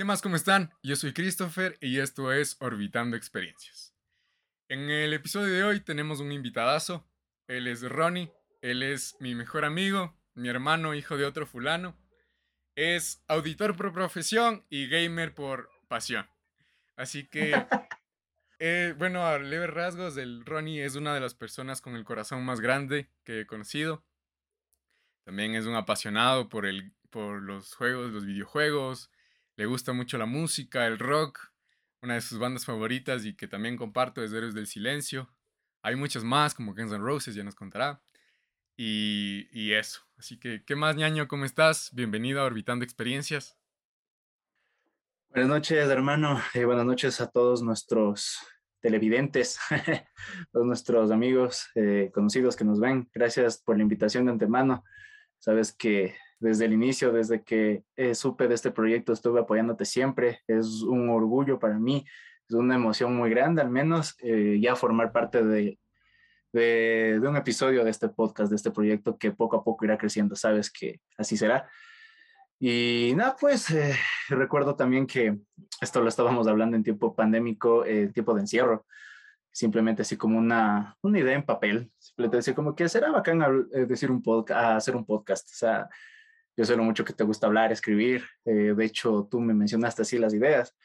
¿Qué 0.00 0.04
más? 0.06 0.22
¿Cómo 0.22 0.36
están? 0.36 0.72
Yo 0.82 0.96
soy 0.96 1.12
Christopher 1.12 1.76
y 1.78 1.98
esto 1.98 2.32
es 2.32 2.56
Orbitando 2.60 3.18
Experiencias. 3.18 3.94
En 4.66 4.88
el 4.88 5.12
episodio 5.12 5.52
de 5.52 5.62
hoy 5.62 5.80
tenemos 5.80 6.20
un 6.20 6.32
invitadazo. 6.32 7.06
Él 7.48 7.66
es 7.66 7.82
Ronnie. 7.82 8.32
Él 8.62 8.82
es 8.82 9.14
mi 9.20 9.34
mejor 9.34 9.66
amigo, 9.66 10.18
mi 10.32 10.48
hermano, 10.48 10.94
hijo 10.94 11.18
de 11.18 11.26
otro 11.26 11.44
fulano. 11.44 11.98
Es 12.76 13.22
auditor 13.28 13.76
por 13.76 13.92
profesión 13.92 14.64
y 14.70 14.88
gamer 14.88 15.34
por 15.34 15.68
pasión. 15.86 16.26
Así 16.96 17.26
que, 17.26 17.52
eh, 18.58 18.94
bueno, 18.96 19.26
a 19.26 19.38
leves 19.38 19.68
rasgos, 19.68 20.16
el 20.16 20.46
Ronnie 20.46 20.82
es 20.82 20.94
una 20.94 21.12
de 21.12 21.20
las 21.20 21.34
personas 21.34 21.82
con 21.82 21.94
el 21.94 22.04
corazón 22.04 22.42
más 22.42 22.62
grande 22.62 23.10
que 23.22 23.40
he 23.40 23.46
conocido. 23.46 24.02
También 25.24 25.54
es 25.54 25.66
un 25.66 25.74
apasionado 25.74 26.48
por, 26.48 26.64
el, 26.64 26.94
por 27.10 27.42
los 27.42 27.74
juegos, 27.74 28.12
los 28.12 28.24
videojuegos. 28.24 29.10
Le 29.60 29.66
gusta 29.66 29.92
mucho 29.92 30.16
la 30.16 30.24
música, 30.24 30.86
el 30.86 30.98
rock. 30.98 31.52
Una 32.00 32.14
de 32.14 32.22
sus 32.22 32.38
bandas 32.38 32.64
favoritas 32.64 33.26
y 33.26 33.36
que 33.36 33.46
también 33.46 33.76
comparto 33.76 34.24
es 34.24 34.32
Héroes 34.32 34.54
del 34.54 34.66
Silencio. 34.66 35.28
Hay 35.82 35.96
muchas 35.96 36.24
más, 36.24 36.54
como 36.54 36.74
Guns 36.74 36.92
N' 36.92 37.04
Roses, 37.04 37.34
ya 37.34 37.44
nos 37.44 37.54
contará. 37.54 38.00
Y, 38.74 39.48
y 39.52 39.74
eso. 39.74 40.00
Así 40.16 40.38
que, 40.38 40.64
¿qué 40.64 40.76
más, 40.76 40.96
ñaño? 40.96 41.28
¿Cómo 41.28 41.44
estás? 41.44 41.90
Bienvenido 41.92 42.40
a 42.40 42.44
Orbitando 42.44 42.86
Experiencias. 42.86 43.58
Buenas 45.28 45.50
noches, 45.50 45.90
hermano. 45.90 46.40
y 46.54 46.64
buenas 46.64 46.86
noches 46.86 47.20
a 47.20 47.30
todos 47.30 47.60
nuestros 47.60 48.38
televidentes, 48.80 49.58
todos 50.52 50.64
nuestros 50.64 51.10
amigos 51.10 51.66
eh, 51.74 52.10
conocidos 52.14 52.56
que 52.56 52.64
nos 52.64 52.80
ven. 52.80 53.10
Gracias 53.12 53.58
por 53.58 53.76
la 53.76 53.82
invitación 53.82 54.24
de 54.24 54.32
antemano. 54.32 54.84
Sabes 55.38 55.74
que 55.74 56.16
desde 56.40 56.64
el 56.64 56.72
inicio, 56.72 57.12
desde 57.12 57.44
que 57.44 57.84
eh, 57.96 58.14
supe 58.14 58.48
de 58.48 58.54
este 58.54 58.70
proyecto, 58.70 59.12
estuve 59.12 59.40
apoyándote 59.40 59.84
siempre. 59.84 60.40
Es 60.48 60.82
un 60.82 61.08
orgullo 61.10 61.58
para 61.58 61.78
mí, 61.78 62.04
es 62.48 62.54
una 62.54 62.74
emoción 62.74 63.14
muy 63.14 63.30
grande, 63.30 63.62
al 63.62 63.70
menos 63.70 64.16
eh, 64.22 64.58
ya 64.60 64.74
formar 64.74 65.12
parte 65.12 65.44
de, 65.44 65.78
de, 66.52 67.18
de, 67.20 67.28
un 67.28 67.36
episodio 67.36 67.84
de 67.84 67.90
este 67.90 68.08
podcast, 68.08 68.50
de 68.50 68.56
este 68.56 68.70
proyecto 68.70 69.18
que 69.18 69.30
poco 69.30 69.56
a 69.56 69.62
poco 69.62 69.84
irá 69.84 69.98
creciendo. 69.98 70.34
Sabes 70.34 70.70
que 70.72 71.00
así 71.16 71.36
será. 71.36 71.68
Y 72.58 73.12
nada, 73.16 73.36
pues 73.38 73.70
eh, 73.70 73.94
recuerdo 74.28 74.74
también 74.74 75.06
que 75.06 75.38
esto 75.80 76.00
lo 76.00 76.08
estábamos 76.08 76.48
hablando 76.48 76.76
en 76.76 76.82
tiempo 76.82 77.14
pandémico, 77.14 77.84
en 77.84 78.12
tiempo 78.12 78.34
de 78.34 78.40
encierro 78.40 78.86
simplemente 79.52 80.02
así 80.02 80.16
como 80.16 80.38
una, 80.38 80.96
una 81.02 81.18
idea 81.18 81.34
en 81.34 81.44
papel, 81.44 81.90
simplemente 81.98 82.36
decir 82.38 82.54
como 82.54 82.74
que 82.74 82.88
será 82.88 83.10
bacán 83.10 83.42
eh, 83.72 83.86
decir 83.86 84.10
un 84.10 84.22
podcast, 84.22 84.76
hacer 84.76 84.96
un 84.96 85.04
podcast, 85.04 85.48
o 85.48 85.54
sea, 85.54 85.88
yo 86.60 86.66
sé 86.66 86.76
lo 86.76 86.84
mucho 86.84 87.06
que 87.06 87.14
te 87.14 87.24
gusta 87.24 87.46
hablar, 87.46 87.72
escribir, 87.72 88.22
eh, 88.44 88.74
de 88.76 88.84
hecho 88.84 89.26
tú 89.30 89.40
me 89.40 89.54
mencionaste 89.54 90.02
así 90.02 90.18
las 90.18 90.34
ideas 90.34 90.76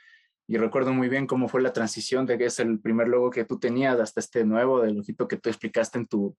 y 0.47 0.55
recuerdo 0.55 0.93
muy 0.93 1.09
bien 1.09 1.27
cómo 1.27 1.49
fue 1.49 1.61
la 1.61 1.73
transición 1.73 2.25
de 2.25 2.37
que 2.37 2.45
es 2.45 2.61
el 2.61 2.79
primer 2.79 3.09
logo 3.09 3.29
que 3.29 3.43
tú 3.43 3.59
tenías 3.59 3.99
hasta 3.99 4.21
este 4.21 4.45
nuevo 4.45 4.79
del 4.79 4.97
ojito 4.97 5.27
que 5.27 5.35
tú 5.35 5.49
explicaste 5.49 5.97
en 5.97 6.07
tu, 6.07 6.37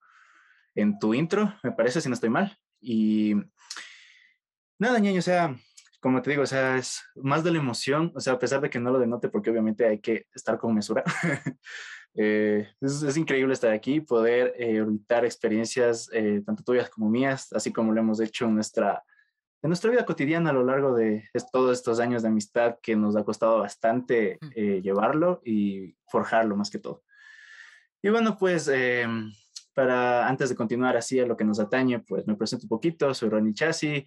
en 0.74 0.98
tu 0.98 1.12
intro, 1.12 1.54
me 1.62 1.72
parece, 1.72 2.00
si 2.00 2.08
no 2.08 2.14
estoy 2.14 2.30
mal, 2.30 2.56
y 2.80 3.34
nada, 4.78 4.98
ñaño, 5.00 5.18
o 5.18 5.22
sea, 5.22 5.54
como 6.00 6.22
te 6.22 6.30
digo, 6.30 6.42
o 6.44 6.46
sea, 6.46 6.78
es 6.78 7.02
más 7.16 7.44
de 7.44 7.50
la 7.50 7.58
emoción, 7.58 8.12
o 8.14 8.20
sea, 8.20 8.32
a 8.32 8.38
pesar 8.38 8.62
de 8.62 8.70
que 8.70 8.80
no 8.80 8.90
lo 8.90 8.98
denote, 8.98 9.28
porque 9.28 9.50
obviamente 9.50 9.86
hay 9.86 10.00
que 10.00 10.24
estar 10.34 10.56
con 10.56 10.74
mesura, 10.74 11.04
Eh, 12.18 12.66
es, 12.80 13.02
es, 13.02 13.16
increíble 13.18 13.52
estar 13.52 13.70
aquí, 13.72 14.00
poder 14.00 14.54
eh, 14.58 14.82
experiencias 15.22 16.08
eh, 16.14 16.42
tanto 16.46 16.64
tuyas 16.64 16.88
como 16.88 17.10
mías, 17.10 17.52
así 17.52 17.70
como 17.72 17.92
lo 17.92 18.00
hemos 18.00 18.20
hecho 18.20 18.46
en 18.46 18.54
nuestra, 18.54 19.04
en 19.66 19.70
nuestra 19.70 19.90
vida 19.90 20.06
cotidiana 20.06 20.50
a 20.50 20.52
lo 20.52 20.62
largo 20.62 20.94
de 20.94 21.28
todos 21.50 21.76
estos 21.76 21.98
años 21.98 22.22
de 22.22 22.28
amistad 22.28 22.76
que 22.80 22.94
nos 22.94 23.16
ha 23.16 23.24
costado 23.24 23.58
bastante 23.58 24.38
eh, 24.54 24.80
llevarlo 24.80 25.42
y 25.44 25.96
forjarlo 26.06 26.54
más 26.54 26.70
que 26.70 26.78
todo. 26.78 27.02
Y 28.00 28.08
bueno, 28.10 28.38
pues 28.38 28.68
em, 28.68 29.32
para 29.74 30.28
antes 30.28 30.50
de 30.50 30.54
continuar 30.54 30.96
así 30.96 31.18
a 31.18 31.26
lo 31.26 31.36
que 31.36 31.42
nos 31.42 31.58
atañe, 31.58 31.98
pues 31.98 32.28
me 32.28 32.36
presento 32.36 32.66
un 32.66 32.68
poquito, 32.68 33.12
soy 33.12 33.28
Ronnie 33.28 33.54
Chassi, 33.54 34.06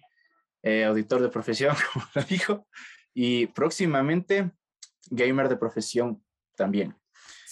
eh, 0.62 0.84
auditor 0.84 1.20
de 1.20 1.28
profesión, 1.28 1.76
como 1.92 2.06
lo 2.14 2.22
dijo, 2.22 2.66
y 3.12 3.46
próximamente 3.48 4.52
gamer 5.10 5.50
de 5.50 5.58
profesión 5.58 6.24
también. 6.56 6.96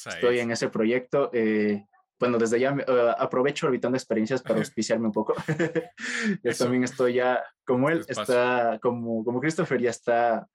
Estoy 0.06 0.38
en 0.38 0.50
ese 0.50 0.71
proyecto. 0.71 1.28
Eh, 1.34 1.84
bueno, 2.19 2.39
desde 2.39 2.59
ya 2.59 2.73
uh, 2.75 3.23
aprovecho 3.23 3.67
orbitando 3.67 3.97
experiencias 3.97 4.43
para 4.43 4.59
auspiciarme 4.59 5.06
un 5.06 5.12
poco. 5.12 5.34
yo 6.43 6.55
también 6.55 6.84
estoy 6.84 7.15
ya, 7.15 7.45
como 7.65 7.91
él, 7.91 8.05
está, 8.09 8.79
como, 8.81 9.25
como 9.25 9.41
Christopher, 9.41 9.81
ya 9.81 9.91
está. 9.91 10.49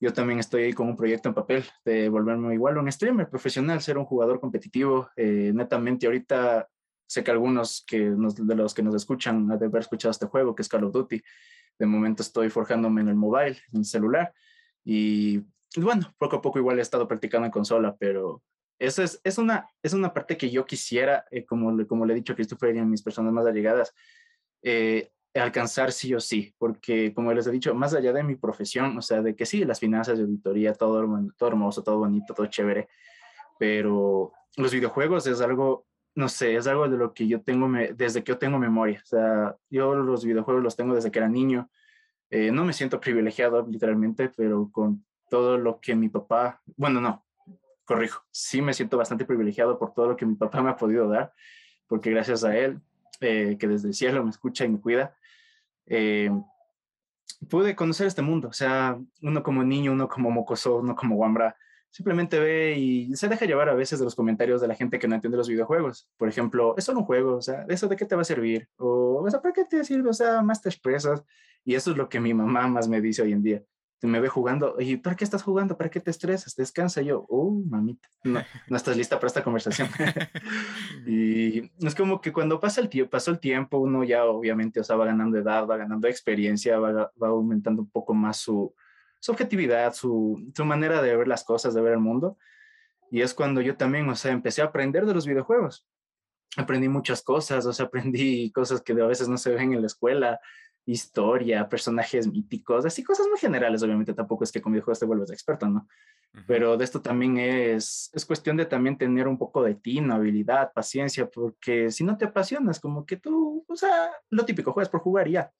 Yo 0.00 0.12
también 0.12 0.38
estoy 0.38 0.64
ahí 0.64 0.72
con 0.72 0.88
un 0.88 0.96
proyecto 0.96 1.28
en 1.28 1.34
papel 1.34 1.64
de 1.84 2.08
volverme 2.08 2.52
igual 2.52 2.76
un 2.76 2.90
streamer 2.92 3.28
profesional, 3.30 3.80
ser 3.80 3.96
un 3.96 4.04
jugador 4.04 4.40
competitivo. 4.40 5.08
Eh, 5.16 5.52
netamente, 5.54 6.06
ahorita 6.06 6.68
sé 7.06 7.24
que 7.24 7.30
algunos 7.30 7.84
que 7.86 8.10
nos, 8.10 8.34
de 8.34 8.54
los 8.54 8.74
que 8.74 8.82
nos 8.82 8.94
escuchan 8.94 9.50
han 9.50 9.58
de 9.58 9.66
haber 9.66 9.80
escuchado 9.80 10.10
este 10.10 10.26
juego, 10.26 10.54
que 10.54 10.62
es 10.62 10.68
Call 10.68 10.84
of 10.84 10.92
Duty. 10.92 11.22
De 11.78 11.86
momento 11.86 12.22
estoy 12.22 12.50
forjándome 12.50 13.00
en 13.00 13.08
el 13.08 13.14
mobile, 13.14 13.56
en 13.72 13.78
el 13.78 13.84
celular. 13.84 14.34
Y 14.84 15.42
bueno, 15.76 16.12
poco 16.18 16.36
a 16.36 16.42
poco 16.42 16.58
igual 16.58 16.78
he 16.78 16.82
estado 16.82 17.08
practicando 17.08 17.46
en 17.46 17.52
consola, 17.52 17.96
pero 17.98 18.42
eso 18.78 19.02
es, 19.02 19.20
es, 19.24 19.38
una, 19.38 19.68
es 19.82 19.92
una 19.92 20.12
parte 20.12 20.36
que 20.36 20.50
yo 20.50 20.64
quisiera, 20.64 21.24
eh, 21.30 21.44
como, 21.44 21.86
como 21.86 22.06
le 22.06 22.12
he 22.12 22.16
dicho 22.16 22.32
a 22.32 22.36
Christopher 22.36 22.74
y 22.74 22.78
a 22.78 22.84
mis 22.84 23.02
personas 23.02 23.32
más 23.32 23.46
allegadas, 23.46 23.94
eh, 24.62 25.10
alcanzar 25.34 25.92
sí 25.92 26.14
o 26.14 26.20
sí, 26.20 26.54
porque 26.58 27.12
como 27.12 27.32
les 27.32 27.46
he 27.46 27.50
dicho, 27.50 27.74
más 27.74 27.94
allá 27.94 28.12
de 28.12 28.22
mi 28.22 28.36
profesión, 28.36 28.96
o 28.96 29.02
sea, 29.02 29.20
de 29.20 29.34
que 29.34 29.46
sí, 29.46 29.64
las 29.64 29.80
finanzas 29.80 30.18
de 30.18 30.24
auditoría, 30.24 30.74
todo, 30.74 31.04
todo 31.36 31.48
hermoso, 31.48 31.82
todo 31.82 31.98
bonito, 31.98 32.34
todo 32.34 32.46
chévere, 32.46 32.88
pero 33.58 34.32
los 34.56 34.72
videojuegos 34.72 35.26
es 35.26 35.40
algo, 35.40 35.86
no 36.14 36.28
sé, 36.28 36.54
es 36.54 36.66
algo 36.66 36.88
de 36.88 36.96
lo 36.96 37.12
que 37.12 37.26
yo 37.26 37.42
tengo 37.42 37.68
desde 37.94 38.22
que 38.22 38.32
yo 38.32 38.38
tengo 38.38 38.58
memoria, 38.58 39.00
o 39.02 39.06
sea, 39.06 39.56
yo 39.68 39.94
los 39.94 40.24
videojuegos 40.24 40.62
los 40.62 40.76
tengo 40.76 40.94
desde 40.94 41.10
que 41.10 41.18
era 41.18 41.28
niño, 41.28 41.68
eh, 42.30 42.52
no 42.52 42.64
me 42.64 42.72
siento 42.72 43.00
privilegiado 43.00 43.66
literalmente, 43.68 44.30
pero 44.36 44.70
con 44.70 45.04
todo 45.28 45.58
lo 45.58 45.80
que 45.80 45.96
mi 45.96 46.08
papá, 46.08 46.62
bueno, 46.76 47.00
no, 47.00 47.23
corrijo, 47.84 48.24
sí 48.30 48.62
me 48.62 48.74
siento 48.74 48.96
bastante 48.96 49.24
privilegiado 49.24 49.78
por 49.78 49.92
todo 49.92 50.08
lo 50.08 50.16
que 50.16 50.26
mi 50.26 50.34
papá 50.34 50.62
me 50.62 50.70
ha 50.70 50.76
podido 50.76 51.08
dar, 51.08 51.32
porque 51.86 52.10
gracias 52.10 52.44
a 52.44 52.56
él, 52.56 52.80
eh, 53.20 53.56
que 53.58 53.68
desde 53.68 53.88
el 53.88 53.94
cielo 53.94 54.24
me 54.24 54.30
escucha 54.30 54.64
y 54.64 54.68
me 54.68 54.80
cuida, 54.80 55.16
eh, 55.86 56.30
pude 57.48 57.76
conocer 57.76 58.06
este 58.06 58.22
mundo. 58.22 58.48
O 58.48 58.52
sea, 58.52 58.98
uno 59.22 59.42
como 59.42 59.62
niño, 59.64 59.92
uno 59.92 60.08
como 60.08 60.30
mocoso, 60.30 60.78
uno 60.78 60.96
como 60.96 61.16
guambra, 61.16 61.56
simplemente 61.90 62.40
ve 62.40 62.76
y 62.76 63.14
se 63.14 63.28
deja 63.28 63.46
llevar 63.46 63.68
a 63.68 63.74
veces 63.74 63.98
de 63.98 64.04
los 64.04 64.14
comentarios 64.14 64.60
de 64.60 64.68
la 64.68 64.74
gente 64.74 64.98
que 64.98 65.06
no 65.06 65.14
entiende 65.14 65.38
los 65.38 65.48
videojuegos. 65.48 66.08
Por 66.16 66.28
ejemplo, 66.28 66.74
es 66.76 66.84
solo 66.84 67.00
un 67.00 67.04
juego, 67.04 67.36
o 67.36 67.42
sea, 67.42 67.64
¿eso 67.68 67.86
de 67.88 67.96
qué 67.96 68.04
te 68.04 68.16
va 68.16 68.22
a 68.22 68.24
servir? 68.24 68.68
O, 68.76 69.22
o 69.24 69.30
sea, 69.30 69.40
¿para 69.40 69.52
qué 69.52 69.64
te 69.64 69.84
sirve? 69.84 70.10
O 70.10 70.14
sea, 70.14 70.42
más 70.42 70.60
te 70.60 70.68
expresas. 70.68 71.22
Y 71.64 71.74
eso 71.74 71.92
es 71.92 71.96
lo 71.96 72.08
que 72.08 72.20
mi 72.20 72.34
mamá 72.34 72.66
más 72.68 72.88
me 72.88 73.00
dice 73.00 73.22
hoy 73.22 73.32
en 73.32 73.42
día 73.42 73.62
me 74.06 74.20
ve 74.20 74.28
jugando, 74.28 74.76
y 74.78 74.96
¿para 74.96 75.16
qué 75.16 75.24
estás 75.24 75.42
jugando? 75.42 75.76
¿Para 75.76 75.90
qué 75.90 76.00
te 76.00 76.10
estresas? 76.10 76.54
Descansa. 76.56 77.02
Y 77.02 77.06
yo, 77.06 77.24
oh, 77.28 77.50
mamita, 77.50 78.08
no, 78.24 78.42
no 78.68 78.76
estás 78.76 78.96
lista 78.96 79.16
para 79.16 79.28
esta 79.28 79.42
conversación. 79.42 79.88
y 81.06 81.70
es 81.86 81.94
como 81.94 82.20
que 82.20 82.32
cuando 82.32 82.60
pasa 82.60 82.80
el 82.80 82.88
tiempo, 82.88 83.10
pasó 83.10 83.30
el 83.30 83.40
tiempo, 83.40 83.78
uno 83.78 84.04
ya 84.04 84.24
obviamente 84.24 84.80
o 84.80 84.84
sea, 84.84 84.96
va 84.96 85.06
ganando 85.06 85.38
edad, 85.38 85.66
va 85.66 85.76
ganando 85.76 86.08
experiencia, 86.08 86.78
va, 86.78 87.12
va 87.20 87.28
aumentando 87.28 87.82
un 87.82 87.90
poco 87.90 88.14
más 88.14 88.38
su, 88.38 88.74
su 89.20 89.32
objetividad, 89.32 89.94
su, 89.94 90.52
su, 90.54 90.64
manera 90.64 91.00
de 91.00 91.16
ver 91.16 91.28
las 91.28 91.44
cosas, 91.44 91.74
de 91.74 91.80
ver 91.80 91.92
el 91.92 92.00
mundo. 92.00 92.36
Y 93.10 93.22
es 93.22 93.32
cuando 93.32 93.60
yo 93.60 93.76
también, 93.76 94.08
o 94.08 94.14
sea, 94.16 94.32
empecé 94.32 94.62
a 94.62 94.66
aprender 94.66 95.06
de 95.06 95.14
los 95.14 95.26
videojuegos. 95.26 95.86
Aprendí 96.56 96.88
muchas 96.88 97.22
cosas, 97.22 97.64
o 97.66 97.72
sea, 97.72 97.86
aprendí 97.86 98.52
cosas 98.52 98.82
que 98.82 98.92
a 98.92 99.06
veces 99.06 99.28
no 99.28 99.38
se 99.38 99.54
ven 99.54 99.72
en 99.72 99.80
la 99.80 99.86
escuela, 99.86 100.40
historia, 100.86 101.68
personajes 101.68 102.26
míticos, 102.26 102.84
así 102.84 103.02
cosas 103.02 103.26
muy 103.28 103.38
generales, 103.38 103.82
obviamente 103.82 104.12
tampoco 104.12 104.44
es 104.44 104.52
que 104.52 104.60
con 104.60 104.72
videojuegos 104.72 105.00
te 105.00 105.06
vuelves 105.06 105.30
experto, 105.30 105.68
¿no? 105.68 105.88
Pero 106.48 106.76
de 106.76 106.84
esto 106.84 107.00
también 107.00 107.38
es, 107.38 108.10
es 108.12 108.26
cuestión 108.26 108.56
de 108.56 108.66
también 108.66 108.98
tener 108.98 109.28
un 109.28 109.38
poco 109.38 109.62
de 109.62 109.76
tino, 109.76 110.14
habilidad, 110.14 110.72
paciencia, 110.72 111.30
porque 111.30 111.92
si 111.92 112.02
no 112.02 112.18
te 112.18 112.24
apasionas, 112.24 112.80
como 112.80 113.06
que 113.06 113.16
tú, 113.16 113.64
o 113.68 113.76
sea, 113.76 114.10
lo 114.30 114.44
típico, 114.44 114.72
juegas 114.72 114.88
por 114.88 115.00
jugar 115.00 115.28
y 115.28 115.32
ya. 115.32 115.52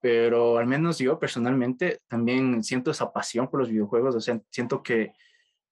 Pero 0.00 0.58
al 0.58 0.66
menos 0.66 0.98
yo 0.98 1.18
personalmente 1.18 2.02
también 2.06 2.62
siento 2.62 2.90
esa 2.90 3.10
pasión 3.14 3.48
por 3.48 3.60
los 3.60 3.70
videojuegos, 3.70 4.14
o 4.14 4.20
sea, 4.20 4.38
siento 4.50 4.82
que 4.82 5.14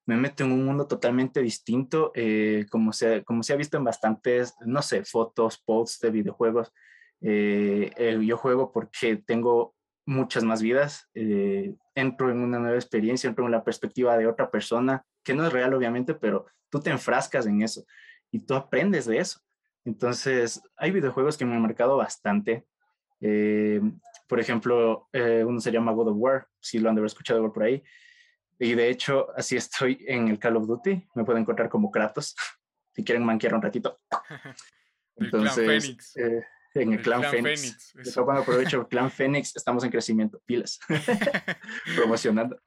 me 0.07 0.17
meto 0.17 0.45
en 0.45 0.53
un 0.53 0.65
mundo 0.65 0.87
totalmente 0.87 1.43
distinto, 1.43 2.11
eh, 2.15 2.65
como, 2.71 2.95
se, 2.95 3.23
como 3.25 3.43
se 3.43 3.53
ha 3.53 3.57
visto 3.57 3.77
en 3.77 3.85
bastantes, 3.85 4.55
no 4.65 4.81
sé, 4.81 5.05
fotos, 5.05 5.59
posts 5.59 6.01
de 6.01 6.11
videojuegos 6.11 6.73
eh, 7.23 8.19
yo 8.25 8.37
juego 8.37 8.73
porque 8.73 9.17
tengo 9.17 9.75
muchas 10.05 10.45
más 10.45 10.63
vidas, 10.63 11.09
eh, 11.15 11.75
entro 11.95 12.31
en 12.31 12.39
una 12.39 12.59
nueva 12.59 12.77
experiencia, 12.77 13.29
entro 13.29 13.47
en 13.47 13.53
la 13.53 13.65
perspectiva 13.65 14.17
de 14.17 14.27
otra 14.27 14.51
persona, 14.51 15.05
que 15.23 15.35
no 15.35 15.47
es 15.47 15.53
real 15.53 15.75
obviamente, 15.75 16.15
pero 16.15 16.47
tú 16.71 16.81
te 16.81 16.91
enfrascas 16.91 17.47
en 17.47 17.63
eso 17.63 17.85
y 18.31 18.41
tú 18.41 18.55
aprendes 18.55 19.07
de 19.07 19.19
eso. 19.19 19.41
Entonces, 19.85 20.63
hay 20.77 20.91
videojuegos 20.91 21.37
que 21.37 21.45
me 21.45 21.55
han 21.55 21.63
marcado 21.63 21.97
bastante. 21.97 22.67
Eh, 23.21 23.81
por 24.29 24.41
ejemplo, 24.41 25.09
eh, 25.13 25.45
uno 25.47 25.61
se 25.61 25.71
llama 25.71 25.93
God 25.93 26.09
of 26.09 26.17
War, 26.19 26.49
si 26.61 26.79
lo 26.79 26.89
han 26.89 26.95
de 26.95 27.01
haber 27.01 27.09
escuchado 27.09 27.53
por 27.53 27.63
ahí. 27.63 27.83
Y 28.59 28.75
de 28.75 28.89
hecho, 28.91 29.29
así 29.37 29.57
estoy 29.57 30.05
en 30.07 30.29
el 30.29 30.39
Call 30.39 30.57
of 30.57 30.67
Duty. 30.67 31.09
Me 31.15 31.25
pueden 31.25 31.43
encontrar 31.43 31.69
como 31.69 31.91
Kratos, 31.91 32.35
si 32.95 33.05
quieren 33.05 33.25
manquear 33.25 33.55
un 33.55 33.63
ratito. 33.63 34.01
Entonces, 35.17 36.17
eh, 36.17 36.43
en 36.75 36.93
el, 36.95 37.03
clan, 37.03 37.23
Fénix. 37.25 37.95
Eso 37.99 38.25
cuando 38.25 38.43
aprovecho 38.43 38.81
el 38.81 38.89
clan 38.89 39.11
Fénix, 39.11 39.57
estamos 39.57 39.85
en 39.85 39.91
crecimiento, 39.91 40.41
pilas, 40.45 40.79
promocionando. 41.97 42.59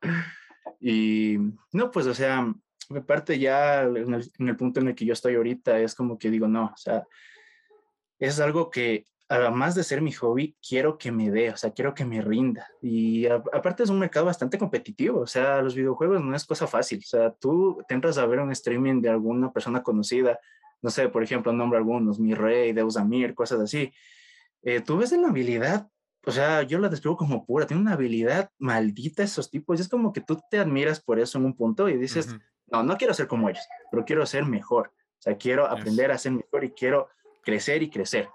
Y 0.79 1.37
no, 1.71 1.91
pues, 1.91 2.05
o 2.07 2.13
sea, 2.13 2.51
me 2.89 3.01
parte 3.01 3.39
ya 3.39 3.83
en 3.83 4.13
el, 4.13 4.31
en 4.39 4.49
el, 4.49 4.55
punto 4.55 4.79
en 4.79 4.89
el 4.89 4.95
que 4.95 5.05
yo 5.05 5.13
estoy 5.13 5.35
ahorita, 5.35 5.79
es 5.79 5.95
como 5.95 6.17
que 6.17 6.29
digo, 6.29 6.47
no, 6.47 6.65
o 6.65 6.77
sea, 6.77 7.03
es 8.19 8.39
algo 8.39 8.69
que 8.69 9.05
además 9.27 9.75
de 9.75 9.83
ser 9.83 10.01
mi 10.01 10.11
hobby, 10.11 10.55
quiero 10.67 10.97
que 10.97 11.11
me 11.11 11.31
dé, 11.31 11.49
o 11.49 11.57
sea, 11.57 11.71
quiero 11.71 11.93
que 11.93 12.05
me 12.05 12.21
rinda. 12.21 12.67
Y 12.81 13.25
aparte 13.25 13.83
es 13.83 13.89
un 13.89 13.99
mercado 13.99 14.27
bastante 14.27 14.57
competitivo, 14.57 15.21
o 15.21 15.27
sea, 15.27 15.61
los 15.61 15.75
videojuegos 15.75 16.23
no 16.23 16.35
es 16.35 16.45
cosa 16.45 16.67
fácil, 16.67 16.99
o 16.99 17.07
sea, 17.07 17.31
tú 17.31 17.83
te 17.87 17.95
entras 17.95 18.17
a 18.17 18.25
ver 18.25 18.39
un 18.39 18.51
streaming 18.51 19.01
de 19.01 19.09
alguna 19.09 19.51
persona 19.51 19.81
conocida, 19.81 20.39
no 20.81 20.89
sé, 20.89 21.09
por 21.09 21.23
ejemplo, 21.23 21.51
nombre 21.53 21.77
algunos, 21.77 22.19
Mi 22.19 22.33
Rey, 22.33 22.73
Deus 22.73 22.97
Amir, 22.97 23.33
cosas 23.33 23.59
así. 23.59 23.91
Eh, 24.61 24.81
tú 24.81 24.97
ves 24.97 25.11
la 25.11 25.29
habilidad, 25.29 25.87
o 26.25 26.31
sea, 26.31 26.63
yo 26.63 26.79
la 26.79 26.89
describo 26.89 27.17
como 27.17 27.45
pura, 27.45 27.67
tiene 27.67 27.81
una 27.81 27.93
habilidad 27.93 28.49
maldita 28.57 29.23
esos 29.23 29.49
tipos, 29.49 29.79
y 29.79 29.81
es 29.81 29.89
como 29.89 30.11
que 30.11 30.21
tú 30.21 30.39
te 30.49 30.59
admiras 30.59 31.01
por 31.01 31.19
eso 31.19 31.37
en 31.37 31.45
un 31.45 31.55
punto 31.55 31.87
y 31.87 31.97
dices, 31.97 32.35
no, 32.67 32.83
no 32.83 32.97
quiero 32.97 33.13
ser 33.13 33.27
como 33.27 33.49
ellos, 33.49 33.63
pero 33.91 34.05
quiero 34.05 34.25
ser 34.25 34.45
mejor, 34.45 34.87
o 34.87 35.21
sea, 35.21 35.37
quiero 35.37 35.67
aprender 35.67 36.11
a 36.11 36.17
ser 36.17 36.31
mejor 36.31 36.63
y 36.63 36.71
quiero 36.71 37.09
crecer 37.43 37.83
y 37.83 37.89
crecer. 37.89 38.27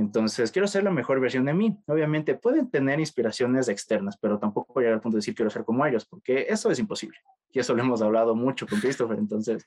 Entonces, 0.00 0.50
quiero 0.50 0.66
ser 0.66 0.82
la 0.82 0.90
mejor 0.90 1.20
versión 1.20 1.44
de 1.44 1.52
mí. 1.52 1.78
Obviamente 1.86 2.34
pueden 2.34 2.70
tener 2.70 2.98
inspiraciones 3.00 3.68
externas, 3.68 4.16
pero 4.16 4.38
tampoco 4.38 4.80
llegar 4.80 4.94
al 4.94 5.00
punto 5.02 5.16
de 5.16 5.18
decir 5.18 5.34
quiero 5.34 5.50
ser 5.50 5.62
como 5.62 5.84
ellos, 5.84 6.06
porque 6.06 6.46
eso 6.48 6.70
es 6.70 6.78
imposible. 6.78 7.18
Y 7.52 7.60
eso 7.60 7.74
lo 7.74 7.82
hemos 7.82 8.00
hablado 8.00 8.34
mucho 8.34 8.66
con 8.66 8.80
Christopher. 8.80 9.18
Entonces, 9.18 9.66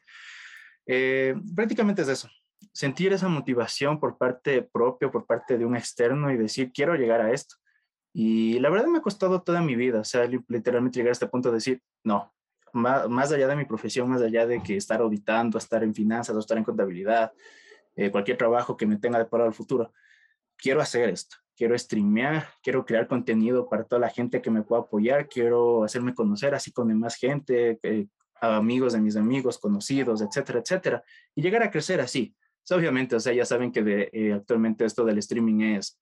eh, 0.85 1.35
prácticamente 1.55 2.01
es 2.01 2.07
eso. 2.07 2.29
Sentir 2.71 3.13
esa 3.13 3.27
motivación 3.27 3.99
por 3.99 4.17
parte 4.17 4.61
propia, 4.61 5.11
por 5.11 5.25
parte 5.25 5.57
de 5.57 5.65
un 5.65 5.75
externo 5.75 6.31
y 6.31 6.37
decir 6.37 6.71
quiero 6.73 6.95
llegar 6.95 7.21
a 7.21 7.31
esto. 7.31 7.55
Y 8.13 8.59
la 8.59 8.69
verdad 8.69 8.87
me 8.87 8.99
ha 8.99 9.01
costado 9.01 9.41
toda 9.41 9.61
mi 9.61 9.75
vida, 9.75 10.01
o 10.01 10.03
sea, 10.03 10.29
literalmente 10.47 10.99
llegar 10.99 11.09
a 11.09 11.13
este 11.13 11.27
punto 11.27 11.49
de 11.49 11.55
decir, 11.55 11.81
no, 12.03 12.31
más, 12.73 13.31
allá 13.31 13.47
de 13.47 13.55
mi 13.55 13.65
profesión, 13.65 14.09
más 14.09 14.21
allá 14.21 14.45
de 14.45 14.61
que 14.61 14.77
estar 14.77 15.01
auditando, 15.01 15.57
estar 15.57 15.83
en 15.83 15.93
finanzas 15.93 16.35
estar 16.37 16.57
en 16.57 16.63
contabilidad, 16.63 17.31
eh, 17.95 18.11
cualquier 18.11 18.37
trabajo 18.37 18.75
que 18.77 18.85
me 18.85 18.97
tenga 18.97 19.17
de 19.17 19.25
deparado 19.25 19.49
el 19.49 19.55
futuro, 19.55 19.93
quiero 20.57 20.81
hacer 20.81 21.09
esto, 21.09 21.37
quiero 21.55 21.77
streamear, 21.77 22.47
quiero 22.61 22.85
crear 22.85 23.07
contenido 23.07 23.67
para 23.69 23.83
toda 23.83 23.99
la 23.99 24.09
gente 24.09 24.41
que 24.41 24.51
me 24.51 24.63
pueda 24.63 24.83
apoyar, 24.83 25.27
quiero 25.27 25.83
hacerme 25.83 26.13
conocer 26.13 26.55
así 26.55 26.71
con 26.71 26.87
demás 26.87 27.15
gente, 27.15 27.79
eh, 27.83 28.07
amigos 28.51 28.93
de 28.93 29.01
mis 29.01 29.15
amigos, 29.15 29.57
conocidos, 29.57 30.21
etcétera, 30.21 30.59
etcétera, 30.59 31.03
y 31.35 31.41
llegar 31.41 31.63
a 31.63 31.71
crecer 31.71 32.01
así. 32.01 32.35
obviamente, 32.71 33.15
o 33.15 33.19
sea, 33.19 33.33
ya 33.33 33.45
saben 33.45 33.71
que 33.71 33.83
de, 33.83 34.09
eh, 34.13 34.33
actualmente 34.33 34.85
esto 34.85 35.05
del 35.05 35.17
streaming 35.17 35.61
es 35.61 35.99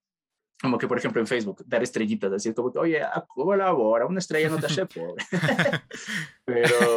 como 0.61 0.77
que, 0.77 0.88
por 0.88 0.97
ejemplo, 0.97 1.19
en 1.19 1.25
Facebook, 1.25 1.63
dar 1.65 1.81
estrellitas, 1.81 2.31
decir 2.31 2.53
como 2.53 2.71
que, 2.71 2.77
oye, 2.77 3.01
colabora, 3.27 4.05
una 4.05 4.19
estrella 4.19 4.49
no 4.49 4.59
te 4.59 4.65
hace 4.67 4.85
pobre. 4.85 5.25
Pero 6.45 6.95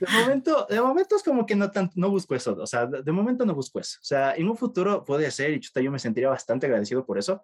de 0.00 0.06
momento, 0.20 0.66
de 0.70 0.80
momento 0.80 1.16
es 1.16 1.22
como 1.24 1.44
que 1.44 1.56
no, 1.56 1.70
tanto, 1.70 1.92
no 1.96 2.08
busco 2.10 2.36
eso, 2.36 2.56
o 2.56 2.66
sea, 2.66 2.86
de, 2.86 3.12
momento 3.12 3.44
no 3.44 3.54
busco 3.54 3.80
eso. 3.80 3.98
O 4.00 4.04
sea, 4.04 4.34
en 4.36 4.48
un 4.48 4.56
futuro 4.56 5.04
puede 5.04 5.30
ser, 5.32 5.52
y 5.52 5.60
yo 5.60 5.90
me 5.90 5.98
sentiría 5.98 6.28
bastante 6.28 6.66
agradecido 6.66 7.04
por 7.04 7.18
eso, 7.18 7.42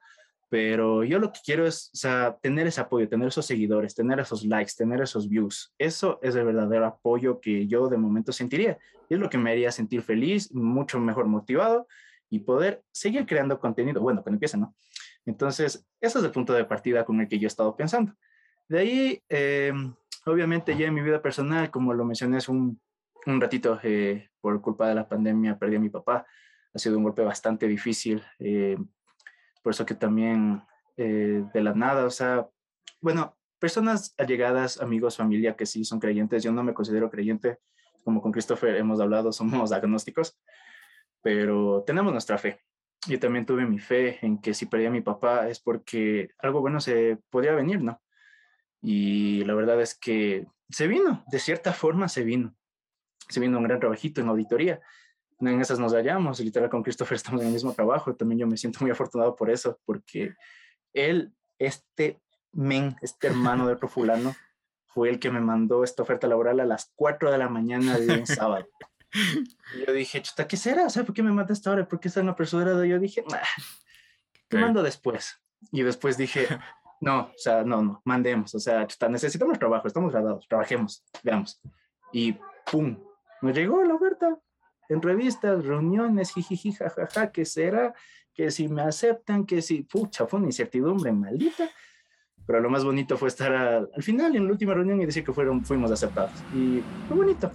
pero 0.50 1.04
yo 1.04 1.20
lo 1.20 1.32
que 1.32 1.38
quiero 1.44 1.64
es, 1.64 1.92
o 2.04 2.34
tener 2.42 2.66
ese 2.66 2.80
apoyo, 2.80 3.08
tener 3.08 3.28
esos 3.28 3.46
seguidores, 3.46 3.94
tener 3.94 4.18
esos 4.18 4.44
likes, 4.44 4.72
tener 4.76 5.00
esos 5.00 5.28
views. 5.28 5.72
Eso 5.78 6.18
es 6.22 6.34
el 6.34 6.44
verdadero 6.44 6.86
apoyo 6.86 7.40
que 7.40 7.68
yo 7.68 7.88
de 7.88 7.96
momento 7.96 8.32
sentiría. 8.32 8.76
Y 9.08 9.14
es 9.14 9.20
lo 9.20 9.30
que 9.30 9.38
me 9.38 9.52
haría 9.52 9.70
sentir 9.70 10.02
feliz, 10.02 10.52
mucho 10.52 10.98
mejor 10.98 11.26
motivado 11.26 11.86
y 12.28 12.40
poder 12.40 12.82
seguir 12.90 13.26
creando 13.26 13.60
contenido. 13.60 14.00
Bueno, 14.00 14.22
cuando 14.22 14.36
empiece, 14.36 14.58
¿no? 14.58 14.74
Entonces, 15.24 15.86
ese 16.00 16.18
es 16.18 16.24
el 16.24 16.32
punto 16.32 16.52
de 16.52 16.64
partida 16.64 17.04
con 17.04 17.20
el 17.20 17.28
que 17.28 17.38
yo 17.38 17.46
he 17.46 17.48
estado 17.48 17.76
pensando. 17.76 18.12
De 18.68 18.80
ahí, 18.80 19.22
eh, 19.28 19.72
obviamente 20.26 20.76
ya 20.76 20.88
en 20.88 20.94
mi 20.94 21.00
vida 21.00 21.22
personal, 21.22 21.70
como 21.70 21.94
lo 21.94 22.04
mencioné 22.04 22.38
hace 22.38 22.50
un, 22.50 22.80
un 23.26 23.40
ratito, 23.40 23.78
eh, 23.84 24.30
por 24.40 24.60
culpa 24.60 24.88
de 24.88 24.96
la 24.96 25.08
pandemia 25.08 25.56
perdí 25.56 25.76
a 25.76 25.80
mi 25.80 25.90
papá. 25.90 26.26
Ha 26.74 26.78
sido 26.78 26.96
un 26.96 27.04
golpe 27.04 27.22
bastante 27.22 27.68
difícil. 27.68 28.20
Eh, 28.40 28.76
por 29.62 29.72
eso 29.72 29.86
que 29.86 29.94
también 29.94 30.62
de 30.96 31.62
la 31.62 31.72
nada, 31.72 32.04
o 32.04 32.10
sea, 32.10 32.46
bueno, 33.00 33.38
personas 33.58 34.14
allegadas, 34.18 34.82
amigos, 34.82 35.16
familia 35.16 35.56
que 35.56 35.64
sí 35.64 35.82
son 35.84 35.98
creyentes, 35.98 36.42
yo 36.42 36.52
no 36.52 36.62
me 36.62 36.74
considero 36.74 37.10
creyente, 37.10 37.58
como 38.04 38.20
con 38.20 38.32
Christopher 38.32 38.76
hemos 38.76 39.00
hablado, 39.00 39.32
somos 39.32 39.72
agnósticos, 39.72 40.38
pero 41.22 41.84
tenemos 41.86 42.12
nuestra 42.12 42.36
fe 42.36 42.60
yo 43.06 43.18
también 43.18 43.46
tuve 43.46 43.66
mi 43.66 43.78
fe 43.78 44.18
en 44.24 44.40
que 44.40 44.52
si 44.54 44.66
perdía 44.66 44.88
a 44.88 44.92
mi 44.92 45.00
papá 45.00 45.48
es 45.48 45.60
porque 45.60 46.30
algo 46.38 46.60
bueno 46.60 46.80
se 46.80 47.18
podría 47.30 47.52
venir, 47.52 47.80
¿no? 47.82 48.02
Y 48.82 49.44
la 49.44 49.54
verdad 49.54 49.80
es 49.80 49.94
que 49.94 50.46
se 50.68 50.86
vino, 50.86 51.24
de 51.30 51.38
cierta 51.38 51.72
forma 51.72 52.08
se 52.08 52.24
vino. 52.24 52.54
Se 53.28 53.40
vino 53.40 53.58
un 53.58 53.64
gran 53.64 53.80
trabajito 53.80 54.20
en 54.20 54.28
auditoría. 54.28 54.80
En 55.40 55.60
esas 55.60 55.78
nos 55.78 55.94
hallamos, 55.94 56.40
literal 56.40 56.68
con 56.68 56.82
Christopher 56.82 57.16
estamos 57.16 57.40
en 57.40 57.48
el 57.48 57.52
mismo 57.52 57.72
trabajo. 57.72 58.14
También 58.14 58.40
yo 58.40 58.46
me 58.46 58.56
siento 58.56 58.80
muy 58.82 58.90
afortunado 58.90 59.34
por 59.34 59.50
eso, 59.50 59.78
porque 59.84 60.34
él, 60.92 61.32
este 61.58 62.20
men, 62.52 62.96
este 63.00 63.28
hermano 63.28 63.66
del 63.66 63.78
profulano, 63.78 64.34
fue 64.86 65.08
el 65.08 65.18
que 65.18 65.30
me 65.30 65.40
mandó 65.40 65.84
esta 65.84 66.02
oferta 66.02 66.26
laboral 66.26 66.60
a 66.60 66.64
las 66.64 66.92
4 66.96 67.30
de 67.30 67.38
la 67.38 67.48
mañana 67.48 67.98
de 67.98 68.18
un 68.18 68.26
sábado. 68.26 68.66
Y 69.74 69.86
yo 69.86 69.92
dije, 69.92 70.22
chuta, 70.22 70.46
¿qué 70.46 70.56
será? 70.56 70.88
Sea, 70.88 71.04
¿por 71.04 71.14
qué 71.14 71.22
me 71.22 71.32
mata 71.32 71.52
esta 71.52 71.70
hora? 71.70 71.86
¿Por 71.86 72.00
qué 72.00 72.08
está 72.08 72.20
en 72.20 72.28
apresurado? 72.28 72.84
Y 72.84 72.90
yo 72.90 72.98
dije, 72.98 73.24
nah, 73.28 73.38
te 74.48 74.58
mando 74.58 74.82
después. 74.82 75.40
Y 75.72 75.82
después 75.82 76.16
dije, 76.16 76.46
no, 77.00 77.20
o 77.22 77.38
sea, 77.38 77.64
no, 77.64 77.82
no, 77.82 78.02
mandemos. 78.04 78.54
O 78.54 78.60
sea, 78.60 78.86
chuta, 78.86 79.08
necesitamos 79.08 79.58
trabajo, 79.58 79.86
estamos 79.86 80.12
graduados, 80.12 80.46
trabajemos, 80.48 81.04
veamos. 81.22 81.60
Y 82.12 82.36
pum, 82.70 82.98
me 83.40 83.52
llegó 83.52 83.82
la 83.84 83.94
oferta. 83.94 84.38
En 84.90 85.00
revistas, 85.00 85.64
reuniones, 85.64 86.32
jijiji, 86.32 86.72
jajaja, 86.72 87.32
¿qué 87.32 87.44
será? 87.44 87.94
Que 88.34 88.50
si 88.50 88.68
me 88.68 88.82
aceptan, 88.82 89.46
que 89.46 89.62
si, 89.62 89.82
pucha, 89.82 90.26
fue 90.26 90.40
una 90.40 90.48
incertidumbre 90.48 91.12
maldita. 91.12 91.70
Pero 92.46 92.60
lo 92.60 92.68
más 92.68 92.84
bonito 92.84 93.16
fue 93.16 93.28
estar 93.28 93.52
al, 93.54 93.88
al 93.94 94.02
final, 94.02 94.34
en 94.34 94.44
la 94.44 94.52
última 94.52 94.74
reunión, 94.74 95.00
y 95.00 95.06
decir 95.06 95.24
que 95.24 95.32
fueron, 95.32 95.64
fuimos 95.64 95.90
aceptados. 95.90 96.32
Y 96.54 96.82
fue 97.06 97.16
bonito. 97.16 97.52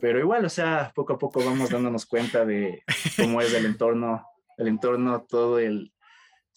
Pero 0.00 0.18
igual, 0.18 0.44
o 0.44 0.48
sea, 0.48 0.90
poco 0.94 1.12
a 1.12 1.18
poco 1.18 1.44
vamos 1.44 1.70
dándonos 1.70 2.06
cuenta 2.06 2.44
de 2.44 2.82
cómo 3.16 3.40
es 3.40 3.52
el 3.54 3.66
entorno, 3.66 4.26
el 4.56 4.68
entorno, 4.68 5.22
todo 5.22 5.58
el, 5.58 5.92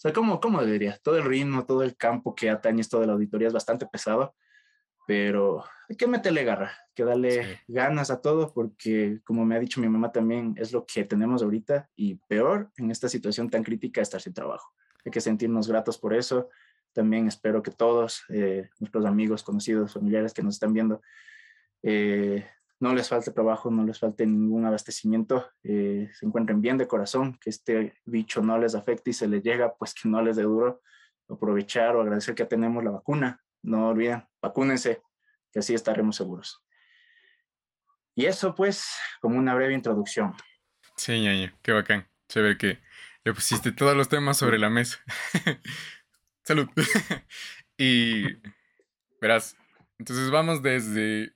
sea, 0.00 0.14
¿cómo, 0.14 0.40
cómo 0.40 0.64
diría? 0.64 0.98
Todo 1.02 1.18
el 1.18 1.24
ritmo, 1.24 1.66
todo 1.66 1.82
el 1.82 1.94
campo 1.94 2.34
que 2.34 2.48
atañe 2.48 2.80
esto 2.80 3.00
de 3.00 3.06
la 3.06 3.12
auditoría 3.12 3.48
es 3.48 3.52
bastante 3.52 3.84
pesado, 3.86 4.34
pero 5.10 5.64
hay 5.88 5.96
que 5.96 6.06
meterle 6.06 6.44
garra, 6.44 6.68
hay 6.68 6.94
que 6.94 7.02
darle 7.02 7.58
ganas 7.66 8.12
a 8.12 8.20
todo, 8.20 8.54
porque 8.54 9.18
como 9.24 9.44
me 9.44 9.56
ha 9.56 9.58
dicho 9.58 9.80
mi 9.80 9.88
mamá 9.88 10.12
también, 10.12 10.54
es 10.56 10.72
lo 10.72 10.86
que 10.86 11.02
tenemos 11.02 11.42
ahorita 11.42 11.90
y 11.96 12.14
peor 12.28 12.70
en 12.76 12.92
esta 12.92 13.08
situación 13.08 13.50
tan 13.50 13.64
crítica 13.64 14.00
estar 14.00 14.20
sin 14.20 14.32
trabajo. 14.32 14.72
Hay 15.04 15.10
que 15.10 15.20
sentirnos 15.20 15.66
gratos 15.66 15.98
por 15.98 16.14
eso. 16.14 16.48
También 16.92 17.26
espero 17.26 17.60
que 17.60 17.72
todos, 17.72 18.22
eh, 18.28 18.70
nuestros 18.78 19.04
amigos, 19.04 19.42
conocidos, 19.42 19.94
familiares 19.94 20.32
que 20.32 20.44
nos 20.44 20.54
están 20.54 20.72
viendo, 20.72 21.02
eh, 21.82 22.46
no 22.78 22.94
les 22.94 23.08
falte 23.08 23.32
trabajo, 23.32 23.68
no 23.68 23.84
les 23.84 23.98
falte 23.98 24.24
ningún 24.24 24.64
abastecimiento, 24.64 25.44
eh, 25.64 26.08
se 26.12 26.24
encuentren 26.24 26.60
bien 26.60 26.78
de 26.78 26.86
corazón, 26.86 27.36
que 27.40 27.50
este 27.50 27.94
bicho 28.04 28.42
no 28.42 28.56
les 28.60 28.76
afecte 28.76 29.10
y 29.10 29.14
se 29.14 29.26
les 29.26 29.42
llega, 29.42 29.74
pues 29.74 29.92
que 29.92 30.08
no 30.08 30.22
les 30.22 30.36
dé 30.36 30.44
duro 30.44 30.82
aprovechar 31.28 31.96
o 31.96 32.00
agradecer 32.00 32.36
que 32.36 32.44
tenemos 32.44 32.84
la 32.84 32.92
vacuna. 32.92 33.40
No 33.62 33.88
olviden, 33.88 34.26
vacúnense, 34.40 35.02
que 35.52 35.58
así 35.58 35.74
estaremos 35.74 36.16
seguros. 36.16 36.62
Y 38.14 38.26
eso 38.26 38.54
pues 38.54 38.86
como 39.20 39.38
una 39.38 39.54
breve 39.54 39.74
introducción. 39.74 40.34
Sí, 40.96 41.20
ñaño, 41.20 41.52
qué 41.62 41.72
bacán. 41.72 42.08
ve 42.34 42.56
que 42.58 42.80
le 43.24 43.34
pusiste 43.34 43.72
todos 43.72 43.96
los 43.96 44.08
temas 44.08 44.36
sobre 44.36 44.58
la 44.58 44.70
mesa. 44.70 44.98
Salud. 46.42 46.68
y 47.78 48.24
verás, 49.20 49.56
entonces 49.98 50.30
vamos 50.30 50.62
desde 50.62 51.34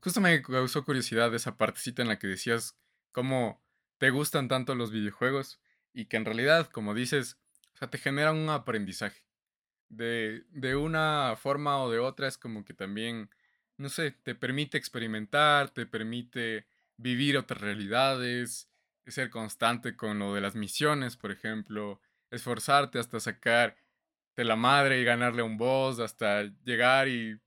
justo 0.00 0.20
me 0.20 0.42
causó 0.42 0.84
curiosidad 0.84 1.34
esa 1.34 1.56
partecita 1.56 2.02
en 2.02 2.08
la 2.08 2.18
que 2.18 2.26
decías 2.26 2.76
cómo 3.12 3.62
te 3.98 4.10
gustan 4.10 4.48
tanto 4.48 4.74
los 4.74 4.90
videojuegos 4.90 5.60
y 5.92 6.06
que 6.06 6.16
en 6.16 6.24
realidad, 6.24 6.70
como 6.70 6.94
dices, 6.94 7.38
o 7.74 7.76
sea, 7.78 7.90
te 7.90 7.98
generan 7.98 8.36
un 8.36 8.50
aprendizaje. 8.50 9.22
De, 9.92 10.44
de 10.52 10.74
una 10.74 11.36
forma 11.36 11.82
o 11.82 11.90
de 11.90 11.98
otra 11.98 12.26
es 12.26 12.38
como 12.38 12.64
que 12.64 12.72
también, 12.72 13.28
no 13.76 13.90
sé, 13.90 14.10
te 14.10 14.34
permite 14.34 14.78
experimentar, 14.78 15.68
te 15.68 15.84
permite 15.84 16.66
vivir 16.96 17.36
otras 17.36 17.60
realidades, 17.60 18.70
ser 19.06 19.28
constante 19.28 19.94
con 19.94 20.18
lo 20.18 20.34
de 20.34 20.40
las 20.40 20.54
misiones, 20.54 21.18
por 21.18 21.30
ejemplo, 21.30 22.00
esforzarte 22.30 22.98
hasta 22.98 23.20
sacar 23.20 23.76
de 24.34 24.44
la 24.44 24.56
madre 24.56 24.98
y 24.98 25.04
ganarle 25.04 25.42
a 25.42 25.44
un 25.44 25.58
boss 25.58 25.98
hasta 25.98 26.44
llegar 26.64 27.08
y, 27.08 27.38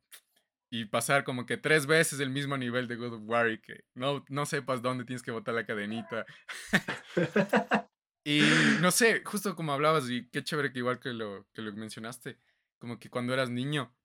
y 0.69 0.85
pasar 0.85 1.23
como 1.23 1.47
que 1.47 1.57
tres 1.57 1.87
veces 1.87 2.19
el 2.19 2.29
mismo 2.29 2.57
nivel 2.57 2.87
de 2.87 2.95
God 2.95 3.13
of 3.13 3.21
War 3.23 3.59
que 3.59 3.85
no, 3.95 4.23
no 4.29 4.45
sepas 4.45 4.83
dónde 4.83 5.05
tienes 5.05 5.23
que 5.23 5.31
botar 5.31 5.55
la 5.55 5.65
cadenita. 5.65 6.27
y 8.27 8.41
no 8.81 8.89
sé, 8.89 9.21
justo 9.23 9.55
como 9.55 9.71
hablabas, 9.71 10.09
y 10.09 10.27
qué 10.29 10.43
chévere 10.43 10.73
que 10.73 10.79
igual 10.79 10.99
que 10.99 11.13
lo, 11.13 11.47
que 11.53 11.61
lo 11.61 11.71
mencionaste, 11.73 12.39
como 12.79 12.99
que 12.99 13.11
cuando 13.11 13.33
eras 13.33 13.51
niño, 13.51 13.95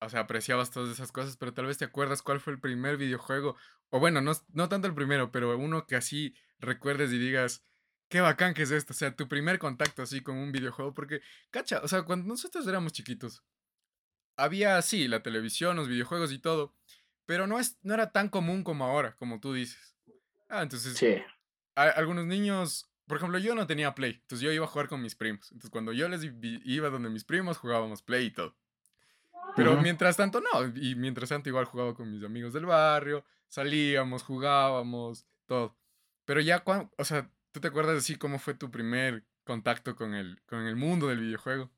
o 0.00 0.08
sea, 0.08 0.20
apreciabas 0.20 0.70
todas 0.70 0.90
esas 0.90 1.12
cosas, 1.12 1.36
pero 1.36 1.52
tal 1.52 1.66
vez 1.66 1.76
te 1.76 1.84
acuerdas 1.84 2.22
cuál 2.22 2.40
fue 2.40 2.54
el 2.54 2.60
primer 2.60 2.96
videojuego, 2.96 3.56
o 3.90 4.00
bueno, 4.00 4.22
no, 4.22 4.32
no 4.54 4.70
tanto 4.70 4.88
el 4.88 4.94
primero, 4.94 5.30
pero 5.30 5.54
uno 5.58 5.86
que 5.86 5.96
así 5.96 6.34
recuerdes 6.58 7.12
y 7.12 7.18
digas, 7.18 7.62
qué 8.08 8.22
bacán 8.22 8.54
que 8.54 8.62
es 8.62 8.70
esto, 8.70 8.94
o 8.94 8.96
sea, 8.96 9.14
tu 9.14 9.28
primer 9.28 9.58
contacto 9.58 10.00
así 10.00 10.22
con 10.22 10.38
un 10.38 10.50
videojuego, 10.50 10.94
porque, 10.94 11.20
cacha, 11.50 11.80
o 11.82 11.88
sea, 11.88 12.04
cuando 12.04 12.26
nosotros 12.26 12.66
éramos 12.66 12.94
chiquitos, 12.94 13.44
había, 14.38 14.80
sí, 14.80 15.08
la 15.08 15.22
televisión, 15.22 15.76
los 15.76 15.88
videojuegos 15.88 16.32
y 16.32 16.38
todo, 16.38 16.74
pero 17.26 17.46
no, 17.46 17.58
es, 17.60 17.78
no 17.82 17.92
era 17.92 18.12
tan 18.12 18.30
común 18.30 18.64
como 18.64 18.84
ahora, 18.84 19.14
como 19.16 19.40
tú 19.40 19.52
dices. 19.52 19.94
Ah, 20.48 20.62
entonces, 20.62 20.96
sí. 20.96 21.22
algunos 21.74 22.24
niños, 22.24 22.89
por 23.10 23.16
ejemplo, 23.16 23.40
yo 23.40 23.56
no 23.56 23.66
tenía 23.66 23.92
Play, 23.92 24.20
entonces 24.22 24.40
yo 24.40 24.52
iba 24.52 24.64
a 24.64 24.68
jugar 24.68 24.86
con 24.86 25.02
mis 25.02 25.16
primos, 25.16 25.50
entonces 25.50 25.70
cuando 25.70 25.92
yo 25.92 26.08
les 26.08 26.22
iba 26.64 26.90
donde 26.90 27.10
mis 27.10 27.24
primos, 27.24 27.58
jugábamos 27.58 28.02
Play 28.02 28.26
y 28.26 28.30
todo. 28.30 28.56
Pero 29.56 29.76
mientras 29.82 30.16
tanto, 30.16 30.40
no, 30.40 30.64
y 30.76 30.94
mientras 30.94 31.30
tanto 31.30 31.48
igual 31.48 31.64
jugaba 31.64 31.92
con 31.92 32.08
mis 32.08 32.22
amigos 32.22 32.52
del 32.52 32.66
barrio, 32.66 33.24
salíamos, 33.48 34.22
jugábamos, 34.22 35.26
todo. 35.46 35.76
Pero 36.24 36.40
ya, 36.40 36.60
cuando, 36.60 36.92
o 36.98 37.04
sea, 37.04 37.28
¿tú 37.50 37.58
te 37.58 37.66
acuerdas 37.66 37.98
así 37.98 38.14
cómo 38.14 38.38
fue 38.38 38.54
tu 38.54 38.70
primer 38.70 39.24
contacto 39.42 39.96
con 39.96 40.14
el, 40.14 40.40
con 40.46 40.68
el 40.68 40.76
mundo 40.76 41.08
del 41.08 41.18
videojuego? 41.18 41.68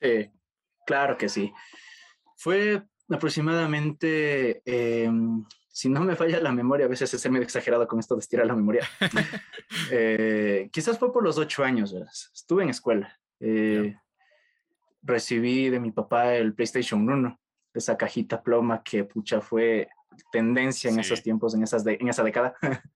Sí, 0.00 0.30
claro 0.86 1.18
que 1.18 1.28
sí. 1.28 1.52
Fue 2.36 2.80
aproximadamente, 3.10 4.62
em, 4.64 5.44
si 5.74 5.88
no 5.88 6.00
me 6.02 6.14
falla 6.14 6.38
la 6.38 6.52
memoria, 6.52 6.86
a 6.86 6.88
veces 6.88 7.12
es 7.12 7.28
medio 7.28 7.42
exagerado 7.42 7.88
con 7.88 7.98
esto 7.98 8.14
de 8.14 8.20
estirar 8.20 8.46
la 8.46 8.54
memoria. 8.54 8.88
Eh, 9.90 10.70
quizás 10.72 10.98
fue 10.98 11.12
por 11.12 11.24
los 11.24 11.36
ocho 11.36 11.64
años, 11.64 11.92
¿verdad? 11.92 12.08
estuve 12.32 12.62
en 12.62 12.70
escuela. 12.70 13.18
Eh, 13.40 13.96
recibí 15.02 15.68
de 15.68 15.80
mi 15.80 15.90
papá 15.90 16.34
el 16.36 16.54
PlayStation 16.54 17.08
1, 17.08 17.40
esa 17.74 17.96
cajita 17.96 18.40
ploma 18.42 18.82
que 18.84 19.04
pucha 19.04 19.40
fue 19.40 19.88
tendencia 20.30 20.90
en 20.90 21.00
esos 21.00 21.22
tiempos, 21.22 21.54
en, 21.54 21.64
esas 21.64 21.84
en 21.86 22.08
esa 22.08 22.22
década. 22.22 22.54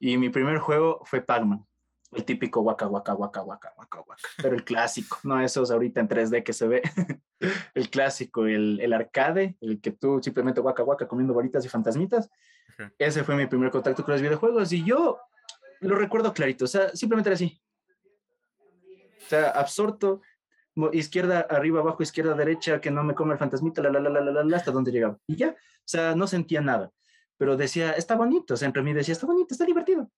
y 0.00 0.16
mi 0.16 0.30
primer 0.30 0.58
juego 0.58 1.00
fue 1.04 1.20
Pac-Man, 1.20 1.64
el 2.12 2.24
típico 2.24 2.60
waka 2.60 2.88
waka 2.88 3.14
waka 3.14 3.42
waka 3.42 3.72
waka 3.76 4.00
waka, 4.00 4.22
pero 4.36 4.56
el 4.56 4.64
clásico, 4.64 5.18
no 5.22 5.40
esos 5.40 5.70
ahorita 5.70 6.00
en 6.00 6.08
3D 6.08 6.42
que 6.42 6.52
se 6.52 6.66
ve, 6.66 6.82
el 7.74 7.88
clásico, 7.88 8.46
el, 8.46 8.80
el, 8.80 8.92
arcade, 8.92 9.56
el 9.60 9.80
que 9.80 9.92
tú 9.92 10.20
simplemente 10.22 10.60
waka 10.60 10.82
waka 10.82 11.06
comiendo 11.06 11.34
bolitas 11.34 11.64
y 11.64 11.68
fantasmitas. 11.68 12.30
Ese 12.98 13.24
fue 13.24 13.36
mi 13.36 13.46
primer 13.46 13.70
contacto 13.70 14.04
con 14.04 14.12
los 14.12 14.22
videojuegos 14.22 14.72
y 14.72 14.84
yo 14.84 15.20
lo 15.80 15.96
recuerdo 15.96 16.32
clarito, 16.32 16.64
o 16.64 16.68
sea, 16.68 16.88
simplemente 16.96 17.28
era 17.28 17.34
así. 17.34 17.60
O 19.18 19.28
sea, 19.28 19.50
absorto 19.50 20.22
izquierda, 20.92 21.40
arriba, 21.40 21.80
abajo, 21.80 22.02
izquierda, 22.02 22.34
derecha, 22.34 22.80
que 22.80 22.90
no 22.90 23.04
me 23.04 23.14
come 23.14 23.34
el 23.34 23.38
fantasmita, 23.38 23.82
la, 23.82 23.90
la, 23.90 24.00
la, 24.00 24.20
la, 24.20 24.44
la, 24.44 24.56
hasta 24.56 24.70
donde 24.70 24.90
llegaba. 24.90 25.18
Y 25.26 25.36
ya, 25.36 25.50
o 25.50 25.84
sea, 25.84 26.14
no 26.14 26.26
sentía 26.26 26.60
nada, 26.60 26.90
pero 27.36 27.56
decía, 27.56 27.92
está 27.92 28.16
bonito, 28.16 28.56
siempre 28.56 28.82
mí 28.82 28.92
decía, 28.92 29.12
está 29.12 29.26
bonito, 29.26 29.54
está 29.54 29.64
divertido. 29.64 30.10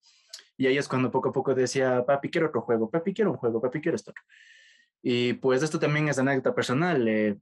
Y 0.56 0.66
ahí 0.66 0.78
es 0.78 0.88
cuando 0.88 1.10
poco 1.10 1.30
a 1.30 1.32
poco 1.32 1.54
decía, 1.54 2.04
papi, 2.04 2.30
quiero 2.30 2.48
otro 2.48 2.60
juego, 2.62 2.90
papi, 2.90 3.14
quiero 3.14 3.32
un 3.32 3.36
juego, 3.36 3.60
papi, 3.60 3.80
quiero 3.80 3.96
esto. 3.96 4.12
Y 5.02 5.34
pues 5.34 5.62
esto 5.62 5.78
también 5.78 6.08
es 6.08 6.18
anécdota 6.18 6.54
personal. 6.54 7.06
Eh, 7.08 7.38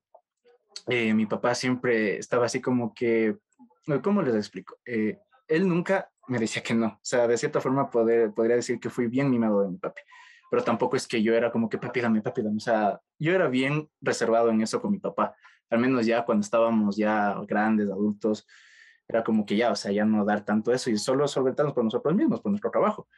eh, 0.88 1.14
mi 1.14 1.26
papá 1.26 1.54
siempre 1.54 2.18
estaba 2.18 2.46
así 2.46 2.60
como 2.60 2.94
que, 2.94 3.36
¿cómo 4.02 4.22
les 4.22 4.34
explico? 4.34 4.78
Eh, 4.84 5.18
él 5.48 5.68
nunca 5.68 6.10
me 6.28 6.38
decía 6.38 6.62
que 6.62 6.74
no. 6.74 6.86
O 6.86 7.00
sea, 7.02 7.26
de 7.26 7.36
cierta 7.36 7.60
forma 7.60 7.90
poder, 7.90 8.32
podría 8.32 8.56
decir 8.56 8.78
que 8.80 8.90
fui 8.90 9.08
bien 9.08 9.30
mimado 9.30 9.62
de 9.62 9.70
mi 9.70 9.78
papi 9.78 10.00
pero 10.50 10.64
tampoco 10.64 10.96
es 10.96 11.06
que 11.06 11.22
yo 11.22 11.34
era 11.34 11.52
como 11.52 11.68
que 11.68 11.78
papi, 11.78 12.00
dame, 12.00 12.20
papi, 12.20 12.42
dame. 12.42 12.56
O 12.56 12.60
sea, 12.60 13.00
yo 13.18 13.32
era 13.32 13.48
bien 13.48 13.88
reservado 14.00 14.50
en 14.50 14.60
eso 14.60 14.82
con 14.82 14.90
mi 14.90 14.98
papá. 14.98 15.34
Al 15.70 15.78
menos 15.78 16.04
ya 16.04 16.24
cuando 16.24 16.42
estábamos 16.42 16.96
ya 16.96 17.36
grandes, 17.46 17.88
adultos, 17.88 18.48
era 19.10 19.24
como 19.24 19.44
que 19.44 19.56
ya, 19.56 19.72
o 19.72 19.76
sea, 19.76 19.90
ya 19.90 20.04
no 20.04 20.24
dar 20.24 20.44
tanto 20.44 20.72
eso 20.72 20.88
y 20.88 20.96
solo 20.96 21.26
solventarnos 21.26 21.74
por 21.74 21.84
nosotros 21.84 22.14
mismos, 22.14 22.40
por 22.40 22.52
nuestro 22.52 22.70
trabajo. 22.70 23.08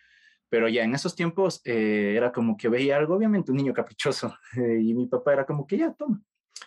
Pero 0.48 0.68
ya 0.68 0.82
en 0.84 0.94
esos 0.94 1.14
tiempos 1.14 1.60
eh, 1.64 2.14
era 2.16 2.32
como 2.32 2.56
que 2.56 2.68
veía 2.68 2.96
algo, 2.96 3.14
obviamente 3.14 3.52
un 3.52 3.58
niño 3.58 3.74
caprichoso, 3.74 4.34
eh, 4.56 4.80
y 4.80 4.94
mi 4.94 5.06
papá 5.06 5.34
era 5.34 5.46
como 5.46 5.66
que 5.66 5.78
ya, 5.78 5.92
toma. 5.92 6.20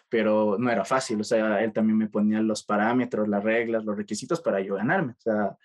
Pero 0.10 0.58
no 0.60 0.70
era 0.70 0.86
fácil, 0.86 1.20
o 1.22 1.24
sea, 1.24 1.63
él 1.63 1.74
también 1.74 1.98
me 1.98 2.08
ponía 2.08 2.39
los 2.41 2.63
parámetros, 2.63 3.27
las 3.27 3.44
reglas, 3.44 3.84
los 3.84 3.98
requisitos 3.98 4.41
para 4.41 4.62
yo 4.62 4.75
ganarme. 4.75 5.13
O 5.13 5.22
sea, 5.22 5.58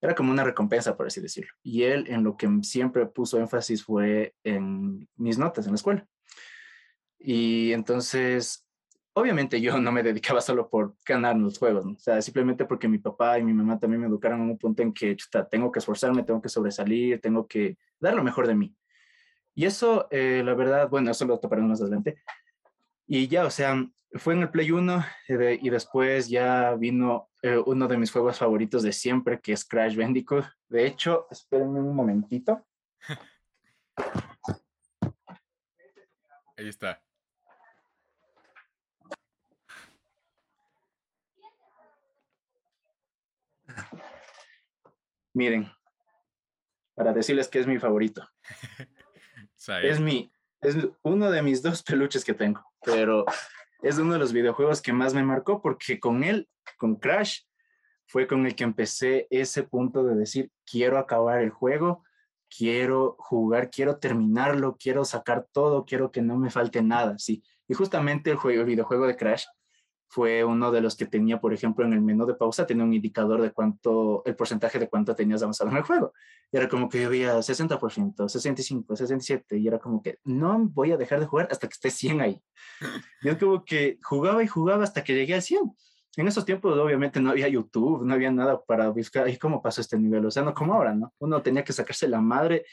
era 0.00 0.14
como 0.14 0.32
una 0.32 0.44
recompensa, 0.44 0.96
por 0.96 1.06
así 1.06 1.20
decirlo. 1.20 1.52
Y 1.62 1.82
él 1.82 2.06
en 2.08 2.24
lo 2.24 2.36
que 2.36 2.48
siempre 2.62 3.06
puso 3.06 3.38
énfasis 3.38 3.84
fue 3.84 4.34
en 4.42 5.08
mis 5.16 5.38
notas 5.38 5.66
en 5.66 5.72
la 5.72 5.76
escuela. 5.76 6.06
Y 7.18 7.72
entonces, 7.72 8.61
obviamente 9.14 9.60
yo 9.60 9.78
no 9.78 9.92
me 9.92 10.02
dedicaba 10.02 10.40
solo 10.40 10.68
por 10.68 10.94
ganar 11.06 11.36
los 11.36 11.58
juegos, 11.58 11.84
o 11.86 11.98
sea, 11.98 12.22
simplemente 12.22 12.64
porque 12.64 12.88
mi 12.88 12.98
papá 12.98 13.38
y 13.38 13.44
mi 13.44 13.52
mamá 13.52 13.78
también 13.78 14.00
me 14.00 14.06
educaron 14.06 14.42
en 14.42 14.50
un 14.50 14.58
punto 14.58 14.82
en 14.82 14.92
que 14.92 15.14
chuta, 15.16 15.48
tengo 15.48 15.70
que 15.70 15.78
esforzarme, 15.78 16.22
tengo 16.22 16.40
que 16.40 16.48
sobresalir, 16.48 17.20
tengo 17.20 17.46
que 17.46 17.76
dar 18.00 18.14
lo 18.14 18.24
mejor 18.24 18.46
de 18.46 18.54
mí. 18.54 18.74
Y 19.54 19.66
eso, 19.66 20.08
eh, 20.10 20.42
la 20.44 20.54
verdad, 20.54 20.88
bueno, 20.88 21.10
eso 21.10 21.26
lo 21.26 21.38
toparemos 21.38 21.70
más 21.70 21.82
adelante. 21.82 22.22
Y 23.06 23.28
ya, 23.28 23.44
o 23.44 23.50
sea, 23.50 23.86
fue 24.14 24.34
en 24.34 24.42
el 24.42 24.50
Play 24.50 24.70
1 24.70 25.04
eh, 25.28 25.58
y 25.60 25.68
después 25.70 26.28
ya 26.28 26.74
vino 26.74 27.28
eh, 27.42 27.60
uno 27.66 27.88
de 27.88 27.98
mis 27.98 28.10
juegos 28.10 28.38
favoritos 28.38 28.82
de 28.82 28.92
siempre, 28.92 29.40
que 29.40 29.52
es 29.52 29.64
Crash 29.64 29.96
Bandicoot. 29.96 30.46
De 30.68 30.86
hecho, 30.86 31.26
espérenme 31.30 31.80
un 31.80 31.94
momentito. 31.94 32.66
Ahí 36.56 36.68
está. 36.68 37.02
Miren, 45.34 45.70
para 46.94 47.12
decirles 47.12 47.48
que 47.48 47.58
es 47.58 47.66
mi 47.66 47.78
favorito. 47.78 48.28
es 49.82 50.00
mi, 50.00 50.32
es 50.60 50.76
uno 51.02 51.30
de 51.30 51.42
mis 51.42 51.62
dos 51.62 51.82
peluches 51.82 52.24
que 52.24 52.34
tengo, 52.34 52.64
pero 52.84 53.24
es 53.82 53.98
uno 53.98 54.14
de 54.14 54.18
los 54.18 54.32
videojuegos 54.32 54.82
que 54.82 54.92
más 54.92 55.14
me 55.14 55.22
marcó 55.22 55.60
porque 55.60 55.98
con 55.98 56.22
él, 56.22 56.48
con 56.76 56.96
Crash, 56.96 57.40
fue 58.06 58.26
con 58.26 58.46
el 58.46 58.54
que 58.54 58.64
empecé 58.64 59.26
ese 59.30 59.62
punto 59.62 60.04
de 60.04 60.14
decir, 60.14 60.50
quiero 60.66 60.98
acabar 60.98 61.40
el 61.40 61.50
juego, 61.50 62.04
quiero 62.54 63.16
jugar, 63.18 63.70
quiero 63.70 63.98
terminarlo, 63.98 64.76
quiero 64.78 65.04
sacar 65.04 65.46
todo, 65.50 65.86
quiero 65.86 66.12
que 66.12 66.20
no 66.20 66.36
me 66.36 66.50
falte 66.50 66.82
nada, 66.82 67.18
sí. 67.18 67.42
Y 67.66 67.74
justamente 67.74 68.30
el, 68.30 68.36
juego, 68.36 68.60
el 68.60 68.66
videojuego 68.66 69.06
de 69.06 69.16
Crash 69.16 69.46
fue 70.12 70.44
uno 70.44 70.70
de 70.70 70.82
los 70.82 70.94
que 70.94 71.06
tenía, 71.06 71.40
por 71.40 71.54
ejemplo, 71.54 71.86
en 71.86 71.94
el 71.94 72.02
menú 72.02 72.26
de 72.26 72.34
pausa, 72.34 72.66
tenía 72.66 72.84
un 72.84 72.92
indicador 72.92 73.40
de 73.40 73.50
cuánto, 73.50 74.22
el 74.26 74.36
porcentaje 74.36 74.78
de 74.78 74.86
cuánto 74.86 75.14
tenías 75.16 75.42
avanzado 75.42 75.70
en 75.70 75.78
el 75.78 75.84
juego. 75.84 76.12
Y 76.52 76.58
era 76.58 76.68
como 76.68 76.90
que 76.90 77.08
veía 77.08 77.38
60%, 77.38 78.28
65, 78.28 78.94
67, 78.94 79.56
y 79.56 79.66
era 79.66 79.78
como 79.78 80.02
que 80.02 80.18
no 80.24 80.68
voy 80.68 80.92
a 80.92 80.98
dejar 80.98 81.18
de 81.18 81.24
jugar 81.24 81.48
hasta 81.50 81.66
que 81.66 81.72
esté 81.72 81.90
100 81.90 82.20
ahí. 82.20 82.42
Y 83.22 83.30
es 83.30 83.38
como 83.38 83.64
que 83.64 83.98
jugaba 84.02 84.44
y 84.44 84.46
jugaba 84.46 84.84
hasta 84.84 85.02
que 85.02 85.14
llegué 85.14 85.32
al 85.32 85.40
100. 85.40 85.62
En 86.18 86.28
esos 86.28 86.44
tiempos, 86.44 86.78
obviamente, 86.78 87.18
no 87.18 87.30
había 87.30 87.48
YouTube, 87.48 88.04
no 88.04 88.12
había 88.12 88.30
nada 88.30 88.62
para 88.62 88.90
buscar, 88.90 89.30
¿y 89.30 89.38
cómo 89.38 89.62
pasó 89.62 89.80
este 89.80 89.98
nivel? 89.98 90.26
O 90.26 90.30
sea, 90.30 90.42
no 90.42 90.52
como 90.52 90.74
ahora, 90.74 90.94
¿no? 90.94 91.14
Uno 91.20 91.40
tenía 91.40 91.64
que 91.64 91.72
sacarse 91.72 92.06
la 92.06 92.20
madre 92.20 92.66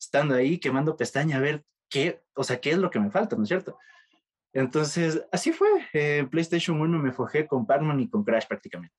estando 0.00 0.34
ahí, 0.34 0.58
quemando 0.58 0.96
pestaña, 0.96 1.36
a 1.36 1.40
ver 1.40 1.62
qué, 1.90 2.22
o 2.34 2.42
sea, 2.42 2.58
qué 2.58 2.70
es 2.70 2.78
lo 2.78 2.88
que 2.88 3.00
me 3.00 3.10
falta, 3.10 3.36
¿no 3.36 3.42
es 3.42 3.48
cierto? 3.48 3.76
Entonces, 4.56 5.22
así 5.30 5.52
fue. 5.52 5.68
Eh, 5.92 6.26
PlayStation 6.30 6.80
1 6.80 6.98
me 6.98 7.12
forjé 7.12 7.46
con 7.46 7.66
Pac-Man 7.66 8.00
y 8.00 8.08
con 8.08 8.24
Crash 8.24 8.46
prácticamente. 8.46 8.96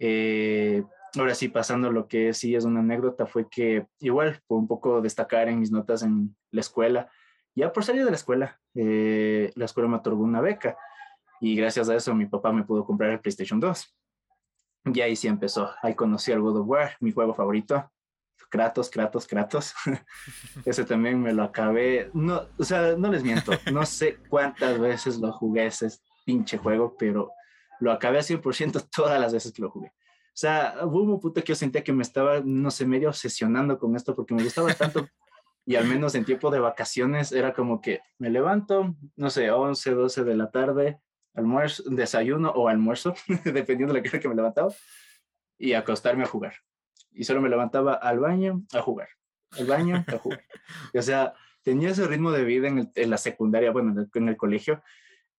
Eh, 0.00 0.82
ahora 1.16 1.36
sí, 1.36 1.48
pasando 1.48 1.92
lo 1.92 2.08
que 2.08 2.34
sí 2.34 2.56
es 2.56 2.64
una 2.64 2.80
anécdota, 2.80 3.24
fue 3.24 3.48
que 3.48 3.86
igual, 4.00 4.40
por 4.48 4.58
un 4.58 4.66
poco 4.66 5.00
destacar 5.00 5.48
en 5.48 5.60
mis 5.60 5.70
notas 5.70 6.02
en 6.02 6.34
la 6.50 6.60
escuela, 6.60 7.08
ya 7.54 7.72
por 7.72 7.84
salir 7.84 8.04
de 8.04 8.10
la 8.10 8.16
escuela, 8.16 8.60
eh, 8.74 9.52
la 9.54 9.66
escuela 9.66 9.88
me 9.88 9.98
otorgó 9.98 10.24
una 10.24 10.40
beca 10.40 10.76
y 11.40 11.54
gracias 11.54 11.88
a 11.88 11.94
eso 11.94 12.12
mi 12.12 12.26
papá 12.26 12.52
me 12.52 12.64
pudo 12.64 12.84
comprar 12.84 13.12
el 13.12 13.20
PlayStation 13.20 13.60
2. 13.60 13.96
Y 14.92 15.00
ahí 15.02 15.14
sí 15.14 15.28
empezó. 15.28 15.70
Ahí 15.82 15.94
conocí 15.94 16.32
al 16.32 16.40
God 16.40 16.62
of 16.62 16.68
War, 16.68 16.96
mi 16.98 17.12
juego 17.12 17.32
favorito. 17.32 17.92
Kratos, 18.50 18.90
Kratos, 18.90 19.26
Kratos. 19.26 19.74
ese 20.64 20.84
también 20.84 21.20
me 21.22 21.32
lo 21.32 21.44
acabé. 21.44 22.10
No, 22.12 22.48
o 22.58 22.64
sea, 22.64 22.96
no 22.96 23.10
les 23.10 23.22
miento, 23.22 23.52
no 23.72 23.86
sé 23.86 24.18
cuántas 24.28 24.78
veces 24.78 25.18
lo 25.18 25.32
jugué 25.32 25.66
ese 25.66 25.88
pinche 26.26 26.58
juego, 26.58 26.96
pero 26.98 27.30
lo 27.80 27.92
acabé 27.92 28.18
a 28.18 28.22
100% 28.22 28.88
todas 28.94 29.20
las 29.20 29.32
veces 29.32 29.52
que 29.52 29.62
lo 29.62 29.70
jugué. 29.70 29.88
O 29.88 30.40
sea, 30.40 30.76
hubo 30.84 31.02
un 31.02 31.20
puto 31.20 31.42
que 31.42 31.48
yo 31.48 31.54
sentía 31.54 31.82
que 31.82 31.92
me 31.92 32.02
estaba, 32.02 32.40
no 32.44 32.70
sé, 32.70 32.86
medio 32.86 33.08
obsesionando 33.08 33.78
con 33.78 33.96
esto 33.96 34.14
porque 34.14 34.34
me 34.34 34.42
gustaba 34.42 34.72
tanto 34.74 35.08
Y 35.66 35.76
al 35.76 35.86
menos 35.86 36.14
en 36.14 36.24
tiempo 36.24 36.50
de 36.50 36.58
vacaciones 36.58 37.32
era 37.32 37.52
como 37.52 37.80
que 37.80 38.00
me 38.18 38.30
levanto, 38.30 38.96
no 39.16 39.30
sé, 39.30 39.50
11, 39.50 39.90
12 39.92 40.24
de 40.24 40.36
la 40.36 40.50
tarde, 40.50 41.00
almuerzo, 41.34 41.84
desayuno 41.86 42.50
o 42.50 42.68
almuerzo, 42.68 43.14
dependiendo 43.44 43.94
de 43.94 44.00
la 44.00 44.08
hora 44.08 44.20
que 44.20 44.28
me 44.28 44.34
levantaba, 44.34 44.72
y 45.58 45.74
acostarme 45.74 46.24
a 46.24 46.26
jugar. 46.26 46.54
Y 47.12 47.24
solo 47.24 47.40
me 47.40 47.48
levantaba 47.48 47.94
al 47.94 48.18
baño 48.20 48.62
a 48.72 48.80
jugar, 48.80 49.08
al 49.58 49.66
baño 49.66 50.04
a 50.06 50.18
jugar. 50.18 50.44
o 50.94 51.02
sea, 51.02 51.34
tenía 51.62 51.90
ese 51.90 52.06
ritmo 52.06 52.30
de 52.32 52.44
vida 52.44 52.68
en, 52.68 53.10
la 53.10 53.16
secundaria, 53.16 53.70
bueno, 53.70 54.08
en 54.14 54.28
el, 54.28 54.36
colegio, 54.36 54.82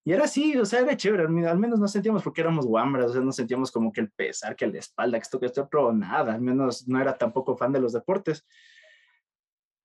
y 0.04 0.14
era 0.14 0.26
así, 0.26 0.58
o 0.58 0.66
sea, 0.66 0.80
era 0.82 0.98
chévere, 0.98 1.24
al 1.24 1.60
menos 1.60 1.80
no 1.80 1.88
sentíamos 1.88 2.24
porque 2.24 2.42
éramos 2.42 2.66
guambras, 2.66 3.12
o 3.12 3.14
sea, 3.14 3.22
no 3.22 3.32
sentíamos 3.32 3.72
como 3.72 3.92
que 3.92 4.02
el 4.02 4.12
pesar, 4.12 4.56
que 4.56 4.68
la 4.68 4.80
espalda, 4.80 5.18
que 5.18 5.24
esto, 5.24 5.40
que 5.40 5.46
esto, 5.46 5.64
otro, 5.64 5.94
nada, 5.94 6.34
al 6.34 6.42
menos 6.42 6.88
no 6.88 7.00
era 7.00 7.18
tampoco 7.18 7.56
fan 7.56 7.72
de 7.72 7.80
los 7.80 7.94
deportes. 7.94 8.46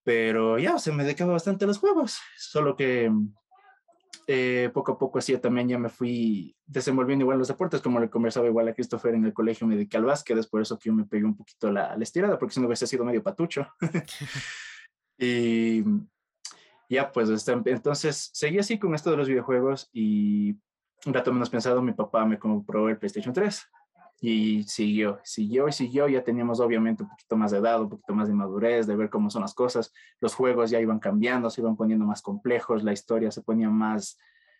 Pero 0.03 0.57
ya, 0.57 0.79
se 0.79 0.91
me 0.91 1.03
dedicaba 1.03 1.33
bastante 1.33 1.65
a 1.65 1.67
los 1.67 1.79
juegos, 1.79 2.17
solo 2.37 2.75
que 2.75 3.11
eh, 4.29 4.69
poco 4.73 4.91
a 4.91 4.97
poco 4.97 5.19
así 5.19 5.31
yo 5.31 5.39
también 5.39 5.69
ya 5.69 5.79
me 5.79 5.87
fui 5.87 6.53
desenvolviendo 6.65 7.23
igual 7.23 7.35
en 7.35 7.39
los 7.39 7.47
deportes, 7.47 7.81
como 7.81 7.99
le 7.99 8.09
conversaba 8.09 8.47
igual 8.47 8.67
a 8.67 8.73
Christopher 8.73 9.15
en 9.15 9.23
el 9.25 9.33
colegio, 9.33 9.65
me 9.65 9.75
dediqué 9.75 9.95
al 9.95 10.03
básquet, 10.03 10.37
es 10.37 10.47
por 10.47 10.61
eso 10.61 10.77
que 10.77 10.89
yo 10.89 10.93
me 10.93 11.05
pegué 11.05 11.23
un 11.23 11.37
poquito 11.37 11.71
la, 11.71 11.95
la 11.95 12.03
estirada, 12.03 12.37
porque 12.37 12.53
si 12.53 12.59
no 12.59 12.67
hubiese 12.67 12.87
sido 12.87 13.05
medio 13.05 13.23
patucho. 13.23 13.67
y 15.17 15.81
ya, 16.89 17.11
pues 17.11 17.29
este, 17.29 17.53
entonces 17.53 18.29
seguí 18.33 18.59
así 18.59 18.77
con 18.77 18.93
esto 18.93 19.11
de 19.11 19.17
los 19.17 19.29
videojuegos 19.29 19.89
y 19.93 20.57
un 21.05 21.13
rato 21.13 21.31
menos 21.31 21.49
pensado 21.49 21.81
mi 21.81 21.93
papá 21.93 22.25
me 22.25 22.37
compró 22.37 22.89
el 22.89 22.97
PlayStation 22.97 23.33
3 23.33 23.65
y 24.19 24.63
siguió, 24.63 25.19
siguió 25.23 25.67
y 25.67 25.71
siguió. 25.71 26.07
Ya 26.07 26.23
teníamos 26.23 26.59
obviamente 26.59 27.03
un 27.03 27.09
poquito 27.09 27.37
más 27.37 27.51
de 27.51 27.59
edad, 27.59 27.81
un 27.81 27.89
poquito 27.89 28.13
más 28.13 28.27
de 28.27 28.33
madurez, 28.33 28.87
de 28.87 28.95
ver 28.95 29.09
cómo 29.09 29.29
son 29.29 29.43
las 29.43 29.53
cosas. 29.53 29.93
Los 30.19 30.33
juegos 30.33 30.69
ya 30.69 30.79
iban 30.79 30.99
cambiando, 30.99 31.49
se 31.49 31.61
iban 31.61 31.75
poniendo 31.75 32.05
más 32.05 32.21
complejos, 32.21 32.83
la 32.83 32.93
historia 32.93 33.31
se 33.31 33.41
ponía 33.41 33.69
más, 33.69 34.17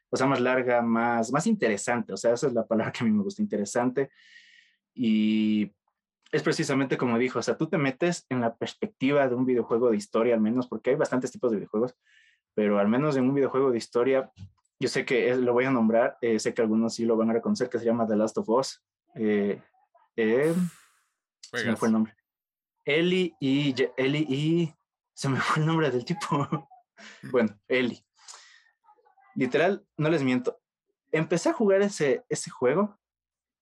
o 0.10 0.18
sea, 0.18 0.28
más 0.28 0.40
larga, 0.40 0.82
más, 0.82 1.32
más 1.32 1.48
interesante. 1.48 2.14
O 2.14 2.18
sea, 2.18 2.34
esa 2.34 2.48
es 2.48 2.54
la 2.54 2.68
palabra 2.68 2.92
que 2.92 3.04
a 3.04 3.08
mí 3.08 3.12
me 3.12 3.24
gusta, 3.24 3.42
interesante. 3.42 4.12
Y 4.94 5.74
es 6.32 6.44
precisamente 6.44 6.98
como 6.98 7.18
dijo, 7.18 7.40
o 7.40 7.42
sea, 7.42 7.58
tú 7.58 7.68
te 7.68 7.78
metes 7.78 8.26
en 8.30 8.42
la 8.42 8.56
perspectiva 8.56 9.28
de 9.28 9.36
un 9.36 9.46
videojuego 9.46 9.90
de 9.90 9.98
historia, 9.98 10.36
al 10.36 10.42
menos, 10.42 10.68
porque 10.68 10.92
hay 10.92 10.96
bastantes 10.96 11.32
tipos 11.32 11.52
de 11.52 11.58
videojuegos, 11.58 11.96
pero 12.54 12.80
al 12.80 12.88
menos 12.88 13.16
en 13.18 13.24
un 13.24 13.34
videojuego 13.34 13.72
de 13.72 13.78
historia, 13.78 14.32
yo 14.80 14.90
sé 14.90 15.06
que 15.06 15.36
lo 15.36 15.54
voy 15.54 15.66
a 15.66 15.72
nombrar, 15.72 16.18
eh, 16.22 16.40
sé 16.40 16.54
que 16.54 16.62
algunos 16.62 16.96
sí 16.96 17.06
lo 17.06 17.18
van 17.18 17.30
a 17.30 17.34
reconocer, 17.34 17.70
que 17.70 17.80
se 17.80 17.86
llama 17.86 18.06
The 18.06 18.16
Last 18.16 18.38
of 18.38 18.50
Us. 18.50 18.84
Eh, 19.16 19.62
eh, 20.16 20.56
se 21.42 21.66
me 21.66 21.76
fue 21.76 21.88
el 21.88 21.94
nombre. 21.94 22.16
Eli 22.86 23.36
y, 23.40 23.76
Eli 23.98 24.26
y... 24.30 24.74
Se 25.14 25.30
me 25.30 25.40
fue 25.42 25.62
el 25.62 25.68
nombre 25.68 25.90
del 25.92 26.06
tipo. 26.06 26.48
bueno, 27.32 27.58
Eli. 27.68 28.04
Literal, 29.36 29.86
no 29.98 30.10
les 30.10 30.24
miento. 30.24 30.60
Empecé 31.12 31.50
a 31.50 31.54
jugar 31.54 31.82
ese, 31.82 32.26
ese 32.30 32.50
juego, 32.50 32.98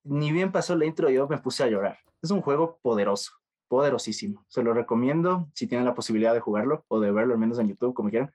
ni 0.04 0.32
bien 0.32 0.52
pasó 0.52 0.76
la 0.76 0.86
intro, 0.86 1.10
yo 1.10 1.28
me 1.28 1.38
puse 1.38 1.64
a 1.64 1.68
llorar. 1.68 2.00
Es 2.22 2.32
un 2.32 2.42
juego 2.42 2.80
poderoso, 2.82 3.34
poderosísimo. 3.68 4.46
Se 4.48 4.64
lo 4.64 4.74
recomiendo 4.74 5.50
si 5.54 5.68
tienen 5.68 5.86
la 5.86 5.96
posibilidad 5.96 6.34
de 6.34 6.40
jugarlo 6.40 6.86
o 6.88 7.00
de 7.00 7.12
verlo, 7.12 7.34
al 7.34 7.40
menos 7.40 7.60
en 7.60 7.68
YouTube, 7.68 7.94
como 7.94 8.10
quieran. 8.10 8.34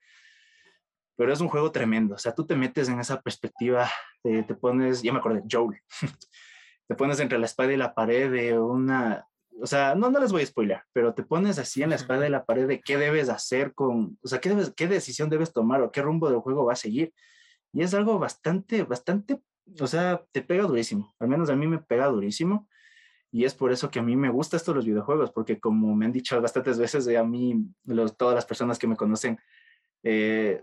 Pero 1.16 1.32
es 1.32 1.40
un 1.40 1.48
juego 1.48 1.70
tremendo. 1.72 2.14
O 2.14 2.18
sea, 2.18 2.34
tú 2.34 2.46
te 2.46 2.56
metes 2.56 2.88
en 2.88 3.00
esa 3.00 3.20
perspectiva, 3.20 3.88
te, 4.22 4.42
te 4.42 4.54
pones, 4.54 5.02
ya 5.02 5.12
me 5.12 5.18
acordé, 5.18 5.42
Joel. 5.50 5.80
te 6.90 6.96
pones 6.96 7.20
entre 7.20 7.38
la 7.38 7.46
espada 7.46 7.72
y 7.72 7.76
la 7.76 7.94
pared 7.94 8.32
de 8.32 8.58
una, 8.58 9.24
o 9.62 9.66
sea, 9.68 9.94
no, 9.94 10.10
no 10.10 10.18
les 10.18 10.32
voy 10.32 10.42
a 10.42 10.46
spoiler, 10.46 10.82
pero 10.92 11.14
te 11.14 11.22
pones 11.22 11.56
así 11.60 11.84
en 11.84 11.90
la 11.90 11.94
espada 11.94 12.26
y 12.26 12.30
la 12.30 12.44
pared 12.44 12.66
de 12.66 12.80
qué 12.80 12.96
debes 12.96 13.28
hacer 13.28 13.74
con, 13.74 14.18
o 14.20 14.26
sea, 14.26 14.40
qué, 14.40 14.48
debes, 14.48 14.72
qué 14.74 14.88
decisión 14.88 15.30
debes 15.30 15.52
tomar 15.52 15.82
o 15.82 15.92
qué 15.92 16.02
rumbo 16.02 16.28
del 16.28 16.40
juego 16.40 16.64
va 16.64 16.72
a 16.72 16.76
seguir. 16.76 17.14
Y 17.72 17.82
es 17.82 17.94
algo 17.94 18.18
bastante, 18.18 18.82
bastante, 18.82 19.40
o 19.78 19.86
sea, 19.86 20.24
te 20.32 20.42
pega 20.42 20.64
durísimo. 20.64 21.14
Al 21.20 21.28
menos 21.28 21.48
a 21.48 21.54
mí 21.54 21.68
me 21.68 21.78
pega 21.78 22.06
durísimo. 22.06 22.68
Y 23.30 23.44
es 23.44 23.54
por 23.54 23.70
eso 23.70 23.88
que 23.88 24.00
a 24.00 24.02
mí 24.02 24.16
me 24.16 24.28
gusta 24.28 24.56
esto 24.56 24.72
de 24.72 24.78
los 24.78 24.86
videojuegos, 24.86 25.30
porque 25.30 25.60
como 25.60 25.94
me 25.94 26.06
han 26.06 26.12
dicho 26.12 26.40
bastantes 26.42 26.76
veces, 26.76 27.06
a 27.16 27.22
mí, 27.22 27.66
los, 27.84 28.16
todas 28.16 28.34
las 28.34 28.46
personas 28.46 28.80
que 28.80 28.88
me 28.88 28.96
conocen, 28.96 29.38
eh, 30.02 30.60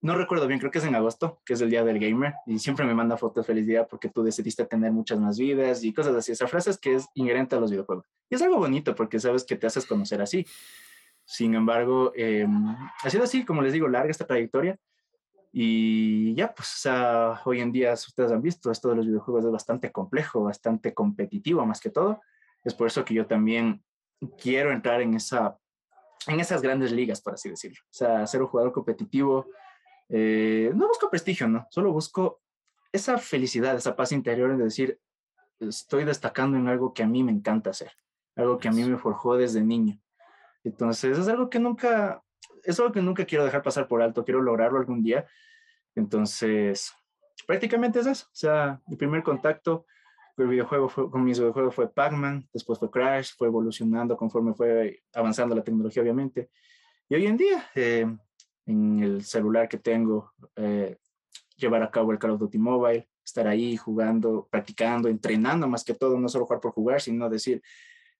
no 0.00 0.14
recuerdo 0.14 0.46
bien, 0.46 0.60
creo 0.60 0.70
que 0.70 0.78
es 0.78 0.84
en 0.84 0.94
agosto, 0.94 1.40
que 1.44 1.54
es 1.54 1.60
el 1.60 1.70
día 1.70 1.82
del 1.82 1.98
gamer, 1.98 2.34
y 2.46 2.58
siempre 2.58 2.86
me 2.86 2.94
manda 2.94 3.16
fotos 3.16 3.44
feliz 3.46 3.66
día 3.66 3.86
porque 3.86 4.08
tú 4.08 4.22
decidiste 4.22 4.64
tener 4.64 4.92
muchas 4.92 5.18
más 5.18 5.38
vidas 5.38 5.82
y 5.82 5.92
cosas 5.92 6.14
así. 6.14 6.32
Esa 6.32 6.46
frase 6.46 6.70
es 6.70 6.78
que 6.78 6.94
es 6.94 7.06
inherente 7.14 7.56
a 7.56 7.60
los 7.60 7.70
videojuegos. 7.70 8.06
Y 8.30 8.36
es 8.36 8.42
algo 8.42 8.58
bonito 8.58 8.94
porque 8.94 9.18
sabes 9.18 9.44
que 9.44 9.56
te 9.56 9.66
haces 9.66 9.86
conocer 9.86 10.22
así. 10.22 10.46
Sin 11.24 11.54
embargo, 11.54 12.12
eh, 12.16 12.46
ha 13.02 13.10
sido 13.10 13.24
así, 13.24 13.44
como 13.44 13.60
les 13.60 13.72
digo, 13.72 13.88
larga 13.88 14.10
esta 14.10 14.26
trayectoria. 14.26 14.78
Y 15.52 16.34
ya, 16.34 16.54
pues, 16.54 16.74
o 16.74 16.78
sea, 16.78 17.40
hoy 17.44 17.60
en 17.60 17.72
día, 17.72 17.92
ustedes 17.94 18.30
han 18.30 18.42
visto, 18.42 18.70
esto 18.70 18.90
de 18.90 18.96
los 18.96 19.06
videojuegos 19.06 19.44
es 19.44 19.50
bastante 19.50 19.90
complejo, 19.90 20.44
bastante 20.44 20.94
competitivo 20.94 21.66
más 21.66 21.80
que 21.80 21.90
todo. 21.90 22.20
Es 22.64 22.74
por 22.74 22.86
eso 22.86 23.04
que 23.04 23.14
yo 23.14 23.26
también 23.26 23.82
quiero 24.40 24.72
entrar 24.72 25.00
en, 25.00 25.14
esa, 25.14 25.58
en 26.26 26.38
esas 26.38 26.62
grandes 26.62 26.92
ligas, 26.92 27.20
por 27.20 27.34
así 27.34 27.50
decirlo. 27.50 27.80
O 27.84 27.92
sea, 27.92 28.26
ser 28.26 28.42
un 28.42 28.48
jugador 28.48 28.72
competitivo, 28.72 29.46
eh, 30.08 30.70
no 30.74 30.88
busco 30.88 31.10
prestigio, 31.10 31.48
¿no? 31.48 31.66
Solo 31.70 31.92
busco 31.92 32.40
esa 32.92 33.18
felicidad, 33.18 33.76
esa 33.76 33.96
paz 33.96 34.12
interior 34.12 34.56
de 34.56 34.64
decir, 34.64 34.98
estoy 35.60 36.04
destacando 36.04 36.56
en 36.56 36.68
algo 36.68 36.94
que 36.94 37.02
a 37.02 37.06
mí 37.06 37.22
me 37.22 37.32
encanta 37.32 37.70
hacer, 37.70 37.92
algo 38.36 38.58
que 38.58 38.68
a 38.68 38.72
mí 38.72 38.84
me 38.84 38.96
forjó 38.96 39.36
desde 39.36 39.62
niño. 39.62 40.00
Entonces, 40.64 41.18
es 41.18 41.28
algo 41.28 41.50
que 41.50 41.58
nunca, 41.58 42.22
es 42.64 42.78
algo 42.78 42.92
que 42.92 43.02
nunca 43.02 43.24
quiero 43.24 43.44
dejar 43.44 43.62
pasar 43.62 43.88
por 43.88 44.02
alto, 44.02 44.24
quiero 44.24 44.42
lograrlo 44.42 44.78
algún 44.78 45.02
día. 45.02 45.26
Entonces, 45.94 46.92
prácticamente 47.46 48.00
es 48.00 48.06
eso. 48.06 48.26
O 48.26 48.36
sea, 48.36 48.80
mi 48.86 48.96
primer 48.96 49.22
contacto 49.22 49.86
con 50.36 50.44
el 50.44 50.50
videojuego 50.50 50.88
fue, 50.88 51.10
con 51.10 51.24
mis 51.24 51.38
videojuegos 51.38 51.74
fue 51.74 51.92
Pac-Man, 51.92 52.48
después 52.52 52.78
fue 52.78 52.90
Crash, 52.90 53.32
fue 53.36 53.48
evolucionando 53.48 54.16
conforme 54.16 54.54
fue 54.54 55.02
avanzando 55.14 55.54
la 55.54 55.64
tecnología, 55.64 56.02
obviamente. 56.02 56.50
Y 57.08 57.14
hoy 57.14 57.26
en 57.26 57.36
día, 57.36 57.66
eh, 57.74 58.06
en 58.68 59.02
el 59.02 59.24
celular 59.24 59.68
que 59.68 59.78
tengo, 59.78 60.32
eh, 60.56 60.98
llevar 61.56 61.82
a 61.82 61.90
cabo 61.90 62.12
el 62.12 62.18
Call 62.18 62.32
of 62.32 62.40
Duty 62.40 62.58
Mobile, 62.58 63.08
estar 63.24 63.48
ahí 63.48 63.76
jugando, 63.76 64.46
practicando, 64.50 65.08
entrenando 65.08 65.66
más 65.66 65.84
que 65.84 65.94
todo, 65.94 66.18
no 66.18 66.28
solo 66.28 66.44
jugar 66.44 66.60
por 66.60 66.72
jugar, 66.72 67.00
sino 67.00 67.28
decir, 67.28 67.62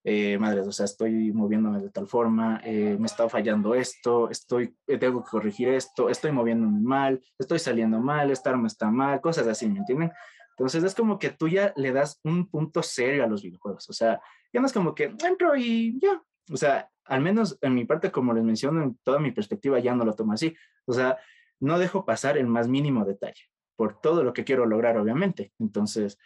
eh, 0.05 0.39
madres, 0.39 0.67
o 0.67 0.73
sea, 0.73 0.87
estoy 0.87 1.33
moviéndome 1.33 1.81
de 1.81 1.91
tal 1.91 2.07
forma, 2.07 2.61
eh, 2.65 2.97
me 2.99 3.07
está 3.07 3.29
fallando 3.29 3.75
esto, 3.75 4.31
estoy, 4.31 4.75
tengo 4.87 5.23
que 5.23 5.31
corregir 5.31 5.69
esto, 5.69 6.09
estoy 6.09 6.33
moviéndome 6.33 6.81
mal, 6.81 7.21
estoy 7.39 7.59
saliendo 7.59 8.01
mal, 8.01 8.31
esta 8.31 8.51
arma 8.51 8.69
está 8.69 8.91
mal, 8.91 9.21
cosas 9.21 9.47
así, 9.47 9.69
¿me 9.69 9.81
entienden? 9.81 10.11
Entonces 10.51 10.83
es 10.83 10.95
como 10.95 11.19
que 11.19 11.31
tú 11.31 11.49
ya 11.49 11.73
le 11.77 11.93
das 11.93 12.21
un 12.25 12.49
punto 12.49 12.83
serio 12.83 13.23
a 13.23 13.27
los 13.27 13.43
videojuegos, 13.43 13.89
o 13.91 13.93
sea, 13.93 14.21
ya 14.53 14.61
no 14.61 14.67
es 14.67 14.73
como 14.73 14.95
que 14.95 15.15
entro 15.25 15.55
y 15.57 15.99
ya, 16.01 16.23
o 16.51 16.57
sea, 16.57 16.89
al 17.09 17.21
menos 17.21 17.59
en 17.63 17.75
mi 17.75 17.85
parte, 17.85 18.11
como 18.11 18.33
les 18.33 18.45
menciono, 18.45 18.83
en 18.83 18.99
toda 19.03 19.19
mi 19.19 19.33
perspectiva 19.33 19.79
ya 19.79 19.95
no 19.95 20.05
lo 20.05 20.15
tomo 20.15 20.33
así. 20.33 20.55
O 20.85 20.93
sea, 20.93 21.19
no 21.61 21.79
dejo 21.79 22.05
pasar 22.05 22.37
el 22.39 22.47
más 22.47 22.69
mínimo 22.69 23.05
detalle 23.05 23.43
por 23.77 24.01
todo 24.01 24.23
lo 24.23 24.33
que 24.33 24.45
quiero 24.45 24.67
lograr, 24.67 24.97
obviamente. 24.99 25.53
Entonces, 25.59 26.19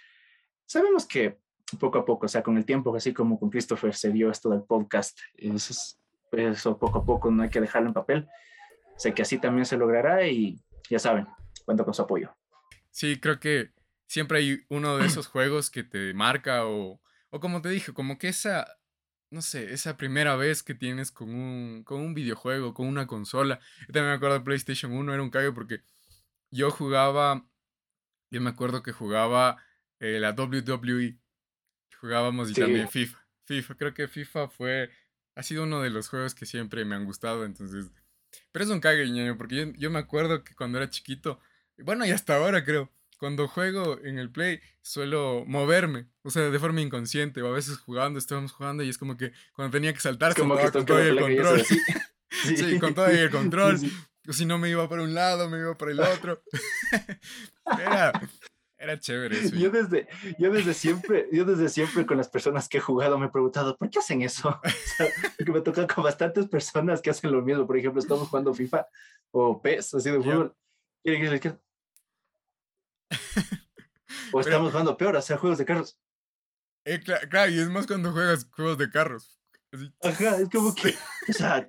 sabemos 0.67 1.07
que 1.07 1.39
poco 1.79 1.99
a 1.99 2.05
poco, 2.05 2.27
o 2.27 2.29
sea, 2.29 2.43
con 2.43 2.57
el 2.57 2.65
tiempo, 2.65 2.95
así 2.95 3.13
como 3.13 3.39
con 3.39 3.51
Christopher 3.51 3.95
se 3.95 4.11
dio 4.11 4.31
esto 4.31 4.51
del 4.51 4.63
podcast, 4.63 5.19
eso, 5.35 5.99
eso 6.33 6.79
poco 6.79 6.99
a 6.99 7.05
poco 7.05 7.31
no 7.31 7.43
hay 7.43 7.51
que 7.51 7.61
dejarlo 7.61 7.89
en 7.89 7.95
papel. 7.95 8.29
Sé 8.97 9.15
que 9.15 9.23
así 9.23 9.39
también 9.39 9.67
se 9.67 9.77
logrará 9.77 10.27
y 10.27 10.61
ya 10.91 10.99
saben, 10.99 11.27
cuento 11.65 11.85
con 11.85 11.95
su 11.95 12.03
apoyo. 12.03 12.35
Sí, 12.91 13.21
creo 13.21 13.39
que 13.39 13.71
siempre 14.07 14.39
hay 14.39 14.65
uno 14.69 14.99
de 14.99 15.07
esos 15.07 15.27
juegos 15.27 15.71
que 15.71 15.85
te 15.85 16.13
marca 16.15 16.67
o, 16.67 17.01
o 17.31 17.41
como 17.41 17.63
te 17.63 17.71
dije, 17.71 17.93
como 17.93 18.19
que 18.19 18.29
esa 18.29 18.67
no 19.33 19.41
sé, 19.41 19.73
esa 19.73 19.97
primera 19.97 20.37
vez 20.37 20.63
que 20.63 20.75
tienes 20.75 21.11
con 21.11 21.35
un, 21.35 21.85
con 21.85 22.01
un 22.01 22.13
videojuego, 22.13 22.75
con 22.75 22.87
una 22.87 23.07
consola. 23.07 23.61
Yo 23.81 23.95
también 23.95 24.11
me 24.11 24.13
acuerdo 24.13 24.39
de 24.39 24.45
PlayStation 24.45 24.93
1, 24.93 25.15
era 25.15 25.23
un 25.23 25.31
cague 25.31 25.53
porque 25.53 25.81
yo 26.51 26.71
jugaba, 26.71 27.49
yo 28.31 28.43
me 28.43 28.51
acuerdo 28.51 28.83
que 28.83 28.93
jugaba 28.93 29.57
eh, 30.01 30.21
la 30.21 30.33
WWE, 30.33 31.19
jugábamos 31.99 32.51
y 32.51 32.55
también 32.55 32.91
FIFA. 32.91 33.27
FIFA, 33.47 33.75
creo 33.77 33.95
que 33.95 34.07
FIFA 34.07 34.49
fue, 34.49 34.91
ha 35.35 35.43
sido 35.43 35.63
uno 35.63 35.81
de 35.81 35.89
los 35.89 36.11
juegos 36.11 36.35
que 36.35 36.45
siempre 36.45 36.85
me 36.85 36.95
han 36.95 37.07
gustado, 37.07 37.47
entonces, 37.47 37.91
pero 38.53 38.67
es 38.67 38.71
un 38.71 38.81
cague, 38.81 39.11
ñaño, 39.11 39.39
porque 39.39 39.57
yo, 39.57 39.73
yo 39.79 39.91
me 39.91 39.99
acuerdo 39.99 40.45
que 40.45 40.55
cuando 40.55 40.77
era 40.77 40.91
chiquito, 40.91 41.41
bueno, 41.79 42.05
y 42.05 42.11
hasta 42.11 42.37
ahora 42.37 42.65
creo, 42.65 42.93
cuando 43.23 43.47
juego 43.47 44.01
en 44.03 44.19
el 44.19 44.33
Play 44.33 44.59
suelo 44.81 45.45
moverme, 45.47 46.09
o 46.25 46.31
sea, 46.31 46.51
de 46.51 46.59
forma 46.59 46.81
inconsciente, 46.81 47.41
o 47.41 47.47
a 47.47 47.53
veces 47.53 47.79
jugando, 47.79 48.19
estábamos 48.19 48.51
jugando 48.51 48.83
y 48.83 48.89
es 48.89 48.99
como 48.99 49.17
que 49.17 49.31
cuando 49.55 49.71
tenía 49.71 49.93
que 49.93 50.01
saltar, 50.01 50.35
como 50.35 50.57
que 50.57 50.73
con 50.73 50.85
todo 50.85 50.99
el 50.99 51.17
control. 51.21 51.65
sí. 51.65 52.81
con 52.81 52.95
todo 52.95 53.07
el 53.07 53.31
control. 53.31 53.79
Si 54.29 54.45
no 54.45 54.59
me 54.59 54.71
iba 54.71 54.89
para 54.89 55.05
un 55.05 55.15
lado, 55.15 55.49
me 55.49 55.61
iba 55.61 55.79
para 55.79 55.93
el 55.93 56.01
otro. 56.01 56.43
era, 57.79 58.13
Era 58.77 58.99
chévere 58.99 59.39
eso. 59.39 59.55
Yo 59.55 59.71
desde, 59.71 60.09
yo 60.41 60.51
desde 60.51 60.75
siempre, 60.75 61.29
yo 61.31 61.45
desde 61.45 61.69
siempre 61.69 62.05
con 62.05 62.17
las 62.17 62.29
personas 62.29 62.69
que 62.69 62.79
he 62.79 62.81
jugado 62.81 63.21
me 63.21 63.27
he 63.27 63.31
preguntado, 63.31 63.77
¿por 63.77 63.89
qué 63.89 64.01
hacen 64.01 64.23
eso? 64.23 64.61
porque 65.39 65.53
me 65.53 65.61
toca 65.61 65.87
con 65.87 66.03
bastantes 66.03 66.49
personas 66.49 67.01
que 67.01 67.11
hacen 67.11 67.31
lo 67.31 67.41
mismo. 67.41 67.69
Por 67.69 67.77
ejemplo, 67.77 68.01
estamos 68.01 68.27
jugando 68.27 68.53
FIFA 68.53 68.85
o 69.31 69.63
PES, 69.63 69.95
así 69.95 70.11
de 70.11 70.21
fútbol. 70.21 70.57
O 74.33 74.41
estamos 74.41 74.71
jugando 74.71 74.97
peor, 74.97 75.17
o 75.17 75.23
sea, 75.23 75.39
juegos 75.39 75.59
de 75.59 75.65
carros. 75.65 75.99
Eh, 76.85 77.01
claro, 77.01 77.51
y 77.51 77.59
es 77.59 77.69
más 77.69 77.87
cuando 77.87 78.13
juegas 78.13 78.47
juegos 78.51 78.79
de 78.79 78.91
carros. 78.91 79.43
Ajá, 80.03 80.37
es 80.37 80.51
como 80.51 80.75
que, 80.75 80.95
o 81.29 81.33
sea, 81.33 81.67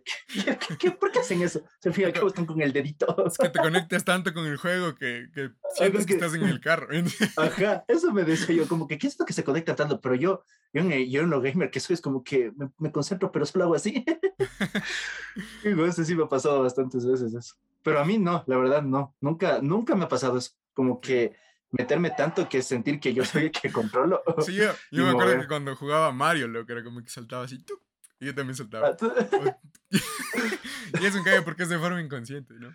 por 0.99 1.12
qué 1.12 1.19
hacen 1.19 1.41
eso? 1.41 1.63
Se 1.79 1.93
fija 1.93 2.12
que 2.12 2.19
están 2.19 2.45
con 2.45 2.62
el 2.62 2.73
dedito. 2.73 3.25
Es 3.25 3.38
que 3.38 3.47
te 3.47 3.60
conectas 3.60 4.03
tanto 4.03 4.34
con 4.34 4.45
el 4.45 4.58
juego 4.58 4.93
que, 4.93 5.29
que 5.34 5.51
sientes 5.75 6.06
que, 6.06 6.13
estás 6.15 6.34
en 6.34 6.43
el 6.43 6.60
carro. 6.60 6.88
Ajá, 7.38 7.86
eso 7.88 8.12
me 8.12 8.25
decía 8.25 8.56
yo, 8.56 8.67
como 8.67 8.88
que, 8.88 8.97
¿qué 8.97 9.08
es 9.08 9.13
esto 9.13 9.25
que 9.25 9.32
se 9.32 9.45
conecta 9.45 9.73
tanto? 9.75 10.01
Pero 10.01 10.15
yo, 10.15 10.43
yo 10.73 10.82
en, 10.82 11.10
yo 11.10 11.21
en 11.21 11.29
lo 11.29 11.39
gamer 11.39 11.71
que 11.71 11.79
soy, 11.79 11.93
es 11.93 12.01
como 12.01 12.23
que 12.25 12.51
me, 12.77 12.91
concentro, 12.91 13.32
pero 13.32 13.45
solo 13.45 13.63
hago 13.65 13.75
así. 13.75 14.03
Digo, 15.63 15.86
eso 15.86 16.03
sí 16.03 16.13
me 16.13 16.23
ha 16.23 16.29
pasado 16.29 16.62
bastantes 16.62 17.06
veces 17.06 17.34
eso. 17.34 17.56
Pero 17.84 17.99
a 17.99 18.06
mí 18.06 18.17
no, 18.17 18.43
la 18.47 18.58
verdad 18.58 18.82
no, 18.82 19.15
nunca, 19.21 19.60
nunca 19.62 19.95
me 19.95 20.03
ha 20.06 20.10
pasado 20.10 20.38
eso. 20.38 20.51
Como 20.73 20.99
que 20.99 21.36
meterme 21.73 22.12
tanto 22.12 22.47
que 22.47 22.62
sentir 22.62 22.99
que 22.99 23.13
yo 23.13 23.25
soy 23.25 23.45
el 23.45 23.51
que 23.51 23.71
controlo. 23.71 24.23
Sí, 24.45 24.55
yo, 24.55 24.71
yo 24.91 25.03
me 25.03 25.12
acuerdo 25.12 25.41
que 25.41 25.47
cuando 25.47 25.75
jugaba 25.75 26.12
Mario, 26.12 26.47
lo 26.47 26.65
que 26.65 26.73
era 26.73 26.83
como 26.83 27.01
que 27.01 27.09
saltaba 27.09 27.43
así, 27.43 27.59
¡tuc! 27.59 27.81
Y 28.19 28.27
yo 28.27 28.36
también 28.36 28.55
saltaba. 28.55 28.95
Ah, 29.01 29.59
y 31.01 31.05
es 31.05 31.15
un 31.15 31.23
cague 31.23 31.41
porque 31.41 31.63
es 31.63 31.69
de 31.69 31.77
forma 31.77 32.01
inconsciente, 32.01 32.53
¿no? 32.53 32.73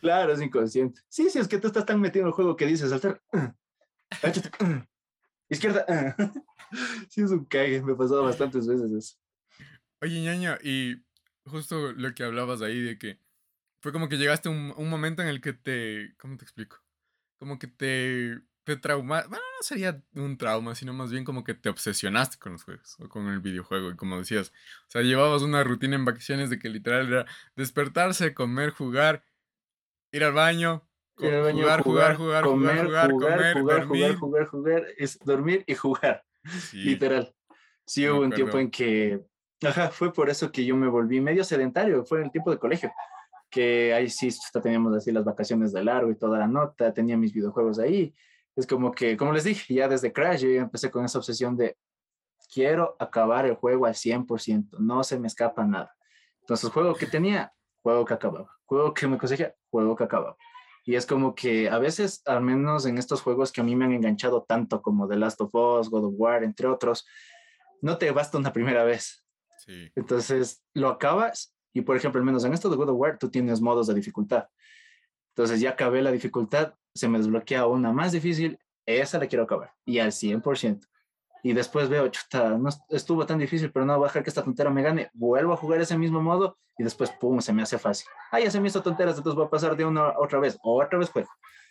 Claro, 0.00 0.32
es 0.32 0.40
inconsciente. 0.40 1.00
Sí, 1.08 1.30
sí, 1.30 1.38
es 1.38 1.48
que 1.48 1.58
tú 1.58 1.66
estás 1.66 1.84
tan 1.84 2.00
metido 2.00 2.22
en 2.22 2.28
el 2.28 2.32
juego 2.32 2.54
que 2.54 2.66
dices 2.66 2.90
saltar. 2.90 3.20
izquierda. 5.48 5.84
sí, 7.08 7.22
es 7.22 7.30
un 7.30 7.44
cague. 7.46 7.82
Me 7.82 7.94
ha 7.94 7.96
pasado 7.96 8.22
bastantes 8.22 8.68
veces 8.68 8.92
eso. 8.92 9.16
Oye, 10.00 10.20
ñaña, 10.20 10.58
y 10.62 11.02
justo 11.44 11.92
lo 11.92 12.14
que 12.14 12.22
hablabas 12.22 12.62
ahí 12.62 12.80
de 12.80 12.98
que 12.98 13.18
fue 13.82 13.90
como 13.90 14.08
que 14.08 14.18
llegaste 14.18 14.48
a 14.48 14.52
un, 14.52 14.74
un 14.76 14.88
momento 14.88 15.22
en 15.22 15.28
el 15.28 15.40
que 15.40 15.54
te. 15.54 16.14
¿Cómo 16.18 16.36
te 16.36 16.44
explico? 16.44 16.76
Como 17.38 17.58
que 17.58 17.66
te 17.68 18.42
te 18.68 18.76
trauma, 18.76 19.22
bueno, 19.22 19.42
no 19.56 19.62
sería 19.62 20.02
un 20.14 20.36
trauma, 20.36 20.74
sino 20.74 20.92
más 20.92 21.10
bien 21.10 21.24
como 21.24 21.42
que 21.42 21.54
te 21.54 21.70
obsesionaste 21.70 22.36
con 22.36 22.52
los 22.52 22.64
juegos 22.64 22.96
o 23.00 23.08
con 23.08 23.26
el 23.28 23.40
videojuego. 23.40 23.90
Y 23.90 23.96
como 23.96 24.18
decías, 24.18 24.52
o 24.88 24.90
sea, 24.90 25.00
llevabas 25.00 25.40
una 25.40 25.64
rutina 25.64 25.96
en 25.96 26.04
vacaciones 26.04 26.50
de 26.50 26.58
que 26.58 26.68
literal 26.68 27.08
era 27.08 27.26
despertarse, 27.56 28.34
comer, 28.34 28.72
jugar, 28.72 29.24
ir 30.12 30.22
al 30.22 30.34
baño, 30.34 30.86
jugar, 31.14 31.82
jugar, 31.82 32.16
jugar, 32.16 32.44
comer, 32.44 32.84
jugar, 32.84 33.10
comer, 33.10 33.54
jugar, 33.54 33.86
jugar, 33.86 34.16
jugar, 34.16 34.46
jugar, 34.46 34.86
es 34.98 35.18
dormir 35.20 35.64
y 35.66 35.74
jugar. 35.74 36.26
Literal. 36.74 37.34
Sí, 37.86 38.06
hubo 38.06 38.20
un 38.20 38.32
tiempo 38.32 38.58
en 38.58 38.70
que, 38.70 39.18
ajá, 39.62 39.88
fue 39.90 40.12
por 40.12 40.28
eso 40.28 40.52
que 40.52 40.66
yo 40.66 40.76
me 40.76 40.88
volví 40.88 41.22
medio 41.22 41.42
sedentario, 41.42 42.04
fue 42.04 42.18
en 42.18 42.26
el 42.26 42.30
tiempo 42.32 42.50
de 42.50 42.58
colegio 42.58 42.92
que 43.50 43.94
ahí 43.94 44.08
sí 44.08 44.28
teníamos 44.62 44.94
así 44.94 45.10
las 45.12 45.24
vacaciones 45.24 45.72
de 45.72 45.84
largo 45.84 46.10
y 46.10 46.16
toda 46.16 46.38
la 46.38 46.46
nota, 46.46 46.92
tenía 46.92 47.16
mis 47.16 47.32
videojuegos 47.32 47.78
ahí, 47.78 48.14
es 48.58 48.66
como 48.66 48.90
que, 48.90 49.16
como 49.16 49.32
les 49.32 49.44
dije, 49.44 49.72
ya 49.72 49.86
desde 49.86 50.12
Crash 50.12 50.40
yo 50.40 50.48
empecé 50.48 50.90
con 50.90 51.04
esa 51.04 51.18
obsesión 51.18 51.56
de 51.56 51.76
quiero 52.52 52.96
acabar 52.98 53.46
el 53.46 53.54
juego 53.54 53.86
al 53.86 53.94
100%, 53.94 54.78
no 54.80 55.04
se 55.04 55.18
me 55.18 55.28
escapa 55.28 55.64
nada. 55.64 55.94
Entonces, 56.40 56.70
juego 56.70 56.94
que 56.94 57.06
tenía, 57.06 57.52
juego 57.82 58.04
que 58.04 58.14
acababa. 58.14 58.50
Juego 58.64 58.94
que 58.94 59.06
me 59.06 59.16
conseguía, 59.16 59.54
juego 59.70 59.94
que 59.94 60.04
acababa. 60.04 60.36
Y 60.84 60.96
es 60.96 61.06
como 61.06 61.34
que 61.34 61.68
a 61.68 61.78
veces, 61.78 62.22
al 62.26 62.40
menos 62.40 62.86
en 62.86 62.98
estos 62.98 63.22
juegos 63.22 63.52
que 63.52 63.60
a 63.60 63.64
mí 63.64 63.76
me 63.76 63.84
han 63.84 63.92
enganchado 63.92 64.42
tanto 64.42 64.82
como 64.82 65.06
The 65.06 65.16
Last 65.16 65.40
of 65.40 65.54
Us, 65.54 65.88
God 65.88 66.06
of 66.06 66.14
War, 66.16 66.42
entre 66.42 66.66
otros, 66.66 67.06
no 67.80 67.98
te 67.98 68.10
basta 68.10 68.38
una 68.38 68.52
primera 68.52 68.82
vez. 68.82 69.24
Sí. 69.58 69.92
Entonces, 69.94 70.64
lo 70.74 70.88
acabas 70.88 71.54
y, 71.72 71.82
por 71.82 71.96
ejemplo, 71.96 72.18
al 72.20 72.24
menos 72.24 72.44
en 72.44 72.54
esto 72.54 72.68
de 72.68 72.76
God 72.76 72.90
of 72.90 72.98
War, 72.98 73.18
tú 73.18 73.30
tienes 73.30 73.60
modos 73.60 73.86
de 73.86 73.94
dificultad. 73.94 74.48
Entonces, 75.30 75.60
ya 75.60 75.70
acabé 75.70 76.02
la 76.02 76.10
dificultad, 76.10 76.74
se 76.94 77.08
me 77.08 77.18
desbloquea 77.18 77.66
una 77.66 77.92
más 77.92 78.12
difícil, 78.12 78.58
esa 78.86 79.18
la 79.18 79.26
quiero 79.26 79.44
acabar 79.44 79.72
y 79.84 79.98
al 79.98 80.12
100%. 80.12 80.86
Y 81.42 81.52
después 81.52 81.88
veo, 81.88 82.08
chuta, 82.08 82.58
no 82.58 82.68
estuvo 82.88 83.24
tan 83.24 83.38
difícil, 83.38 83.70
pero 83.70 83.86
no 83.86 83.96
voy 83.96 84.06
a 84.06 84.08
dejar 84.08 84.22
que 84.22 84.30
esta 84.30 84.42
tontera 84.42 84.70
me 84.70 84.82
gane. 84.82 85.10
Vuelvo 85.12 85.52
a 85.52 85.56
jugar 85.56 85.80
ese 85.80 85.96
mismo 85.96 86.20
modo 86.20 86.58
y 86.76 86.82
después, 86.82 87.10
pum, 87.10 87.40
se 87.40 87.52
me 87.52 87.62
hace 87.62 87.78
fácil. 87.78 88.08
Ah, 88.32 88.40
ya 88.40 88.50
se 88.50 88.60
me 88.60 88.68
hizo 88.68 88.82
tonteras, 88.82 89.16
entonces 89.16 89.36
voy 89.36 89.46
a 89.46 89.50
pasar 89.50 89.76
de 89.76 89.84
una 89.84 90.18
otra 90.18 90.40
vez, 90.40 90.58
otra 90.62 90.98
vez 90.98 91.10
juego. 91.10 91.28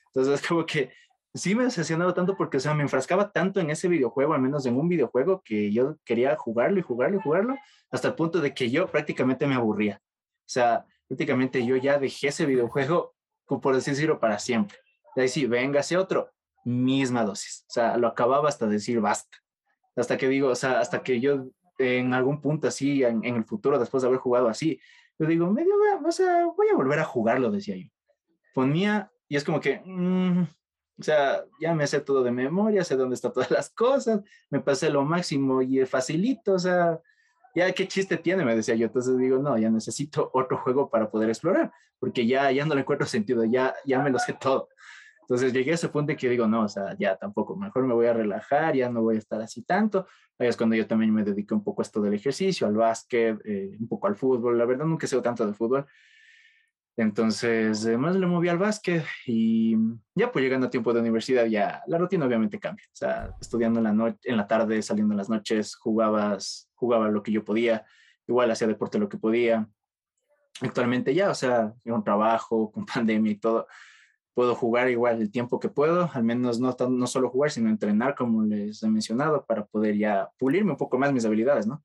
Entonces 0.07 0.41
es 0.41 0.47
como 0.47 0.65
que 0.65 0.91
sí 1.33 1.55
me 1.55 1.65
obsesionaba 1.65 2.13
tanto 2.13 2.35
porque, 2.35 2.57
o 2.57 2.59
sea, 2.59 2.73
me 2.73 2.83
enfrascaba 2.83 3.31
tanto 3.31 3.59
en 3.59 3.69
ese 3.69 3.87
videojuego, 3.87 4.33
al 4.33 4.41
menos 4.41 4.65
en 4.65 4.77
un 4.77 4.87
videojuego, 4.87 5.41
que 5.43 5.71
yo 5.71 5.97
quería 6.03 6.35
jugarlo 6.35 6.79
y 6.79 6.81
jugarlo 6.81 7.17
y 7.17 7.21
jugarlo, 7.21 7.55
hasta 7.91 8.09
el 8.09 8.15
punto 8.15 8.41
de 8.41 8.53
que 8.53 8.69
yo 8.69 8.87
prácticamente 8.87 9.47
me 9.47 9.55
aburría. 9.55 10.01
O 10.01 10.49
sea, 10.49 10.85
prácticamente 11.07 11.65
yo 11.65 11.75
ya 11.75 11.99
dejé 11.99 12.29
ese 12.29 12.45
videojuego, 12.45 13.15
por 13.45 13.75
decirlo, 13.75 14.19
para 14.19 14.39
siempre. 14.39 14.77
De 15.15 15.23
ahí 15.23 15.27
sí, 15.27 15.45
véngase 15.45 15.97
otro, 15.97 16.31
misma 16.63 17.23
dosis. 17.23 17.65
O 17.67 17.71
sea, 17.71 17.97
lo 17.97 18.07
acababa 18.07 18.49
hasta 18.49 18.67
decir 18.67 18.99
basta. 18.99 19.37
Hasta 19.95 20.17
que 20.17 20.27
digo, 20.27 20.49
o 20.49 20.55
sea, 20.55 20.79
hasta 20.79 21.01
que 21.01 21.19
yo 21.19 21.47
en 21.79 22.13
algún 22.13 22.41
punto 22.41 22.67
así, 22.67 23.03
en, 23.03 23.23
el 23.23 23.45
futuro, 23.45 23.79
después 23.79 24.01
de 24.01 24.07
haber 24.07 24.19
jugado 24.19 24.47
así, 24.47 24.79
yo 25.19 25.25
digo, 25.25 25.49
medio, 25.49 25.73
o 26.05 26.11
sea, 26.11 26.45
voy 26.45 26.67
a 26.71 26.75
volver 26.75 26.99
a 26.99 27.05
jugarlo, 27.05 27.51
decía 27.51 27.75
yo. 27.75 27.89
Ponía, 28.53 29.11
y 29.27 29.35
es 29.35 29.43
como 29.43 29.59
que, 29.59 29.81
mm, 29.83 30.43
o 30.99 31.03
sea, 31.03 31.43
ya 31.59 31.75
me 31.75 31.85
sé 31.85 32.01
todo 32.01 32.23
de 32.23 32.31
memoria, 32.31 32.83
sé 32.83 32.95
dónde 32.95 33.15
están 33.15 33.31
todas 33.33 33.51
las 33.51 33.69
cosas, 33.69 34.21
me 34.49 34.59
pasé 34.59 34.89
lo 34.89 35.03
máximo 35.03 35.61
y 35.61 35.85
facilito, 35.85 36.53
o 36.53 36.59
sea, 36.59 36.99
ya 37.55 37.71
qué 37.71 37.87
chiste 37.87 38.17
tiene, 38.17 38.45
me 38.45 38.55
decía 38.55 38.75
yo. 38.75 38.87
Entonces 38.87 39.17
digo, 39.17 39.39
no, 39.39 39.57
ya 39.57 39.69
necesito 39.69 40.29
otro 40.33 40.57
juego 40.57 40.89
para 40.89 41.09
poder 41.09 41.29
explorar, 41.29 41.71
porque 41.99 42.25
ya, 42.25 42.51
ya 42.51 42.65
no 42.65 42.73
le 42.73 42.81
encuentro 42.81 43.05
sentido, 43.07 43.43
ya, 43.45 43.75
ya 43.85 44.01
me 44.01 44.09
lo 44.09 44.19
sé 44.19 44.33
todo. 44.33 44.69
Entonces 45.21 45.51
llegué 45.51 45.71
a 45.71 45.73
ese 45.75 45.89
punto 45.89 46.15
que 46.15 46.29
digo, 46.29 46.47
no, 46.47 46.63
o 46.63 46.69
sea, 46.69 46.95
ya 46.97 47.17
tampoco, 47.17 47.55
mejor 47.55 47.85
me 47.85 47.93
voy 47.93 48.05
a 48.07 48.13
relajar, 48.13 48.75
ya 48.75 48.89
no 48.89 49.01
voy 49.01 49.15
a 49.15 49.19
estar 49.19 49.41
así 49.41 49.61
tanto. 49.61 50.07
Ahí 50.39 50.47
es 50.47 50.55
cuando 50.55 50.75
yo 50.75 50.87
también 50.87 51.13
me 51.13 51.23
dediqué 51.23 51.53
un 51.53 51.63
poco 51.63 51.81
a 51.81 51.83
esto 51.83 52.01
del 52.01 52.13
ejercicio, 52.13 52.65
al 52.65 52.75
básquet, 52.75 53.37
eh, 53.43 53.75
un 53.79 53.87
poco 53.87 54.07
al 54.07 54.15
fútbol. 54.15 54.57
La 54.57 54.65
verdad 54.65 54.85
nunca 54.85 55.05
sido 55.05 55.21
tanto 55.21 55.45
de 55.45 55.53
fútbol. 55.53 55.85
Entonces, 56.99 57.85
además 57.85 58.15
le 58.15 58.25
moví 58.25 58.49
al 58.49 58.57
básquet 58.57 59.05
y 59.27 59.75
ya 60.15 60.31
pues 60.31 60.41
llegando 60.41 60.65
a 60.65 60.69
tiempo 60.71 60.91
de 60.93 60.99
universidad 60.99 61.45
ya 61.45 61.83
la 61.85 61.99
rutina 61.99 62.25
obviamente 62.25 62.59
cambia. 62.59 62.85
O 62.87 62.95
sea, 62.95 63.35
estudiando 63.39 63.79
en 63.79 63.83
la 63.83 63.93
noche, 63.93 64.17
en 64.23 64.35
la 64.35 64.47
tarde, 64.47 64.81
saliendo 64.81 65.13
en 65.13 65.17
las 65.19 65.29
noches, 65.29 65.75
jugabas, 65.75 66.71
jugaba 66.73 67.07
lo 67.09 67.21
que 67.21 67.31
yo 67.31 67.45
podía, 67.45 67.85
igual 68.27 68.49
hacía 68.49 68.67
deporte 68.67 68.97
lo 68.97 69.09
que 69.09 69.19
podía. 69.19 69.69
Actualmente 70.59 71.13
ya, 71.13 71.29
o 71.29 71.35
sea, 71.35 71.71
un 71.85 72.03
trabajo, 72.03 72.71
con 72.71 72.85
pandemia 72.93 73.31
y 73.31 73.37
todo, 73.37 73.67
puedo 74.33 74.55
jugar 74.55 74.89
igual 74.89 75.21
el 75.21 75.31
tiempo 75.31 75.59
que 75.59 75.69
puedo, 75.69 76.09
al 76.11 76.23
menos 76.23 76.59
no, 76.59 76.75
no 76.89 77.05
solo 77.05 77.29
jugar, 77.29 77.51
sino 77.51 77.69
entrenar, 77.69 78.15
como 78.15 78.43
les 78.43 78.81
he 78.81 78.89
mencionado, 78.89 79.45
para 79.45 79.67
poder 79.67 79.95
ya 79.95 80.31
pulirme 80.39 80.71
un 80.71 80.77
poco 80.77 80.97
más 80.97 81.13
mis 81.13 81.25
habilidades, 81.25 81.67
¿no? 81.67 81.83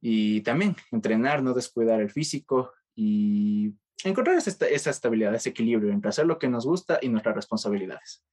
Y 0.00 0.42
también 0.42 0.76
entrenar, 0.92 1.42
no 1.42 1.54
descuidar 1.54 2.00
el 2.00 2.10
físico 2.10 2.72
y 2.94 3.74
encontrar 4.04 4.36
esa, 4.36 4.66
esa 4.66 4.90
estabilidad, 4.90 5.34
ese 5.34 5.50
equilibrio 5.50 5.92
entre 5.92 6.10
hacer 6.10 6.26
lo 6.26 6.38
que 6.38 6.48
nos 6.48 6.66
gusta 6.66 6.98
y 7.02 7.08
nuestras 7.08 7.34
responsabilidades. 7.34 8.24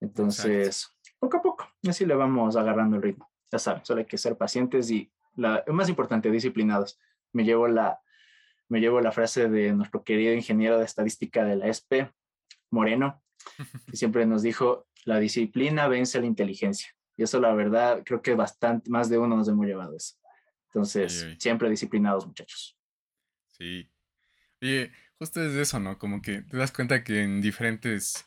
Entonces, 0.00 0.96
poco 1.18 1.36
a 1.38 1.42
poco, 1.42 1.68
así 1.88 2.06
le 2.06 2.14
vamos 2.14 2.56
agarrando 2.56 2.96
el 2.96 3.02
ritmo. 3.02 3.30
Ya 3.52 3.58
saben, 3.58 3.84
solo 3.84 4.00
hay 4.00 4.06
que 4.06 4.18
ser 4.18 4.36
pacientes 4.36 4.90
y, 4.90 5.12
la, 5.36 5.62
más 5.68 5.88
importante, 5.88 6.30
disciplinados. 6.30 6.98
Me 7.32 7.44
llevo 7.44 7.68
la, 7.68 8.00
me 8.68 8.80
llevo 8.80 9.00
la 9.00 9.12
frase 9.12 9.48
de 9.48 9.72
nuestro 9.72 10.02
querido 10.04 10.32
ingeniero 10.32 10.78
de 10.78 10.84
estadística 10.84 11.44
de 11.44 11.56
la 11.56 11.66
ESPE, 11.66 12.12
Moreno, 12.70 13.22
que 13.86 13.96
siempre 13.96 14.24
nos 14.26 14.42
dijo, 14.42 14.86
la 15.04 15.18
disciplina 15.18 15.88
vence 15.88 16.20
la 16.20 16.26
inteligencia. 16.26 16.88
Y 17.16 17.24
eso, 17.24 17.40
la 17.40 17.52
verdad, 17.52 18.02
creo 18.04 18.22
que 18.22 18.34
bastante, 18.34 18.88
más 18.88 19.10
de 19.10 19.18
uno 19.18 19.36
nos 19.36 19.48
hemos 19.48 19.66
llevado 19.66 19.94
eso. 19.94 20.16
Entonces, 20.68 21.26
siempre 21.38 21.68
disciplinados, 21.68 22.26
muchachos. 22.26 22.78
Sí. 23.48 23.90
Oye, 24.62 24.92
justo 25.18 25.42
es 25.42 25.54
eso, 25.54 25.80
¿no? 25.80 25.98
Como 25.98 26.20
que 26.22 26.42
te 26.42 26.56
das 26.56 26.72
cuenta 26.72 27.02
que 27.02 27.22
en 27.22 27.40
diferentes 27.40 28.26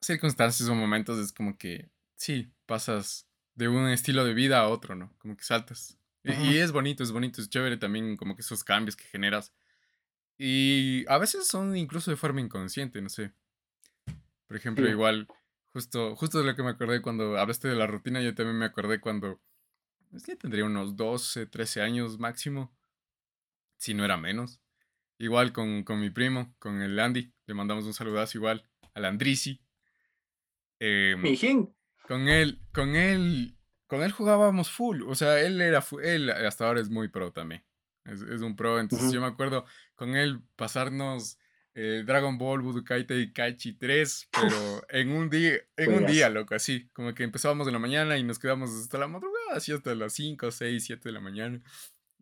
circunstancias 0.00 0.68
o 0.68 0.74
momentos 0.74 1.18
es 1.18 1.32
como 1.32 1.58
que, 1.58 1.90
sí, 2.16 2.52
pasas 2.66 3.28
de 3.54 3.68
un 3.68 3.88
estilo 3.88 4.24
de 4.24 4.34
vida 4.34 4.60
a 4.60 4.68
otro, 4.68 4.94
¿no? 4.94 5.12
Como 5.18 5.36
que 5.36 5.44
saltas. 5.44 5.98
y, 6.24 6.56
es 6.58 6.72
bonito, 6.72 7.02
es 7.02 7.12
bonito, 7.12 7.40
es 7.40 7.48
chévere 7.48 7.76
también 7.76 8.16
como 8.16 8.36
que 8.36 8.42
esos 8.42 8.64
cambios 8.64 8.96
que 8.96 9.04
generas. 9.04 9.52
Y 10.38 11.04
a 11.08 11.18
veces 11.18 11.46
son 11.48 11.76
incluso 11.76 12.10
de 12.10 12.16
forma 12.16 12.40
inconsciente, 12.40 13.00
no 13.00 13.08
sé. 13.08 13.32
Por 14.46 14.56
ejemplo, 14.56 14.88
igual, 14.88 15.26
justo, 15.72 16.14
justo 16.14 16.38
de 16.38 16.44
lo 16.44 16.54
que 16.54 16.62
me 16.62 16.70
acordé 16.70 17.02
cuando 17.02 17.38
hablaste 17.38 17.68
de 17.68 17.76
la 17.76 17.86
rutina, 17.86 18.20
yo 18.20 18.34
también 18.34 18.58
me 18.58 18.66
acordé 18.66 19.00
cuando, 19.00 19.40
es 20.12 20.24
que 20.24 20.36
tendría 20.36 20.64
unos 20.64 20.96
12, 20.96 21.46
13 21.46 21.80
años 21.80 22.18
máximo, 22.18 22.76
si 23.78 23.94
no 23.94 24.04
era 24.04 24.16
menos. 24.16 24.60
Igual 25.18 25.52
con, 25.52 25.82
con 25.84 26.00
mi 26.00 26.10
primo, 26.10 26.54
con 26.58 26.82
el 26.82 26.98
Andy, 26.98 27.32
le 27.46 27.54
mandamos 27.54 27.84
un 27.84 27.94
saludazo 27.94 28.36
igual 28.38 28.68
al 28.94 29.04
Andrisi. 29.06 29.62
Mijín. 31.16 31.74
con 32.06 32.28
él, 32.28 32.60
con 32.72 32.96
él, 32.96 33.56
con 33.86 34.02
él 34.02 34.12
jugábamos 34.12 34.70
full. 34.70 35.02
O 35.02 35.14
sea, 35.14 35.40
él 35.40 35.60
era, 35.60 35.82
él 36.02 36.30
hasta 36.30 36.66
ahora 36.66 36.80
es 36.80 36.90
muy 36.90 37.08
pro 37.08 37.32
también. 37.32 37.64
Es, 38.04 38.20
es 38.22 38.42
un 38.42 38.56
pro. 38.56 38.78
Entonces 38.78 39.10
yo 39.12 39.20
me 39.20 39.26
acuerdo 39.26 39.64
con 39.94 40.14
él 40.16 40.40
pasarnos 40.56 41.38
eh, 41.74 42.02
Dragon 42.06 42.36
Ball 42.38 42.60
Budokai 42.60 43.06
Tenkaichi 43.06 43.72
3, 43.74 44.28
pero 44.32 44.82
en 44.90 45.10
un 45.12 45.28
día, 45.30 45.54
en 45.76 45.92
un 45.94 46.06
día, 46.06 46.28
loco, 46.30 46.54
así. 46.54 46.88
Como 46.92 47.14
que 47.14 47.24
empezábamos 47.24 47.66
en 47.66 47.72
la 47.72 47.78
mañana 47.78 48.16
y 48.18 48.22
nos 48.22 48.38
quedábamos 48.38 48.70
hasta 48.70 48.98
la 48.98 49.08
madrugada, 49.08 49.56
así 49.56 49.72
hasta 49.72 49.94
las 49.94 50.12
5, 50.14 50.50
6, 50.50 50.84
7 50.84 51.08
de 51.08 51.12
la 51.12 51.20
mañana. 51.20 51.60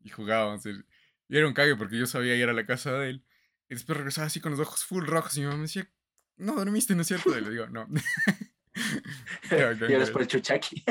Y 0.02 0.10
jugábamos. 0.10 0.64
el- 0.66 0.86
Y 1.28 1.36
era 1.38 1.46
un 1.46 1.54
cague 1.54 1.76
porque 1.76 1.98
yo 1.98 2.06
sabía 2.06 2.36
ir 2.36 2.48
a 2.48 2.52
la 2.52 2.66
casa 2.66 2.92
de 2.92 3.10
él. 3.10 3.24
Y 3.68 3.74
después 3.74 3.96
regresaba 3.96 4.26
así 4.26 4.40
con 4.40 4.52
los 4.52 4.60
ojos 4.60 4.84
full 4.84 5.06
rojos 5.06 5.36
y 5.36 5.40
mi 5.40 5.46
mamá 5.46 5.56
me 5.58 5.62
decía, 5.62 5.90
no 6.36 6.54
dormiste, 6.54 6.94
¿no 6.94 7.02
es 7.02 7.08
cierto? 7.08 7.36
Y 7.36 7.40
le 7.40 7.50
digo, 7.50 7.66
no. 7.68 7.86
Y 9.50 9.54
ahora 9.54 9.70
es 9.72 9.78
güey. 9.80 10.12
por 10.12 10.22
el 10.22 10.28
chuchaki. 10.28 10.84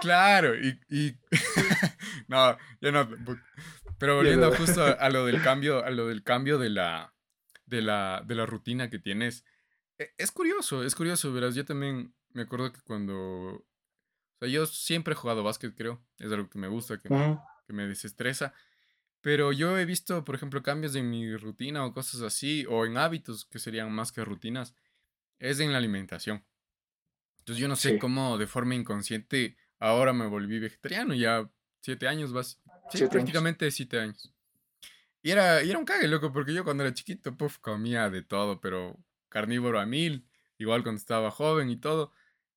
Claro, 0.00 0.54
y, 0.58 0.80
y- 0.88 1.18
no, 2.28 2.56
ya 2.80 2.92
no. 2.92 3.08
Pero 3.98 4.16
volviendo 4.16 4.50
justo 4.54 4.82
a, 4.84 4.90
a 4.92 5.10
lo 5.10 5.26
del 5.26 5.42
cambio, 5.42 5.84
a 5.84 5.90
lo 5.90 6.06
del 6.08 6.22
cambio 6.22 6.58
de 6.58 6.70
la, 6.70 7.14
de 7.66 7.82
la, 7.82 8.22
de 8.26 8.34
la 8.34 8.46
rutina 8.46 8.88
que 8.90 8.98
tienes. 8.98 9.44
e- 9.98 10.14
Es 10.16 10.30
curioso, 10.30 10.84
es 10.84 10.94
curioso, 10.94 11.32
verás. 11.32 11.54
Yo 11.54 11.64
también 11.64 12.14
me 12.32 12.42
acuerdo 12.42 12.72
que 12.72 12.80
cuando, 12.82 13.14
o 13.14 13.66
sea, 14.40 14.48
yo 14.48 14.66
siempre 14.66 15.12
he 15.12 15.16
jugado 15.16 15.42
básquet, 15.42 15.74
creo. 15.76 16.02
Es 16.18 16.30
algo 16.32 16.48
que 16.48 16.58
me 16.58 16.68
gusta, 16.68 16.98
que, 17.00 17.08
que 17.66 17.72
me 17.72 17.86
desestresa. 17.86 18.54
Pero 19.20 19.52
yo 19.52 19.76
he 19.78 19.84
visto, 19.84 20.24
por 20.24 20.34
ejemplo, 20.34 20.62
cambios 20.62 20.94
en 20.94 21.10
mi 21.10 21.36
rutina 21.36 21.84
o 21.84 21.92
cosas 21.92 22.20
así, 22.22 22.64
o 22.68 22.86
en 22.86 22.96
hábitos 22.96 23.44
que 23.46 23.58
serían 23.58 23.90
más 23.92 24.12
que 24.12 24.24
rutinas, 24.24 24.74
es 25.38 25.60
en 25.60 25.72
la 25.72 25.78
alimentación. 25.78 26.44
Entonces 27.40 27.60
yo 27.60 27.68
no 27.68 27.76
sé 27.76 27.92
Sí. 27.92 27.98
cómo 27.98 28.38
de 28.38 28.46
forma 28.46 28.74
inconsciente 28.74 29.56
ahora 29.78 30.12
me 30.12 30.26
volví 30.26 30.58
vegetariano, 30.58 31.14
ya 31.14 31.50
siete 31.80 32.06
años, 32.06 32.32
vas, 32.32 32.60
sí, 32.90 32.98
Siete 32.98 33.04
años. 33.04 33.10
prácticamente 33.12 33.70
siete 33.70 33.98
años. 34.00 34.32
Y 35.22 35.30
era, 35.30 35.62
y 35.64 35.70
era 35.70 35.78
un 35.78 35.84
cague, 35.84 36.06
loco, 36.06 36.32
porque 36.32 36.54
yo 36.54 36.62
cuando 36.64 36.84
era 36.84 36.94
chiquito, 36.94 37.36
puff, 37.36 37.58
comía 37.58 38.08
de 38.10 38.22
todo, 38.22 38.60
pero 38.60 38.96
carnívoro 39.28 39.80
a 39.80 39.86
mil, 39.86 40.26
igual 40.58 40.82
cuando 40.82 40.98
estaba 41.00 41.30
joven 41.30 41.70
y 41.70 41.76
todo. 41.76 42.12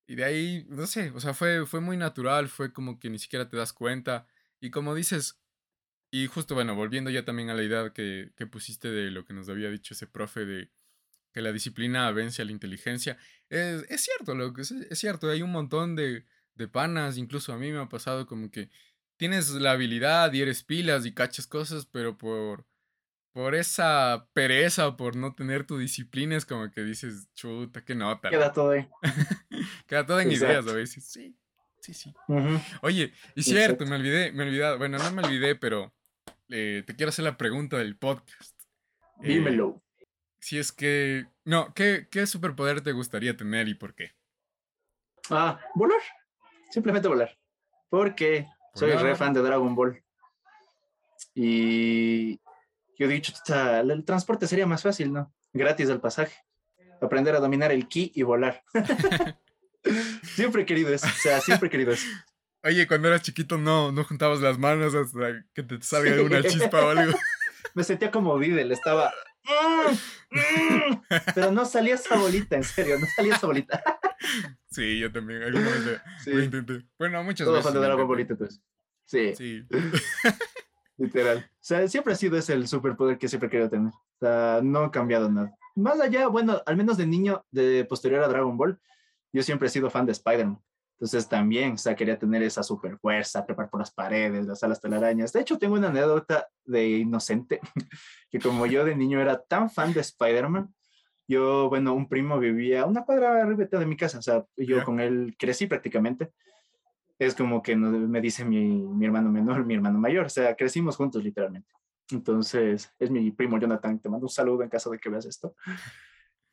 Y 0.08 0.16
de 0.16 0.24
ahí, 0.26 0.66
no 0.70 0.86
sé, 0.88 1.12
o 1.12 1.20
sea, 1.20 1.34
fue, 1.34 1.66
fue 1.66 1.80
muy 1.80 1.98
natural, 1.98 2.50
fue 2.50 2.72
como 2.74 3.00
que 3.00 3.10
ni 3.10 3.18
siquiera 3.18 3.50
te 3.50 3.58
das 3.58 3.74
cuenta. 3.74 4.28
Y 4.60 4.70
como 4.70 4.94
dices, 4.94 5.40
y 6.12 6.28
justo, 6.28 6.56
bueno, 6.56 6.76
volviendo 6.76 7.10
ya 7.10 7.26
también 7.26 7.50
a 7.50 7.54
la 7.54 7.64
idea 7.64 7.94
que, 7.94 8.32
que 8.36 8.48
pusiste 8.48 8.90
de 8.92 9.12
lo 9.12 9.26
que 9.26 9.34
nos 9.34 9.50
había 9.50 9.72
dicho 9.72 9.94
ese 9.94 10.08
profe 10.08 10.46
de 10.46 10.72
que 11.34 11.42
la 11.42 11.54
disciplina 11.54 12.12
vence 12.12 12.42
a 12.42 12.46
la 12.46 12.52
inteligencia, 12.52 13.18
es, 13.50 13.86
es 13.90 14.02
cierto, 14.02 14.36
lo 14.36 14.54
que 14.54 14.62
es, 14.64 14.72
es 14.72 15.00
cierto, 15.00 15.30
hay 15.30 15.42
un 15.42 15.52
montón 15.52 15.96
de, 15.96 16.26
de 16.56 16.68
panas, 16.68 17.18
incluso 17.18 17.54
a 17.54 17.58
mí 17.58 17.72
me 17.72 17.80
ha 17.80 17.90
pasado 17.90 18.28
como 18.28 18.52
que 18.52 18.70
tienes 19.18 19.52
la 19.52 19.72
habilidad 19.72 20.34
y 20.34 20.42
eres 20.42 20.64
pilas 20.64 21.06
y 21.06 21.14
cachas 21.14 21.48
cosas, 21.48 21.86
pero 21.86 22.18
por, 22.18 22.68
por 23.34 23.56
esa 23.56 24.30
pereza 24.34 24.88
o 24.88 24.98
por 24.98 25.16
no 25.16 25.34
tener 25.34 25.66
tu 25.66 25.78
disciplina 25.78 26.36
es 26.36 26.46
como 26.46 26.72
que 26.72 26.82
dices, 26.84 27.30
chuta, 27.34 27.86
qué 27.86 27.96
nota. 27.96 28.30
Queda 28.30 28.48
loco". 28.48 28.56
todo 28.56 28.72
ahí. 28.72 28.88
Queda 29.88 30.06
todo 30.06 30.20
en 30.20 30.32
ideas 30.32 30.68
a 30.68 30.74
veces, 30.74 31.06
sí, 31.06 31.38
sí, 31.80 31.94
sí. 31.94 32.14
Oye, 32.82 33.14
y 33.36 33.44
cierto, 33.44 33.86
Exacto. 33.86 33.86
me 33.86 33.96
olvidé, 33.98 34.32
me 34.32 34.44
olvidé, 34.44 34.78
bueno, 34.78 35.00
no 35.00 35.12
me 35.12 35.22
olvidé, 35.24 35.56
pero 35.56 35.94
eh, 36.52 36.84
te 36.86 36.96
quiero 36.96 37.10
hacer 37.10 37.26
la 37.26 37.38
pregunta 37.38 37.78
del 37.78 37.98
podcast. 37.98 38.60
Eh, 39.24 39.30
Dímelo. 39.36 39.82
si 40.40 40.58
es 40.60 40.72
que, 40.72 41.28
no, 41.46 41.74
¿qué, 41.74 42.08
¿qué 42.10 42.26
superpoder 42.28 42.82
te 42.82 42.92
gustaría 42.92 43.36
tener 43.38 43.68
y 43.68 43.76
por 43.76 43.94
qué? 43.96 44.12
Ah, 45.30 45.60
volar. 45.76 46.00
Simplemente 46.72 47.08
volar. 47.08 47.38
Porque 47.90 48.48
soy 48.74 48.92
re 48.92 49.16
fan 49.16 49.34
de 49.34 49.42
Dragon 49.42 49.76
Ball. 49.76 50.04
Y 51.34 52.38
yo 52.98 53.06
he 53.06 53.08
dicho, 53.08 53.32
"Chuta, 53.34 53.80
el 53.82 54.04
transporte 54.06 54.48
sería 54.48 54.66
más 54.66 54.82
fácil, 54.84 55.14
¿no? 55.14 55.34
Gratis 55.54 55.90
el 55.90 56.00
pasaje. 56.02 56.36
Aprender 57.02 57.36
a 57.36 57.40
dominar 57.40 57.72
el 57.72 57.88
ki 57.88 58.12
y 58.16 58.24
volar. 58.24 58.64
siempre 60.24 60.64
he 60.64 60.66
querido 60.66 60.94
eso. 60.94 61.08
O 61.08 61.22
sea, 61.22 61.40
siempre 61.42 61.68
he 61.68 61.72
querido 61.72 61.92
eso. 61.92 62.08
Oye, 62.64 62.88
cuando 62.88 63.08
eras 63.08 63.22
chiquito 63.24 63.58
no, 63.58 63.92
no 63.92 64.04
juntabas 64.04 64.40
las 64.42 64.58
manos 64.60 64.94
hasta 64.94 65.44
que 65.54 65.64
te 65.64 65.82
salga 65.82 66.14
alguna 66.14 66.44
chispa 66.44 66.86
o 66.86 66.90
algo. 66.90 67.18
Me 67.74 67.84
sentía 67.84 68.12
como 68.12 68.38
Videl, 68.38 68.72
estaba. 68.72 69.12
"Mm, 69.46 70.38
mm", 70.38 71.02
pero 71.34 71.52
no 71.52 71.66
salía 71.66 71.96
esa 71.96 72.18
bolita, 72.18 72.56
en 72.58 72.64
serio, 72.64 73.00
no 73.00 73.06
salía 73.16 73.36
esa 73.36 73.48
bolita. 73.48 73.84
Sí, 74.70 75.00
yo 75.00 75.12
también, 75.12 75.42
alguna 75.44 75.68
vez 75.68 75.86
lo- 75.86 75.98
Sí, 76.24 76.32
intenté. 76.32 76.86
Bueno, 76.98 77.22
muchas 77.24 77.44
todo 77.46 77.56
veces. 77.56 77.74
fan 77.74 77.82
de. 77.82 78.04
Ball, 78.04 78.26
pues. 78.38 78.62
Sí, 79.04 79.34
Sí. 79.36 79.66
literal. 80.98 81.40
O 81.40 81.58
sea, 81.60 81.88
siempre 81.88 82.14
ha 82.14 82.16
sido 82.16 82.38
ese 82.38 82.54
el 82.54 82.68
superpoder 82.68 83.18
que 83.18 83.28
siempre 83.28 83.48
he 83.48 83.50
querido 83.50 83.70
tener. 83.70 83.92
O 83.92 84.18
sea, 84.20 84.60
no 84.64 84.80
ha 84.84 84.92
cambiado 84.92 85.30
nada. 85.30 85.52
Más 85.76 86.00
allá, 86.00 86.28
bueno, 86.28 86.62
al 86.66 86.78
menos 86.78 86.98
de 86.98 87.08
niño, 87.08 87.44
de 87.52 87.84
posterior 87.86 88.24
a 88.24 88.28
Dragon 88.28 88.56
Ball, 88.58 88.80
yo 89.34 89.42
siempre 89.44 89.68
he 89.68 89.72
sido 89.72 89.90
fan 89.90 90.06
de 90.06 90.12
Spider-Man. 90.14 90.62
Entonces 91.02 91.28
también, 91.28 91.72
o 91.72 91.78
sea, 91.80 91.96
quería 91.96 92.20
tener 92.20 92.44
esa 92.44 92.62
super 92.62 92.96
fuerza, 93.00 93.44
trepar 93.44 93.72
por 93.72 93.80
las 93.80 93.90
paredes, 93.90 94.46
las 94.46 94.62
alas 94.62 94.80
telarañas. 94.80 95.34
De 95.34 95.42
hecho, 95.42 95.58
tengo 95.58 95.74
una 95.74 95.88
anécdota 95.88 96.48
de 96.64 96.90
inocente, 96.90 97.60
que 98.30 98.38
como 98.40 98.68
yo 98.68 98.86
de 98.86 98.96
niño 98.96 99.20
era 99.20 99.42
tan 99.42 99.72
fan 99.72 99.94
de 99.94 100.02
Spider-Man, 100.02 100.72
yo, 101.28 101.70
bueno, 101.70 101.96
un 101.96 102.08
primo 102.08 102.38
vivía 102.38 102.84
a 102.84 102.86
una 102.86 103.04
cuadra 103.04 103.42
arriba 103.42 103.66
de 103.66 103.86
mi 103.88 103.98
casa, 103.98 104.20
o 104.20 104.22
sea, 104.22 104.46
yo 104.56 104.78
Ya. 104.78 104.84
con 104.84 105.00
él 105.00 105.36
crecí 105.40 105.66
prácticamente. 105.66 106.30
Es 107.18 107.34
como 107.34 107.64
que 107.64 107.76
me 107.76 108.22
dice 108.22 108.46
mi, 108.46 108.68
mi 108.68 109.04
hermano 109.08 109.32
menor, 109.32 109.66
mi 109.66 109.74
hermano 109.74 109.98
mayor, 109.98 110.28
o 110.28 110.30
sea, 110.30 110.56
crecimos 110.56 110.98
juntos 110.98 111.24
literalmente. 111.24 111.74
Entonces, 112.12 112.94
es 113.00 113.10
mi 113.10 113.32
primo 113.32 113.58
Jonathan, 113.58 113.98
te 114.00 114.08
mando 114.08 114.26
un 114.26 114.30
saludo 114.30 114.62
en 114.62 114.70
caso 114.70 114.92
de 114.92 115.00
que 115.00 115.10
veas 115.10 115.26
esto. 115.26 115.56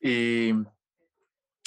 Y, 0.01 0.53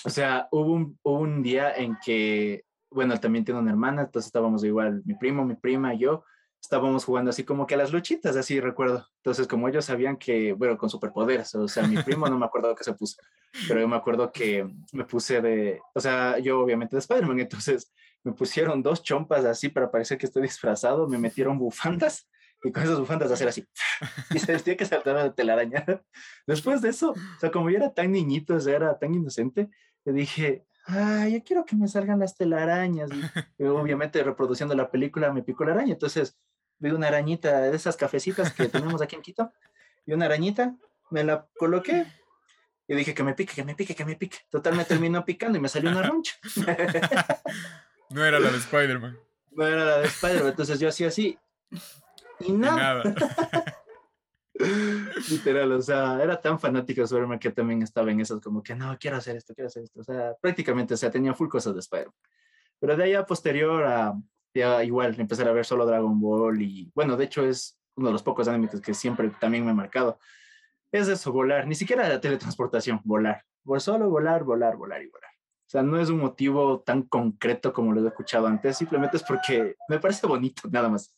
o 0.04 0.10
sea, 0.10 0.48
hubo 0.50 0.72
un, 0.72 0.98
hubo 1.04 1.20
un 1.20 1.44
día 1.44 1.76
en 1.76 1.96
que, 2.04 2.64
bueno, 2.94 3.18
también 3.18 3.44
tiene 3.44 3.61
una 3.61 3.70
hermana, 3.70 4.02
entonces 4.02 4.26
estábamos 4.26 4.64
igual, 4.64 5.02
mi 5.05 5.14
primo, 5.14 5.44
mi 5.44 5.55
prima, 5.55 5.94
yo, 5.94 6.24
estábamos 6.61 7.05
jugando 7.05 7.31
así 7.31 7.44
como 7.44 7.66
que 7.66 7.74
a 7.74 7.76
las 7.76 7.92
luchitas, 7.92 8.37
así 8.37 8.61
recuerdo. 8.61 9.09
Entonces, 9.16 9.48
como 9.48 9.68
ellos 9.68 9.85
sabían 9.85 10.16
que, 10.16 10.52
bueno, 10.52 10.78
con 10.78 10.88
superpoderes, 10.88 11.55
o 11.57 11.66
sea, 11.66 11.87
mi 11.87 12.00
primo 12.02 12.28
no 12.28 12.38
me 12.38 12.46
acuerdo 12.46 12.74
qué 12.74 12.85
se 12.85 12.94
puso, 12.94 13.16
pero 13.66 13.81
yo 13.81 13.88
me 13.88 13.96
acuerdo 13.96 14.31
que 14.31 14.68
me 14.92 15.05
puse 15.05 15.40
de, 15.40 15.81
o 15.94 16.00
sea, 16.00 16.38
yo 16.38 16.61
obviamente 16.61 16.94
de 16.94 17.00
Spider-Man, 17.00 17.40
entonces 17.40 17.92
me 18.22 18.33
pusieron 18.33 18.83
dos 18.83 19.02
chompas 19.02 19.44
así 19.44 19.68
para 19.68 19.90
parecer 19.90 20.18
que 20.18 20.26
estoy 20.26 20.42
disfrazado, 20.42 21.09
me 21.09 21.18
metieron 21.18 21.59
bufandas 21.59 22.28
y 22.62 22.70
con 22.70 22.85
esas 22.85 23.00
bufandas 23.00 23.33
hacer 23.33 23.48
así 23.48 23.66
y 24.31 24.38
se 24.38 24.46
sentía 24.46 24.76
que 24.76 24.85
saltaba 24.85 25.24
la 25.24 25.35
telaraña. 25.35 25.85
Después 26.46 26.81
de 26.81 26.90
eso, 26.90 27.11
o 27.11 27.40
sea, 27.40 27.50
como 27.50 27.70
yo 27.70 27.78
era 27.78 27.92
tan 27.92 28.12
niñito, 28.12 28.55
o 28.55 28.61
sea, 28.61 28.76
era 28.76 28.98
tan 28.98 29.14
inocente, 29.14 29.68
le 30.05 30.12
dije, 30.12 30.64
ay, 30.84 31.34
yo 31.34 31.44
quiero 31.44 31.64
que 31.64 31.76
me 31.76 31.88
salgan 31.88 32.18
las 32.18 32.36
telarañas. 32.36 33.10
Y, 33.10 33.22
y 33.62 33.66
obviamente 33.66 34.22
reproduciendo 34.22 34.74
la 34.74 34.90
película 34.90 35.32
me 35.32 35.42
picó 35.42 35.64
la 35.64 35.72
araña, 35.72 35.92
entonces 35.92 36.38
vi 36.78 36.90
una 36.90 37.08
arañita 37.08 37.60
de 37.60 37.76
esas 37.76 37.96
cafecitas 37.96 38.52
que 38.52 38.68
tenemos 38.68 39.00
aquí 39.02 39.14
en 39.16 39.22
Quito, 39.22 39.52
y 40.04 40.12
una 40.12 40.26
arañita, 40.26 40.74
me 41.10 41.22
la 41.22 41.46
coloqué 41.56 42.06
y 42.88 42.94
dije 42.94 43.14
que 43.14 43.22
me 43.22 43.34
pique, 43.34 43.54
que 43.54 43.64
me 43.64 43.74
pique, 43.74 43.94
que 43.94 44.04
me 44.04 44.16
pique. 44.16 44.38
Total, 44.50 44.74
me 44.74 44.84
terminó 44.84 45.24
picando 45.24 45.58
y 45.58 45.60
me 45.60 45.68
salió 45.68 45.90
una 45.90 46.02
roncha. 46.08 46.34
No 48.10 48.24
era 48.24 48.40
la 48.40 48.50
de 48.50 48.58
Spider-Man. 48.58 49.16
No 49.52 49.66
era 49.66 49.84
la 49.84 49.98
de 49.98 50.06
Spider-Man, 50.06 50.48
entonces 50.48 50.80
yo 50.80 50.88
hacía 50.88 51.08
así. 51.08 51.38
Y 52.40 52.48
Y 52.48 52.52
nada, 52.52 53.04
Nada. 53.04 53.14
literal, 55.30 55.72
o 55.72 55.80
sea, 55.80 56.22
era 56.22 56.40
tan 56.40 56.58
fanático 56.58 57.00
de 57.00 57.04
Spider-Man 57.04 57.38
que 57.38 57.50
también 57.50 57.82
estaba 57.82 58.10
en 58.10 58.20
esas 58.20 58.40
como 58.40 58.62
que 58.62 58.74
no, 58.74 58.96
quiero 58.98 59.16
hacer 59.16 59.36
esto, 59.36 59.54
quiero 59.54 59.68
hacer 59.68 59.84
esto. 59.84 60.00
O 60.00 60.04
sea, 60.04 60.34
prácticamente, 60.40 60.94
o 60.94 60.96
sea, 60.96 61.10
tenía 61.10 61.34
full 61.34 61.48
cosas 61.48 61.74
de 61.74 61.80
Spider-Man. 61.80 62.14
Pero 62.78 62.96
de 62.96 63.04
ahí 63.04 63.14
a 63.14 63.24
posterior 63.24 63.84
a, 63.84 64.14
ya 64.54 64.84
igual, 64.84 65.18
empezar 65.18 65.48
a 65.48 65.52
ver 65.52 65.64
solo 65.64 65.86
Dragon 65.86 66.20
Ball 66.20 66.60
y, 66.60 66.90
bueno, 66.94 67.16
de 67.16 67.24
hecho 67.24 67.44
es 67.44 67.78
uno 67.96 68.08
de 68.08 68.12
los 68.12 68.22
pocos 68.22 68.48
animes 68.48 68.80
que 68.80 68.94
siempre 68.94 69.30
también 69.40 69.64
me 69.64 69.70
ha 69.70 69.74
marcado. 69.74 70.18
Es 70.90 71.08
eso, 71.08 71.32
volar, 71.32 71.66
ni 71.66 71.74
siquiera 71.74 72.08
la 72.08 72.20
teletransportación, 72.20 73.00
volar. 73.04 73.44
Por 73.64 73.80
solo 73.80 74.10
volar, 74.10 74.44
volar, 74.44 74.76
volar 74.76 75.02
y 75.02 75.08
volar. 75.08 75.30
O 75.30 75.70
sea, 75.72 75.82
no 75.82 75.98
es 75.98 76.10
un 76.10 76.18
motivo 76.18 76.80
tan 76.80 77.02
concreto 77.02 77.72
como 77.72 77.92
lo 77.92 78.04
he 78.04 78.08
escuchado 78.08 78.46
antes, 78.46 78.76
simplemente 78.76 79.16
es 79.16 79.22
porque 79.22 79.76
me 79.88 79.98
parece 79.98 80.26
bonito, 80.26 80.68
nada 80.70 80.90
más. 80.90 81.16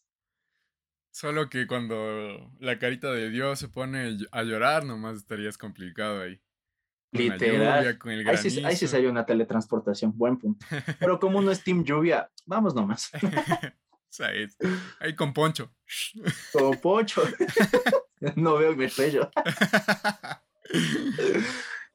Solo 1.15 1.49
que 1.49 1.69
cuando 1.69 2.51
la 2.59 2.81
carita 2.81 3.13
de 3.13 3.31
Dios 3.31 3.61
se 3.61 3.69
pone 3.69 4.19
a 4.33 4.43
llorar, 4.43 4.85
nomás 4.85 5.17
estarías 5.19 5.57
complicado 5.57 6.21
ahí. 6.21 6.41
Con 7.13 7.21
Literal. 7.21 7.85
lluvia, 7.85 7.99
con 8.01 8.11
el 8.11 8.27
Ahí 8.27 8.37
sí, 8.37 8.65
ahí 8.65 8.75
sí 8.75 8.89
salió 8.89 9.11
una 9.11 9.25
teletransportación, 9.25 10.19
buen 10.19 10.39
punto. 10.39 10.67
Pero 10.99 11.21
como 11.21 11.41
no 11.41 11.53
es 11.53 11.63
Team 11.63 11.85
Lluvia, 11.85 12.29
vamos 12.47 12.75
nomás. 12.75 13.13
Ahí 15.01 15.15
con 15.15 15.33
Poncho. 15.33 15.73
Como 16.53 16.81
pocho. 16.81 17.23
no 18.37 18.57
veo 18.57 18.77
mi 18.77 18.85
estrello. 18.85 19.29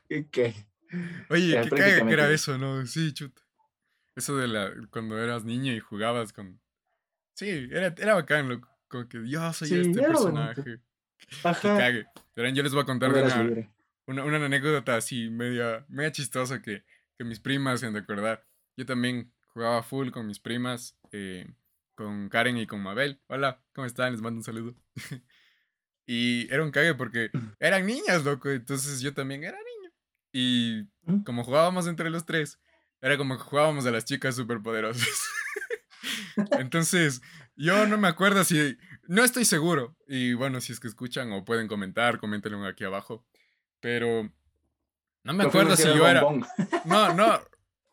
Ok. 0.10 0.38
Oye, 1.30 1.62
qué 1.62 1.70
caga 1.70 2.06
que 2.06 2.14
era 2.14 2.30
eso, 2.32 2.58
¿no? 2.58 2.86
Sí, 2.86 3.14
chuta. 3.14 3.42
Eso 4.16 4.38
de 4.38 4.48
la, 4.48 4.72
cuando 4.92 5.18
eras 5.18 5.44
niño 5.46 5.74
y 5.74 5.80
jugabas 5.80 6.34
con... 6.34 6.62
Sí, 7.36 7.70
era, 7.72 7.94
era 7.98 8.16
bacán, 8.16 8.50
loco. 8.50 8.70
Como 8.90 9.08
que 9.08 9.22
yo 9.30 9.54
soy 9.54 9.80
este 9.80 10.02
personaje. 10.02 10.82
Ajá. 11.44 11.78
cague. 11.78 12.06
Pero 12.34 12.50
yo 12.50 12.64
les 12.64 12.74
voy 12.74 12.82
a 12.82 12.86
contar 12.86 13.12
una, 13.12 14.24
una, 14.24 14.46
anécdota 14.46 14.96
así, 14.96 15.30
media, 15.30 15.86
media 15.88 16.12
chistosa 16.12 16.62
que, 16.62 16.84
que 17.18 17.24
mis 17.24 17.40
primas 17.40 17.82
de 17.82 17.98
acordar. 17.98 18.46
Yo 18.76 18.86
también 18.86 19.32
jugaba 19.54 19.84
full 19.84 20.10
con 20.10 20.26
mis 20.26 20.40
primas, 20.40 20.98
eh, 21.12 21.48
con 21.96 22.30
Karen 22.30 22.58
y 22.58 22.66
con 22.66 22.82
Mabel. 22.82 23.22
Hola, 23.28 23.62
¿cómo 23.74 23.86
están? 23.86 24.12
Les 24.12 24.22
mando 24.22 24.40
un 24.40 24.44
saludo. 24.44 24.76
y 26.08 26.52
era 26.52 26.64
un 26.64 26.72
cague 26.72 26.96
porque 26.96 27.30
eran 27.60 27.86
niñas, 27.86 28.24
loco. 28.26 28.50
Entonces 28.50 29.02
yo 29.02 29.14
también 29.14 29.44
era 29.44 29.58
niño. 29.58 29.92
Y 30.34 30.88
mm. 31.04 31.24
como 31.24 31.44
jugábamos 31.44 31.86
entre 31.86 32.10
los 32.10 32.26
tres, 32.26 32.60
era 33.02 33.18
como 33.18 33.38
que 33.38 33.44
jugábamos 33.44 33.86
a 33.86 33.92
las 33.92 34.06
chicas 34.06 34.36
superpoderosas. 34.36 35.08
Entonces, 36.60 37.22
yo 37.60 37.86
no 37.88 37.98
me 37.98 38.08
acuerdo 38.08 38.44
si. 38.44 38.78
No 39.08 39.24
estoy 39.24 39.46
seguro. 39.46 39.96
Y 40.08 40.34
bueno, 40.34 40.62
si 40.62 40.72
es 40.72 40.80
que 40.80 40.88
escuchan 40.88 41.32
o 41.34 41.44
pueden 41.44 41.68
comentar, 41.68 42.20
coméntenlo 42.20 42.66
aquí 42.66 42.86
abajo. 42.86 43.26
Pero. 43.82 44.32
No 45.24 45.34
me 45.34 45.44
acuerdo 45.44 45.76
si 45.76 45.84
yo 45.84 46.08
era. 46.08 46.22
No, 46.86 47.14
no. 47.14 47.40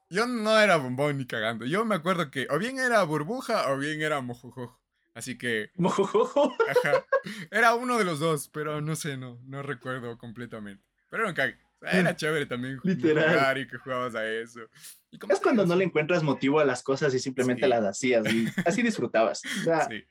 Yo 0.09 0.27
no 0.27 0.57
era 0.59 0.77
bombón 0.77 1.19
ni 1.19 1.27
cagando. 1.27 1.67
Yo 1.67 1.85
me 1.85 1.97
acuerdo 1.97 2.31
que 2.31 2.47
o 2.49 2.59
bien 2.59 2.79
era 2.79 3.03
burbuja 3.03 3.73
o 3.73 3.79
bien 3.79 4.01
era 4.01 4.21
mojojojo. 4.21 4.81
Así 5.15 5.37
que. 5.37 5.71
¿Mojojojo? 5.75 6.55
Ajá. 6.69 7.05
Era 7.51 7.75
uno 7.75 7.99
de 7.99 8.05
los 8.05 8.21
dos, 8.21 8.49
pero 8.49 8.81
no 8.81 8.95
sé, 8.95 9.17
no, 9.17 9.41
no 9.47 9.63
recuerdo 9.63 10.17
completamente. 10.17 10.85
Pero 11.11 11.27
un 11.27 11.35
cague. 11.35 11.59
Era 11.93 12.17
chévere 12.17 12.47
también 12.47 12.79
Literal. 12.83 13.29
jugar 13.31 13.59
y 13.59 13.67
que 13.67 13.79
jugabas 13.79 14.15
a 14.15 14.27
eso. 14.27 14.61
es 15.11 15.41
cuando 15.41 15.67
no 15.67 15.77
le 15.77 15.85
encuentras 15.85 16.23
motivo 16.23 16.61
a 16.61 16.65
las 16.65 16.83
cosas 16.83 17.15
y 17.15 17.19
simplemente 17.19 17.67
las 17.69 17.85
hacías 17.85 18.27
y 18.33 18.49
así 18.65 18.83
disfrutabas. 18.83 19.43
sí. 19.89 20.05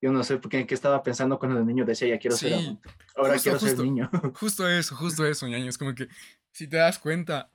Yo 0.00 0.12
no 0.12 0.22
sé 0.22 0.36
por 0.36 0.50
qué, 0.50 0.66
estaba 0.68 1.02
pensando 1.02 1.38
cuando 1.38 1.58
el 1.58 1.66
niño 1.66 1.84
decía, 1.84 2.08
ya 2.08 2.18
quiero 2.18 2.36
ser 2.36 2.52
adulto. 2.54 2.90
Ahora 3.16 3.38
quiero 3.38 3.58
ser 3.58 3.78
niño. 3.78 4.10
Justo 4.34 4.68
eso, 4.68 4.94
justo 4.94 5.26
eso, 5.26 5.48
ñaño. 5.48 5.68
Es 5.68 5.78
como 5.78 5.94
que, 5.94 6.08
si 6.52 6.68
te 6.68 6.76
das 6.76 6.98
cuenta, 6.98 7.50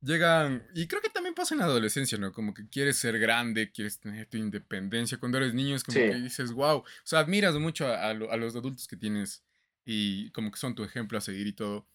llegan, 0.00 0.66
y 0.74 0.88
creo 0.88 1.00
que 1.00 1.08
también 1.08 1.34
pasa 1.34 1.54
en 1.54 1.60
la 1.60 1.66
adolescencia, 1.66 2.18
¿no? 2.18 2.32
Como 2.32 2.52
que 2.52 2.68
quieres 2.68 2.98
ser 2.98 3.18
grande, 3.18 3.70
quieres 3.70 4.00
tener 4.00 4.26
tu 4.26 4.36
independencia. 4.36 5.18
Cuando 5.18 5.38
eres 5.38 5.54
niño 5.54 5.76
es 5.76 5.84
como 5.84 5.96
que 5.96 6.14
dices, 6.16 6.52
wow, 6.52 6.78
o 6.78 6.84
sea, 7.04 7.20
admiras 7.20 7.54
mucho 7.54 7.86
a, 7.86 8.10
a, 8.10 8.14
los 8.14 8.56
adultos 8.56 8.88
que 8.88 8.96
tienes 8.96 9.44
y 9.84 10.30
como 10.32 10.50
que 10.50 10.58
son 10.58 10.74
tu 10.74 10.82
ejemplo 10.82 11.16
a 11.16 11.20
seguir 11.20 11.46
y 11.46 11.52
todo. 11.52 11.86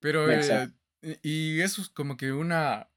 Pero, 0.00 0.30
eh, 0.30 0.70
y 1.22 1.60
eso 1.60 1.82
es 1.82 1.88
como 1.88 2.16
que 2.16 2.32
una, 2.32 2.88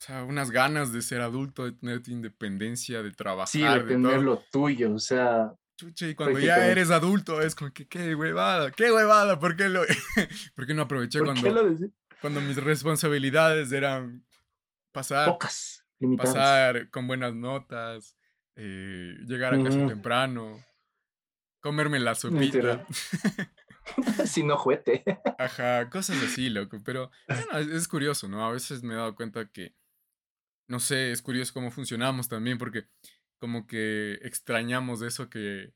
o 0.00 0.02
sea, 0.02 0.24
unas 0.24 0.50
ganas 0.50 0.92
de 0.92 1.02
ser 1.02 1.20
adulto, 1.20 1.64
de 1.64 1.72
tener 1.72 2.02
tu 2.02 2.10
independencia, 2.10 3.02
de 3.02 3.10
trabajar. 3.12 3.48
Sí, 3.48 3.62
de 3.62 3.80
tener 3.82 4.22
lo 4.22 4.42
tuyo, 4.50 4.94
o 4.94 4.98
sea. 4.98 5.52
Chuche, 5.76 6.10
y 6.10 6.14
cuando 6.14 6.38
ya 6.38 6.68
eres 6.68 6.90
adulto 6.90 7.40
es 7.40 7.54
como 7.54 7.72
que 7.72 7.88
qué 7.88 8.14
huevada, 8.14 8.70
qué 8.70 8.92
huevada, 8.92 9.38
¿por 9.38 9.56
qué, 9.56 9.68
lo, 9.70 9.82
¿por 10.54 10.66
qué 10.66 10.74
no 10.74 10.82
aproveché 10.82 11.20
cuando, 11.20 11.76
cuando 12.20 12.40
mis 12.42 12.56
responsabilidades 12.56 13.72
eran 13.72 14.26
pasar, 14.92 15.26
Pocas, 15.26 15.86
pasar 16.18 16.90
con 16.90 17.06
buenas 17.06 17.34
notas, 17.34 18.14
eh, 18.56 19.16
llegar 19.26 19.54
a 19.54 19.62
casa 19.62 19.86
temprano, 19.86 20.62
comerme 21.60 21.98
la 21.98 22.14
sopita. 22.14 22.86
si 24.26 24.42
no 24.42 24.56
juete. 24.56 25.04
Ajá, 25.38 25.88
cosas 25.90 26.22
así, 26.22 26.50
loco. 26.50 26.78
Pero 26.84 27.10
es, 27.72 27.88
curioso, 27.88 28.28
¿no? 28.28 28.44
A 28.44 28.52
veces 28.52 28.82
me 28.82 28.94
he 28.94 28.96
dado 28.96 29.14
cuenta 29.14 29.46
que, 29.50 29.74
no 30.68 30.80
sé, 30.80 31.12
es 31.12 31.22
curioso 31.22 31.52
cómo 31.52 31.70
funcionamos 31.70 32.28
también, 32.28 32.58
porque 32.58 32.86
como 33.38 33.66
que 33.66 34.18
extrañamos 34.22 35.02
eso 35.02 35.30
que, 35.30 35.72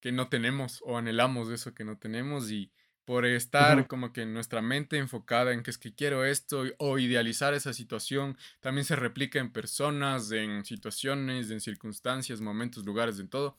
que 0.00 0.12
no 0.12 0.28
tenemos 0.28 0.82
o 0.84 0.96
anhelamos 0.96 1.50
eso 1.50 1.74
que 1.74 1.84
no 1.84 1.98
tenemos 1.98 2.50
y 2.50 2.72
por 3.04 3.26
estar 3.26 3.88
como 3.88 4.12
que 4.12 4.26
nuestra 4.26 4.62
mente 4.62 4.96
enfocada 4.96 5.52
en 5.52 5.62
que 5.62 5.70
es 5.70 5.78
que 5.78 5.94
quiero 5.94 6.24
esto 6.24 6.64
o 6.78 6.98
idealizar 6.98 7.52
esa 7.52 7.72
situación, 7.72 8.38
también 8.60 8.84
se 8.84 8.96
replica 8.96 9.40
en 9.40 9.52
personas, 9.52 10.30
en 10.30 10.64
situaciones, 10.64 11.50
en 11.50 11.60
circunstancias, 11.60 12.40
momentos, 12.40 12.84
lugares, 12.84 13.18
en 13.18 13.28
todo. 13.28 13.58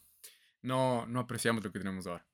No, 0.62 1.06
no 1.08 1.20
apreciamos 1.20 1.64
lo 1.64 1.72
que 1.72 1.80
tenemos 1.80 2.08
ahora. 2.08 2.26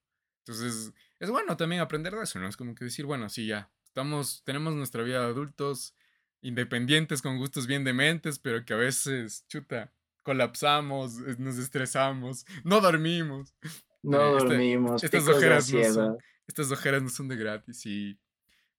Entonces, 0.49 0.93
es 1.19 1.29
bueno 1.29 1.55
también 1.57 1.79
aprender 1.79 2.15
de 2.15 2.23
eso, 2.23 2.39
¿no? 2.39 2.47
Es 2.47 2.57
como 2.57 2.73
que 2.73 2.85
decir, 2.85 3.05
bueno, 3.05 3.29
sí, 3.29 3.45
ya, 3.45 3.69
estamos, 3.83 4.41
tenemos 4.43 4.73
nuestra 4.73 5.03
vida 5.03 5.19
de 5.19 5.27
adultos, 5.27 5.93
independientes, 6.41 7.21
con 7.21 7.38
gustos 7.38 7.67
bien 7.67 7.83
dementes, 7.83 8.39
pero 8.39 8.65
que 8.65 8.73
a 8.73 8.77
veces, 8.77 9.45
chuta, 9.47 9.93
colapsamos, 10.23 11.17
nos 11.38 11.59
estresamos, 11.59 12.45
no 12.63 12.81
dormimos. 12.81 13.53
No 14.01 14.38
este, 14.38 14.49
dormimos, 14.49 15.03
estas 15.03 15.27
ojeras, 15.27 15.71
no 15.71 15.93
son, 15.93 16.17
estas 16.47 16.71
ojeras 16.71 17.03
no 17.03 17.09
son 17.09 17.27
de 17.27 17.35
gratis 17.35 17.85
y... 17.85 18.19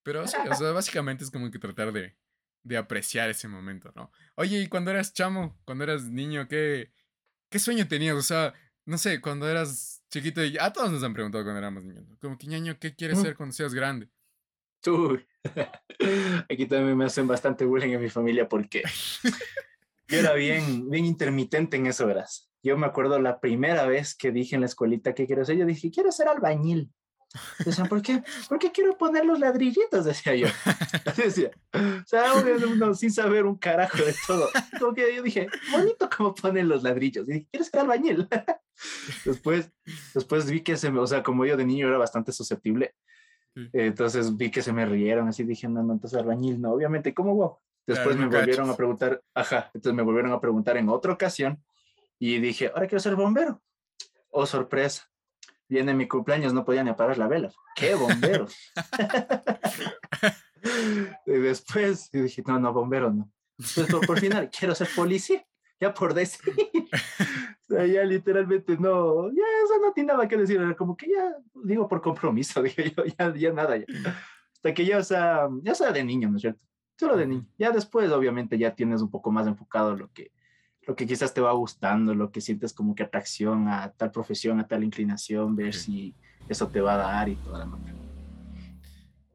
Pero 0.03 0.27
sí, 0.27 0.37
o 0.51 0.55
sea, 0.55 0.73
básicamente 0.73 1.23
es 1.23 1.31
como 1.31 1.53
que 1.53 1.59
tratar 1.61 1.93
de, 1.93 2.17
de 2.65 2.77
apreciar 2.79 3.31
ese 3.31 3.47
momento, 3.47 3.93
¿no? 3.95 4.11
Oye, 4.35 4.63
y 4.63 4.67
cuando 4.67 4.91
eras 4.91 5.13
chamo, 5.13 5.61
cuando 5.65 5.85
eras 5.85 6.05
niño, 6.05 6.49
¿qué, 6.49 6.91
qué 7.49 7.59
sueño 7.61 7.87
tenías? 7.87 8.17
O 8.17 8.23
sea, 8.23 8.55
no 8.91 8.99
sé, 8.99 9.21
cuando 9.21 9.49
eras 9.49 10.03
chiquito, 10.11 10.45
y 10.45 10.59
a 10.59 10.73
todos 10.73 10.91
nos 10.91 11.05
han 11.05 11.15
preguntado 11.15 11.45
cuando 11.45 11.59
éramos 11.59 11.85
niños, 11.85 12.05
como 12.21 12.37
que 12.37 12.49
ñaño, 12.49 12.77
¿qué 12.81 12.97
quieres 12.97 13.21
ser 13.21 13.37
cuando 13.37 13.53
seas 13.53 13.73
grande? 13.73 14.09
Uy, 14.85 15.25
aquí 16.51 16.67
también 16.67 16.97
me 16.97 17.05
hacen 17.05 17.29
bastante 17.29 17.65
bullying 17.65 17.93
en 17.93 18.03
mi 18.03 18.11
familia 18.11 18.49
porque 18.49 18.83
yo 20.09 20.19
era 20.19 20.33
bien, 20.35 20.91
bien 20.91 21.05
intermitente 21.05 21.77
en 21.77 21.87
eso, 21.87 22.05
verás. 22.05 22.51
Yo 22.65 22.77
me 22.77 22.87
acuerdo 22.87 23.21
la 23.21 23.41
primera 23.41 23.87
vez 23.87 24.17
que 24.17 24.33
dije 24.33 24.57
en 24.57 24.63
la 24.63 24.67
escuelita 24.67 25.15
que 25.15 25.27
quiero 25.27 25.45
ser, 25.45 25.57
yo 25.57 25.67
dije, 25.67 25.91
quiero 25.93 26.11
ser 26.11 26.27
albañil. 26.27 26.91
Decían, 27.65 27.89
¿por 27.89 28.03
qué? 28.03 28.25
Porque 28.49 28.73
quiero 28.73 28.99
poner 28.99 29.25
los 29.25 29.39
ladrillitos, 29.39 30.05
decía 30.05 30.35
yo. 30.35 30.49
decía. 31.17 31.51
O 31.73 32.07
sea, 32.07 32.33
uno, 32.35 32.95
sin 32.95 33.13
saber 33.13 33.47
un 33.47 33.57
carajo 33.57 33.99
de 33.99 34.15
todo. 34.27 34.49
Como 34.81 34.95
que 34.95 35.15
yo 35.15 35.23
dije, 35.23 35.47
bonito 35.71 36.09
cómo 36.15 36.35
ponen 36.35 36.69
los 36.69 36.83
ladrillos. 36.83 37.29
Y 37.29 37.33
dije, 37.33 37.47
¿quieres 37.51 37.69
ser 37.69 37.81
albañil? 37.81 38.29
después, 39.25 39.71
después 40.13 40.51
vi 40.51 40.63
que 40.63 40.77
se 40.77 40.91
me, 40.91 40.99
o 40.99 41.07
sea, 41.07 41.23
como 41.23 41.47
yo 41.47 41.57
de 41.57 41.65
niño 41.65 41.87
era 41.87 41.99
bastante 41.99 42.33
susceptible, 42.33 42.95
entonces 43.73 44.37
vi 44.37 44.51
que 44.51 44.63
se 44.63 44.73
me 44.73 44.87
rieron, 44.87 45.29
así 45.29 45.45
dije, 45.45 45.69
no, 45.69 45.83
no, 45.83 45.93
entonces 45.93 46.19
albañil, 46.19 46.61
no, 46.61 46.73
obviamente, 46.73 47.13
¿cómo 47.13 47.35
wow? 47.35 47.59
Después 47.87 48.17
me 48.17 48.27
volvieron 48.27 48.71
a 48.71 48.77
preguntar, 48.77 49.23
ajá, 49.35 49.71
entonces 49.75 49.95
me 49.95 50.03
volvieron 50.03 50.33
a 50.33 50.41
preguntar 50.41 50.77
en 50.77 50.89
otra 50.89 51.13
ocasión 51.13 51.63
y 52.19 52.39
dije, 52.39 52.69
ahora 52.69 52.87
quiero 52.87 53.01
ser 53.01 53.17
bombero. 53.17 53.61
Oh, 54.31 54.47
sorpresa 54.47 55.11
viene 55.71 55.95
mi 55.95 56.09
cumpleaños, 56.09 56.53
no 56.53 56.65
podía 56.65 56.83
ni 56.83 56.91
apagar 56.91 57.17
la 57.17 57.29
vela. 57.29 57.53
¡Qué 57.77 57.95
bombero! 57.95 58.49
y 61.27 61.31
después 61.31 62.11
yo 62.13 62.25
dije, 62.25 62.43
no, 62.45 62.59
no, 62.59 62.73
bombero 62.73 63.13
no. 63.13 63.31
Entonces, 63.57 63.87
por, 63.87 64.07
por 64.07 64.19
final, 64.19 64.51
quiero 64.51 64.75
ser 64.75 64.89
policía, 64.95 65.47
ya 65.81 65.95
por 65.95 66.13
decir. 66.13 66.53
o 67.69 67.69
sea, 67.69 67.87
ya 67.87 68.05
literalmente 68.05 68.77
no, 68.77 69.29
ya 69.29 69.45
eso 69.65 69.79
no 69.81 69.93
tiene 69.93 70.13
nada 70.13 70.27
que 70.27 70.37
decir, 70.37 70.61
era 70.61 70.75
como 70.75 70.97
que 70.97 71.09
ya, 71.09 71.37
digo 71.55 71.87
por 71.87 72.03
compromiso, 72.03 72.61
dije 72.63 72.93
yo, 72.95 73.05
ya, 73.05 73.35
ya 73.35 73.53
nada, 73.53 73.77
ya. 73.77 73.87
Hasta 74.53 74.75
que 74.75 74.85
ya, 74.85 74.99
o 74.99 75.05
sea, 75.05 75.49
ya 75.63 75.75
sea 75.75 75.93
de 75.93 76.03
niño, 76.03 76.29
¿no 76.29 76.37
es 76.37 76.43
cierto? 76.43 76.67
Solo 76.99 77.17
de 77.17 77.29
niño. 77.29 77.47
Ya 77.57 77.71
después, 77.71 78.11
obviamente, 78.11 78.59
ya 78.59 78.75
tienes 78.75 79.03
un 79.03 79.11
poco 79.11 79.31
más 79.31 79.47
enfocado 79.47 79.97
lo 79.97 80.11
que, 80.13 80.33
lo 80.91 80.97
que 80.97 81.07
quizás 81.07 81.33
te 81.33 81.41
va 81.41 81.53
gustando, 81.53 82.17
lo 82.17 82.33
que 82.33 82.41
sientes 82.41 82.73
como 82.73 82.97
que 82.97 83.05
atracción 83.05 83.69
a 83.69 83.93
tal 83.93 84.11
profesión, 84.11 84.59
a 84.59 84.67
tal 84.67 84.83
inclinación, 84.83 85.55
ver 85.55 85.73
si 85.73 86.17
eso 86.49 86.67
te 86.67 86.81
va 86.81 86.95
a 86.95 86.97
dar 86.97 87.29
y 87.29 87.37
toda 87.37 87.61
la 87.61 87.67
manera. 87.67 87.97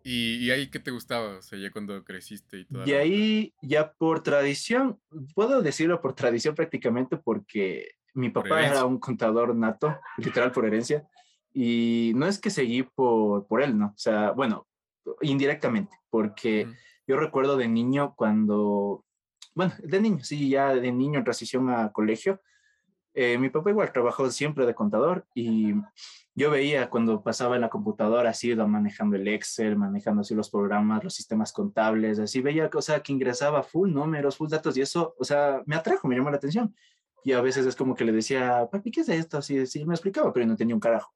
¿Y, 0.03 0.51
ahí 0.51 0.67
qué 0.67 0.79
te 0.79 0.91
gustaba? 0.91 1.37
O 1.37 1.41
sea, 1.41 1.57
ya 1.57 1.71
cuando 1.71 2.03
creciste 2.03 2.59
y 2.59 2.65
todo. 2.65 2.85
Y 2.85 2.91
ahí, 2.91 3.53
ya 3.61 3.93
por 3.93 4.21
tradición, 4.21 4.99
puedo 5.33 5.61
decirlo 5.61 6.01
por 6.01 6.13
tradición 6.13 6.55
prácticamente 6.55 7.15
porque 7.15 7.95
mi 8.13 8.29
papá 8.31 8.67
era 8.67 8.83
un 8.83 8.99
contador 8.99 9.55
nato, 9.55 9.97
literal 10.17 10.51
por 10.51 10.65
herencia, 10.65 11.07
y 11.53 12.11
no 12.15 12.27
es 12.27 12.37
que 12.37 12.49
seguí 12.49 12.83
por, 12.83 13.47
por 13.47 13.63
él, 13.63 13.79
¿no? 13.79 13.87
O 13.87 13.97
sea, 13.97 14.31
bueno, 14.31 14.67
indirectamente, 15.21 15.97
porque 16.09 16.67
yo 17.07 17.15
recuerdo 17.15 17.55
de 17.55 17.69
niño 17.69 18.13
cuando 18.17 19.05
bueno, 19.55 19.73
de 19.79 19.99
niño, 20.01 20.23
sí, 20.23 20.49
ya 20.49 20.75
de 20.75 20.91
niño 20.91 21.17
en 21.17 21.23
transición 21.23 21.69
a 21.69 21.91
colegio. 21.91 22.41
Eh, 23.13 23.37
mi 23.37 23.49
papá 23.49 23.69
igual 23.69 23.93
trabajó 23.93 24.29
siempre 24.29 24.65
de 24.65 24.75
contador 24.75 25.25
y 25.33 25.73
yo 26.33 26.51
veía 26.51 26.89
cuando 26.89 27.23
pasaba 27.23 27.55
en 27.55 27.61
la 27.61 27.69
computadora 27.69 28.31
así, 28.31 28.53
manejando 28.53 29.15
el 29.15 29.25
Excel, 29.29 29.77
manejando 29.77 30.21
así 30.21 30.35
los 30.35 30.49
programas, 30.49 31.01
los 31.01 31.15
sistemas 31.15 31.53
contables, 31.53 32.19
así 32.19 32.41
veía 32.41 32.69
o 32.73 32.81
sea, 32.81 32.99
que 32.99 33.13
ingresaba 33.13 33.63
full 33.63 33.93
números, 33.93 34.35
full 34.35 34.49
datos 34.49 34.75
y 34.75 34.81
eso, 34.81 35.15
o 35.17 35.23
sea, 35.23 35.63
me 35.65 35.77
atrajo, 35.77 36.09
me 36.09 36.15
llamó 36.17 36.29
la 36.29 36.37
atención. 36.37 36.75
Y 37.23 37.31
a 37.31 37.41
veces 37.41 37.65
es 37.65 37.75
como 37.77 37.95
que 37.95 38.03
le 38.03 38.11
decía, 38.11 38.67
papi, 38.69 38.91
¿qué 38.91 39.01
es 39.01 39.09
esto? 39.09 39.37
Así, 39.37 39.65
sí, 39.65 39.85
me 39.85 39.93
explicaba, 39.93 40.33
pero 40.33 40.45
no 40.45 40.57
tenía 40.57 40.75
un 40.75 40.81
carajo. 40.81 41.13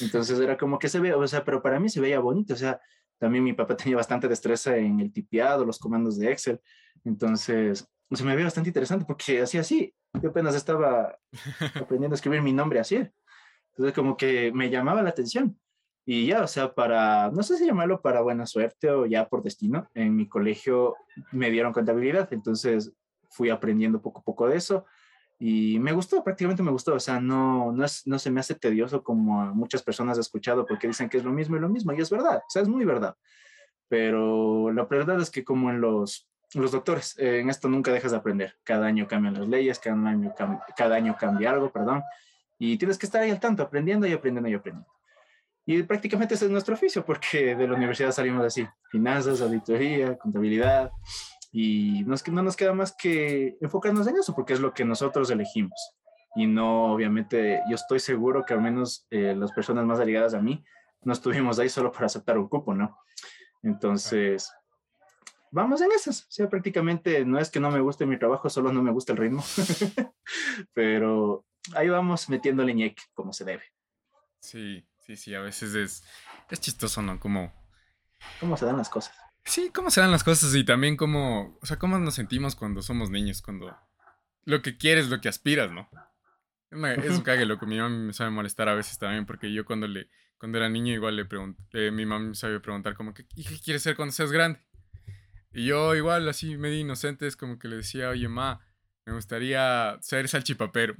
Entonces 0.00 0.38
era 0.38 0.56
como 0.56 0.78
que 0.78 0.88
se 0.88 1.00
ve, 1.00 1.12
o 1.12 1.26
sea, 1.26 1.44
pero 1.44 1.60
para 1.60 1.80
mí 1.80 1.88
se 1.88 2.00
veía 2.00 2.20
bonito, 2.20 2.54
o 2.54 2.56
sea, 2.56 2.80
También 3.22 3.44
mi 3.44 3.52
papá 3.52 3.76
tenía 3.76 3.96
bastante 3.96 4.26
destreza 4.26 4.76
en 4.76 4.98
el 4.98 5.12
tipeado, 5.12 5.64
los 5.64 5.78
comandos 5.78 6.18
de 6.18 6.32
Excel. 6.32 6.60
Entonces, 7.04 7.88
se 8.10 8.24
me 8.24 8.34
veía 8.34 8.46
bastante 8.46 8.70
interesante 8.70 9.04
porque 9.04 9.40
hacía 9.40 9.60
así. 9.60 9.94
Yo 10.20 10.30
apenas 10.30 10.56
estaba 10.56 11.16
aprendiendo 11.80 12.14
a 12.14 12.16
escribir 12.16 12.42
mi 12.42 12.52
nombre 12.52 12.80
así. 12.80 12.96
Entonces, 13.70 13.94
como 13.94 14.16
que 14.16 14.50
me 14.52 14.70
llamaba 14.70 15.04
la 15.04 15.10
atención. 15.10 15.56
Y 16.04 16.26
ya, 16.26 16.42
o 16.42 16.48
sea, 16.48 16.74
para, 16.74 17.30
no 17.30 17.44
sé 17.44 17.56
si 17.58 17.64
llamarlo 17.64 18.02
para 18.02 18.22
buena 18.22 18.44
suerte 18.44 18.90
o 18.90 19.06
ya 19.06 19.28
por 19.28 19.44
destino, 19.44 19.88
en 19.94 20.16
mi 20.16 20.28
colegio 20.28 20.96
me 21.30 21.48
dieron 21.48 21.72
contabilidad, 21.72 22.28
entonces 22.32 22.92
fui 23.30 23.50
aprendiendo 23.50 24.02
poco 24.02 24.18
a 24.18 24.24
poco 24.24 24.48
de 24.48 24.56
eso 24.56 24.84
y 25.44 25.80
me 25.80 25.90
gustó, 25.90 26.22
prácticamente 26.22 26.62
me 26.62 26.70
gustó, 26.70 26.94
o 26.94 27.00
sea, 27.00 27.18
no, 27.18 27.72
no, 27.72 27.84
es, 27.84 28.06
no 28.06 28.16
se 28.20 28.30
me 28.30 28.38
hace 28.38 28.54
tedioso 28.54 29.02
como 29.02 29.42
a 29.42 29.52
muchas 29.52 29.82
personas 29.82 30.16
he 30.16 30.20
escuchado 30.20 30.64
porque 30.64 30.86
dicen 30.86 31.08
que 31.08 31.16
es 31.16 31.24
lo 31.24 31.32
mismo 31.32 31.56
y 31.56 31.58
lo 31.58 31.68
mismo, 31.68 31.92
y 31.92 32.00
es 32.00 32.10
verdad, 32.10 32.36
o 32.36 32.48
sea, 32.48 32.62
es 32.62 32.68
muy 32.68 32.84
verdad. 32.84 33.16
Pero 33.88 34.70
la 34.70 34.84
verdad 34.84 35.20
es 35.20 35.32
que 35.32 35.42
como 35.42 35.68
en 35.70 35.80
los, 35.80 36.30
los 36.54 36.70
doctores, 36.70 37.18
eh, 37.18 37.40
en 37.40 37.50
esto 37.50 37.68
nunca 37.68 37.92
dejas 37.92 38.12
de 38.12 38.18
aprender, 38.18 38.54
cada 38.62 38.86
año 38.86 39.08
cambian 39.08 39.34
las 39.34 39.48
leyes, 39.48 39.80
cada 39.80 39.96
año, 39.96 40.32
cada 40.76 40.94
año 40.94 41.16
cambia 41.18 41.50
algo, 41.50 41.72
perdón, 41.72 42.04
y 42.56 42.78
tienes 42.78 42.96
que 42.96 43.06
estar 43.06 43.20
ahí 43.20 43.32
al 43.32 43.40
tanto, 43.40 43.64
aprendiendo 43.64 44.06
y 44.06 44.12
aprendiendo 44.12 44.48
y 44.48 44.54
aprendiendo. 44.54 44.88
Y 45.66 45.82
prácticamente 45.82 46.34
ese 46.34 46.44
es 46.44 46.52
nuestro 46.52 46.74
oficio, 46.74 47.04
porque 47.04 47.56
de 47.56 47.66
la 47.66 47.74
universidad 47.74 48.12
salimos 48.12 48.44
así, 48.44 48.64
finanzas, 48.92 49.40
auditoría, 49.40 50.16
contabilidad, 50.18 50.92
y 51.52 52.02
no, 52.04 52.14
es 52.14 52.22
que, 52.22 52.30
no 52.30 52.42
nos 52.42 52.56
queda 52.56 52.72
más 52.72 52.94
que 52.96 53.56
enfocarnos 53.60 54.06
en 54.06 54.16
eso, 54.16 54.34
porque 54.34 54.54
es 54.54 54.60
lo 54.60 54.72
que 54.72 54.84
nosotros 54.84 55.30
elegimos. 55.30 55.94
Y 56.34 56.46
no, 56.46 56.92
obviamente, 56.92 57.60
yo 57.68 57.74
estoy 57.74 58.00
seguro 58.00 58.44
que 58.44 58.54
al 58.54 58.62
menos 58.62 59.06
eh, 59.10 59.34
las 59.36 59.52
personas 59.52 59.84
más 59.84 60.00
allegadas 60.00 60.34
a 60.34 60.40
mí 60.40 60.64
no 61.02 61.12
estuvimos 61.12 61.58
ahí 61.58 61.68
solo 61.68 61.92
para 61.92 62.06
aceptar 62.06 62.38
un 62.38 62.48
cupo, 62.48 62.74
¿no? 62.74 62.96
Entonces, 63.62 64.50
vamos 65.50 65.82
en 65.82 65.92
esas. 65.92 66.22
O 66.22 66.30
sea, 66.30 66.48
prácticamente 66.48 67.24
no 67.24 67.38
es 67.38 67.50
que 67.50 67.60
no 67.60 67.70
me 67.70 67.80
guste 67.80 68.06
mi 68.06 68.18
trabajo, 68.18 68.48
solo 68.48 68.72
no 68.72 68.82
me 68.82 68.92
gusta 68.92 69.12
el 69.12 69.18
ritmo. 69.18 69.44
Pero 70.72 71.44
ahí 71.74 71.88
vamos 71.88 72.28
metiendo 72.30 72.64
ñeque 72.64 73.02
como 73.14 73.32
se 73.32 73.44
debe. 73.44 73.64
Sí, 74.40 74.84
Sí, 75.06 75.16
sí, 75.16 75.34
a 75.34 75.40
veces 75.40 75.74
es, 75.74 76.04
es 76.48 76.60
chistoso, 76.60 77.02
¿no? 77.02 77.18
Como... 77.18 77.52
¿Cómo 78.38 78.56
se 78.56 78.66
dan 78.66 78.76
las 78.76 78.88
cosas? 78.88 79.16
Sí, 79.44 79.70
cómo 79.74 79.90
se 79.90 80.00
dan 80.00 80.10
las 80.10 80.24
cosas 80.24 80.54
y 80.54 80.64
también 80.64 80.96
cómo, 80.96 81.58
o 81.60 81.66
sea, 81.66 81.78
cómo 81.78 81.98
nos 81.98 82.14
sentimos 82.14 82.54
cuando 82.54 82.80
somos 82.82 83.10
niños, 83.10 83.42
cuando 83.42 83.76
lo 84.44 84.62
que 84.62 84.76
quieres, 84.76 85.08
lo 85.08 85.20
que 85.20 85.28
aspiras, 85.28 85.70
¿no? 85.70 85.88
Es 86.70 87.10
un 87.10 87.22
cague, 87.22 87.44
loco. 87.44 87.66
Mi 87.66 87.76
mamá 87.78 87.90
me 87.90 88.12
sabe 88.12 88.30
molestar 88.30 88.68
a 88.68 88.74
veces 88.74 88.98
también 88.98 89.26
porque 89.26 89.52
yo 89.52 89.64
cuando 89.64 89.86
le 89.86 90.08
cuando 90.38 90.58
era 90.58 90.68
niño 90.68 90.92
igual 90.92 91.14
le 91.14 91.24
pregunté, 91.24 91.92
mi 91.92 92.04
mamá 92.04 92.24
me 92.30 92.34
sabe 92.34 92.58
preguntar 92.58 92.96
como 92.96 93.14
que, 93.14 93.26
¿y 93.36 93.44
qué 93.44 93.60
quieres 93.60 93.82
ser 93.82 93.94
cuando 93.94 94.12
seas 94.12 94.32
grande? 94.32 94.58
Y 95.52 95.66
yo 95.66 95.94
igual 95.94 96.28
así 96.28 96.56
medio 96.56 96.80
inocente 96.80 97.26
es 97.26 97.36
como 97.36 97.58
que 97.58 97.68
le 97.68 97.76
decía, 97.76 98.08
oye, 98.08 98.26
ma, 98.26 98.60
me 99.04 99.12
gustaría 99.12 99.98
ser 100.00 100.28
salchipapero. 100.28 100.96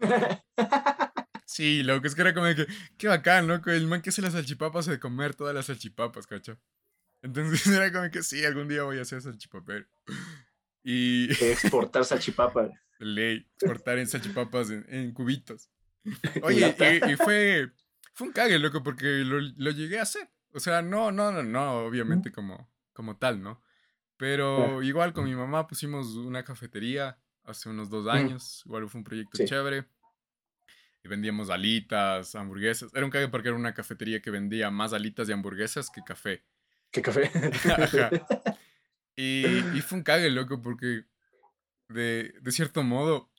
Sí, 1.44 1.82
loco, 1.82 2.06
es 2.06 2.14
que 2.14 2.20
era 2.20 2.34
como 2.34 2.46
de 2.46 2.54
que, 2.54 2.66
qué 2.98 3.08
bacán, 3.08 3.48
loco, 3.48 3.70
el 3.70 3.86
man 3.86 4.02
que 4.02 4.10
hace 4.10 4.20
las 4.20 4.34
salchipapas 4.34 4.84
de 4.86 5.00
comer 5.00 5.34
todas 5.34 5.54
las 5.54 5.66
salchipapas, 5.66 6.26
cacho. 6.26 6.58
Entonces 7.22 7.66
era 7.66 7.92
como 7.92 8.10
que 8.10 8.22
sí, 8.22 8.44
algún 8.44 8.68
día 8.68 8.82
voy 8.82 8.98
a 8.98 9.02
hacer 9.02 9.20
salchipapero. 9.22 9.86
Y... 10.84 11.30
Exportar 11.44 12.04
salchipapas. 12.06 12.70
Ley, 12.98 13.46
exportar 13.60 13.98
en 13.98 14.06
salchipapas 14.06 14.70
en, 14.70 15.12
cubitos. 15.12 15.68
Oye, 16.42 16.74
y, 17.08 17.16
fue, 17.16 17.72
fue 18.14 18.28
un 18.28 18.32
cague, 18.32 18.58
loco, 18.58 18.82
porque 18.82 19.06
lo, 19.22 19.38
lo, 19.38 19.70
llegué 19.70 19.98
a 19.98 20.02
hacer. 20.02 20.30
O 20.54 20.60
sea, 20.60 20.80
no, 20.80 21.12
no, 21.12 21.30
no, 21.30 21.42
no, 21.42 21.80
obviamente 21.80 22.32
como, 22.32 22.70
como 22.94 23.18
tal, 23.18 23.42
¿no? 23.42 23.60
Pero 24.16 24.82
igual 24.82 25.12
con 25.12 25.26
mi 25.26 25.34
mamá 25.34 25.66
pusimos 25.66 26.14
una 26.14 26.42
cafetería 26.42 27.18
hace 27.44 27.68
unos 27.68 27.90
dos 27.90 28.06
años. 28.08 28.62
Igual 28.64 28.88
fue 28.88 29.00
un 29.00 29.04
proyecto 29.04 29.44
chévere 29.44 29.84
y 31.04 31.08
vendíamos 31.08 31.50
alitas, 31.50 32.34
hamburguesas. 32.34 32.90
Era 32.94 33.04
un 33.04 33.10
cague 33.10 33.28
porque 33.28 33.48
era 33.48 33.56
una 33.56 33.74
cafetería 33.74 34.20
que 34.20 34.30
vendía 34.30 34.70
más 34.70 34.92
alitas 34.92 35.28
y 35.28 35.32
hamburguesas 35.32 35.90
que 35.90 36.02
café. 36.02 36.44
¿Qué 36.90 37.02
café? 37.02 37.30
Y, 39.20 39.44
y, 39.76 39.80
fue 39.80 39.98
un 39.98 40.04
cague, 40.04 40.30
loco, 40.30 40.62
porque 40.62 41.02
de, 41.88 42.32
de 42.40 42.52
cierto 42.52 42.84
modo 42.84 43.32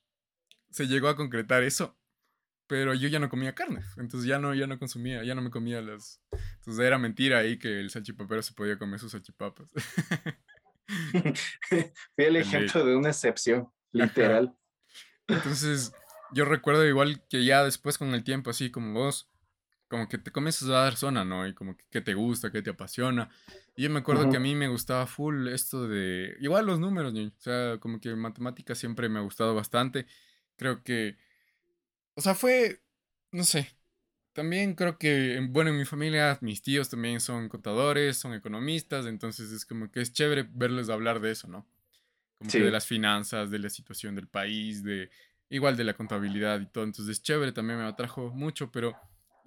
se 0.71 0.87
llegó 0.87 1.07
a 1.07 1.15
concretar 1.15 1.63
eso. 1.63 1.97
Pero 2.67 2.93
yo 2.93 3.07
ya 3.07 3.17
no 3.17 3.29
comía 3.29 3.55
carne, 3.55 3.81
entonces 3.97 4.27
ya 4.27 4.37
no, 4.37 4.53
ya 4.53 4.67
no 4.67 4.77
consumía, 4.77 5.23
ya 5.23 5.33
no 5.33 5.41
me 5.41 5.49
comía 5.49 5.81
las... 5.81 6.21
Entonces 6.57 6.85
era 6.85 6.99
mentira 6.99 7.39
ahí 7.39 7.57
que 7.57 7.79
el 7.79 7.89
salchipapero 7.89 8.43
se 8.43 8.53
podía 8.53 8.77
comer 8.77 8.99
sus 8.99 9.13
salchipapas. 9.13 9.69
Fui 11.69 12.25
el 12.25 12.35
ejemplo 12.35 12.85
de 12.85 12.95
una 12.95 13.09
excepción, 13.09 13.71
literal. 13.91 14.55
Entonces, 15.27 15.93
yo 16.31 16.45
recuerdo 16.45 16.85
igual 16.85 17.25
que 17.27 17.43
ya 17.43 17.63
después 17.63 17.97
con 17.97 18.13
el 18.13 18.23
tiempo, 18.23 18.51
así 18.51 18.69
como 18.69 18.93
vos, 18.93 19.28
como 19.89 20.07
que 20.07 20.19
te 20.19 20.31
comienzas 20.31 20.69
a 20.69 20.83
dar 20.83 20.95
zona, 20.95 21.25
¿no? 21.25 21.47
Y 21.47 21.53
como 21.53 21.75
que, 21.89 21.99
te 21.99 22.13
gusta, 22.13 22.51
que 22.51 22.61
te 22.61 22.69
apasiona. 22.69 23.29
Y 23.75 23.83
yo 23.83 23.89
me 23.89 23.99
acuerdo 23.99 24.29
que 24.29 24.37
a 24.37 24.39
mí 24.39 24.53
me 24.53 24.67
gustaba 24.67 25.07
full 25.07 25.47
esto 25.47 25.87
de... 25.87 26.37
Igual 26.39 26.67
los 26.67 26.79
números, 26.79 27.11
¿no? 27.11 27.21
O 27.21 27.31
sea, 27.39 27.77
como 27.79 27.99
que 27.99 28.15
matemáticas 28.15 28.77
siempre 28.77 29.09
me 29.09 29.19
ha 29.19 29.23
gustado 29.23 29.55
bastante. 29.55 30.05
Creo 30.55 30.83
que... 30.83 31.17
O 32.13 32.21
sea, 32.21 32.35
fue... 32.35 32.81
No 33.31 33.43
sé. 33.43 33.67
También 34.33 34.75
creo 34.75 34.99
que, 34.99 35.43
bueno, 35.49 35.71
en 35.71 35.77
mi 35.77 35.85
familia, 35.85 36.37
mis 36.41 36.61
tíos 36.61 36.89
también 36.89 37.19
son 37.19 37.49
contadores, 37.49 38.15
son 38.15 38.33
economistas, 38.35 39.07
entonces 39.07 39.51
es 39.51 39.65
como 39.65 39.91
que 39.91 40.01
es 40.01 40.13
chévere 40.13 40.47
verles 40.51 40.89
hablar 40.89 41.19
de 41.19 41.31
eso, 41.31 41.47
¿no? 41.47 41.67
Como 42.37 42.51
que 42.51 42.59
de 42.59 42.71
las 42.71 42.85
finanzas, 42.85 43.49
de 43.49 43.59
la 43.59 43.69
situación 43.69 44.15
del 44.15 44.27
país, 44.27 44.83
de 44.83 45.09
igual 45.49 45.75
de 45.75 45.83
la 45.83 45.95
contabilidad 45.95 46.61
y 46.61 46.67
todo. 46.67 46.83
Entonces, 46.83 47.21
chévere, 47.21 47.51
también 47.51 47.79
me 47.79 47.85
atrajo 47.85 48.29
mucho, 48.29 48.71
pero 48.71 48.95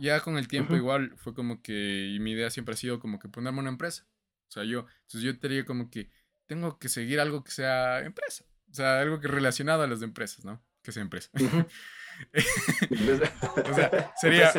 ya 0.02 0.20
con 0.20 0.36
el 0.36 0.48
tiempo 0.48 0.74
igual 0.76 1.14
fue 1.16 1.32
como 1.34 1.62
que, 1.62 2.08
y 2.08 2.18
mi 2.18 2.32
idea 2.32 2.50
siempre 2.50 2.74
ha 2.74 2.76
sido 2.76 2.98
como 2.98 3.18
que 3.18 3.28
ponerme 3.28 3.60
una 3.60 3.70
empresa. 3.70 4.06
O 4.48 4.52
sea, 4.52 4.64
yo, 4.64 4.86
entonces 5.02 5.22
yo 5.22 5.32
diría 5.34 5.64
como 5.64 5.90
que 5.90 6.10
tengo 6.46 6.78
que 6.78 6.88
seguir 6.88 7.20
algo 7.20 7.44
que 7.44 7.52
sea 7.52 8.00
empresa. 8.00 8.44
O 8.70 8.74
sea, 8.74 9.00
algo 9.00 9.20
que 9.20 9.28
relacionado 9.28 9.82
a 9.82 9.86
las 9.86 10.02
empresas, 10.02 10.44
¿no? 10.44 10.62
Que 10.82 10.92
sea 10.92 11.02
empresa. 11.02 11.30
o 12.34 13.74
sea, 13.74 14.12
sería, 14.20 14.52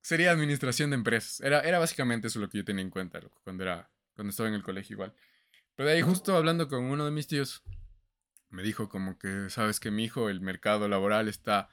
sería 0.00 0.30
administración 0.30 0.90
de 0.90 0.96
empresas. 0.96 1.40
Era, 1.40 1.60
era 1.60 1.78
básicamente 1.78 2.28
eso 2.28 2.38
lo 2.38 2.48
que 2.48 2.58
yo 2.58 2.64
tenía 2.64 2.82
en 2.82 2.90
cuenta 2.90 3.20
cuando, 3.42 3.64
era, 3.64 3.90
cuando 4.14 4.30
estaba 4.30 4.48
en 4.48 4.54
el 4.54 4.62
colegio 4.62 4.94
igual. 4.94 5.14
Pero 5.74 5.88
de 5.88 5.96
ahí 5.96 6.02
justo 6.02 6.36
hablando 6.36 6.68
con 6.68 6.84
uno 6.84 7.04
de 7.04 7.10
mis 7.10 7.26
tíos, 7.26 7.62
me 8.50 8.62
dijo 8.62 8.88
como 8.88 9.18
que, 9.18 9.50
sabes 9.50 9.80
que 9.80 9.90
mi 9.90 10.04
hijo, 10.04 10.28
el 10.28 10.40
mercado 10.40 10.88
laboral 10.88 11.28
está 11.28 11.68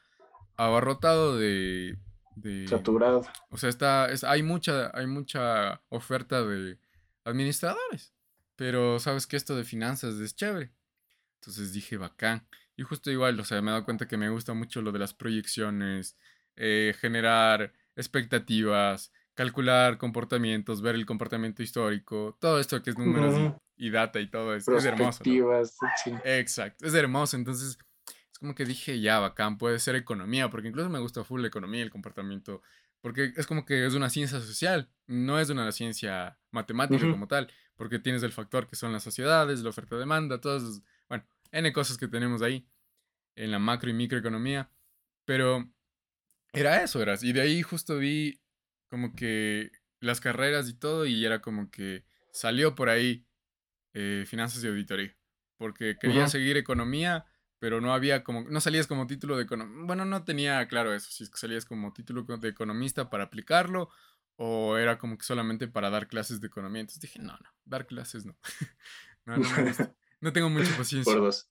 abarrotado 0.57 1.37
de... 1.37 1.97
de 2.35 2.67
Saturado. 2.67 3.25
O 3.49 3.57
sea, 3.57 3.69
está, 3.69 4.11
es, 4.11 4.23
hay, 4.23 4.43
mucha, 4.43 4.91
hay 4.97 5.07
mucha 5.07 5.81
oferta 5.89 6.43
de 6.43 6.77
administradores, 7.23 8.13
pero 8.55 8.99
sabes 8.99 9.27
que 9.27 9.37
esto 9.37 9.55
de 9.55 9.63
finanzas 9.63 10.15
es 10.15 10.35
chévere. 10.35 10.71
Entonces 11.41 11.73
dije, 11.73 11.97
bacán. 11.97 12.47
Y 12.77 12.83
justo 12.83 13.09
igual, 13.09 13.39
o 13.39 13.45
sea, 13.45 13.61
me 13.61 13.69
he 13.69 13.73
dado 13.73 13.85
cuenta 13.85 14.07
que 14.07 14.17
me 14.17 14.29
gusta 14.29 14.53
mucho 14.53 14.81
lo 14.81 14.91
de 14.91 14.99
las 14.99 15.13
proyecciones, 15.13 16.17
eh, 16.55 16.93
generar 16.99 17.73
expectativas, 17.95 19.11
calcular 19.33 19.97
comportamientos, 19.97 20.81
ver 20.81 20.95
el 20.95 21.05
comportamiento 21.05 21.63
histórico, 21.63 22.37
todo 22.39 22.59
esto 22.59 22.81
que 22.81 22.89
es 22.89 22.97
números 22.97 23.53
y, 23.77 23.89
data 23.91 24.19
y 24.19 24.29
todo 24.29 24.55
eso. 24.55 24.75
Es 24.75 24.85
hermoso. 24.85 25.23
Exacto, 26.23 26.85
es 26.85 26.93
hermoso. 26.93 27.37
Entonces, 27.37 27.77
es 28.35 28.39
como 28.39 28.53
que 28.53 28.65
dije, 28.65 28.99
ya, 28.99 29.19
bacán, 29.19 29.57
puede 29.57 29.79
ser 29.79 29.95
economía, 29.95 30.49
porque 30.49 30.67
incluso 30.67 30.89
me 30.89 30.99
gusta 30.99 31.23
full 31.23 31.39
la 31.39 31.47
economía, 31.47 31.81
el 31.81 31.89
comportamiento, 31.89 32.61
porque 32.99 33.31
es 33.37 33.47
como 33.47 33.63
que 33.65 33.85
es 33.85 33.93
una 33.93 34.09
ciencia 34.09 34.41
social, 34.41 34.89
no 35.07 35.39
es 35.39 35.49
una 35.49 35.71
ciencia 35.71 36.37
matemática 36.51 37.09
como 37.09 37.29
tal, 37.29 37.49
porque 37.77 37.97
tienes 37.97 38.23
el 38.23 38.33
factor 38.33 38.67
que 38.67 38.75
son 38.75 38.91
las 38.91 39.03
sociedades, 39.03 39.61
la 39.61 39.69
oferta-demanda, 39.69 40.41
todas, 40.41 40.81
bueno, 41.07 41.25
N 41.53 41.71
cosas 41.71 41.97
que 41.97 42.09
tenemos 42.09 42.41
ahí 42.41 42.67
en 43.37 43.51
la 43.51 43.59
macro 43.59 43.89
y 43.89 43.93
microeconomía, 43.93 44.69
pero 45.23 45.71
era 46.51 46.83
eso, 46.83 47.01
eras. 47.01 47.23
Y 47.23 47.31
de 47.31 47.39
ahí 47.39 47.61
justo 47.61 47.97
vi 47.99 48.41
como 48.89 49.15
que 49.15 49.71
las 50.01 50.19
carreras 50.19 50.67
y 50.67 50.73
todo, 50.73 51.05
y 51.05 51.23
era 51.25 51.41
como 51.41 51.71
que 51.71 52.03
salió 52.33 52.75
por 52.75 52.89
ahí 52.89 53.25
eh, 53.93 54.25
finanzas 54.27 54.61
y 54.61 54.67
auditoría, 54.67 55.15
porque 55.55 55.97
quería 55.97 56.27
seguir 56.27 56.57
economía, 56.57 57.25
pero 57.65 57.81
no 57.81 57.95
había 57.95 58.23
como, 58.23 58.43
no 58.43 58.61
salías 58.61 58.85
como 58.85 59.07
título 59.07 59.37
de 59.37 59.43
economista, 59.45 59.87
bueno, 59.87 60.05
no 60.05 60.23
tenía 60.23 60.67
claro 60.67 60.93
eso, 60.93 61.09
si 61.09 61.23
es 61.23 61.31
que 61.31 61.37
salías 61.39 61.65
como 61.65 61.91
título 61.93 62.21
de 62.21 62.47
economista 62.47 63.09
para 63.09 63.23
aplicarlo, 63.23 63.89
o 64.35 64.77
era 64.77 64.99
como 64.99 65.17
que 65.17 65.23
solamente 65.23 65.67
para 65.67 65.89
dar 65.89 66.07
clases 66.07 66.39
de 66.39 66.45
economía, 66.45 66.81
entonces 66.81 67.01
dije, 67.01 67.17
no, 67.17 67.33
no, 67.33 67.49
dar 67.65 67.87
clases 67.87 68.23
no, 68.23 68.37
no, 69.25 69.37
no, 70.21 70.31
tengo 70.31 70.51
mucha 70.51 70.69
paciencia. 70.77 71.11
Por 71.11 71.23
dos. 71.23 71.49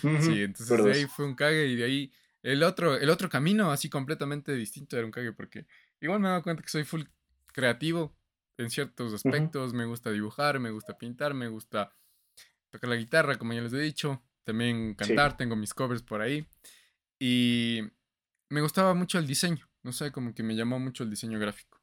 Sí, 0.00 0.42
entonces 0.42 0.82
de 0.82 0.92
ahí 0.92 1.06
fue 1.06 1.26
un 1.26 1.36
cague 1.36 1.68
y 1.68 1.76
de 1.76 1.84
ahí 1.84 2.12
el 2.42 2.64
otro, 2.64 2.96
el 2.96 3.08
otro 3.08 3.28
camino 3.28 3.70
así 3.70 3.88
completamente 3.88 4.52
distinto 4.54 4.96
era 4.96 5.06
un 5.06 5.12
cague 5.12 5.32
porque 5.32 5.68
Igual 6.02 6.18
me 6.18 6.26
he 6.26 6.30
dado 6.30 6.42
cuenta 6.42 6.64
que 6.64 6.68
soy 6.68 6.82
full 6.82 7.04
creativo 7.52 8.12
en 8.58 8.70
ciertos 8.70 9.14
aspectos. 9.14 9.72
Me 9.72 9.84
gusta 9.84 10.10
dibujar, 10.10 10.58
me 10.58 10.72
gusta 10.72 10.98
pintar, 10.98 11.32
me 11.32 11.46
gusta 11.46 11.94
tocar 12.70 12.90
la 12.90 12.96
guitarra, 12.96 13.38
como 13.38 13.52
ya 13.52 13.60
les 13.60 13.72
he 13.72 13.78
dicho. 13.78 14.20
También 14.44 14.94
cantar, 14.94 15.36
tengo 15.36 15.56
mis 15.56 15.74
covers 15.74 16.02
por 16.02 16.20
ahí. 16.20 16.46
Y 17.18 17.80
me 18.48 18.60
gustaba 18.60 18.94
mucho 18.94 19.18
el 19.18 19.26
diseño. 19.26 19.68
No 19.82 19.92
sé, 19.92 20.12
como 20.12 20.34
que 20.34 20.42
me 20.42 20.56
llamó 20.56 20.78
mucho 20.78 21.04
el 21.04 21.10
diseño 21.10 21.38
gráfico. 21.38 21.80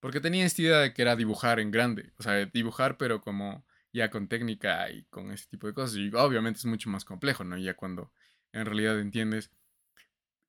Porque 0.00 0.20
tenía 0.20 0.44
esta 0.44 0.62
idea 0.62 0.78
de 0.78 0.94
que 0.94 1.02
era 1.02 1.16
dibujar 1.16 1.60
en 1.60 1.70
grande. 1.70 2.12
O 2.18 2.22
sea, 2.22 2.44
dibujar, 2.46 2.96
pero 2.96 3.20
como 3.20 3.64
ya 3.92 4.10
con 4.10 4.28
técnica 4.28 4.90
y 4.90 5.04
con 5.04 5.30
ese 5.30 5.46
tipo 5.46 5.66
de 5.66 5.74
cosas. 5.74 5.96
Y 5.96 6.10
obviamente 6.14 6.58
es 6.58 6.66
mucho 6.66 6.90
más 6.90 7.04
complejo, 7.04 7.44
¿no? 7.44 7.56
Ya 7.56 7.74
cuando 7.74 8.12
en 8.52 8.66
realidad 8.66 8.98
entiendes. 9.00 9.50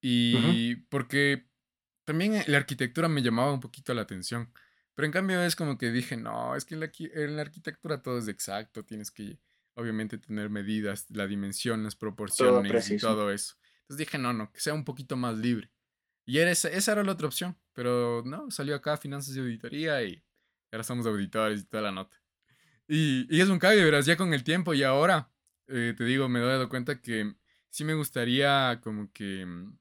Y 0.02 0.76
porque 0.90 1.48
también 2.04 2.44
la 2.48 2.58
arquitectura 2.58 3.08
me 3.08 3.22
llamaba 3.22 3.54
un 3.54 3.62
poquito 3.62 3.94
la 3.94 4.02
atención. 4.02 4.52
Pero 4.96 5.06
en 5.06 5.12
cambio 5.12 5.42
es 5.42 5.56
como 5.56 5.78
que 5.78 5.92
dije, 5.92 6.18
no, 6.18 6.56
es 6.56 6.66
que 6.66 6.76
en 6.76 7.36
la, 7.36 7.42
arquitectura 7.42 8.02
todo 8.02 8.20
es 8.20 8.28
exacto, 8.28 8.84
tienes 8.86 9.10
que 9.12 9.40
obviamente 9.76 10.18
tener 10.18 10.50
medidas, 10.50 11.06
la 11.10 11.28
dimensión, 11.28 11.84
las 11.84 11.96
proporciones 11.96 12.90
y 12.90 12.98
todo 12.98 13.32
eso. 13.32 13.56
Entonces 13.82 13.98
dije, 13.98 14.18
no, 14.18 14.34
no, 14.34 14.52
que 14.52 14.60
sea 14.60 14.74
un 14.74 14.86
poquito 14.86 15.16
más 15.16 15.38
libre. 15.38 15.72
Y 16.26 16.38
era 16.38 16.52
esa, 16.52 16.70
esa 16.70 16.94
era 16.94 17.04
la 17.04 17.12
otra 17.12 17.28
opción, 17.28 17.58
pero 17.74 18.24
no, 18.26 18.50
salió 18.50 18.76
acá 18.76 18.98
finanzas 18.98 19.36
y 19.36 19.40
auditoría 19.40 20.02
y 20.04 20.24
ahora 20.72 20.84
somos 20.84 21.06
auditores 21.06 21.62
y 21.62 21.66
toda 21.66 21.84
la 21.84 21.92
nota. 21.92 22.22
Y, 22.88 23.28
y 23.36 23.42
es 23.42 23.50
un 23.50 23.60
cambio, 23.60 23.84
verás, 23.84 24.06
ya 24.06 24.16
con 24.16 24.34
el 24.34 24.44
tiempo 24.44 24.74
y 24.74 24.84
ahora, 24.84 25.30
eh, 25.68 25.94
te 25.98 26.04
digo, 26.04 26.30
me 26.30 26.40
he 26.40 26.44
dado 26.44 26.70
cuenta 26.70 27.02
que 27.02 27.36
sí 27.70 27.84
me 27.84 27.94
gustaría 27.94 28.80
como 28.82 29.12
que 29.12 29.46
mm, 29.46 29.78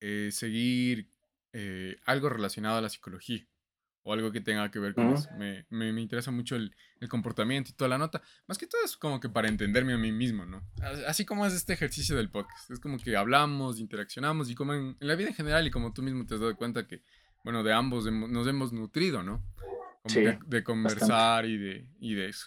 eh, 0.00 0.28
seguir 0.30 1.10
eh, 1.52 1.96
algo 2.04 2.28
relacionado 2.28 2.78
a 2.78 2.82
la 2.82 2.88
psicología 2.88 3.46
o 4.08 4.12
algo 4.14 4.32
que 4.32 4.40
tenga 4.40 4.70
que 4.70 4.78
ver 4.78 4.94
con 4.94 5.12
eso. 5.12 5.28
Me, 5.36 5.66
me, 5.68 5.92
me 5.92 6.00
interesa 6.00 6.30
mucho 6.30 6.56
el, 6.56 6.74
el, 6.98 7.10
comportamiento 7.10 7.70
y 7.70 7.74
toda 7.74 7.90
la 7.90 7.98
nota. 7.98 8.22
Más 8.46 8.56
que 8.56 8.66
todo 8.66 8.80
es 8.82 8.96
como 8.96 9.20
que 9.20 9.28
para 9.28 9.48
entenderme 9.48 9.92
a 9.92 9.98
mí 9.98 10.12
mismo, 10.12 10.46
¿no? 10.46 10.62
Así 11.06 11.26
como 11.26 11.44
es 11.44 11.52
este 11.52 11.74
ejercicio 11.74 12.16
del 12.16 12.30
podcast. 12.30 12.70
Es 12.70 12.80
como 12.80 12.96
que 12.96 13.18
hablamos, 13.18 13.78
interaccionamos 13.78 14.48
y 14.48 14.54
como 14.54 14.72
en, 14.72 14.96
la 15.00 15.14
vida 15.14 15.28
en 15.28 15.34
general 15.34 15.66
y 15.66 15.70
como 15.70 15.92
tú 15.92 16.02
mismo 16.02 16.24
te 16.24 16.34
has 16.34 16.40
dado 16.40 16.56
cuenta 16.56 16.86
que, 16.86 17.02
bueno, 17.44 17.62
de 17.62 17.74
ambos 17.74 18.10
nos 18.10 18.46
hemos 18.46 18.72
nutrido, 18.72 19.22
¿no? 19.22 19.44
Como 20.02 20.14
de, 20.46 20.64
conversar 20.64 21.44
y 21.44 21.58
de, 21.58 21.90
y 22.00 22.14
de 22.14 22.30
eso. 22.30 22.46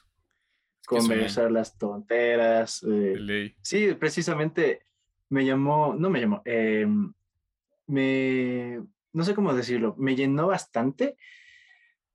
Conversar 0.87 1.51
las 1.51 1.77
tonteras. 1.77 2.83
Eh, 2.89 3.53
sí, 3.61 3.93
precisamente 3.99 4.87
me 5.29 5.45
llamó, 5.45 5.93
no 5.93 6.09
me 6.09 6.21
llamó, 6.21 6.41
eh, 6.43 6.87
me, 7.85 8.81
no 9.13 9.23
sé 9.23 9.35
cómo 9.35 9.53
decirlo, 9.53 9.93
me 9.99 10.15
llenó 10.15 10.47
bastante 10.47 11.17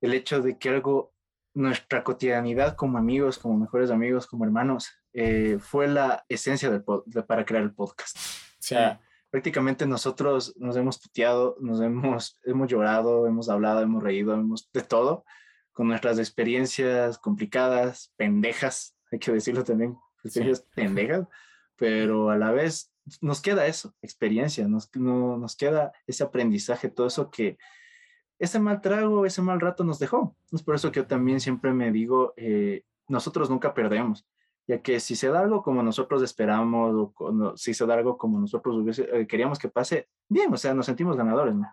el 0.01 0.13
hecho 0.13 0.41
de 0.41 0.57
que 0.57 0.69
algo, 0.69 1.13
nuestra 1.53 2.03
cotidianidad 2.03 2.75
como 2.75 2.97
amigos, 2.97 3.37
como 3.37 3.57
mejores 3.57 3.89
amigos, 3.89 4.27
como 4.27 4.45
hermanos, 4.45 4.91
eh, 5.13 5.57
fue 5.59 5.87
la 5.87 6.25
esencia 6.29 6.69
del 6.69 6.83
para 7.25 7.45
crear 7.45 7.63
el 7.63 7.73
podcast. 7.73 8.17
O 8.17 8.59
sea, 8.59 9.01
prácticamente 9.29 9.85
nosotros 9.85 10.55
nos 10.57 10.75
hemos 10.77 10.99
puteado, 10.99 11.57
nos 11.59 11.81
hemos, 11.81 12.39
hemos 12.43 12.67
llorado, 12.67 13.27
hemos 13.27 13.49
hablado, 13.49 13.81
hemos 13.81 14.03
reído, 14.03 14.33
hemos 14.33 14.69
de 14.71 14.81
todo, 14.81 15.25
con 15.73 15.87
nuestras 15.87 16.19
experiencias 16.19 17.17
complicadas, 17.17 18.13
pendejas, 18.15 18.95
hay 19.11 19.19
que 19.19 19.31
decirlo 19.31 19.63
también, 19.63 19.97
experiencias 20.23 20.67
pendejas, 20.75 21.27
pero 21.75 22.29
a 22.29 22.37
la 22.37 22.51
vez 22.51 22.91
nos 23.21 23.41
queda 23.41 23.67
eso, 23.67 23.95
experiencia, 24.01 24.67
nos, 24.67 24.89
no, 24.95 25.37
nos 25.37 25.55
queda 25.55 25.93
ese 26.05 26.23
aprendizaje, 26.23 26.89
todo 26.89 27.07
eso 27.07 27.29
que 27.29 27.57
ese 28.39 28.59
mal 28.59 28.81
trago, 28.81 29.25
ese 29.25 29.41
mal 29.41 29.59
rato 29.59 29.83
nos 29.83 29.99
dejó. 29.99 30.35
Es 30.51 30.63
por 30.63 30.75
eso 30.75 30.91
que 30.91 31.01
yo 31.01 31.07
también 31.07 31.39
siempre 31.39 31.73
me 31.73 31.91
digo, 31.91 32.33
eh, 32.37 32.83
nosotros 33.07 33.49
nunca 33.49 33.73
perdemos, 33.73 34.27
ya 34.67 34.81
que 34.81 34.99
si 34.99 35.15
se 35.15 35.29
da 35.29 35.39
algo 35.39 35.63
como 35.63 35.81
nosotros 35.81 36.21
esperamos 36.21 37.13
o 37.17 37.57
si 37.57 37.73
se 37.73 37.85
da 37.85 37.95
algo 37.95 38.17
como 38.17 38.39
nosotros 38.39 38.99
eh, 38.99 39.25
queríamos 39.27 39.59
que 39.59 39.69
pase, 39.69 40.09
bien, 40.27 40.53
o 40.53 40.57
sea, 40.57 40.73
nos 40.73 40.85
sentimos 40.85 41.15
ganadores, 41.15 41.55
¿no? 41.55 41.67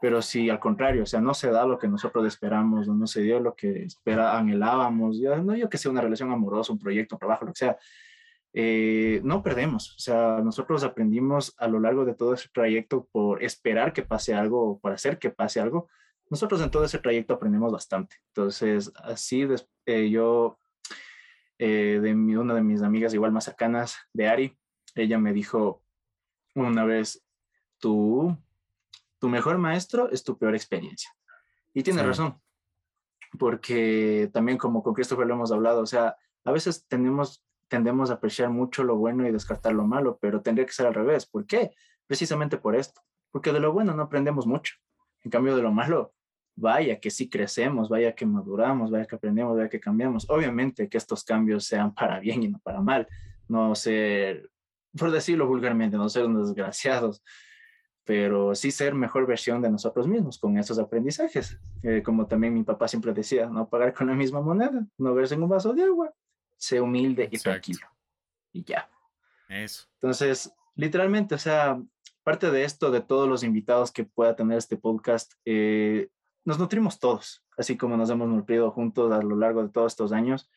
Pero 0.00 0.20
si 0.20 0.50
al 0.50 0.60
contrario, 0.60 1.04
o 1.04 1.06
sea, 1.06 1.20
no 1.20 1.32
se 1.32 1.50
da 1.50 1.66
lo 1.66 1.78
que 1.78 1.88
nosotros 1.88 2.26
esperamos 2.26 2.86
o 2.86 2.94
no 2.94 3.06
se 3.06 3.22
dio 3.22 3.40
lo 3.40 3.54
que 3.54 3.84
espera, 3.84 4.38
anhelábamos, 4.38 5.18
ya, 5.18 5.36
no 5.36 5.56
yo 5.56 5.70
que 5.70 5.78
sea 5.78 5.90
una 5.90 6.02
relación 6.02 6.30
amorosa, 6.30 6.72
un 6.72 6.78
proyecto, 6.78 7.14
un 7.14 7.18
trabajo, 7.18 7.46
lo 7.46 7.52
que 7.52 7.58
sea, 7.58 7.78
eh, 8.58 9.20
no 9.22 9.42
perdemos. 9.42 9.94
O 9.96 9.98
sea, 9.98 10.40
nosotros 10.42 10.82
aprendimos 10.82 11.54
a 11.58 11.68
lo 11.68 11.78
largo 11.78 12.06
de 12.06 12.14
todo 12.14 12.32
ese 12.32 12.48
trayecto 12.52 13.06
por 13.12 13.42
esperar 13.44 13.92
que 13.92 14.02
pase 14.02 14.34
algo, 14.34 14.78
por 14.80 14.92
hacer 14.92 15.18
que 15.18 15.28
pase 15.28 15.60
algo. 15.60 15.88
Nosotros 16.28 16.60
en 16.60 16.70
todo 16.70 16.84
ese 16.84 16.98
trayecto 16.98 17.34
aprendemos 17.34 17.72
bastante. 17.72 18.16
Entonces, 18.28 18.92
así 18.96 19.46
eh, 19.86 20.10
yo, 20.10 20.58
eh, 21.58 22.00
de 22.02 22.14
mi, 22.14 22.36
una 22.36 22.54
de 22.54 22.62
mis 22.62 22.82
amigas 22.82 23.14
igual 23.14 23.32
más 23.32 23.44
cercanas, 23.44 23.96
de 24.12 24.28
Ari, 24.28 24.58
ella 24.94 25.18
me 25.18 25.32
dijo 25.32 25.82
una 26.54 26.84
vez, 26.84 27.24
tú, 27.78 28.36
tu 29.18 29.28
mejor 29.28 29.58
maestro 29.58 30.10
es 30.10 30.24
tu 30.24 30.36
peor 30.38 30.54
experiencia. 30.54 31.10
Y 31.74 31.82
tiene 31.82 32.02
razón, 32.02 32.40
porque 33.38 34.30
también 34.32 34.56
como 34.56 34.82
con 34.82 34.94
Christopher 34.94 35.26
lo 35.26 35.34
hemos 35.34 35.52
hablado, 35.52 35.82
o 35.82 35.86
sea, 35.86 36.16
a 36.44 36.52
veces 36.52 36.86
tenemos 36.88 37.46
tendemos 37.68 38.10
a 38.10 38.14
apreciar 38.14 38.50
mucho 38.50 38.84
lo 38.84 38.96
bueno 38.96 39.26
y 39.26 39.32
descartar 39.32 39.72
lo 39.72 39.84
malo, 39.84 40.18
pero 40.20 40.42
tendría 40.42 40.66
que 40.66 40.72
ser 40.72 40.86
al 40.86 40.94
revés. 40.94 41.26
¿Por 41.26 41.46
qué? 41.46 41.72
Precisamente 42.06 42.58
por 42.58 42.76
esto. 42.76 43.00
Porque 43.30 43.52
de 43.52 43.60
lo 43.60 43.72
bueno 43.72 43.94
no 43.94 44.04
aprendemos 44.04 44.46
mucho. 44.46 44.74
En 45.22 45.30
cambio, 45.30 45.56
de 45.56 45.62
lo 45.62 45.72
malo, 45.72 46.14
vaya 46.56 46.98
que 46.98 47.10
sí 47.10 47.28
crecemos, 47.28 47.88
vaya 47.88 48.14
que 48.14 48.24
maduramos, 48.26 48.90
vaya 48.90 49.04
que 49.04 49.14
aprendemos, 49.14 49.56
vaya 49.56 49.68
que 49.68 49.78
cambiamos. 49.78 50.28
Obviamente 50.30 50.88
que 50.88 50.96
estos 50.96 51.22
cambios 51.22 51.64
sean 51.66 51.94
para 51.94 52.18
bien 52.18 52.42
y 52.42 52.48
no 52.48 52.58
para 52.58 52.80
mal. 52.80 53.06
No 53.46 53.74
ser, 53.74 54.50
por 54.98 55.10
decirlo 55.10 55.46
vulgarmente, 55.46 55.96
no 55.96 56.08
ser 56.08 56.24
unos 56.24 56.48
desgraciados, 56.48 57.22
pero 58.04 58.54
sí 58.54 58.70
ser 58.70 58.94
mejor 58.94 59.26
versión 59.26 59.60
de 59.60 59.70
nosotros 59.70 60.08
mismos 60.08 60.38
con 60.38 60.56
esos 60.56 60.78
aprendizajes. 60.78 61.58
Eh, 61.82 62.02
como 62.02 62.26
también 62.26 62.54
mi 62.54 62.64
papá 62.64 62.88
siempre 62.88 63.12
decía, 63.12 63.46
no 63.46 63.68
pagar 63.68 63.92
con 63.92 64.06
la 64.06 64.14
misma 64.14 64.40
moneda, 64.40 64.86
no 64.96 65.14
verse 65.14 65.34
en 65.34 65.42
un 65.42 65.50
vaso 65.50 65.74
de 65.74 65.84
agua, 65.84 66.12
sé 66.56 66.80
humilde 66.80 67.28
y 67.30 67.38
tranquilo. 67.38 67.86
Y 68.52 68.64
ya. 68.64 68.88
Eso. 69.48 69.86
Entonces, 69.94 70.52
literalmente, 70.74 71.34
o 71.34 71.38
sea, 71.38 71.80
parte 72.22 72.50
de 72.50 72.64
esto, 72.64 72.90
de 72.90 73.02
todos 73.02 73.28
los 73.28 73.44
invitados 73.44 73.92
que 73.92 74.04
pueda 74.04 74.34
tener 74.34 74.56
este 74.56 74.76
podcast, 74.76 75.34
eh, 75.44 76.08
nos 76.46 76.58
nutrimos 76.58 76.98
todos, 76.98 77.44
así 77.58 77.76
como 77.76 77.96
nos 77.96 78.08
hemos 78.08 78.28
nutrido 78.28 78.70
juntos 78.70 79.12
a 79.12 79.20
lo 79.20 79.36
largo 79.36 79.62
de 79.62 79.68
todos 79.68 79.92
estos 79.92 80.12
años. 80.12 80.50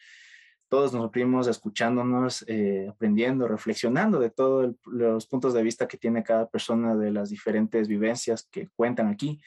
Todos 0.69 0.93
nos 0.93 1.01
nutrimos 1.01 1.47
escuchándonos, 1.47 2.45
eh, 2.47 2.87
aprendiendo, 2.89 3.47
reflexionando 3.47 4.19
de 4.19 4.29
todos 4.29 4.75
los 4.85 5.25
puntos 5.25 5.53
de 5.53 5.63
vista 5.63 5.87
que 5.87 5.97
tiene 5.97 6.23
cada 6.23 6.47
persona 6.47 6.95
de 6.95 7.11
las 7.11 7.31
diferentes 7.31 7.87
vivencias 7.87 8.47
que 8.51 8.69
cuentan 8.75 9.07
aquí. 9.07 9.41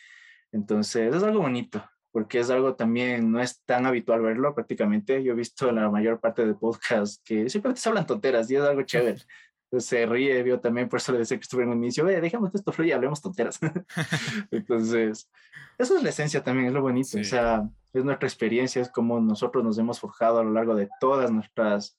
Entonces, 0.50 1.14
es 1.14 1.22
algo 1.22 1.40
bonito 1.40 1.82
porque 2.12 2.40
es 2.40 2.50
algo 2.50 2.74
también, 2.74 3.32
no 3.32 3.40
es 3.40 3.62
tan 3.64 3.86
habitual 3.86 4.20
verlo 4.20 4.54
prácticamente. 4.54 5.24
Yo 5.24 5.32
he 5.32 5.36
visto 5.36 5.72
la 5.72 5.90
mayor 5.90 6.20
parte 6.20 6.46
de 6.46 6.54
podcasts 6.54 7.20
que 7.24 7.48
siempre 7.48 7.74
se 7.74 7.88
hablan 7.88 8.06
tonteras 8.06 8.50
y 8.50 8.56
es 8.56 8.62
algo 8.62 8.82
chévere. 8.82 9.22
se 9.78 10.06
ríe, 10.06 10.42
vio 10.42 10.60
también, 10.60 10.88
por 10.88 10.98
eso 10.98 11.12
le 11.12 11.18
decía 11.18 11.36
que 11.36 11.42
estuve 11.42 11.62
en 11.62 11.70
un 11.70 11.78
inicio, 11.78 12.04
ve, 12.04 12.20
dejemos 12.20 12.50
que 12.50 12.58
esto 12.58 12.72
fluya, 12.72 12.96
hablemos 12.96 13.22
tonteras. 13.22 13.58
Entonces, 14.50 15.30
eso 15.78 15.96
es 15.96 16.02
la 16.02 16.10
esencia 16.10 16.42
también, 16.42 16.68
es 16.68 16.74
lo 16.74 16.82
bonito. 16.82 17.18
O 17.18 17.24
sea, 17.24 17.68
es 17.92 18.04
nuestra 18.04 18.28
experiencia, 18.28 18.82
es 18.82 18.90
como 18.90 19.20
nosotros 19.20 19.64
nos 19.64 19.78
hemos 19.78 20.00
forjado 20.00 20.38
a 20.38 20.44
lo 20.44 20.50
largo 20.50 20.74
de 20.74 20.88
todas 21.00 21.30
nuestras, 21.30 21.98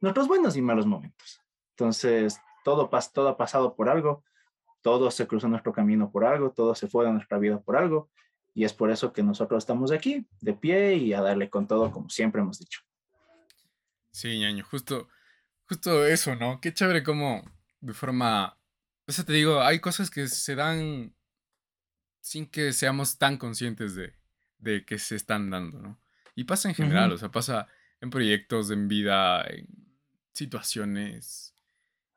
nuestros 0.00 0.28
buenos 0.28 0.56
y 0.56 0.62
malos 0.62 0.86
momentos. 0.86 1.40
Entonces, 1.70 2.40
todo, 2.64 2.88
todo 3.12 3.28
ha 3.28 3.36
pasado 3.36 3.74
por 3.74 3.88
algo, 3.88 4.24
todo 4.82 5.10
se 5.10 5.26
cruzó 5.26 5.48
nuestro 5.48 5.72
camino 5.72 6.10
por 6.10 6.24
algo, 6.24 6.50
todo 6.50 6.74
se 6.74 6.88
fue 6.88 7.04
de 7.04 7.12
nuestra 7.12 7.38
vida 7.38 7.60
por 7.60 7.76
algo 7.76 8.08
y 8.54 8.64
es 8.64 8.72
por 8.72 8.90
eso 8.90 9.12
que 9.12 9.22
nosotros 9.22 9.62
estamos 9.62 9.92
aquí, 9.92 10.26
de 10.40 10.52
pie 10.52 10.96
y 10.96 11.12
a 11.12 11.20
darle 11.20 11.48
con 11.48 11.66
todo, 11.66 11.92
como 11.92 12.08
siempre 12.08 12.40
hemos 12.40 12.58
dicho. 12.58 12.80
Sí, 14.10 14.38
ñaño, 14.38 14.64
justo, 14.68 15.08
justo 15.68 16.06
eso, 16.06 16.34
¿no? 16.36 16.60
Qué 16.60 16.72
chévere 16.72 17.02
como 17.02 17.44
de 17.80 17.92
forma... 17.92 18.58
Eso 19.06 19.24
te 19.24 19.32
digo, 19.32 19.62
hay 19.62 19.80
cosas 19.80 20.10
que 20.10 20.28
se 20.28 20.54
dan 20.54 21.14
sin 22.20 22.46
que 22.46 22.72
seamos 22.72 23.18
tan 23.18 23.38
conscientes 23.38 23.94
de, 23.94 24.14
de 24.58 24.84
que 24.84 24.98
se 24.98 25.16
están 25.16 25.50
dando, 25.50 25.80
¿no? 25.80 26.00
Y 26.34 26.44
pasa 26.44 26.68
en 26.68 26.74
general, 26.74 27.12
o 27.12 27.18
sea, 27.18 27.30
pasa 27.30 27.68
en 28.00 28.10
proyectos, 28.10 28.70
en 28.70 28.86
vida, 28.86 29.42
en 29.46 29.66
situaciones 30.32 31.54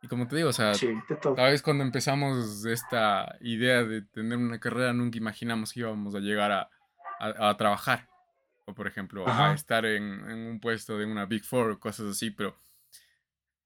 y 0.02 0.08
como 0.08 0.28
te 0.28 0.36
digo, 0.36 0.50
o 0.50 0.54
sea, 0.54 0.74
tal 1.22 1.52
vez 1.52 1.62
cuando 1.62 1.84
empezamos 1.84 2.66
esta 2.66 3.38
idea 3.40 3.84
de 3.84 4.02
tener 4.02 4.38
una 4.38 4.60
carrera, 4.60 4.94
nunca 4.94 5.18
imaginamos 5.18 5.74
que 5.74 5.82
íbamos 5.82 6.16
a 6.16 6.20
llegar 6.20 6.52
a, 6.52 6.70
a, 7.20 7.56
trabajar. 7.56 8.08
O, 8.66 8.74
por 8.74 8.88
ejemplo, 8.88 9.28
a 9.28 9.54
estar 9.54 9.86
en, 9.86 10.04
en, 10.30 10.40
un 10.48 10.60
puesto 10.60 10.98
de 10.98 11.06
una 11.06 11.26
Big 11.26 11.44
Four 11.44 11.72
o 11.72 11.80
cosas 11.80 12.08
así, 12.08 12.32
pero 12.32 12.56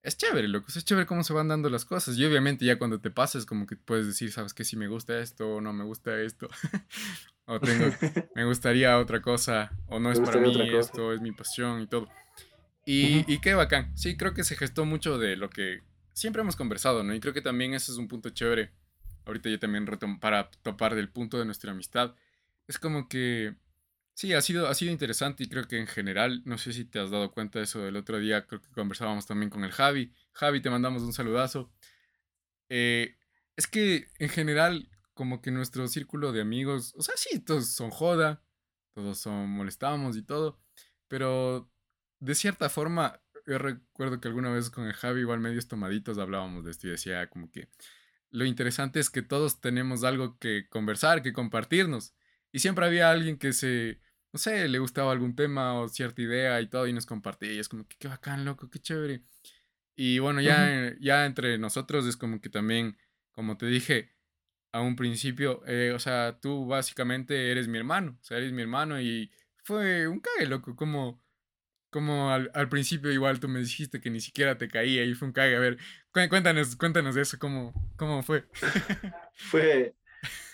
es 0.05 0.17
chévere, 0.17 0.47
loco. 0.47 0.67
Es 0.67 0.85
chévere 0.85 1.07
cómo 1.07 1.23
se 1.23 1.33
van 1.33 1.47
dando 1.47 1.67
las 1.69 1.83
cosas. 1.83 2.15
Y 2.17 2.25
obviamente 2.25 2.63
ya 2.63 2.77
cuando 2.77 2.99
te 3.01 3.09
pasas, 3.09 3.45
como 3.45 3.65
que 3.65 3.75
puedes 3.75 4.05
decir, 4.05 4.31
¿sabes 4.31 4.53
qué? 4.53 4.63
Si 4.63 4.77
me 4.77 4.87
gusta 4.87 5.17
esto 5.19 5.55
o 5.55 5.61
no 5.61 5.73
me 5.73 5.83
gusta 5.83 6.21
esto. 6.21 6.47
o 7.45 7.59
tengo, 7.59 7.85
me 8.35 8.45
gustaría 8.45 8.99
otra 8.99 9.21
cosa, 9.21 9.71
o 9.87 9.99
no 9.99 10.11
es 10.11 10.19
para 10.19 10.39
mí 10.39 10.55
esto, 10.77 11.11
es 11.11 11.21
mi 11.21 11.31
pasión 11.31 11.81
y 11.81 11.87
todo. 11.87 12.07
Y, 12.85 13.25
y, 13.31 13.39
qué 13.41 13.55
bacán. 13.55 13.97
Sí, 13.97 14.15
creo 14.15 14.35
que 14.35 14.43
se 14.43 14.55
gestó 14.55 14.85
mucho 14.85 15.17
de 15.17 15.35
lo 15.35 15.49
que 15.49 15.81
siempre 16.13 16.43
hemos 16.43 16.55
conversado, 16.55 17.03
¿no? 17.03 17.15
Y 17.15 17.19
creo 17.19 17.33
que 17.33 17.41
también 17.41 17.73
ese 17.73 17.91
es 17.91 17.97
un 17.97 18.07
punto 18.07 18.29
chévere. 18.29 18.71
Ahorita 19.25 19.49
yo 19.49 19.57
también 19.57 19.87
retomo 19.87 20.19
para 20.19 20.51
topar 20.61 20.93
del 20.93 21.09
punto 21.09 21.39
de 21.39 21.45
nuestra 21.45 21.71
amistad. 21.71 22.13
Es 22.67 22.77
como 22.77 23.09
que 23.09 23.55
Sí, 24.15 24.33
ha 24.33 24.41
sido, 24.41 24.69
ha 24.69 24.73
sido 24.73 24.93
interesante 24.93 25.43
y 25.43 25.49
creo 25.49 25.67
que 25.67 25.77
en 25.77 25.87
general, 25.87 26.41
no 26.45 26.57
sé 26.57 26.71
si 26.71 26.85
te 26.85 26.99
has 26.99 27.11
dado 27.11 27.31
cuenta 27.31 27.59
de 27.59 27.65
eso 27.65 27.81
del 27.81 27.97
otro 27.97 28.17
día, 28.17 28.47
creo 28.47 28.61
que 28.61 28.71
conversábamos 28.71 29.25
también 29.25 29.49
con 29.49 29.65
el 29.65 29.71
Javi. 29.73 30.13
Javi, 30.31 30.61
te 30.61 30.69
mandamos 30.69 31.03
un 31.03 31.11
saludazo. 31.11 31.69
Eh, 32.69 33.17
es 33.57 33.67
que 33.67 34.07
en 34.19 34.29
general, 34.29 34.89
como 35.13 35.41
que 35.41 35.51
nuestro 35.51 35.87
círculo 35.89 36.31
de 36.31 36.41
amigos, 36.41 36.93
o 36.95 37.01
sea, 37.01 37.15
sí, 37.17 37.39
todos 37.39 37.67
son 37.73 37.89
joda, 37.91 38.41
todos 38.93 39.19
son 39.19 39.49
molestamos 39.49 40.15
y 40.15 40.23
todo, 40.23 40.61
pero 41.09 41.69
de 42.21 42.35
cierta 42.35 42.69
forma, 42.69 43.21
yo 43.45 43.57
recuerdo 43.57 44.21
que 44.21 44.29
alguna 44.29 44.49
vez 44.49 44.69
con 44.69 44.85
el 44.87 44.93
Javi, 44.93 45.21
igual 45.21 45.41
medios 45.41 45.67
tomaditos, 45.67 46.17
hablábamos 46.19 46.63
de 46.63 46.71
esto 46.71 46.87
y 46.87 46.91
decía 46.91 47.29
como 47.29 47.51
que 47.51 47.69
lo 48.31 48.45
interesante 48.45 49.01
es 49.01 49.09
que 49.09 49.21
todos 49.21 49.59
tenemos 49.59 50.05
algo 50.05 50.37
que 50.39 50.67
conversar, 50.69 51.21
que 51.21 51.33
compartirnos. 51.33 52.15
Y 52.51 52.59
siempre 52.59 52.85
había 52.85 53.09
alguien 53.11 53.37
que 53.37 53.53
se, 53.53 53.99
no 54.35 54.39
sé, 54.39 54.67
le 54.67 54.79
gustaba 54.79 55.13
algún 55.13 55.33
tema 55.33 55.79
o 55.79 55.87
cierta 55.87 56.21
idea 56.21 56.59
y 56.59 56.67
todo 56.67 56.85
y 56.87 56.91
nos 56.91 57.05
compartía 57.05 57.53
y 57.53 57.59
es 57.59 57.69
como 57.69 57.87
que 57.87 57.95
qué 57.97 58.09
bacán, 58.09 58.43
loco, 58.43 58.69
qué 58.69 58.79
chévere. 58.79 59.21
Y 59.95 60.19
bueno, 60.19 60.41
ya, 60.41 60.93
ya 60.99 61.25
entre 61.25 61.57
nosotros 61.57 62.05
es 62.05 62.17
como 62.17 62.41
que 62.41 62.49
también, 62.49 62.97
como 63.31 63.55
te 63.55 63.65
dije 63.67 64.11
a 64.73 64.81
un 64.81 64.97
principio, 64.97 65.65
eh, 65.67 65.93
o 65.95 65.99
sea, 65.99 66.37
tú 66.41 66.65
básicamente 66.65 67.49
eres 67.49 67.69
mi 67.69 67.77
hermano, 67.77 68.17
o 68.19 68.23
sea, 68.25 68.35
eres 68.35 68.51
mi 68.51 68.61
hermano 68.61 68.99
y 68.99 69.31
fue 69.63 70.05
un 70.05 70.19
cague, 70.19 70.47
loco, 70.47 70.75
como, 70.75 71.23
como 71.89 72.29
al, 72.29 72.67
principio 72.67 73.13
igual 73.13 73.39
tú 73.39 73.47
me 73.47 73.61
dijiste 73.61 74.01
que 74.01 74.09
ni 74.09 74.19
siquiera 74.19 74.57
te 74.57 74.67
caía 74.67 75.05
y 75.05 75.13
fue 75.13 75.29
un 75.29 75.33
cague. 75.33 75.55
A 75.55 75.59
ver, 75.59 75.77
cuéntanos, 76.11 76.75
cuéntanos 76.75 77.15
de 77.15 77.21
eso, 77.21 77.39
cómo, 77.39 77.73
cómo 77.95 78.21
fue. 78.21 78.43
fue. 79.33 79.95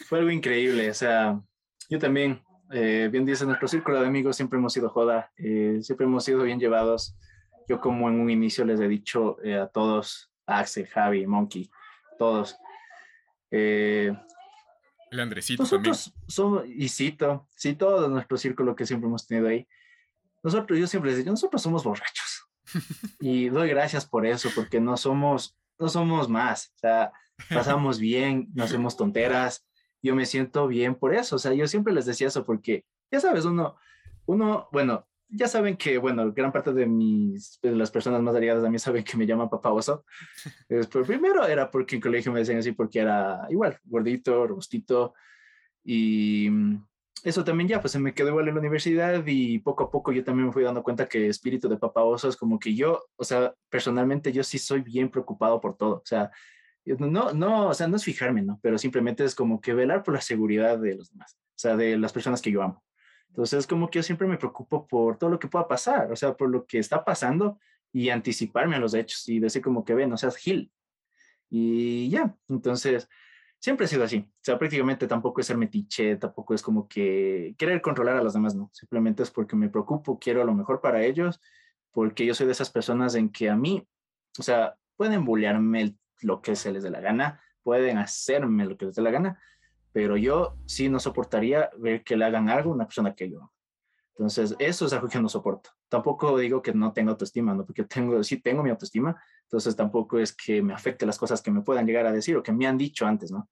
Fue 0.06 0.20
algo 0.20 0.30
increíble, 0.30 0.92
o 0.92 0.94
sea, 0.94 1.42
yo 1.90 1.98
también 1.98 2.44
eh, 2.72 3.10
bien 3.12 3.26
dice, 3.26 3.46
nuestro 3.46 3.68
círculo 3.68 4.00
de 4.00 4.08
amigos 4.08 4.36
siempre 4.36 4.58
hemos 4.58 4.74
sido 4.74 4.90
joda, 4.90 5.32
eh, 5.38 5.80
siempre 5.82 6.06
hemos 6.06 6.24
sido 6.24 6.44
bien 6.44 6.60
llevados. 6.60 7.16
Yo 7.68 7.80
como 7.80 8.10
en 8.10 8.20
un 8.20 8.30
inicio 8.30 8.66
les 8.66 8.80
he 8.80 8.88
dicho 8.88 9.38
eh, 9.44 9.56
a 9.56 9.68
todos, 9.68 10.32
Axel, 10.46 10.88
Javi, 10.88 11.26
Monkey, 11.28 11.70
todos. 12.18 12.56
el 13.50 14.18
Andresito 15.12 15.64
nosotros 15.64 16.14
somos, 16.28 16.64
y 16.68 16.90
Cito, 16.90 17.48
sí, 17.56 17.76
todo 17.76 18.08
nuestro 18.10 18.38
círculo 18.38 18.76
que 18.76 18.86
siempre 18.86 19.08
hemos 19.08 19.28
tenido 19.28 19.48
ahí. 19.48 19.68
Nosotros, 20.44 20.80
yo 20.80 20.88
siempre 20.88 21.12
les 21.12 21.20
digo, 21.20 21.32
nosotros 21.32 21.62
somos 21.62 21.84
borrachos. 21.84 22.48
y 23.20 23.50
doy 23.50 23.70
gracias 23.70 24.06
por 24.06 24.26
eso, 24.26 24.50
porque 24.56 24.80
no 24.80 24.98
somos, 24.98 25.58
no 25.78 25.90
somos 25.90 26.30
más. 26.30 26.74
O 26.76 26.80
sea, 26.80 27.12
pasamos 27.50 28.00
bien, 28.00 28.50
no 28.54 28.64
hacemos 28.64 28.98
tonteras, 28.98 29.66
yo 30.02 30.16
me 30.16 30.26
siento 30.26 30.68
bien 30.68 30.96
por 30.96 31.14
eso. 31.14 31.36
O 31.36 31.40
sea, 31.40 31.54
yo 31.54 31.68
siempre 31.68 31.94
les 31.94 32.06
decía 32.06 32.28
eso 32.28 32.44
porque, 32.44 32.86
ya 33.12 33.20
sabes, 33.20 33.46
uno, 33.46 33.78
uno, 34.26 34.68
bueno, 34.72 35.08
ya 35.30 35.48
saben 35.48 35.78
que, 35.78 35.98
bueno, 35.98 36.32
gran 36.34 36.52
parte 36.52 36.74
de 36.74 36.86
mis, 36.86 37.60
de 37.62 37.72
las 37.72 37.90
personas 37.90 38.22
más 38.22 38.36
allegadas 38.36 38.64
a 38.64 38.70
mí 38.70 38.78
saben 38.80 39.04
que 39.04 39.18
me 39.18 39.26
llaman 39.26 39.50
papá 39.50 39.72
oso. 39.72 40.06
Pero 40.68 41.06
primero 41.06 41.46
era 41.46 41.72
porque 41.72 41.96
en 41.96 42.02
colegio 42.02 42.32
me 42.32 42.40
decían 42.40 42.58
así 42.60 42.74
porque 42.74 43.00
era 43.00 43.48
igual, 43.50 43.80
gordito, 43.84 44.46
robustito. 44.48 45.14
Y 45.84 46.50
eso 47.24 47.44
también 47.44 47.70
ya, 47.70 47.82
pues 47.82 47.94
se 47.94 48.00
me 48.00 48.14
quedó 48.14 48.30
igual 48.30 48.48
en 48.48 48.56
la 48.56 48.60
universidad 48.60 49.24
y 49.26 49.60
poco 49.60 49.86
a 49.86 49.92
poco 49.92 50.12
yo 50.12 50.24
también 50.24 50.48
me 50.48 50.54
fui 50.54 50.64
dando 50.64 50.84
cuenta 50.84 51.08
que 51.08 51.28
espíritu 51.28 51.70
de 51.70 51.78
papá 51.78 52.04
oso 52.04 52.28
es 52.28 52.36
como 52.36 52.60
que 52.60 52.76
yo, 52.76 53.06
o 53.16 53.24
sea, 53.24 53.54
personalmente 53.70 54.32
yo 54.32 54.44
sí 54.44 54.58
soy 54.58 54.82
bien 54.82 55.10
preocupado 55.10 55.62
por 55.62 55.78
todo. 55.78 55.96
O 55.98 56.06
sea, 56.06 56.32
no, 56.86 57.34
no, 57.34 57.68
o 57.70 57.74
sea, 57.74 57.88
no 57.88 57.96
es 57.96 58.04
fijarme, 58.04 58.42
¿no? 58.42 58.60
Pero 58.62 58.78
simplemente 58.78 59.24
es 59.24 59.36
como 59.36 59.62
que 59.62 59.74
velar 59.74 60.04
por 60.04 60.14
la 60.14 60.22
seguridad 60.22 60.80
de 60.80 60.96
los 60.96 61.12
demás, 61.12 61.38
o 61.38 61.60
sea, 61.60 61.76
de 61.76 61.98
las 61.98 62.14
personas 62.14 62.42
que 62.42 62.52
yo 62.52 62.62
amo. 62.64 62.84
Entonces, 63.30 63.60
es 63.60 63.68
como 63.68 63.90
que 63.90 64.00
yo 64.00 64.04
siempre 64.04 64.28
me 64.28 64.38
preocupo 64.38 64.88
por 64.88 65.18
todo 65.18 65.30
lo 65.30 65.40
que 65.40 65.48
pueda 65.48 65.68
pasar, 65.68 66.12
o 66.12 66.16
sea, 66.16 66.36
por 66.36 66.50
lo 66.50 66.66
que 66.66 66.80
está 66.80 67.06
pasando 67.06 67.60
y 67.94 68.10
anticiparme 68.10 68.76
a 68.76 68.80
los 68.80 68.94
hechos 68.94 69.28
y 69.30 69.40
decir 69.40 69.62
como 69.62 69.86
que 69.86 69.94
ven, 69.94 70.12
o 70.12 70.18
sea, 70.18 70.32
Gil. 70.32 70.72
Y 71.50 72.10
ya, 72.10 72.36
entonces, 72.50 73.08
siempre 73.60 73.86
he 73.86 73.90
sido 73.90 74.04
así. 74.04 74.18
O 74.18 74.40
sea, 74.42 74.58
prácticamente 74.58 75.08
tampoco 75.08 75.40
es 75.40 75.48
ser 75.48 75.58
metiche, 75.58 76.18
tampoco 76.18 76.54
es 76.54 76.62
como 76.62 76.88
que 76.88 77.56
querer 77.58 77.82
controlar 77.82 78.18
a 78.18 78.24
los 78.24 78.34
demás, 78.34 78.56
no. 78.56 78.70
Simplemente 78.74 79.24
es 79.24 79.32
porque 79.32 79.56
me 79.56 79.70
preocupo, 79.70 80.20
quiero 80.20 80.44
lo 80.44 80.54
mejor 80.54 80.82
para 80.82 81.04
ellos, 81.04 81.40
porque 81.92 82.26
yo 82.26 82.34
soy 82.34 82.48
de 82.48 82.54
esas 82.54 82.70
personas 82.70 83.16
en 83.16 83.30
que 83.30 83.50
a 83.50 83.56
mí, 83.56 83.88
o 84.40 84.44
sea, 84.44 84.76
pueden 84.98 85.24
bullearme 85.24 85.82
el 85.82 85.98
lo 86.22 86.42
que 86.42 86.56
se 86.56 86.72
les 86.72 86.84
dé 86.84 86.90
la 86.90 87.00
gana, 87.00 87.42
pueden 87.64 87.98
hacerme 87.98 88.66
lo 88.66 88.78
que 88.78 88.86
les 88.86 88.96
dé 88.96 89.02
la 89.02 89.12
gana, 89.12 89.40
pero 89.92 90.18
yo 90.18 90.58
sí 90.66 90.90
no 90.90 91.00
soportaría 91.00 91.70
ver 91.78 92.04
que 92.04 92.16
le 92.16 92.26
hagan 92.26 92.50
algo 92.50 92.72
a 92.72 92.76
una 92.76 92.86
persona 92.86 93.14
que 93.14 93.30
yo 93.30 93.52
Entonces, 94.16 94.56
eso 94.60 94.86
es 94.86 94.94
algo 94.94 95.08
que 95.10 95.20
no 95.20 95.30
soporto. 95.30 95.72
Tampoco 95.90 96.38
digo 96.38 96.62
que 96.62 96.74
no 96.74 96.94
tenga 96.94 97.12
autoestima, 97.12 97.54
¿no? 97.54 97.66
Porque 97.66 97.84
tengo, 97.84 98.24
sí 98.24 98.42
tengo 98.42 98.64
mi 98.64 98.70
autoestima, 98.70 99.22
entonces 99.44 99.76
tampoco 99.76 100.20
es 100.20 100.34
que 100.36 100.62
me 100.62 100.74
afecte 100.74 101.06
las 101.06 101.18
cosas 101.18 101.42
que 101.42 101.52
me 101.52 101.62
puedan 101.62 101.86
llegar 101.86 102.06
a 102.06 102.12
decir 102.12 102.38
o 102.38 102.44
que 102.44 102.54
me 102.54 102.68
han 102.68 102.78
dicho 102.78 103.06
antes, 103.06 103.32
¿no? 103.32 103.50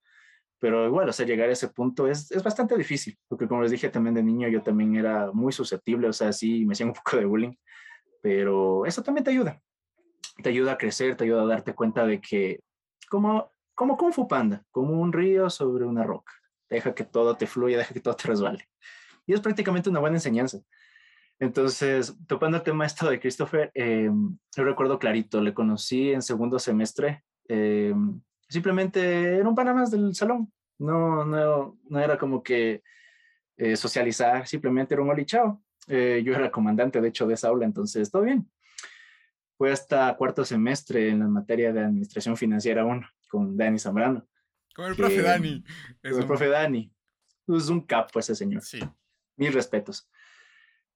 Pero 0.58 0.86
igual, 0.86 1.08
o 1.08 1.12
sea, 1.12 1.26
llegar 1.26 1.48
a 1.48 1.52
ese 1.52 1.68
punto 1.68 2.06
es, 2.06 2.30
es 2.30 2.42
bastante 2.42 2.76
difícil, 2.76 3.18
porque 3.28 3.48
como 3.48 3.62
les 3.62 3.70
dije 3.70 3.88
también 3.88 4.14
de 4.14 4.22
niño, 4.22 4.48
yo 4.48 4.62
también 4.62 4.94
era 4.94 5.32
muy 5.32 5.52
susceptible, 5.52 6.08
o 6.08 6.12
sea, 6.12 6.32
sí, 6.32 6.66
me 6.66 6.72
hacían 6.72 6.90
un 6.90 6.94
poco 6.94 7.16
de 7.16 7.24
bullying, 7.24 7.54
pero 8.22 8.84
eso 8.84 9.02
también 9.02 9.24
te 9.24 9.30
ayuda, 9.30 9.60
te 10.40 10.50
ayuda 10.50 10.72
a 10.72 10.78
crecer, 10.78 11.16
te 11.16 11.24
ayuda 11.24 11.42
a 11.42 11.46
darte 11.46 11.74
cuenta 11.74 12.06
de 12.06 12.20
que 12.20 12.60
como, 13.08 13.52
como 13.74 13.96
Kung 13.96 14.12
Fu 14.12 14.28
Panda, 14.28 14.64
como 14.70 15.00
un 15.00 15.12
río 15.12 15.50
sobre 15.50 15.84
una 15.84 16.04
roca. 16.04 16.32
Deja 16.68 16.94
que 16.94 17.04
todo 17.04 17.36
te 17.36 17.46
fluya, 17.46 17.78
deja 17.78 17.92
que 17.92 18.00
todo 18.00 18.14
te 18.14 18.28
resbale. 18.28 18.68
Y 19.26 19.34
es 19.34 19.40
prácticamente 19.40 19.90
una 19.90 20.00
buena 20.00 20.16
enseñanza. 20.16 20.60
Entonces, 21.38 22.16
topando 22.26 22.58
el 22.58 22.62
tema 22.62 22.86
esto 22.86 23.08
de 23.08 23.18
Christopher, 23.18 23.70
eh, 23.74 24.10
yo 24.54 24.64
recuerdo 24.64 24.98
clarito, 24.98 25.40
le 25.40 25.54
conocí 25.54 26.12
en 26.12 26.22
segundo 26.22 26.58
semestre. 26.58 27.24
Eh, 27.48 27.94
simplemente 28.48 29.36
era 29.36 29.48
un 29.48 29.54
pana 29.54 29.74
más 29.74 29.90
del 29.90 30.14
salón. 30.14 30.52
No, 30.78 31.24
no, 31.24 31.78
no 31.88 31.98
era 31.98 32.18
como 32.18 32.42
que 32.42 32.82
eh, 33.56 33.76
socializar, 33.76 34.46
simplemente 34.46 34.94
era 34.94 35.02
un 35.02 35.10
olichao. 35.10 35.62
yo 35.88 36.34
era 36.34 36.50
comandante, 36.50 37.00
de 37.00 37.08
hecho, 37.08 37.26
de 37.26 37.34
esa 37.34 37.48
aula, 37.48 37.66
entonces 37.66 38.10
todo 38.10 38.22
bien 38.22 38.48
fue 39.60 39.70
hasta 39.70 40.16
cuarto 40.16 40.42
semestre 40.42 41.10
en 41.10 41.18
la 41.18 41.28
materia 41.28 41.70
de 41.70 41.80
Administración 41.80 42.34
Financiera 42.34 42.82
1 42.86 43.06
con 43.28 43.58
Dani 43.58 43.78
Zambrano. 43.78 44.26
Con 44.74 44.86
el 44.86 44.96
profe 44.96 45.20
Dani. 45.20 45.62
Con 46.02 46.18
el 46.18 46.26
profe 46.26 46.48
Dani. 46.48 46.90
Es 47.46 47.68
un 47.68 47.84
capo 47.84 48.18
ese 48.18 48.34
señor. 48.34 48.62
Sí. 48.62 48.80
Mis 49.36 49.52
respetos. 49.52 50.08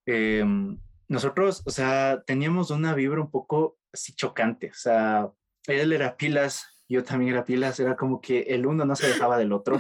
Em, 0.07 0.79
nosotros, 1.09 1.63
o 1.67 1.71
sea, 1.71 2.23
teníamos 2.27 2.71
una 2.71 2.95
vibra 2.95 3.21
un 3.21 3.31
poco 3.31 3.77
así 3.93 4.15
chocante. 4.15 4.71
O 4.71 4.75
sea, 4.75 5.31
él 5.67 5.93
era 5.93 6.17
pilas, 6.17 6.65
yo 6.89 7.05
también 7.05 7.33
era 7.33 7.45
pilas. 7.45 7.79
Era 7.81 7.97
como 7.97 8.23
que 8.23 8.45
el 8.45 8.65
uno 8.65 8.87
no 8.87 8.97
se 8.97 9.09
dejaba 9.09 9.37
del 9.37 9.53
otro. 9.53 9.79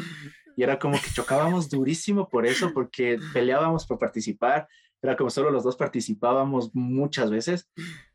Y 0.58 0.62
era 0.62 0.78
como 0.78 1.00
que 1.00 1.10
chocábamos 1.10 1.70
durísimo 1.70 2.28
por 2.28 2.44
eso, 2.44 2.74
porque 2.74 3.18
peleábamos 3.32 3.86
por 3.86 3.98
participar. 3.98 4.68
Era 5.00 5.16
como 5.16 5.30
solo 5.30 5.50
los 5.50 5.64
dos 5.64 5.74
participábamos 5.74 6.74
muchas 6.74 7.30
veces 7.30 7.70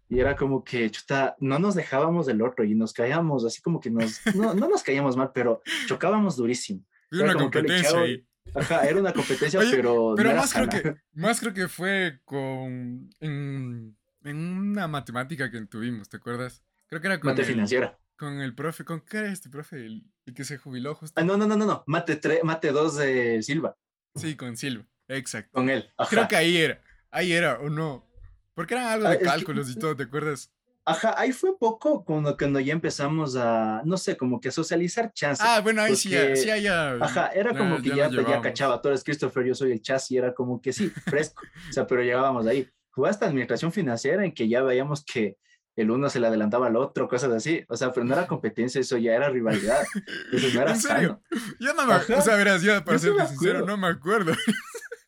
y 0.10 0.20
era 0.20 0.36
como 0.36 0.64
que, 0.64 0.90
chuta, 0.90 1.36
no 1.40 1.60
nos 1.60 1.76
dejábamos 1.76 2.26
del 2.26 2.42
otro 2.42 2.66
y 2.66 2.74
nos 2.74 2.94
caíamos, 2.94 3.46
así 3.46 3.62
como 3.62 3.80
que 3.80 3.92
nos, 3.92 4.20
no, 4.36 4.56
no 4.56 4.68
nos 4.68 4.82
caíamos 4.82 5.16
mal, 5.16 5.32
pero 5.34 5.62
chocábamos 5.88 6.36
durísimo. 6.36 6.84
Era 7.12 7.26
una 7.26 7.36
competencia 7.36 8.00
ahí. 8.00 8.26
Ajá, 8.56 8.86
era 8.86 9.00
una 9.00 9.14
competencia, 9.14 9.60
pero. 9.70 10.16
Pero 10.18 10.36
más, 10.36 10.54
creo 10.54 10.70
que, 10.70 10.96
más 11.14 11.40
creo 11.40 11.54
que 11.54 11.68
fue 11.68 12.20
con. 12.26 13.10
En, 13.20 13.96
en, 14.24 14.38
una 14.38 14.88
matemática 14.88 15.52
que 15.52 15.64
tuvimos, 15.68 16.10
¿te 16.10 16.18
acuerdas? 16.18 16.64
Creo 16.88 17.02
que 17.02 17.08
era 17.08 17.20
con. 17.20 17.30
Mate 17.30 17.44
financiera. 17.44 18.00
Con 18.18 18.42
el 18.42 18.54
profe, 18.54 18.84
¿con 18.84 19.02
qué 19.02 19.18
era 19.18 19.32
este 19.32 19.50
profe? 19.50 19.86
El, 19.86 20.04
que 20.36 20.44
se 20.44 20.58
jubiló 20.58 20.96
justo. 20.96 21.22
Ah, 21.22 21.24
no, 21.24 21.38
no, 21.38 21.46
no, 21.46 21.56
no, 21.56 21.66
no. 21.66 21.84
Mate 21.86 22.16
3, 22.16 22.44
mate 22.44 22.72
2 22.72 22.98
de 22.98 23.44
Silva. 23.44 23.78
Sí, 24.16 24.36
con 24.36 24.58
Silva, 24.58 24.86
exacto. 25.08 25.52
Con 25.54 25.70
él. 25.70 25.90
Creo 26.10 26.28
que 26.28 26.36
ahí 26.36 26.58
era. 26.58 26.82
Ahí 27.12 27.32
era, 27.32 27.60
o 27.60 27.70
no. 27.70 28.09
Porque 28.60 28.74
era 28.74 28.92
algo 28.92 29.08
ah, 29.08 29.12
de 29.12 29.20
cálculos 29.20 29.70
y 29.70 29.80
todo, 29.80 29.96
¿te 29.96 30.04
acuerdas? 30.04 30.52
Ajá, 30.84 31.16
ahí 31.18 31.32
fue 31.32 31.58
poco 31.58 32.04
cuando, 32.04 32.36
cuando 32.36 32.60
ya 32.60 32.74
empezamos 32.74 33.38
a, 33.38 33.82
no 33.86 33.96
sé, 33.96 34.18
como 34.18 34.42
que 34.42 34.50
a 34.50 34.52
socializar 34.52 35.14
chances. 35.14 35.46
Ah, 35.48 35.62
bueno, 35.62 35.82
ahí 35.82 35.96
sí, 35.96 36.14
sí, 36.36 36.48
ya. 36.62 36.96
Ajá, 36.96 37.28
era 37.28 37.58
como 37.58 37.82
que 37.82 37.96
ya, 37.96 38.10
ya, 38.10 38.42
cachaba, 38.42 38.82
tú 38.82 38.90
eres 38.90 39.06
Christopher, 39.06 39.46
yo 39.46 39.56
soy 39.56 39.72
el 39.72 39.82
chasis, 39.82 40.18
era 40.18 40.34
como 40.34 40.62
que 40.62 40.74
sí, 40.74 40.90
fresco. 40.90 41.42
o 41.70 41.72
sea, 41.72 41.88
pero 41.88 42.04
llegábamos 42.04 42.46
ahí. 42.48 42.70
Fue 42.92 43.10
hasta 43.10 43.28
administración 43.28 43.72
financiera 43.72 44.26
en 44.26 44.34
que 44.34 44.50
ya 44.50 44.62
veíamos 44.62 45.06
que 45.06 45.38
el 45.78 45.90
uno 45.90 46.10
se 46.10 46.20
le 46.20 46.28
adelantaba 46.28 46.68
al 46.68 46.76
otro, 46.76 47.08
cosas 47.08 47.32
así. 47.32 47.64
O 47.70 47.78
sea, 47.78 47.94
pero 47.94 48.06
no 48.06 48.14
era 48.14 48.28
competencia, 48.28 48.82
eso 48.82 48.98
ya 48.98 49.16
era 49.16 49.30
rivalidad. 49.30 49.86
Eso 50.34 50.48
no 50.54 50.62
era 50.64 50.72
¿En 50.72 50.82
serio? 50.82 51.22
Yo 51.62 51.74
no 51.76 51.86
me 51.86 51.94
acuerdo. 51.94 52.22
O 52.22 52.26
sea, 52.26 52.36
verás, 52.36 52.62
yo 52.62 52.84
para 52.84 53.00
ser 53.00 53.14
sincero, 53.26 53.66
no 53.66 53.78
me 53.78 53.88
acuerdo. 53.88 54.34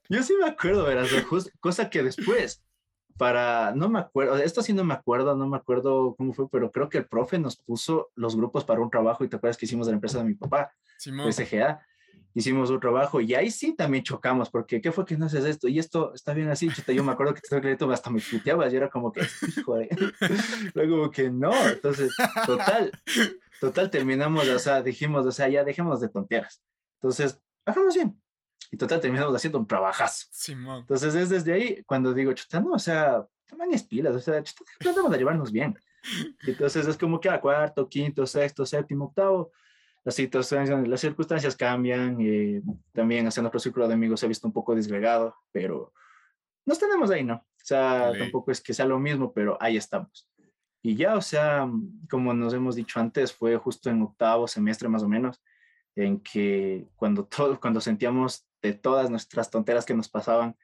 Yo 0.08 0.24
sí 0.24 0.36
me 0.40 0.48
acuerdo, 0.48 0.86
verás, 0.86 1.10
cosa 1.60 1.90
que 1.90 2.02
después, 2.02 2.62
para, 3.22 3.72
no 3.76 3.88
me 3.88 4.00
acuerdo, 4.00 4.36
esto 4.38 4.64
sí 4.64 4.74
no 4.74 4.84
me 4.84 4.96
acuerdo, 4.96 5.36
no 5.36 5.48
me 5.48 5.56
acuerdo 5.56 6.16
cómo 6.18 6.34
fue, 6.34 6.50
pero 6.50 6.72
creo 6.72 6.90
que 6.90 6.98
el 6.98 7.06
profe 7.06 7.38
nos 7.38 7.56
puso 7.56 8.10
los 8.16 8.36
grupos 8.36 8.66
para 8.66 8.82
un 8.82 8.90
trabajo 8.90 9.24
y 9.24 9.28
te 9.28 9.36
acuerdas 9.36 9.58
que 9.58 9.68
hicimos 9.68 9.86
de 9.86 9.92
la 9.92 9.98
empresa 9.98 10.18
de 10.18 10.24
mi 10.24 10.34
papá, 10.34 10.74
Simón. 10.98 11.32
SGA 11.32 11.86
hicimos 12.34 12.72
un 12.72 12.80
trabajo 12.80 13.22
y 13.22 13.36
ahí 13.36 13.52
sí 13.52 13.76
también 13.76 14.04
chocamos, 14.04 14.50
porque 14.50 14.82
¿qué 14.82 14.92
fue 14.92 15.06
que 15.06 15.18
no 15.18 15.28
haces 15.28 15.46
esto? 15.46 15.68
Y 15.68 15.78
esto 15.78 16.16
está 16.16 16.34
bien 16.34 16.50
así, 16.50 16.68
chita, 16.70 16.94
yo 16.94 17.04
me 17.04 17.12
acuerdo 17.12 17.36
que 17.36 17.42
te 17.42 17.86
hasta 17.94 18.10
me 18.10 18.22
puteabas 18.22 18.74
y 18.74 18.78
era 18.78 18.90
como 18.90 19.12
que, 19.12 19.22
hijo 19.56 19.76
de... 19.76 19.88
Luego 20.74 20.98
como 20.98 21.12
que 21.12 21.30
no, 21.30 21.54
entonces, 21.68 22.16
total, 22.48 22.92
total, 23.60 23.92
terminamos, 23.92 24.48
o 24.48 24.58
sea, 24.58 24.82
dijimos, 24.82 25.28
o 25.28 25.32
sea, 25.32 25.48
ya 25.48 25.64
dejemos 25.64 26.02
de 26.02 26.10
tonteras. 26.10 26.64
Entonces, 26.96 27.40
hagamos 27.66 27.94
bien. 27.94 28.20
Y 28.72 28.78
total, 28.78 29.02
terminamos 29.02 29.36
haciendo 29.36 29.60
un 29.60 29.68
trabajazo. 29.68 30.28
Simón. 30.32 30.80
Entonces, 30.80 31.14
es 31.14 31.30
desde 31.30 31.54
ahí 31.54 31.84
cuando 31.84 32.14
digo, 32.14 32.32
chuta, 32.34 32.62
no, 32.62 32.72
o 32.72 32.80
sea, 32.80 33.28
toman 33.46 33.74
espilas, 33.74 34.16
o 34.16 34.20
sea, 34.20 34.42
chuta, 34.42 34.64
tratamos 34.80 35.12
de 35.12 35.18
llevarnos 35.18 35.52
bien. 35.52 35.78
Entonces, 36.48 36.88
es 36.88 36.98
como 36.98 37.20
que 37.20 37.30
a 37.30 37.42
cuarto, 37.42 37.88
quinto, 37.88 38.26
sexto, 38.26 38.66
séptimo, 38.66 39.06
octavo, 39.06 39.52
las 40.04 40.16
situaciones, 40.16 40.88
las 40.88 41.02
circunstancias 41.02 41.56
cambian. 41.56 42.18
eh, 42.22 42.62
también 42.94 43.28
haciendo 43.28 43.48
nuestro 43.48 43.60
círculo 43.60 43.88
de 43.88 43.94
amigos 43.94 44.20
se 44.20 44.26
ha 44.26 44.30
visto 44.30 44.48
un 44.48 44.54
poco 44.54 44.74
disgregado, 44.74 45.36
pero 45.52 45.94
nos 46.66 46.80
tenemos 46.80 47.12
ahí, 47.12 47.24
¿no? 47.24 47.36
O 47.36 47.64
sea, 47.64 48.12
tampoco 48.18 48.52
es 48.52 48.62
que 48.62 48.74
sea 48.74 48.86
lo 48.86 49.00
mismo, 49.00 49.32
pero 49.34 49.58
ahí 49.60 49.78
estamos. 49.78 50.28
Y 50.82 50.96
ya, 50.96 51.16
o 51.16 51.22
sea, 51.22 51.70
como 52.10 52.34
nos 52.34 52.54
hemos 52.54 52.76
dicho 52.76 53.00
antes, 53.00 53.32
fue 53.32 53.56
justo 53.58 53.90
en 53.90 54.02
octavo 54.02 54.48
semestre 54.48 54.90
más 54.90 55.04
o 55.04 55.08
menos, 55.08 55.42
en 55.96 56.20
que 56.22 56.88
cuando, 56.96 57.26
todo, 57.26 57.60
cuando 57.60 57.80
sentíamos 57.80 58.48
de 58.62 58.74
todas 58.74 59.10
nuestras 59.10 59.50
tonteras 59.50 59.86
que 59.86 59.94
nos 59.94 60.10
pasaban, 60.10 60.56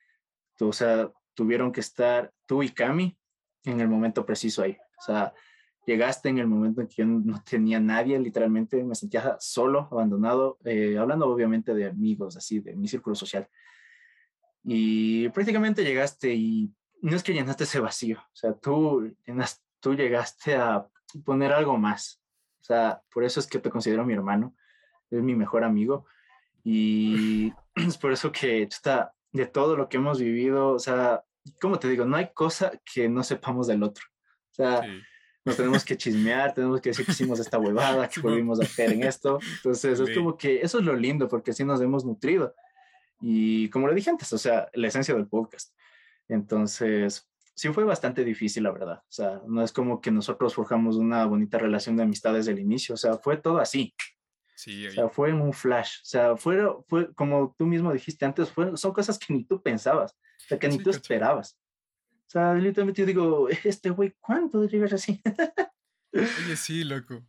o 0.60 0.74
sea, 0.74 1.12
tuvieron 1.34 1.72
que 1.72 1.82
estar 1.82 2.34
tú 2.46 2.64
y 2.64 2.70
Cami 2.70 3.18
en 3.64 3.80
el 3.80 3.88
momento 3.88 4.26
preciso 4.26 4.64
ahí. 4.64 4.78
O 5.00 5.02
sea, 5.02 5.34
llegaste 5.86 6.30
en 6.30 6.40
el 6.40 6.48
momento 6.48 6.82
en 6.82 6.88
que 6.88 6.96
yo 6.98 7.06
no 7.06 7.42
tenía 7.44 7.80
nadie, 7.80 8.20
literalmente 8.20 8.84
me 8.84 8.96
sentía 8.96 9.38
solo, 9.40 9.88
abandonado, 9.92 10.58
eh, 10.66 10.98
hablando 10.98 11.28
obviamente 11.28 11.74
de 11.74 11.88
amigos, 11.88 12.36
así, 12.38 12.60
de 12.60 12.76
mi 12.76 12.88
círculo 12.88 13.16
social. 13.16 13.48
Y 14.64 15.30
prácticamente 15.30 15.84
llegaste 15.84 16.34
y 16.34 16.74
no 17.02 17.16
es 17.16 17.24
que 17.24 17.34
llenaste 17.34 17.64
ese 17.64 17.80
vacío, 17.80 18.18
o 18.20 18.36
sea, 18.36 18.54
tú, 18.54 19.16
tú 19.80 19.96
llegaste 19.96 20.56
a 20.56 20.88
poner 21.24 21.54
algo 21.54 21.78
más. 21.78 22.22
O 22.60 22.64
sea, 22.64 23.02
por 23.14 23.24
eso 23.24 23.40
es 23.40 23.48
que 23.48 23.60
te 23.60 23.70
considero 23.70 24.06
mi 24.06 24.14
hermano, 24.14 24.56
es 25.10 25.22
mi 25.22 25.36
mejor 25.36 25.64
amigo. 25.64 26.06
Y 26.64 27.54
es 27.88 27.98
por 27.98 28.12
eso 28.12 28.32
que 28.32 28.64
está 28.64 29.14
de 29.32 29.46
todo 29.46 29.76
lo 29.76 29.90
que 29.90 29.98
hemos 29.98 30.20
vivido, 30.20 30.70
o 30.70 30.80
sea, 30.80 31.24
como 31.62 31.80
te 31.80 31.88
digo, 31.88 32.06
no 32.06 32.16
hay 32.18 32.30
cosa 32.34 32.72
que 32.94 33.08
no 33.08 33.24
sepamos 33.24 33.68
del 33.68 33.84
otro. 33.84 34.04
O 34.52 34.56
sea, 34.56 34.82
nos 35.46 35.56
tenemos 35.56 35.86
que 35.86 35.98
chismear, 35.98 36.54
tenemos 36.54 36.82
que 36.82 36.90
decir 36.90 37.06
que 37.06 37.12
hicimos 37.12 37.40
esta 37.40 37.58
huevada, 37.58 38.10
que 38.10 38.20
volvimos 38.22 38.60
a 38.60 38.64
hacer 38.64 38.92
en 38.92 39.04
esto. 39.04 39.40
Entonces, 39.58 40.00
es 40.00 40.16
como 40.16 40.38
que 40.38 40.62
eso 40.62 40.80
es 40.80 40.86
lo 40.86 40.96
lindo, 40.96 41.28
porque 41.28 41.52
así 41.52 41.64
nos 41.64 41.80
hemos 41.82 42.04
nutrido. 42.06 42.54
Y 43.22 43.70
como 43.70 43.88
le 43.88 43.96
dije 43.96 44.10
antes, 44.10 44.32
o 44.34 44.38
sea, 44.38 44.70
la 44.74 44.88
esencia 44.88 45.14
del 45.14 45.28
podcast. 45.28 45.74
Entonces, 46.28 47.30
sí 47.56 47.70
fue 47.70 47.84
bastante 47.84 48.24
difícil, 48.24 48.64
la 48.64 48.72
verdad. 48.72 49.00
O 49.00 49.12
sea, 49.12 49.42
no 49.48 49.64
es 49.64 49.72
como 49.72 50.02
que 50.02 50.12
nosotros 50.12 50.54
forjamos 50.54 50.98
una 50.98 51.26
bonita 51.26 51.58
relación 51.58 51.96
de 51.96 52.04
amistad 52.04 52.34
desde 52.34 52.52
el 52.52 52.60
inicio. 52.60 52.96
O 52.96 52.98
sea, 52.98 53.18
fue 53.18 53.38
todo 53.38 53.60
así. 53.60 53.96
Sí, 54.58 54.88
o 54.88 54.92
sea, 54.92 55.08
fue 55.08 55.30
en 55.30 55.40
un 55.40 55.54
flash. 55.54 56.00
O 56.02 56.06
sea, 56.06 56.36
fue, 56.36 56.58
fue 56.88 57.14
como 57.14 57.56
tú 57.60 57.68
mismo 57.68 57.94
dijiste 57.94 58.26
antes, 58.26 58.50
fue, 58.50 58.76
son 58.76 58.92
cosas 58.92 59.20
que 59.20 59.32
ni 59.32 59.44
tú 59.44 59.62
pensabas, 59.62 60.14
o 60.14 60.48
sea, 60.48 60.58
que 60.58 60.68
ni 60.68 60.80
tú 60.80 60.90
esperabas. 60.90 61.60
O 62.10 62.30
sea, 62.30 62.56
literalmente 62.56 63.02
yo 63.02 63.06
digo, 63.06 63.50
este 63.64 63.92
güey, 63.92 64.16
¿cuánto 64.20 64.66
llegar 64.66 64.92
así? 64.96 65.22
Oye, 66.12 66.56
sí, 66.56 66.84
loco. 66.84 67.24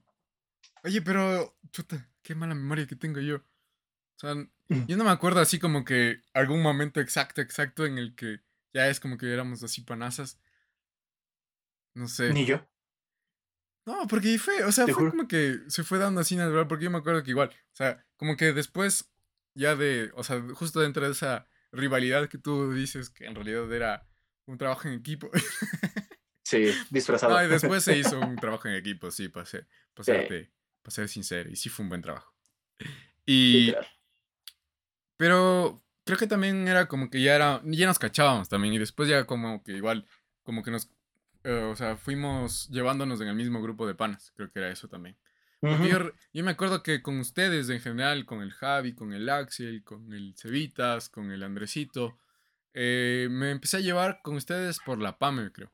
Oye, 0.83 1.03
pero, 1.03 1.55
chuta, 1.71 2.11
qué 2.23 2.35
mala 2.35 2.55
memoria 2.55 2.87
que 2.87 2.97
tengo 2.97 3.21
yo. 3.21 3.37
O 3.37 4.19
sea, 4.19 4.35
yo 4.87 4.97
no 4.97 5.05
me 5.05 5.11
acuerdo 5.11 5.41
así 5.41 5.59
como 5.59 5.85
que 5.85 6.23
algún 6.33 6.63
momento 6.63 6.99
exacto, 6.99 7.43
exacto 7.43 7.85
en 7.85 7.99
el 7.99 8.15
que 8.15 8.41
ya 8.73 8.89
es 8.89 9.01
como 9.01 9.19
que 9.19 9.31
éramos 9.31 9.63
así 9.63 9.83
panazas. 9.83 10.41
No 11.93 12.09
sé. 12.09 12.33
Ni 12.33 12.47
yo. 12.47 12.67
No, 13.89 14.07
porque 14.07 14.39
fue, 14.39 14.63
o 14.65 14.71
sea, 14.71 14.87
fue 14.87 15.09
como 15.09 15.27
que 15.27 15.61
se 15.69 15.83
fue 15.83 15.99
dando 15.99 16.21
así 16.21 16.37
natural, 16.37 16.67
porque 16.67 16.85
yo 16.85 16.91
me 16.91 16.99
acuerdo 16.99 17.23
que 17.23 17.31
igual, 17.31 17.49
o 17.49 17.77
sea, 17.77 18.05
como 18.17 18.37
que 18.37 18.53
después 18.53 19.11
ya 19.55 19.77
de, 19.77 20.11
o 20.15 20.23
sea, 20.23 20.43
justo 20.53 20.81
dentro 20.81 21.07
de 21.07 21.13
esa 21.13 21.47
rivalidad 21.73 22.29
que 22.29 22.37
tú 22.37 22.75
dices 22.75 23.09
que 23.09 23.25
en 23.25 23.35
realidad 23.35 23.73
era 23.73 24.07
un 24.45 24.59
trabajo 24.59 24.89
en 24.89 24.95
equipo. 24.95 25.31
Sí, 26.43 26.71
disfrazado. 26.89 27.45
y 27.45 27.49
después 27.49 27.85
se 27.85 27.99
hizo 27.99 28.19
un 28.21 28.37
trabajo 28.41 28.69
en 28.69 28.75
equipo, 28.75 29.11
sí, 29.11 29.29
para 29.29 29.45
ser, 29.47 29.67
para 29.95 30.25
ser 30.89 31.09
sincero. 31.09 31.51
Y 31.51 31.57
sí 31.57 31.69
fue 31.69 31.83
un 31.83 31.91
buen 31.91 32.01
trabajo. 32.03 32.35
Y. 33.27 33.75
Pero 35.19 35.83
creo 36.05 36.17
que 36.17 36.27
también 36.27 36.67
era 36.67 36.89
como 36.89 37.11
que 37.11 37.21
ya 37.21 37.35
era. 37.35 37.61
Ya 37.65 37.87
nos 37.87 37.99
cachábamos 37.99 38.49
también. 38.49 38.73
Y 38.73 38.79
después 38.79 39.11
ya 39.11 39.25
como 39.25 39.63
que 39.63 39.73
igual. 39.73 40.07
Como 40.43 40.63
que 40.63 40.71
nos. 40.71 40.91
Eh, 41.45 41.69
o 41.71 41.77
sea, 41.77 41.97
fuimos 41.97 42.69
llevándonos 42.69 43.21
en 43.21 43.29
el 43.29 43.37
mismo 43.37 43.63
grupo 43.63 43.87
de 43.87 43.95
panas. 43.95 44.33
Creo 44.37 44.51
que 44.51 44.59
era 44.59 44.71
eso 44.71 44.89
también. 44.89 45.17
yo, 45.63 46.11
yo, 46.33 46.45
me 46.45 46.53
acuerdo 46.53 46.83
que 46.83 47.03
con 47.03 47.19
ustedes 47.19 47.69
en 47.69 47.81
general, 47.81 48.25
con 48.27 48.43
el 48.43 48.53
Javi, 48.53 48.95
con 48.95 49.13
el 49.13 49.29
Axel, 49.29 49.83
con 49.83 50.13
el 50.13 50.35
Cevitas, 50.37 51.09
con 51.09 51.31
el 51.31 51.43
Andresito 51.43 52.19
eh, 52.81 53.27
me 53.29 53.51
empecé 53.51 53.79
a 53.79 53.81
llevar 53.81 54.21
con 54.23 54.37
ustedes 54.37 54.79
por 54.79 55.01
la 55.01 55.19
PAME, 55.19 55.51
creo. 55.51 55.73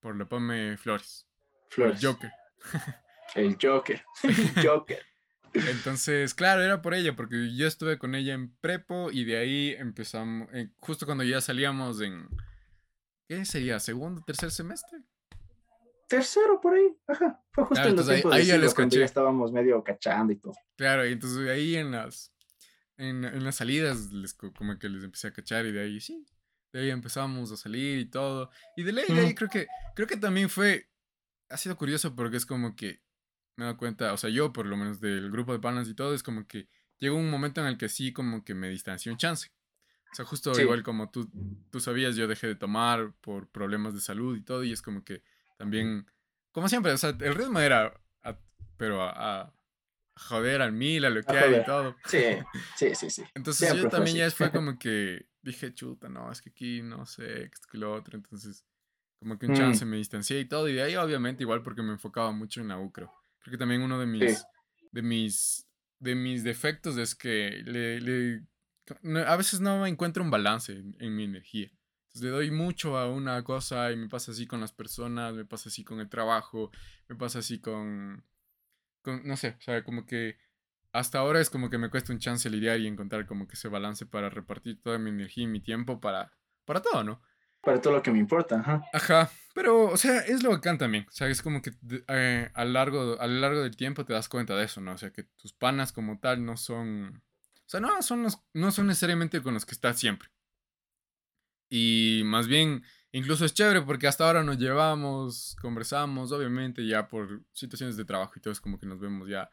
Por 0.00 0.14
la 0.14 0.28
PAME 0.28 0.76
Flores. 0.76 1.26
Flores. 1.70 2.02
El 2.02 2.06
Joker. 2.06 2.30
El 3.34 3.56
Joker. 3.60 4.04
El 4.22 4.66
Joker. 4.66 5.02
Entonces, 5.54 6.34
claro, 6.34 6.62
era 6.62 6.82
por 6.82 6.92
ella, 6.92 7.16
porque 7.16 7.56
yo 7.56 7.66
estuve 7.66 7.96
con 7.96 8.14
ella 8.14 8.34
en 8.34 8.54
prepo 8.56 9.10
y 9.10 9.24
de 9.24 9.38
ahí 9.38 9.74
empezamos, 9.78 10.48
eh, 10.52 10.68
justo 10.80 11.06
cuando 11.06 11.24
ya 11.24 11.40
salíamos 11.40 12.02
en, 12.02 12.28
¿qué 13.28 13.44
sería? 13.44 13.78
¿Segundo, 13.78 14.22
tercer 14.26 14.50
semestre? 14.50 14.98
Tercero, 16.08 16.60
por 16.60 16.74
ahí, 16.74 16.96
ajá. 17.06 17.44
Fue 17.52 17.64
justo 17.64 17.86
en 17.86 17.96
los 17.96 18.08
ahí, 18.08 18.22
ahí 18.32 18.46
ya 18.46 18.56
les 18.56 18.74
cuando 18.74 18.96
ya 18.96 19.04
estábamos 19.04 19.52
medio 19.52 19.84
cachando 19.84 20.32
y 20.32 20.36
todo. 20.36 20.54
Claro, 20.76 21.06
y 21.06 21.12
entonces 21.12 21.46
ahí 21.48 21.76
en 21.76 21.90
las, 21.90 22.32
en, 22.96 23.44
las 23.44 23.56
salidas 23.56 24.10
les, 24.10 24.32
como 24.32 24.78
que 24.78 24.88
les 24.88 25.04
empecé 25.04 25.28
a 25.28 25.32
cachar 25.32 25.66
y 25.66 25.72
de 25.72 25.82
ahí 25.82 26.00
sí, 26.00 26.24
de 26.72 26.80
ahí 26.80 26.90
empezamos 26.90 27.52
a 27.52 27.58
salir 27.58 27.98
y 27.98 28.06
todo. 28.06 28.50
Y 28.74 28.84
de 28.84 28.92
ley, 28.92 29.04
de 29.06 29.20
ahí 29.20 29.34
creo 29.34 29.50
que, 29.50 29.66
creo 29.94 30.08
que 30.08 30.16
también 30.16 30.48
fue, 30.48 30.88
ha 31.50 31.58
sido 31.58 31.76
curioso 31.76 32.16
porque 32.16 32.38
es 32.38 32.46
como 32.46 32.74
que 32.74 33.02
me 33.56 33.64
he 33.64 33.66
dado 33.66 33.76
cuenta, 33.76 34.14
o 34.14 34.16
sea, 34.16 34.30
yo 34.30 34.50
por 34.50 34.64
lo 34.64 34.78
menos 34.78 35.00
del 35.00 35.30
grupo 35.30 35.52
de 35.52 35.58
panas 35.58 35.88
y 35.88 35.94
todo, 35.94 36.14
es 36.14 36.22
como 36.22 36.46
que 36.46 36.68
llegó 36.98 37.16
un 37.16 37.30
momento 37.30 37.60
en 37.60 37.66
el 37.66 37.76
que 37.76 37.90
sí, 37.90 38.14
como 38.14 38.44
que 38.44 38.54
me 38.54 38.70
distancié 38.70 39.12
un 39.12 39.18
chance. 39.18 39.50
O 40.10 40.14
sea, 40.14 40.24
justo 40.24 40.58
igual 40.60 40.82
como 40.82 41.10
tú, 41.10 41.30
tú 41.70 41.80
sabías, 41.80 42.16
yo 42.16 42.26
dejé 42.26 42.46
de 42.46 42.54
tomar 42.54 43.12
por 43.20 43.48
problemas 43.48 43.94
de 43.94 44.00
salud 44.00 44.36
y 44.36 44.42
todo, 44.42 44.64
y 44.64 44.72
es 44.72 44.82
como 44.82 45.04
que 45.04 45.22
también, 45.56 46.06
como 46.52 46.68
siempre, 46.68 46.92
o 46.92 46.98
sea, 46.98 47.10
el 47.10 47.34
ritmo 47.34 47.60
era, 47.60 48.00
pero 48.76 49.02
a 49.02 49.52
joder 50.18 50.62
al 50.62 50.72
mil, 50.72 51.04
a 51.04 51.10
lo 51.10 51.22
que 51.22 51.36
hay 51.36 51.60
y 51.60 51.64
todo. 51.64 51.96
Sí, 52.06 52.18
sí, 52.76 52.94
sí, 52.94 53.10
sí. 53.10 53.24
Entonces 53.34 53.74
yo 53.74 53.88
también 53.88 54.16
ya 54.16 54.30
fue 54.30 54.50
como 54.52 54.78
que 54.78 55.26
dije, 55.42 55.72
chuta, 55.72 56.08
no, 56.08 56.30
es 56.30 56.42
que 56.42 56.50
aquí 56.50 56.82
no 56.82 57.06
sé, 57.06 57.44
esto 57.44 57.68
que 57.70 57.78
lo 57.78 57.94
otro. 57.94 58.16
Entonces, 58.16 58.64
como 59.18 59.38
que 59.38 59.46
un 59.46 59.54
chance 59.54 59.84
mm. 59.84 59.88
me 59.88 59.96
distancié 59.96 60.40
y 60.40 60.44
todo. 60.44 60.68
Y 60.68 60.74
de 60.74 60.82
ahí, 60.82 60.96
obviamente, 60.96 61.42
igual 61.42 61.62
porque 61.62 61.82
me 61.82 61.92
enfocaba 61.92 62.32
mucho 62.32 62.60
en 62.60 62.68
la 62.68 62.78
U, 62.78 62.92
creo. 62.92 63.12
Que 63.44 63.56
también 63.56 63.80
uno 63.80 63.98
de 63.98 64.06
mis, 64.06 64.44
de 64.90 65.02
mis, 65.02 65.66
de 66.00 66.14
mis 66.14 66.44
defectos 66.44 66.98
es 66.98 67.14
que 67.14 67.62
le, 67.64 68.00
le, 68.00 68.42
a 69.26 69.36
veces 69.36 69.60
no 69.60 69.86
encuentro 69.86 70.22
un 70.22 70.30
balance 70.30 70.72
en, 70.72 70.96
en 70.98 71.16
mi 71.16 71.24
energía. 71.24 71.70
Entonces 72.08 72.22
le 72.22 72.30
doy 72.30 72.50
mucho 72.50 72.96
a 72.96 73.10
una 73.10 73.42
cosa 73.44 73.92
y 73.92 73.96
me 73.96 74.08
pasa 74.08 74.32
así 74.32 74.46
con 74.46 74.60
las 74.60 74.72
personas, 74.72 75.34
me 75.34 75.44
pasa 75.44 75.68
así 75.68 75.84
con 75.84 76.00
el 76.00 76.08
trabajo, 76.08 76.70
me 77.08 77.16
pasa 77.16 77.40
así 77.40 77.60
con, 77.60 78.24
no 79.04 79.36
sé, 79.36 79.56
o 79.58 79.60
sea, 79.60 79.84
como 79.84 80.06
que 80.06 80.38
hasta 80.92 81.18
ahora 81.18 81.40
es 81.40 81.50
como 81.50 81.68
que 81.68 81.78
me 81.78 81.90
cuesta 81.90 82.12
un 82.12 82.18
chance 82.18 82.48
lidiar 82.48 82.80
y 82.80 82.86
encontrar 82.86 83.26
como 83.26 83.46
que 83.46 83.54
ese 83.54 83.68
balance 83.68 84.06
para 84.06 84.30
repartir 84.30 84.80
toda 84.82 84.98
mi 84.98 85.10
energía 85.10 85.44
y 85.44 85.48
mi 85.48 85.60
tiempo 85.60 86.00
para, 86.00 86.32
para 86.64 86.80
todo, 86.80 87.04
¿no? 87.04 87.20
Para 87.60 87.80
todo 87.80 87.92
lo 87.92 88.02
que 88.02 88.10
me 88.10 88.18
importa, 88.18 88.60
ajá. 88.60 88.82
Ajá, 88.92 89.30
pero, 89.54 89.86
o 89.86 89.96
sea, 89.96 90.20
es 90.20 90.42
lo 90.42 90.50
bacán 90.50 90.78
también, 90.78 91.04
o 91.08 91.12
sea, 91.12 91.28
es 91.28 91.42
como 91.42 91.60
que 91.60 91.72
eh, 92.08 92.50
a, 92.54 92.64
largo, 92.64 93.20
a 93.20 93.26
lo 93.26 93.40
largo 93.40 93.62
del 93.62 93.76
tiempo 93.76 94.06
te 94.06 94.14
das 94.14 94.28
cuenta 94.28 94.56
de 94.56 94.64
eso, 94.64 94.80
¿no? 94.80 94.92
O 94.92 94.98
sea, 94.98 95.10
que 95.10 95.24
tus 95.24 95.52
panas 95.52 95.92
como 95.92 96.18
tal 96.20 96.44
no 96.44 96.56
son, 96.56 97.22
sea, 97.70 97.80
no 97.80 98.02
son, 98.02 98.22
los, 98.22 98.38
no 98.54 98.70
son 98.70 98.86
necesariamente 98.86 99.42
con 99.42 99.54
los 99.54 99.66
que 99.66 99.72
estás 99.72 99.98
siempre. 99.98 100.28
Y 101.70 102.22
más 102.24 102.46
bien 102.46 102.82
incluso 103.12 103.44
es 103.44 103.54
chévere 103.54 103.82
porque 103.82 104.06
hasta 104.06 104.26
ahora 104.26 104.42
nos 104.42 104.58
llevamos, 104.58 105.56
conversamos, 105.60 106.32
obviamente 106.32 106.86
ya 106.86 107.08
por 107.08 107.42
situaciones 107.52 107.96
de 107.96 108.04
trabajo 108.04 108.34
y 108.36 108.40
todo 108.40 108.52
es 108.52 108.60
como 108.60 108.78
que 108.78 108.86
nos 108.86 109.00
vemos 109.00 109.28
ya 109.28 109.50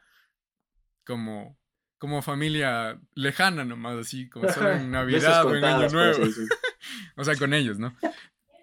como, 1.05 1.57
como 1.97 2.22
familia 2.22 2.99
lejana 3.13 3.63
nomás, 3.63 3.97
así 3.97 4.30
como 4.30 4.49
solo 4.49 4.72
en 4.72 4.91
Navidad 4.91 5.45
o 5.45 5.55
en 5.55 5.63
Año 5.63 5.89
Nuevo. 5.89 6.24
o 7.16 7.24
sea, 7.24 7.36
con 7.36 7.53
ellos, 7.53 7.80
¿no? 7.80 7.95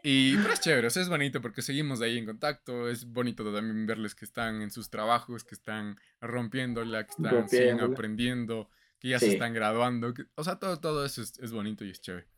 Y 0.05 0.36
pero 0.36 0.53
es 0.53 0.61
chévere, 0.61 0.86
o 0.88 0.90
sea, 0.90 1.03
es 1.03 1.09
bonito 1.09 1.40
porque 1.40 1.62
seguimos 1.62 2.00
ahí 2.00 2.18
en 2.18 2.26
contacto, 2.26 2.88
es 2.88 3.05
bonito 3.05 3.44
también 3.55 3.86
verles 3.86 4.16
que 4.16 4.24
están 4.24 4.61
en 4.61 4.72
sus 4.72 4.90
trabajos, 4.90 5.44
que 5.44 5.55
están 5.55 5.96
rompiéndola, 6.20 7.05
que 7.05 7.12
están 7.12 7.80
aprendiendo, 7.80 8.68
que 9.03 9.09
ya 9.09 9.18
se 9.18 9.32
están 9.32 9.53
graduando, 9.53 10.14
o 10.36 10.44
sea, 10.44 10.61
todo, 10.61 10.78
todo 10.78 11.05
eso 11.05 11.22
es, 11.22 11.50
bonito 11.50 11.84
y 11.84 11.90
es 11.90 12.00
chévere. 12.00 12.28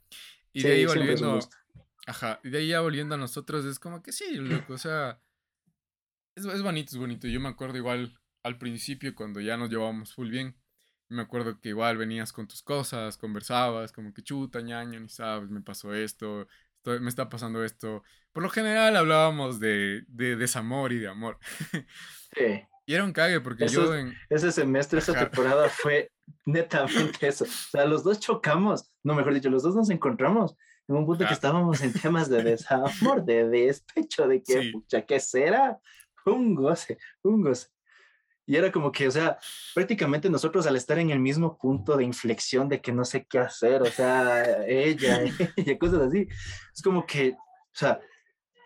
Y 0.55 0.63
de 0.63 0.73
ahí 0.73 0.87
volviendo, 0.87 1.39
ajá, 2.07 2.41
y 2.43 2.49
de 2.49 2.57
ahí 2.57 2.69
ya 2.69 2.81
volviendo 2.81 3.17
a 3.17 3.19
nosotros, 3.19 3.67
es 3.67 3.79
como 3.79 4.03
que 4.03 4.13
sí, 4.13 4.37
loco, 4.37 4.73
o 4.73 4.79
sea, 4.79 5.21
es, 6.35 6.47
es 6.47 6.63
bonito, 6.63 6.93
es 6.93 6.97
bonito. 6.97 7.29
Yo 7.29 7.39
me 7.39 7.51
acuerdo 7.51 7.77
igual 7.77 8.19
al 8.43 8.57
principio 8.57 9.15
cuando 9.15 9.41
ya 9.41 9.59
nos 9.59 9.69
llevábamos 9.69 10.15
full 10.15 10.31
bien, 10.31 10.57
me 11.11 11.21
acuerdo 11.21 11.61
que 11.61 11.69
igual 11.69 11.99
venías 11.99 12.33
con 12.33 12.49
tus 12.49 12.63
cosas, 12.63 13.19
conversabas, 13.19 13.93
como 13.93 14.15
que 14.15 14.23
chuta, 14.23 14.63
ñaño, 14.63 14.99
ni 15.01 15.11
sabes, 15.11 15.51
me 15.51 15.61
pasó 15.61 15.93
esto, 15.93 16.49
me 16.87 17.11
está 17.11 17.29
pasando 17.29 17.63
esto. 17.63 18.03
Por 18.33 18.43
lo 18.43 18.49
general 18.49 18.97
hablábamos 18.97 19.61
de, 19.61 20.05
de 20.09 20.37
desamor 20.37 20.95
y 20.95 20.99
de 20.99 21.09
amor. 21.09 21.39
Sí. 22.35 22.67
Y 22.87 22.95
era 22.95 23.05
un 23.05 23.13
cague 23.13 23.41
porque 23.41 23.67
yo 23.67 23.95
en... 23.95 24.15
Ese 24.29 24.53
semestre, 24.53 24.99
esa 24.99 25.15
temporada 25.15 25.69
fue 25.69 26.11
netamente 26.47 27.29
eso. 27.29 27.45
O 27.45 27.71
sea, 27.71 27.85
los 27.87 28.05
dos 28.05 28.21
chocamos, 28.21 28.93
no, 29.03 29.15
mejor 29.15 29.35
dicho, 29.35 29.51
los 29.51 29.63
dos 29.63 29.75
nos 29.75 29.91
encontramos 29.91 30.57
en 30.89 30.97
un 30.97 31.07
punto 31.07 31.27
que 31.27 31.33
estábamos 31.33 31.81
en 31.81 31.93
temas 31.93 32.29
de 32.29 32.43
desamor, 32.43 33.25
de 33.25 33.49
despecho, 33.49 34.29
de 34.29 34.43
que, 34.43 34.71
pucha, 34.73 35.03
¿qué 35.03 35.19
será? 35.19 35.79
Un 36.27 36.55
goce, 36.55 36.99
un 37.23 37.43
goce. 37.43 37.69
Y 38.47 38.57
era 38.57 38.71
como 38.71 38.93
que, 38.93 39.09
o 39.09 39.11
sea, 39.11 39.39
prácticamente 39.75 40.29
nosotros 40.29 40.67
al 40.67 40.77
estar 40.77 40.99
en 40.99 41.09
el 41.11 41.19
mismo 41.19 41.57
punto 41.57 41.97
de 41.97 42.05
inflexión 42.05 42.69
de 42.69 42.83
que 42.83 42.93
no 42.93 43.05
sé 43.07 43.27
qué 43.29 43.39
hacer, 43.39 43.81
o 43.81 43.87
sea, 43.87 44.67
ella, 44.67 45.23
ella, 45.57 45.79
cosas 45.79 46.03
así, 46.03 46.29
es 46.75 46.83
como 46.83 47.07
que, 47.07 47.31
o 47.31 47.73
sea, 47.73 48.01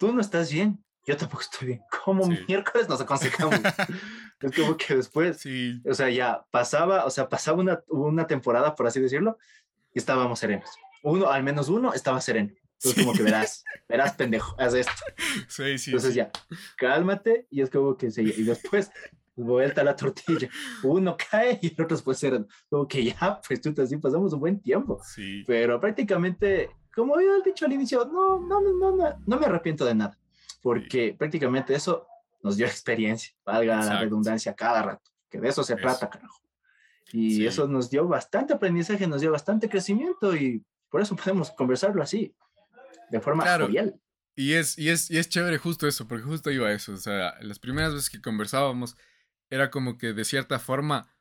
tú 0.01 0.13
no 0.13 0.21
estás 0.21 0.53
bien, 0.53 0.85
yo 1.09 1.17
tampoco 1.17 1.43
estoy 1.43 1.69
bien. 1.69 1.81
¿Cómo 2.05 2.27
miércoles 2.27 2.89
nos 2.89 3.01
aconsejamos? 3.01 3.55
es 4.41 4.55
como 4.55 4.77
que 4.77 4.97
después, 4.97 5.39
sí. 5.39 5.81
o 5.89 5.95
sea, 5.95 6.11
ya 6.11 6.45
pasaba, 6.51 7.07
o 7.07 7.11
sea, 7.11 7.29
pasaba 7.29 7.59
una, 7.59 7.83
una 7.89 8.27
temporada, 8.27 8.75
por 8.75 8.87
así 8.87 9.01
decirlo, 9.01 9.39
y 9.95 9.99
estábamos 9.99 10.39
serenos. 10.39 10.69
Uno, 11.03 11.31
al 11.31 11.43
menos 11.43 11.71
uno, 11.71 11.95
estaba 11.95 12.21
sereno. 12.21 12.53
Entonces, 12.75 13.05
como 13.05 13.17
que 13.17 13.23
verás, 13.23 13.65
verás, 13.89 14.13
pendejo, 14.13 14.55
haz 14.59 14.75
esto. 14.75 14.93
Sí, 15.49 15.79
sí. 15.79 15.91
Entonces, 15.91 16.15
ya, 16.15 16.31
cálmate, 16.77 17.47
y 17.51 17.63
es 17.63 17.71
como 17.71 17.97
que 17.97 18.11
se. 18.11 18.23
Y 18.23 18.43
después, 18.43 18.91
vuelta 19.35 19.83
la 19.83 19.97
tortilla. 19.97 20.49
Uno 20.83 21.17
cae 21.17 21.59
y 21.63 21.75
el 21.75 21.85
otro 21.85 21.97
pues 22.05 22.23
eran 22.23 22.47
como 22.69 22.87
que 22.87 23.05
ya, 23.05 23.41
pues 23.47 23.61
tú 23.63 23.75
así 23.81 23.97
pasamos 23.97 24.35
un 24.35 24.41
buen 24.41 24.61
tiempo. 24.61 25.01
Sí. 25.03 25.43
Pero 25.47 25.81
prácticamente, 25.81 26.71
como 26.95 27.15
había 27.15 27.31
dicho 27.45 27.65
al 27.65 27.73
inicio, 27.73 28.05
no, 28.05 28.41
no, 28.41 28.61
no, 28.61 28.95
no, 28.95 29.19
no 29.27 29.39
me 29.39 29.47
arrepiento 29.47 29.85
de 29.85 29.95
nada, 29.95 30.19
porque 30.61 31.15
prácticamente 31.19 31.75
eso 31.75 32.07
nos 32.43 32.57
dio 32.57 32.67
experiencia, 32.67 33.35
valga 33.45 33.85
la 33.85 34.01
redundancia 34.01 34.55
cada 34.55 34.83
rato, 34.83 35.11
que 35.29 35.41
de 35.41 35.49
eso 35.49 35.63
se 35.63 35.77
trata, 35.77 36.09
carajo. 36.09 36.41
Y 37.11 37.47
eso 37.47 37.67
nos 37.67 37.89
dio 37.89 38.07
bastante 38.07 38.53
aprendizaje, 38.53 39.07
nos 39.07 39.23
dio 39.23 39.33
bastante 39.33 39.69
crecimiento 39.69 40.37
y 40.37 40.63
por 40.91 41.01
eso 41.01 41.17
podemos 41.17 41.51
conversarlo 41.51 42.03
así, 42.03 42.35
de 43.11 43.21
forma 43.21 43.45
claro. 43.45 43.69
Y 44.35 44.53
es, 44.53 44.79
y, 44.79 44.89
es, 44.89 45.11
y 45.11 45.19
es 45.19 45.29
chévere 45.29 45.59
justo 45.59 45.89
eso, 45.89 46.07
porque 46.07 46.23
justo 46.23 46.53
iba 46.53 46.69
a 46.69 46.73
eso. 46.73 46.93
O 46.93 46.97
sea, 46.97 47.35
las 47.41 47.59
primeras 47.59 47.93
veces 47.93 48.09
que 48.09 48.21
conversábamos, 48.21 48.97
era 49.51 49.71
como 49.71 49.99
que 49.99 50.13
de 50.13 50.25
cierta 50.25 50.59
forma 50.59 51.13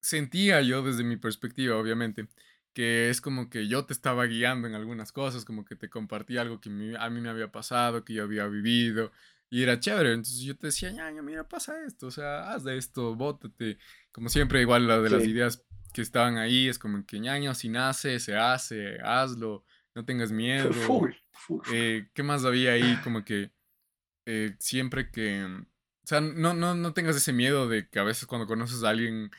sentía 0.00 0.60
yo 0.62 0.82
desde 0.82 1.02
mi 1.02 1.16
perspectiva, 1.16 1.76
obviamente, 1.76 2.28
que 2.76 3.08
es 3.08 3.22
como 3.22 3.48
que 3.48 3.68
yo 3.68 3.86
te 3.86 3.94
estaba 3.94 4.26
guiando 4.26 4.68
en 4.68 4.74
algunas 4.74 5.10
cosas, 5.10 5.46
como 5.46 5.64
que 5.64 5.76
te 5.76 5.88
compartía 5.88 6.42
algo 6.42 6.60
que 6.60 6.68
a 6.68 7.08
mí 7.08 7.20
me 7.22 7.30
había 7.30 7.50
pasado, 7.50 8.04
que 8.04 8.12
yo 8.12 8.22
había 8.22 8.46
vivido, 8.48 9.12
y 9.48 9.62
era 9.62 9.80
chévere. 9.80 10.12
Entonces 10.12 10.42
yo 10.42 10.58
te 10.58 10.66
decía, 10.66 10.90
ñaño, 10.90 11.22
mira, 11.22 11.48
pasa 11.48 11.82
esto, 11.86 12.08
o 12.08 12.10
sea, 12.10 12.52
haz 12.52 12.64
de 12.64 12.76
esto, 12.76 13.14
bótate. 13.14 13.78
Como 14.12 14.28
siempre, 14.28 14.60
igual 14.60 14.86
la 14.86 15.00
de 15.00 15.08
las 15.08 15.24
ideas 15.24 15.64
que 15.94 16.02
estaban 16.02 16.36
ahí, 16.36 16.68
es 16.68 16.78
como 16.78 17.06
que 17.06 17.18
ñaño, 17.18 17.54
si 17.54 17.70
nace, 17.70 18.20
se 18.20 18.36
hace, 18.36 18.98
hazlo, 19.02 19.64
no 19.94 20.04
tengas 20.04 20.30
miedo. 20.32 20.70
Eh, 21.72 22.10
¿Qué 22.12 22.22
más 22.22 22.44
había 22.44 22.72
ahí? 22.72 22.98
Como 23.02 23.24
que 23.24 23.52
eh, 24.26 24.54
siempre 24.58 25.10
que 25.10 25.46
o 25.46 26.08
sea, 26.08 26.20
no, 26.20 26.52
no, 26.52 26.74
no 26.74 26.92
tengas 26.92 27.16
ese 27.16 27.32
miedo 27.32 27.68
de 27.68 27.88
que 27.88 27.98
a 27.98 28.04
veces 28.04 28.26
cuando 28.26 28.46
conoces 28.46 28.84
a 28.84 28.90
alguien 28.90 29.30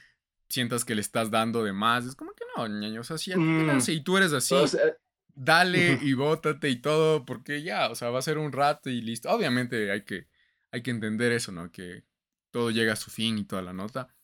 sientas 0.49 0.85
que 0.85 0.95
le 0.95 1.01
estás 1.01 1.31
dando 1.31 1.63
de 1.63 1.73
más. 1.73 2.05
Es 2.05 2.15
como 2.15 2.31
que 2.33 2.43
no, 2.55 2.67
ñaño. 2.67 3.01
O 3.01 3.03
sea, 3.03 3.17
si 3.17 3.35
mm. 3.35 3.79
y 3.87 4.01
tú 4.01 4.17
eres 4.17 4.33
así, 4.33 4.55
dale 5.33 5.99
y 6.01 6.13
bótate 6.13 6.69
y 6.69 6.77
todo, 6.77 7.25
porque 7.25 7.61
ya, 7.61 7.89
o 7.89 7.95
sea, 7.95 8.09
va 8.09 8.19
a 8.19 8.23
ser 8.23 8.37
un 8.37 8.51
rato 8.51 8.89
y 8.89 9.01
listo. 9.01 9.29
Obviamente 9.29 9.91
hay 9.91 10.03
que, 10.03 10.27
hay 10.71 10.81
que 10.81 10.91
entender 10.91 11.31
eso, 11.31 11.51
¿no? 11.51 11.71
Que 11.71 12.03
todo 12.51 12.71
llega 12.71 12.93
a 12.93 12.97
su 12.97 13.11
fin 13.11 13.37
y 13.37 13.45
toda 13.45 13.61
la 13.61 13.73
nota. 13.73 14.15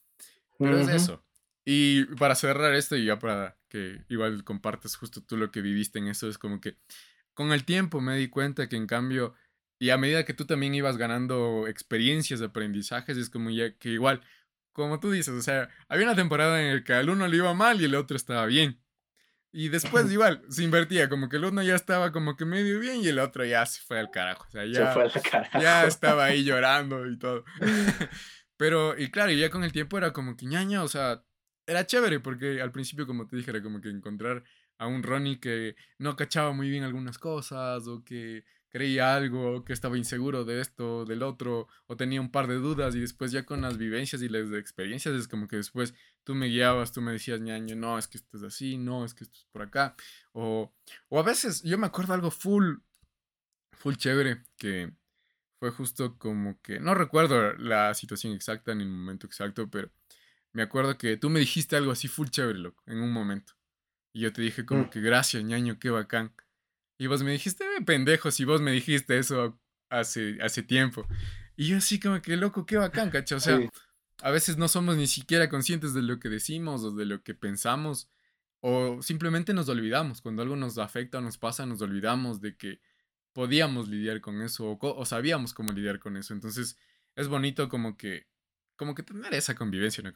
Pero 0.58 0.80
es 0.80 0.88
eso. 0.88 1.24
Y 1.66 2.06
para 2.16 2.36
cerrar 2.36 2.74
esto 2.76 2.96
y 2.96 3.06
ya 3.06 3.20
para 3.20 3.58
que 3.70 4.04
igual 4.10 4.44
compartas 4.44 4.96
justo 4.96 5.24
tú 5.24 5.38
lo 5.38 5.52
que 5.52 5.62
viviste 5.62 6.00
en 6.00 6.08
eso, 6.08 6.28
es 6.28 6.38
como 6.38 6.60
que 6.60 6.78
con 7.34 7.52
el 7.52 7.64
tiempo 7.64 8.02
me 8.02 8.18
di 8.18 8.28
cuenta 8.28 8.68
que 8.68 8.76
en 8.76 8.86
cambio 8.86 9.34
y 9.84 9.90
a 9.90 9.98
medida 9.98 10.24
que 10.24 10.34
tú 10.34 10.46
también 10.46 10.74
ibas 10.76 10.96
ganando 10.96 11.68
experiencias 11.68 12.40
de 12.40 12.46
aprendizajes, 12.46 13.18
es 13.18 13.30
como 13.30 13.50
ya 13.50 13.76
que 13.78 13.90
igual, 13.90 14.22
como 14.74 15.00
tú 15.00 15.12
dices, 15.12 15.34
o 15.34 15.42
sea, 15.42 15.70
había 15.88 16.06
una 16.06 16.16
temporada 16.16 16.62
en 16.62 16.76
la 16.76 16.84
que 16.84 16.94
al 16.94 17.10
uno 17.10 17.28
le 17.28 17.38
iba 17.38 17.54
mal 17.54 17.80
y 17.82 17.86
el 17.86 17.96
otro 17.96 18.18
estaba 18.18 18.46
bien. 18.46 18.80
Y 19.56 19.70
después 19.70 20.12
igual, 20.12 20.42
se 20.50 20.64
invertía, 20.64 21.10
como 21.10 21.30
que 21.30 21.38
el 21.38 21.46
uno 21.46 21.62
ya 21.62 21.76
estaba 21.76 22.12
como 22.12 22.36
que 22.36 22.44
medio 22.44 22.80
bien 22.80 23.02
y 23.02 23.08
el 23.08 23.20
otro 23.20 23.46
ya 23.46 23.66
se 23.68 23.82
fue 23.82 24.00
al 24.00 24.10
carajo. 24.10 24.46
O 24.48 24.52
sea, 24.52 24.66
ya, 24.66 24.92
fue 24.94 25.04
al 25.04 25.12
carajo. 25.22 25.60
ya 25.62 25.86
estaba 25.86 26.26
ahí 26.26 26.44
llorando 26.44 27.08
y 27.08 27.20
todo. 27.20 27.46
Pero, 28.58 28.98
y 28.98 29.12
claro, 29.12 29.32
y 29.32 29.40
ya 29.40 29.52
con 29.52 29.64
el 29.64 29.72
tiempo 29.72 29.98
era 29.98 30.12
como 30.12 30.36
que 30.36 30.48
ñaña, 30.48 30.84
o 30.84 30.88
sea, 30.88 31.24
era 31.68 31.86
chévere 31.86 32.20
porque 32.20 32.62
al 32.62 32.72
principio, 32.72 33.06
como 33.06 33.28
te 33.28 33.36
dije, 33.36 33.52
era 33.52 33.62
como 33.62 33.80
que 33.80 33.90
encontrar 33.90 34.44
a 34.80 34.88
un 34.88 35.04
Ronnie 35.04 35.40
que 35.40 35.76
no 36.00 36.16
cachaba 36.16 36.52
muy 36.52 36.70
bien 36.70 36.84
algunas 36.84 37.20
cosas 37.20 37.88
o 37.88 38.04
que 38.04 38.44
creía 38.74 39.16
algo, 39.16 39.64
que 39.64 39.72
estaba 39.72 40.00
inseguro 40.00 40.46
de 40.46 40.60
esto, 40.60 41.06
del 41.06 41.22
otro, 41.22 41.68
o 41.86 41.96
tenía 41.96 42.20
un 42.20 42.32
par 42.32 42.48
de 42.48 42.56
dudas 42.56 42.96
y 42.96 43.00
después 43.00 43.32
ya 43.32 43.46
con 43.46 43.62
las 43.62 43.78
vivencias 43.78 44.24
y 44.24 44.30
las 44.30 44.52
experiencias 44.52 45.14
es 45.14 45.28
como 45.28 45.48
que 45.48 45.58
después 45.58 45.94
tú 46.24 46.34
me 46.34 46.48
guiabas, 46.48 46.92
tú 46.92 47.00
me 47.00 47.12
decías, 47.12 47.40
ñaño, 47.40 47.76
no, 47.76 48.00
es 48.00 48.08
que 48.08 48.18
esto 48.18 48.36
es 48.38 48.42
así, 48.42 48.80
no, 48.80 49.06
es 49.06 49.14
que 49.14 49.26
esto 49.26 49.38
es 49.38 49.46
por 49.52 49.62
acá, 49.62 49.96
o, 50.32 50.74
o 51.08 51.20
a 51.20 51.24
veces 51.24 51.62
yo 51.62 51.78
me 51.78 51.86
acuerdo 51.86 52.16
algo 52.16 52.32
full, 52.32 52.78
full 53.74 53.94
chévere, 53.94 54.44
que 54.58 54.92
fue 55.60 55.70
justo 55.70 56.18
como 56.18 56.60
que, 56.64 56.80
no 56.80 56.96
recuerdo 56.96 57.54
la 57.54 57.94
situación 57.94 58.34
exacta 58.34 58.74
ni 58.74 58.84
el 58.84 58.90
momento 58.90 59.28
exacto, 59.28 59.70
pero 59.70 59.92
me 60.52 60.64
acuerdo 60.64 60.98
que 60.98 61.16
tú 61.18 61.30
me 61.30 61.40
dijiste 61.40 61.76
algo 61.76 61.92
así 61.92 62.08
full 62.08 62.30
chévere, 62.30 62.58
loco, 62.58 62.82
en 62.88 63.02
un 63.02 63.12
momento. 63.12 63.54
Y 64.14 64.22
yo 64.22 64.34
te 64.34 64.42
dije 64.42 64.66
como 64.66 64.86
mm. 64.86 64.90
que 64.90 65.00
gracias, 65.00 65.44
ñaño, 65.44 65.78
qué 65.80 65.92
bacán. 65.92 66.34
Y 66.98 67.08
vos 67.08 67.24
me 67.24 67.32
dijiste, 67.32 67.66
pendejo, 67.86 68.32
si 68.32 68.46
vos 68.46 68.62
me 68.62 68.72
dijiste 68.72 69.18
eso 69.18 69.60
hace, 69.90 70.38
hace 70.42 70.64
tiempo. 70.64 71.08
Y 71.56 71.68
yo 71.68 71.78
así 71.78 72.00
como 72.00 72.22
que 72.22 72.38
loco, 72.38 72.66
qué 72.66 72.78
bacán, 72.78 73.10
cacho. 73.10 73.38
O 73.38 73.40
sea, 73.40 73.60
a 74.22 74.32
veces 74.32 74.58
no 74.58 74.68
somos 74.68 74.96
ni 74.98 75.08
siquiera 75.08 75.50
conscientes 75.50 75.94
de 75.94 76.02
lo 76.02 76.20
que 76.20 76.30
decimos 76.30 76.84
o 76.84 76.92
de 76.92 77.06
lo 77.06 77.24
que 77.24 77.34
pensamos. 77.34 78.10
O 78.62 79.02
simplemente 79.02 79.54
nos 79.54 79.68
olvidamos. 79.70 80.22
Cuando 80.22 80.42
algo 80.42 80.56
nos 80.56 80.78
afecta 80.78 81.18
o 81.18 81.22
nos 81.22 81.38
pasa, 81.38 81.66
nos 81.66 81.82
olvidamos 81.82 82.42
de 82.42 82.56
que 82.56 82.80
podíamos 83.34 83.90
lidiar 83.90 84.22
con 84.22 84.42
eso 84.42 84.66
o, 84.70 84.78
o 84.80 85.06
sabíamos 85.06 85.54
cómo 85.54 85.72
lidiar 85.74 86.00
con 86.00 86.18
eso. 86.18 86.34
Entonces, 86.34 86.78
es 87.16 87.28
bonito 87.28 87.68
como 87.70 87.98
que, 87.98 88.28
como 88.76 88.96
que 88.96 89.04
tener 89.04 89.34
esa 89.34 89.56
convivencia, 89.56 90.04
¿no? 90.04 90.14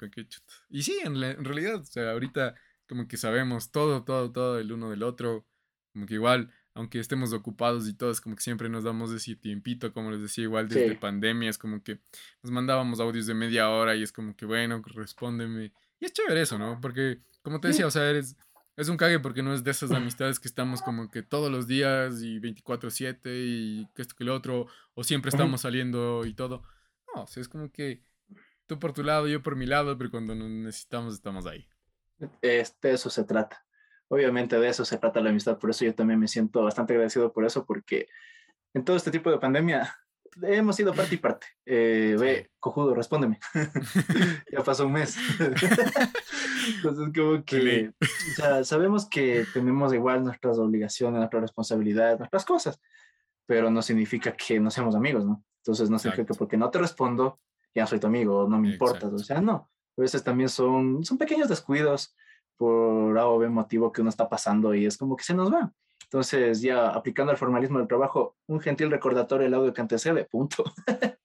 Y 0.70 0.84
sí, 0.84 1.00
en, 1.04 1.22
en 1.22 1.44
realidad, 1.44 1.82
o 1.82 1.84
sea, 1.84 2.12
ahorita 2.12 2.56
como 2.88 3.08
que 3.08 3.18
sabemos 3.18 3.72
todo, 3.72 4.04
todo, 4.04 4.32
todo 4.32 4.60
el 4.60 4.72
uno 4.72 4.90
del 4.90 5.04
otro. 5.04 5.46
Como 5.94 6.06
que 6.06 6.16
igual 6.16 6.52
aunque 6.78 7.00
estemos 7.00 7.34
ocupados 7.34 7.90
y 7.90 7.96
todos, 7.96 8.22
como 8.22 8.36
que 8.36 8.44
siempre 8.44 8.70
nos 8.70 8.84
damos 8.84 9.12
ese 9.12 9.36
tiempito, 9.36 9.92
como 9.92 10.12
les 10.12 10.22
decía, 10.22 10.44
igual 10.44 10.70
desde 10.70 10.96
pandemia, 10.96 11.50
es 11.50 11.58
como 11.58 11.82
que 11.82 12.00
nos 12.44 12.52
mandábamos 12.52 13.00
audios 13.00 13.26
de 13.26 13.34
media 13.34 13.72
hora 13.72 13.96
y 13.96 14.04
es 14.04 14.12
como 14.12 14.36
que, 14.36 14.46
bueno, 14.46 14.80
respóndeme. 14.86 15.74
Y 16.00 16.06
es 16.06 16.14
chévere 16.14 16.40
eso, 16.40 16.60
¿no? 16.60 16.80
Porque, 16.80 17.22
como 17.42 17.60
te 17.60 17.70
decía, 17.70 17.88
o 17.88 17.92
sea, 17.92 18.08
eres, 18.08 18.38
es 18.76 18.90
un 18.90 18.98
cague 18.98 19.20
porque 19.20 19.42
no 19.42 19.56
es 19.56 19.64
de 19.64 19.72
esas 19.72 19.90
amistades 19.90 20.40
que 20.40 20.48
estamos 20.48 20.84
como 20.84 21.10
que 21.10 21.24
todos 21.24 21.52
los 21.52 21.66
días 21.66 22.22
y 22.22 22.40
24/7 22.40 23.20
y 23.26 23.88
que 23.96 24.04
esto 24.04 24.14
que 24.16 24.24
lo 24.24 24.36
otro, 24.36 24.68
o 24.94 25.04
siempre 25.04 25.30
estamos 25.30 25.62
saliendo 25.62 26.28
y 26.28 26.36
todo. 26.36 26.62
No, 27.16 27.24
o 27.24 27.28
sea, 27.28 27.42
es 27.42 27.50
como 27.50 27.72
que 27.72 28.04
tú 28.68 28.78
por 28.78 28.94
tu 28.94 29.02
lado, 29.02 29.28
yo 29.28 29.42
por 29.42 29.56
mi 29.56 29.66
lado, 29.66 29.98
pero 29.98 30.12
cuando 30.12 30.36
nos 30.36 30.48
necesitamos 30.48 31.16
estamos 31.16 31.48
ahí. 31.48 31.68
Este, 32.44 32.92
eso 32.92 33.10
se 33.10 33.24
trata. 33.24 33.67
Obviamente 34.10 34.60
de 34.60 34.70
eso 34.70 34.86
se 34.86 34.98
trata 34.98 35.22
la 35.22 35.30
amistad, 35.30 35.58
por 35.58 35.70
eso 35.70 35.86
yo 35.86 35.94
también 35.94 36.20
me 36.20 36.28
siento 36.28 36.64
bastante 36.64 36.94
agradecido 36.94 37.32
por 37.32 37.46
eso, 37.46 37.66
porque 37.66 38.08
en 38.74 38.84
todo 38.84 38.96
este 38.96 39.12
tipo 39.12 39.30
de 39.30 39.40
pandemia 39.40 39.96
hemos 40.44 40.76
sido 40.76 40.94
parte 40.94 41.16
y 41.16 41.18
parte. 41.18 41.48
Eh, 41.66 42.16
ve, 42.20 42.52
cojudo, 42.60 42.94
respóndeme. 42.94 43.40
ya 44.52 44.64
pasó 44.64 44.86
un 44.86 44.94
mes. 44.94 45.18
Entonces, 46.76 47.12
como 47.16 47.44
que 47.44 47.92
sabemos 48.64 49.08
que 49.10 49.46
tenemos 49.54 49.94
igual 49.94 50.24
nuestras 50.24 50.58
obligaciones, 50.60 51.18
nuestras 51.18 51.42
responsabilidades, 51.42 52.20
nuestras 52.20 52.46
cosas, 52.46 52.80
pero 53.46 53.72
no 53.72 53.82
significa 53.82 54.34
que 54.34 54.60
no 54.60 54.70
seamos 54.70 54.96
amigos, 54.96 55.26
¿no? 55.26 55.44
Entonces, 55.64 55.90
no 55.90 56.00
significa 56.00 56.28
que 56.28 56.38
porque 56.38 56.58
no 56.58 56.70
te 56.70 56.80
respondo, 56.80 57.40
ya 57.74 57.88
soy 57.88 58.00
tu 58.00 58.08
amigo, 58.08 58.48
no 58.48 58.60
me 58.60 58.72
importa. 58.72 59.08
O 59.08 59.20
sea, 59.20 59.42
no. 59.42 59.70
A 59.98 60.02
veces 60.02 60.24
también 60.24 60.50
son, 60.50 61.04
son 61.04 61.18
pequeños 61.18 61.50
descuidos 61.50 62.16
por 62.58 63.18
A 63.18 63.28
o 63.28 63.38
B 63.38 63.50
motivo 63.50 63.92
que 63.92 64.02
uno 64.02 64.10
está 64.10 64.28
pasando 64.28 64.74
y 64.74 64.86
es 64.86 64.98
como 64.98 65.16
que 65.16 65.24
se 65.24 65.34
nos 65.34 65.54
va. 65.54 65.72
Entonces, 66.04 66.62
ya 66.62 66.88
aplicando 66.88 67.34
el 67.34 67.38
formalismo 67.38 67.80
del 67.80 67.88
trabajo, 67.88 68.38
un 68.48 68.62
gentil 68.62 68.90
recordatorio 68.90 69.46
el 69.46 69.54
audio 69.54 69.74
que 69.74 69.82
antecede, 69.82 70.24
punto. 70.24 70.64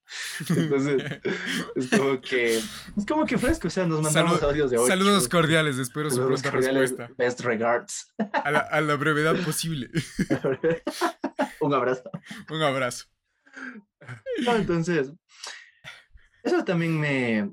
Entonces, 0.56 1.20
es 1.76 1.88
como 1.88 2.20
que, 2.20 2.56
es 2.56 3.06
como 3.06 3.24
que 3.24 3.38
fresco, 3.38 3.68
o 3.68 3.70
sea, 3.70 3.86
nos 3.86 4.02
mandamos 4.02 4.42
audios 4.42 4.72
de 4.72 4.78
hoy. 4.78 4.88
Saludos 4.88 5.28
cordiales, 5.28 5.78
espero 5.78 6.10
su 6.10 6.26
pronta 6.26 6.50
respuesta. 6.50 7.10
Best 7.16 7.40
regards. 7.42 8.12
A 8.18 8.50
la, 8.50 8.58
a 8.58 8.80
la 8.80 8.96
brevedad 8.96 9.36
posible. 9.44 9.88
un 11.60 11.74
abrazo. 11.74 12.10
Un 12.50 12.62
abrazo. 12.62 13.06
No, 14.44 14.56
entonces, 14.56 15.12
eso 16.42 16.64
también 16.64 16.98
me, 16.98 17.52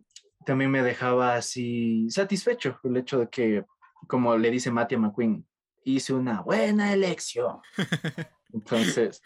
también 0.50 0.72
me 0.72 0.82
dejaba 0.82 1.36
así 1.36 2.10
satisfecho, 2.10 2.80
el 2.84 2.98
hecho 2.98 3.20
de 3.20 3.30
que, 3.30 3.66
como 4.08 4.36
le 4.36 4.50
dice 4.50 4.72
Mattia 4.72 4.98
McQueen, 4.98 5.48
hice 5.84 6.12
una 6.12 6.42
buena 6.42 6.92
elección. 6.92 7.60
Entonces, 8.52 9.22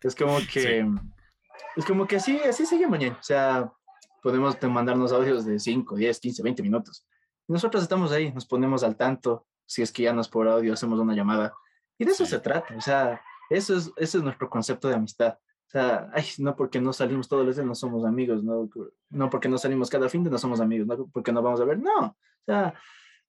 es 0.00 0.14
como 0.14 0.38
que, 0.52 0.88
es 1.74 1.84
como 1.84 2.06
que 2.06 2.14
así, 2.14 2.38
así 2.38 2.66
sigue 2.66 2.86
mañana. 2.86 3.18
O 3.18 3.22
sea, 3.24 3.72
podemos 4.22 4.56
mandarnos 4.62 5.10
audios 5.10 5.44
de 5.44 5.58
5, 5.58 5.96
10, 5.96 6.20
15, 6.20 6.42
20 6.44 6.62
minutos. 6.62 7.04
Nosotros 7.48 7.82
estamos 7.82 8.12
ahí, 8.12 8.32
nos 8.32 8.46
ponemos 8.46 8.84
al 8.84 8.94
tanto. 8.94 9.48
Si 9.66 9.82
es 9.82 9.90
que 9.90 10.04
ya 10.04 10.12
nos 10.12 10.28
por 10.28 10.46
audio 10.46 10.74
hacemos 10.74 11.00
una 11.00 11.16
llamada. 11.16 11.52
Y 11.98 12.04
de 12.04 12.12
eso 12.12 12.24
se 12.26 12.38
trata. 12.38 12.76
O 12.76 12.80
sea, 12.80 13.20
eso 13.50 13.76
es, 13.76 13.90
ese 13.96 14.18
es 14.18 14.22
nuestro 14.22 14.48
concepto 14.48 14.86
de 14.86 14.94
amistad. 14.94 15.36
O 15.66 15.70
sea, 15.70 16.10
ay, 16.12 16.24
no 16.38 16.54
porque 16.54 16.80
no 16.80 16.92
salimos 16.92 17.28
todos 17.28 17.44
los 17.44 17.56
días 17.56 17.66
no 17.66 17.74
somos 17.74 18.04
amigos, 18.04 18.44
no, 18.44 18.68
no 19.10 19.30
porque 19.30 19.48
no 19.48 19.58
salimos 19.58 19.90
cada 19.90 20.08
fin 20.08 20.22
de 20.22 20.30
no 20.30 20.38
somos 20.38 20.60
amigos, 20.60 20.86
no 20.86 21.06
porque 21.08 21.32
no 21.32 21.42
vamos 21.42 21.60
a 21.60 21.64
ver, 21.64 21.78
no. 21.78 22.06
O 22.06 22.44
sea, 22.44 22.74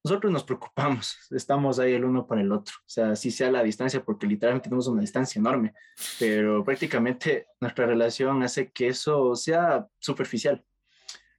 nosotros 0.05 0.31
nos 0.31 0.43
preocupamos, 0.43 1.17
estamos 1.31 1.79
ahí 1.79 1.93
el 1.93 2.05
uno 2.05 2.27
para 2.27 2.41
el 2.41 2.51
otro, 2.51 2.75
o 2.77 2.89
sea, 2.89 3.15
si 3.15 3.31
sea 3.31 3.49
la 3.49 3.63
distancia, 3.63 4.05
porque 4.05 4.27
literalmente 4.27 4.69
tenemos 4.69 4.87
una 4.87 5.01
distancia 5.01 5.39
enorme, 5.39 5.73
pero 6.19 6.63
prácticamente 6.63 7.47
nuestra 7.59 7.87
relación 7.87 8.43
hace 8.43 8.71
que 8.71 8.89
eso 8.89 9.35
sea 9.35 9.87
superficial. 9.97 10.63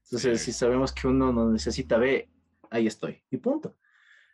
Entonces, 0.03 0.43
si 0.43 0.53
sabemos 0.53 0.93
que 0.93 1.07
uno 1.07 1.33
nos 1.33 1.53
necesita 1.53 1.97
ver, 1.97 2.29
ahí 2.71 2.89
estoy, 2.89 3.23
y 3.31 3.37
punto. 3.37 3.77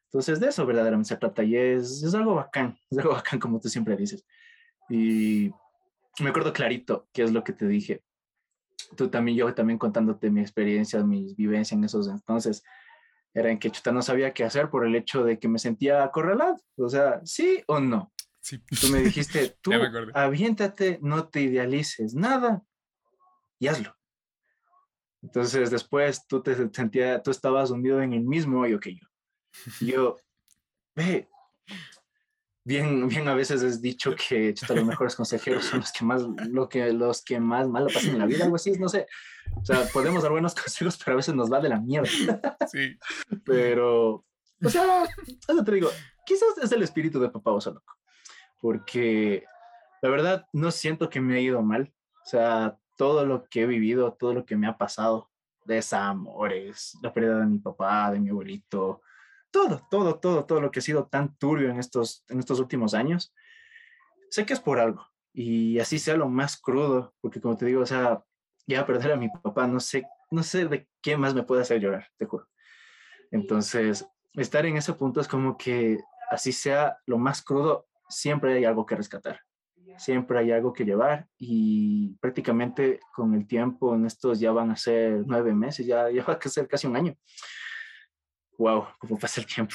Entonces, 0.07 0.41
de 0.41 0.49
eso 0.49 0.65
verdaderamente 0.65 1.09
se 1.09 1.17
trata, 1.19 1.43
y 1.43 1.55
es, 1.55 2.03
es 2.03 2.15
algo 2.15 2.35
bacán, 2.35 2.79
es 2.91 2.97
algo 2.97 3.13
bacán 3.13 3.39
como 3.39 3.61
tú 3.61 3.69
siempre 3.69 3.97
dices. 3.97 4.25
Y 4.89 5.51
me 6.21 6.31
acuerdo 6.31 6.53
clarito 6.53 7.09
qué 7.13 7.23
es 7.23 7.33
lo 7.33 7.45
que 7.45 7.53
te 7.53 7.67
dije. 7.67 8.03
Tú 8.97 9.09
también, 9.09 9.37
yo 9.37 9.55
también 9.55 9.79
contándote 9.79 10.31
mi 10.31 10.41
experiencia, 10.41 11.03
mis 11.03 11.37
vivencias 11.37 11.79
en 11.79 11.85
esos 11.85 12.09
entonces 12.09 12.63
era 13.35 13.51
en 13.51 13.59
que 13.59 13.71
chuta 13.71 13.93
no 13.93 14.03
sabía 14.03 14.35
qué 14.35 14.45
hacer 14.45 14.69
por 14.69 14.87
el 14.87 14.95
hecho 14.95 15.25
de 15.25 15.39
que 15.39 15.49
me 15.49 15.59
sentía 15.59 16.05
acorralado. 16.05 16.57
O 16.77 16.89
sea, 16.89 17.21
sí 17.25 17.63
o 17.67 17.81
no. 17.81 18.13
Sí. 18.41 18.59
Tú 18.81 18.89
me 18.89 19.01
dijiste, 19.01 19.57
tú 19.63 19.73
aviéntate, 20.15 20.99
no 21.01 21.29
te 21.29 21.43
idealices 21.43 22.15
nada 22.15 22.63
y 23.59 23.69
hazlo. 23.69 23.97
Entonces 25.23 25.71
después 25.71 26.27
tú 26.27 26.43
te 26.43 26.55
sentías, 26.73 27.23
tú 27.23 27.31
estabas 27.31 27.71
hundido 27.71 28.03
en 28.03 28.13
el 28.13 28.23
mismo 28.23 28.61
hoyo 28.61 28.81
que 28.81 28.97
yo. 28.97 29.07
Y 29.81 29.93
yo, 29.93 30.17
ve, 30.97 31.29
bien, 32.65 33.09
bien 33.09 33.29
a 33.29 33.35
veces 33.35 33.63
es 33.63 33.83
dicho 33.83 34.15
que 34.15 34.55
los 34.69 34.85
mejores 34.85 35.17
consejeros 35.17 35.65
son 35.65 35.81
los 35.81 35.93
que 35.93 36.05
más, 36.05 36.23
lo 36.23 36.69
que, 36.69 36.93
los 36.93 37.23
que 37.23 37.41
más 37.41 37.69
mal 37.69 37.85
lo 37.85 37.93
pasan 37.93 38.13
en 38.13 38.19
la 38.19 38.27
vida, 38.27 38.45
algo 38.45 38.57
así, 38.57 38.73
no 38.73 38.89
sé. 38.89 39.07
O 39.57 39.65
sea, 39.65 39.85
podemos 39.93 40.23
dar 40.23 40.33
buenos 40.33 40.55
consejos, 40.61 40.99
pero 40.99 41.15
a 41.15 41.17
veces 41.17 41.35
nos 41.35 41.53
va 41.53 41.61
de 41.61 41.69
la 41.69 41.81
mierda. 41.81 42.57
Sí. 42.71 42.97
Pero, 43.45 44.25
o 44.65 44.69
sea, 44.69 45.05
eso 45.27 45.65
te 45.65 45.73
digo, 45.73 45.91
quizás 46.25 46.57
es 46.63 46.73
el 46.73 46.83
espíritu 46.83 47.21
de 47.21 47.31
papá 47.31 47.53
Oso 47.53 47.73
Loco, 47.73 47.95
porque 48.61 49.45
la 50.01 50.09
verdad 50.09 50.47
no 50.53 50.71
siento 50.71 51.11
que 51.11 51.21
me 51.21 51.37
ha 51.37 51.41
ido 51.41 51.63
mal. 51.63 51.93
O 52.25 52.29
sea, 52.29 52.79
todo 52.97 53.27
lo 53.27 53.45
que 53.45 53.63
he 53.63 53.67
vivido, 53.67 54.13
todo 54.13 54.35
lo 54.35 54.47
que 54.47 54.57
me 54.57 54.69
ha 54.69 54.79
pasado, 54.79 55.31
desamores, 55.65 56.97
la 57.03 57.13
pérdida 57.13 57.39
de 57.41 57.47
mi 57.47 57.59
papá, 57.59 58.11
de 58.13 58.21
mi 58.21 58.31
abuelito, 58.31 59.03
todo, 59.53 59.87
todo, 59.91 60.19
todo, 60.19 60.45
todo 60.45 60.61
lo 60.61 60.71
que 60.73 60.81
ha 60.81 60.83
sido 60.83 61.07
tan 61.07 61.37
turbio 61.37 61.71
en 61.71 61.79
estos, 61.79 62.25
en 62.29 62.41
estos 62.41 62.59
últimos 62.59 62.95
años, 62.95 63.33
sé 64.31 64.45
que 64.45 64.55
es 64.55 64.61
por 64.61 64.81
algo. 64.81 65.07
Y 65.33 65.79
así 65.79 65.99
sea 65.99 66.17
lo 66.17 66.29
más 66.29 66.57
crudo, 66.61 67.15
porque 67.21 67.41
como 67.41 67.57
te 67.57 67.67
digo, 67.67 67.83
o 67.83 67.87
sea, 67.87 68.23
ya 68.67 68.85
perder 68.87 69.13
a 69.13 69.17
mi 69.17 69.29
papá, 69.29 69.67
no 69.67 69.79
sé, 69.79 70.05
no 70.31 70.43
sé 70.43 70.67
de 70.67 70.89
qué 71.01 71.17
más 71.17 71.35
me 71.35 71.43
puede 71.43 71.63
hacer 71.63 71.81
llorar, 71.81 72.09
te 72.17 72.27
juro. 72.27 72.49
Entonces, 73.31 74.07
estar 74.35 74.67
en 74.67 74.77
ese 74.77 74.93
punto 74.95 75.21
es 75.21 75.29
como 75.29 75.57
que 75.57 75.99
así 76.31 76.53
sea 76.53 76.99
lo 77.07 77.19
más 77.19 77.43
crudo, 77.43 77.87
siempre 78.09 78.55
hay 78.55 78.65
algo 78.65 78.85
que 78.85 78.97
rescatar, 78.97 79.41
siempre 79.99 80.39
hay 80.39 80.53
algo 80.53 80.73
que 80.73 80.85
llevar 80.85 81.27
y 81.39 82.15
prácticamente 82.21 83.01
con 83.15 83.35
el 83.35 83.47
tiempo, 83.47 83.95
en 83.95 84.07
estos 84.07 84.41
ya 84.41 84.53
van 84.53 84.71
a 84.71 84.77
ser 84.77 85.23
nueve 85.27 85.55
meses, 85.55 85.87
ya, 85.87 86.11
ya 86.11 86.25
va 86.25 86.39
a 86.43 86.49
ser 86.49 86.69
casi 86.69 86.87
un 86.87 86.97
año 86.97 87.17
wow, 88.59 88.87
cómo 88.99 89.19
pasa 89.19 89.41
el 89.41 89.47
tiempo. 89.47 89.75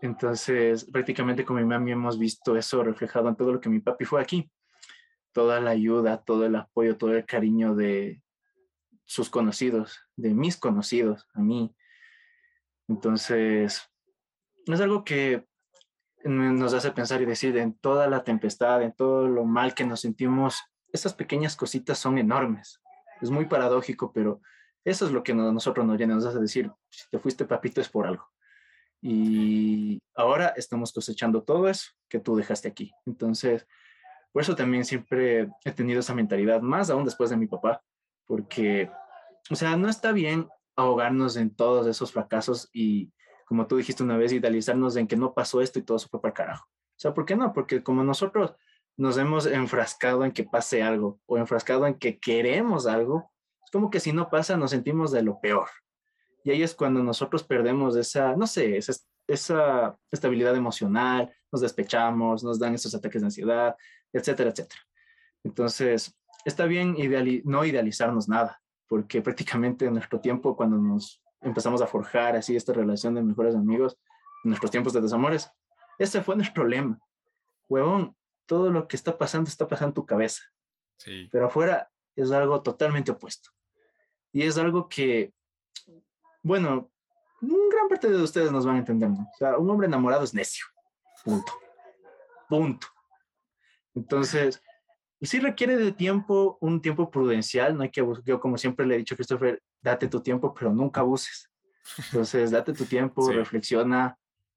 Entonces, 0.00 0.84
prácticamente 0.84 1.44
con 1.44 1.56
mi 1.56 1.64
mami 1.64 1.92
hemos 1.92 2.18
visto 2.18 2.56
eso 2.56 2.82
reflejado 2.82 3.28
en 3.28 3.36
todo 3.36 3.52
lo 3.52 3.60
que 3.60 3.68
mi 3.68 3.80
papi 3.80 4.04
fue 4.04 4.20
aquí. 4.20 4.50
Toda 5.32 5.60
la 5.60 5.70
ayuda, 5.70 6.22
todo 6.22 6.46
el 6.46 6.56
apoyo, 6.56 6.96
todo 6.96 7.14
el 7.14 7.24
cariño 7.24 7.74
de 7.74 8.22
sus 9.04 9.30
conocidos, 9.30 10.00
de 10.16 10.34
mis 10.34 10.56
conocidos, 10.56 11.26
a 11.34 11.40
mí. 11.40 11.74
Entonces, 12.88 13.88
es 14.66 14.80
algo 14.80 15.04
que 15.04 15.46
nos 16.24 16.74
hace 16.74 16.90
pensar 16.90 17.22
y 17.22 17.26
decir, 17.26 17.56
en 17.56 17.74
toda 17.74 18.08
la 18.08 18.24
tempestad, 18.24 18.82
en 18.82 18.92
todo 18.92 19.28
lo 19.28 19.44
mal 19.44 19.74
que 19.74 19.84
nos 19.84 20.00
sentimos, 20.00 20.60
esas 20.92 21.14
pequeñas 21.14 21.56
cositas 21.56 21.98
son 21.98 22.18
enormes. 22.18 22.82
Es 23.20 23.30
muy 23.30 23.46
paradójico, 23.46 24.12
pero 24.12 24.40
eso 24.90 25.06
es 25.06 25.12
lo 25.12 25.22
que 25.22 25.34
nosotros 25.34 25.86
nos 25.86 25.98
llena, 25.98 26.14
nos 26.14 26.26
hace 26.26 26.38
decir, 26.38 26.72
si 26.88 27.08
te 27.10 27.18
fuiste 27.18 27.44
papito 27.44 27.80
es 27.80 27.88
por 27.88 28.06
algo. 28.06 28.26
Y 29.00 30.02
ahora 30.14 30.48
estamos 30.56 30.92
cosechando 30.92 31.42
todo 31.42 31.68
eso 31.68 31.90
que 32.08 32.18
tú 32.18 32.36
dejaste 32.36 32.68
aquí. 32.68 32.92
Entonces, 33.06 33.66
por 34.32 34.42
eso 34.42 34.56
también 34.56 34.84
siempre 34.84 35.50
he 35.64 35.72
tenido 35.72 36.00
esa 36.00 36.14
mentalidad, 36.14 36.60
más 36.60 36.90
aún 36.90 37.04
después 37.04 37.30
de 37.30 37.36
mi 37.36 37.46
papá, 37.46 37.82
porque, 38.26 38.90
o 39.50 39.56
sea, 39.56 39.76
no 39.76 39.88
está 39.88 40.12
bien 40.12 40.48
ahogarnos 40.76 41.36
en 41.36 41.54
todos 41.54 41.86
esos 41.86 42.12
fracasos 42.12 42.68
y, 42.72 43.12
como 43.46 43.66
tú 43.66 43.76
dijiste 43.76 44.02
una 44.02 44.16
vez, 44.16 44.32
idealizarnos 44.32 44.96
en 44.96 45.06
que 45.06 45.16
no 45.16 45.34
pasó 45.34 45.60
esto 45.60 45.78
y 45.78 45.82
todo 45.82 45.98
se 45.98 46.08
fue 46.08 46.20
para 46.20 46.34
carajo. 46.34 46.66
O 46.66 47.00
sea, 47.00 47.14
¿por 47.14 47.24
qué 47.24 47.36
no? 47.36 47.52
Porque 47.52 47.82
como 47.82 48.04
nosotros 48.04 48.54
nos 48.96 49.16
hemos 49.16 49.46
enfrascado 49.46 50.24
en 50.24 50.32
que 50.32 50.44
pase 50.44 50.82
algo 50.82 51.20
o 51.26 51.38
enfrascado 51.38 51.86
en 51.86 51.94
que 51.94 52.18
queremos 52.18 52.86
algo, 52.86 53.30
es 53.68 53.70
como 53.70 53.90
que 53.90 54.00
si 54.00 54.12
no 54.12 54.30
pasa 54.30 54.56
nos 54.56 54.70
sentimos 54.70 55.12
de 55.12 55.20
lo 55.20 55.40
peor. 55.40 55.68
Y 56.42 56.52
ahí 56.52 56.62
es 56.62 56.74
cuando 56.74 57.02
nosotros 57.02 57.42
perdemos 57.42 57.96
esa, 57.96 58.34
no 58.34 58.46
sé, 58.46 58.78
esa, 58.78 58.94
esa 59.26 59.98
estabilidad 60.10 60.56
emocional, 60.56 61.30
nos 61.52 61.60
despechamos, 61.60 62.42
nos 62.42 62.58
dan 62.58 62.74
esos 62.74 62.94
ataques 62.94 63.20
de 63.20 63.26
ansiedad, 63.26 63.76
etcétera, 64.10 64.48
etcétera. 64.48 64.80
Entonces, 65.44 66.16
está 66.46 66.64
bien 66.64 66.96
no 67.44 67.62
idealizarnos 67.66 68.26
nada, 68.26 68.58
porque 68.86 69.20
prácticamente 69.22 69.84
en 69.84 69.92
nuestro 69.92 70.18
tiempo, 70.18 70.56
cuando 70.56 70.78
nos 70.78 71.22
empezamos 71.42 71.82
a 71.82 71.86
forjar 71.86 72.36
así 72.36 72.56
esta 72.56 72.72
relación 72.72 73.16
de 73.16 73.22
mejores 73.22 73.54
amigos, 73.54 73.98
en 74.44 74.50
nuestros 74.50 74.70
tiempos 74.70 74.94
de 74.94 75.02
desamores, 75.02 75.50
ese 75.98 76.22
fue 76.22 76.36
nuestro 76.36 76.66
lema. 76.66 76.98
Huevón, 77.68 78.16
todo 78.46 78.70
lo 78.70 78.88
que 78.88 78.96
está 78.96 79.18
pasando 79.18 79.50
está 79.50 79.68
pasando 79.68 79.90
en 79.90 79.94
tu 79.94 80.06
cabeza. 80.06 80.42
Sí. 80.96 81.28
Pero 81.30 81.48
afuera 81.48 81.90
es 82.16 82.30
algo 82.30 82.62
totalmente 82.62 83.10
opuesto. 83.10 83.50
Y 84.38 84.44
es 84.44 84.56
algo 84.56 84.88
que, 84.88 85.32
bueno, 86.44 86.92
gran 87.40 87.88
parte 87.88 88.08
de 88.08 88.22
ustedes 88.22 88.52
nos 88.52 88.64
van 88.64 88.76
a 88.76 88.78
entender, 88.78 89.10
¿no? 89.10 89.22
O 89.22 89.36
sea, 89.36 89.58
un 89.58 89.68
hombre 89.68 89.88
enamorado 89.88 90.22
es 90.22 90.32
necio. 90.32 90.64
Punto. 91.24 91.52
Punto. 92.48 92.86
Entonces, 93.96 94.62
sí 95.20 95.40
requiere 95.40 95.76
de 95.76 95.90
tiempo, 95.90 96.56
un 96.60 96.80
tiempo 96.80 97.10
prudencial, 97.10 97.76
no 97.76 97.82
hay 97.82 97.90
que, 97.90 98.06
yo 98.24 98.38
como 98.38 98.56
siempre 98.56 98.86
le 98.86 98.94
he 98.94 98.98
dicho 98.98 99.14
a 99.14 99.16
Christopher, 99.16 99.60
date 99.82 100.06
tu 100.06 100.20
tiempo, 100.20 100.54
pero 100.54 100.72
nunca 100.72 101.00
abuses. 101.00 101.50
Entonces, 101.98 102.52
date 102.52 102.72
tu 102.72 102.84
tiempo, 102.84 103.28
reflexiona, 103.32 104.16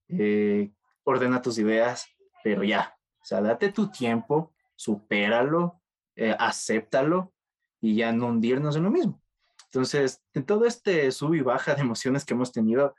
eh, 0.09 0.71
ordena 1.03 1.41
tus 1.41 1.57
ideas, 1.57 2.05
pero 2.43 2.63
ya, 2.63 2.95
o 3.19 3.25
sea, 3.25 3.41
date 3.41 3.71
tu 3.71 3.89
tiempo, 3.89 4.53
supéralo, 4.75 5.81
eh, 6.15 6.35
acéptalo 6.37 7.33
y 7.79 7.95
ya 7.95 8.11
no 8.11 8.27
hundirnos 8.27 8.75
en 8.75 8.83
lo 8.83 8.91
mismo. 8.91 9.19
Entonces, 9.73 10.21
en 10.33 10.45
todo 10.45 10.65
este 10.65 11.09
sub 11.13 11.33
y 11.33 11.39
baja 11.39 11.73
de 11.75 11.81
emociones 11.81 12.25
que 12.25 12.33
hemos 12.33 12.51
tenido, 12.51 12.93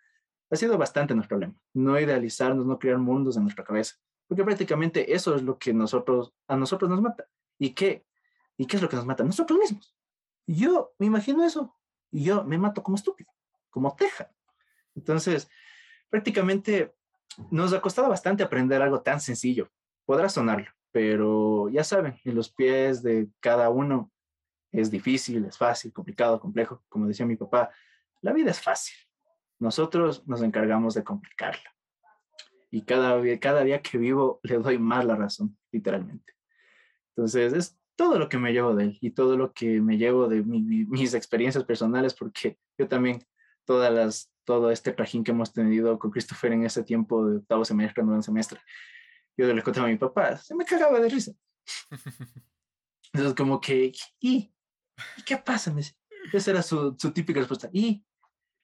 ha 0.50 0.56
sido 0.56 0.78
bastante 0.78 1.14
nuestro 1.14 1.36
problema. 1.36 1.54
No 1.74 2.00
idealizarnos, 2.00 2.64
no 2.64 2.78
crear 2.78 2.96
mundos 2.96 3.36
en 3.36 3.42
nuestra 3.42 3.62
cabeza, 3.62 3.96
porque 4.26 4.42
prácticamente 4.42 5.12
eso 5.12 5.34
es 5.34 5.42
lo 5.42 5.58
que 5.58 5.74
nosotros, 5.74 6.32
a 6.48 6.56
nosotros 6.56 6.90
nos 6.90 7.02
mata. 7.02 7.28
¿Y 7.58 7.74
qué? 7.74 8.06
¿Y 8.56 8.64
qué 8.64 8.76
es 8.76 8.82
lo 8.82 8.88
que 8.88 8.96
nos 8.96 9.04
mata? 9.04 9.22
Nosotros 9.22 9.58
mismos. 9.58 9.94
Yo 10.46 10.94
me 10.98 11.06
imagino 11.06 11.44
eso 11.44 11.76
y 12.10 12.24
yo 12.24 12.42
me 12.42 12.56
mato 12.56 12.82
como 12.82 12.96
estúpido, 12.96 13.30
como 13.68 13.94
teja. 13.94 14.30
Entonces, 14.94 15.50
prácticamente 16.08 16.94
nos 17.50 17.74
ha 17.74 17.82
costado 17.82 18.08
bastante 18.08 18.42
aprender 18.42 18.80
algo 18.80 19.02
tan 19.02 19.20
sencillo. 19.20 19.70
Podrá 20.06 20.30
sonarlo, 20.30 20.70
pero 20.90 21.68
ya 21.68 21.84
saben, 21.84 22.18
en 22.24 22.34
los 22.34 22.50
pies 22.50 23.02
de 23.02 23.28
cada 23.40 23.68
uno 23.68 24.10
es 24.72 24.90
difícil, 24.90 25.44
es 25.44 25.58
fácil, 25.58 25.92
complicado, 25.92 26.40
complejo. 26.40 26.82
Como 26.88 27.06
decía 27.06 27.26
mi 27.26 27.36
papá, 27.36 27.70
la 28.22 28.32
vida 28.32 28.50
es 28.50 28.60
fácil. 28.60 28.96
Nosotros 29.58 30.26
nos 30.26 30.42
encargamos 30.42 30.94
de 30.94 31.04
complicarla. 31.04 31.74
Y 32.70 32.82
cada, 32.82 33.20
cada 33.38 33.62
día 33.62 33.82
que 33.82 33.98
vivo 33.98 34.40
le 34.42 34.58
doy 34.58 34.78
más 34.78 35.04
la 35.04 35.14
razón, 35.14 35.56
literalmente. 35.70 36.34
Entonces, 37.14 37.52
es 37.52 37.78
todo 37.94 38.18
lo 38.18 38.28
que 38.28 38.38
me 38.38 38.52
llevo 38.52 38.74
de 38.74 38.84
él 38.84 38.98
y 39.02 39.10
todo 39.10 39.36
lo 39.36 39.52
que 39.52 39.80
me 39.80 39.98
llevo 39.98 40.26
de 40.26 40.42
mis 40.42 41.12
experiencias 41.12 41.64
personales, 41.64 42.14
porque 42.14 42.58
yo 42.78 42.88
también, 42.88 43.22
todas 43.66 43.92
las, 43.92 44.32
todo 44.44 44.70
este 44.70 44.92
trajín 44.92 45.22
que 45.22 45.30
hemos 45.30 45.52
tenido 45.52 45.98
con 45.98 46.10
Christopher 46.10 46.52
en 46.52 46.64
ese 46.64 46.82
tiempo 46.82 47.26
de 47.26 47.36
octavo 47.36 47.64
semestre, 47.66 48.02
noveno 48.02 48.22
semestre, 48.22 48.60
yo 49.36 49.52
le 49.52 49.62
contaba 49.62 49.86
a 49.86 49.90
mi 49.90 49.98
papá, 49.98 50.36
se 50.38 50.54
me 50.54 50.64
cagaba 50.64 50.98
de 51.00 51.08
risa. 51.10 51.32
Entonces, 53.12 53.34
como 53.36 53.60
que, 53.60 53.92
¿y? 54.20 54.52
¿Y 55.16 55.22
qué 55.22 55.36
pasa? 55.36 55.74
Esa 56.32 56.50
era 56.50 56.62
su, 56.62 56.94
su 56.98 57.10
típica 57.12 57.40
respuesta. 57.40 57.68
¿Y? 57.72 58.04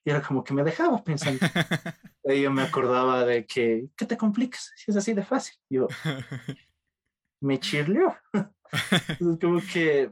Y 0.05 0.09
era 0.09 0.21
como 0.21 0.43
que 0.43 0.53
me 0.53 0.63
dejaba 0.63 1.03
pensando. 1.03 1.39
yo 2.23 2.51
me 2.51 2.61
acordaba 2.61 3.25
de 3.25 3.45
que, 3.45 3.89
¿qué 3.95 4.05
te 4.05 4.17
complicas? 4.17 4.71
Si 4.75 4.91
es 4.91 4.97
así 4.97 5.13
de 5.13 5.23
fácil. 5.23 5.55
Yo, 5.69 5.87
me 7.41 7.59
chirleó. 7.59 8.15
Entonces, 8.91 9.39
como 9.41 9.59
que 9.61 10.11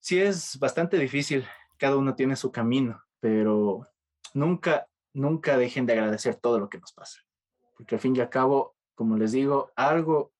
sí 0.00 0.18
es 0.18 0.58
bastante 0.58 0.98
difícil, 0.98 1.46
cada 1.76 1.96
uno 1.96 2.14
tiene 2.14 2.36
su 2.36 2.50
camino, 2.50 3.02
pero 3.20 3.86
nunca, 4.34 4.88
nunca 5.12 5.56
dejen 5.56 5.86
de 5.86 5.94
agradecer 5.94 6.36
todo 6.36 6.58
lo 6.58 6.68
que 6.68 6.78
nos 6.78 6.92
pasa, 6.92 7.20
porque 7.76 7.94
al 7.94 8.00
fin 8.00 8.16
y 8.16 8.20
al 8.20 8.30
cabo, 8.30 8.74
como 8.94 9.16
les 9.16 9.32
digo, 9.32 9.70
algo 9.76 10.32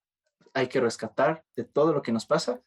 hay 0.54 0.68
que 0.68 0.80
rescatar 0.80 1.44
de 1.54 1.64
todo 1.64 1.92
lo 1.92 2.02
que 2.02 2.12
nos 2.12 2.26
pasa. 2.26 2.60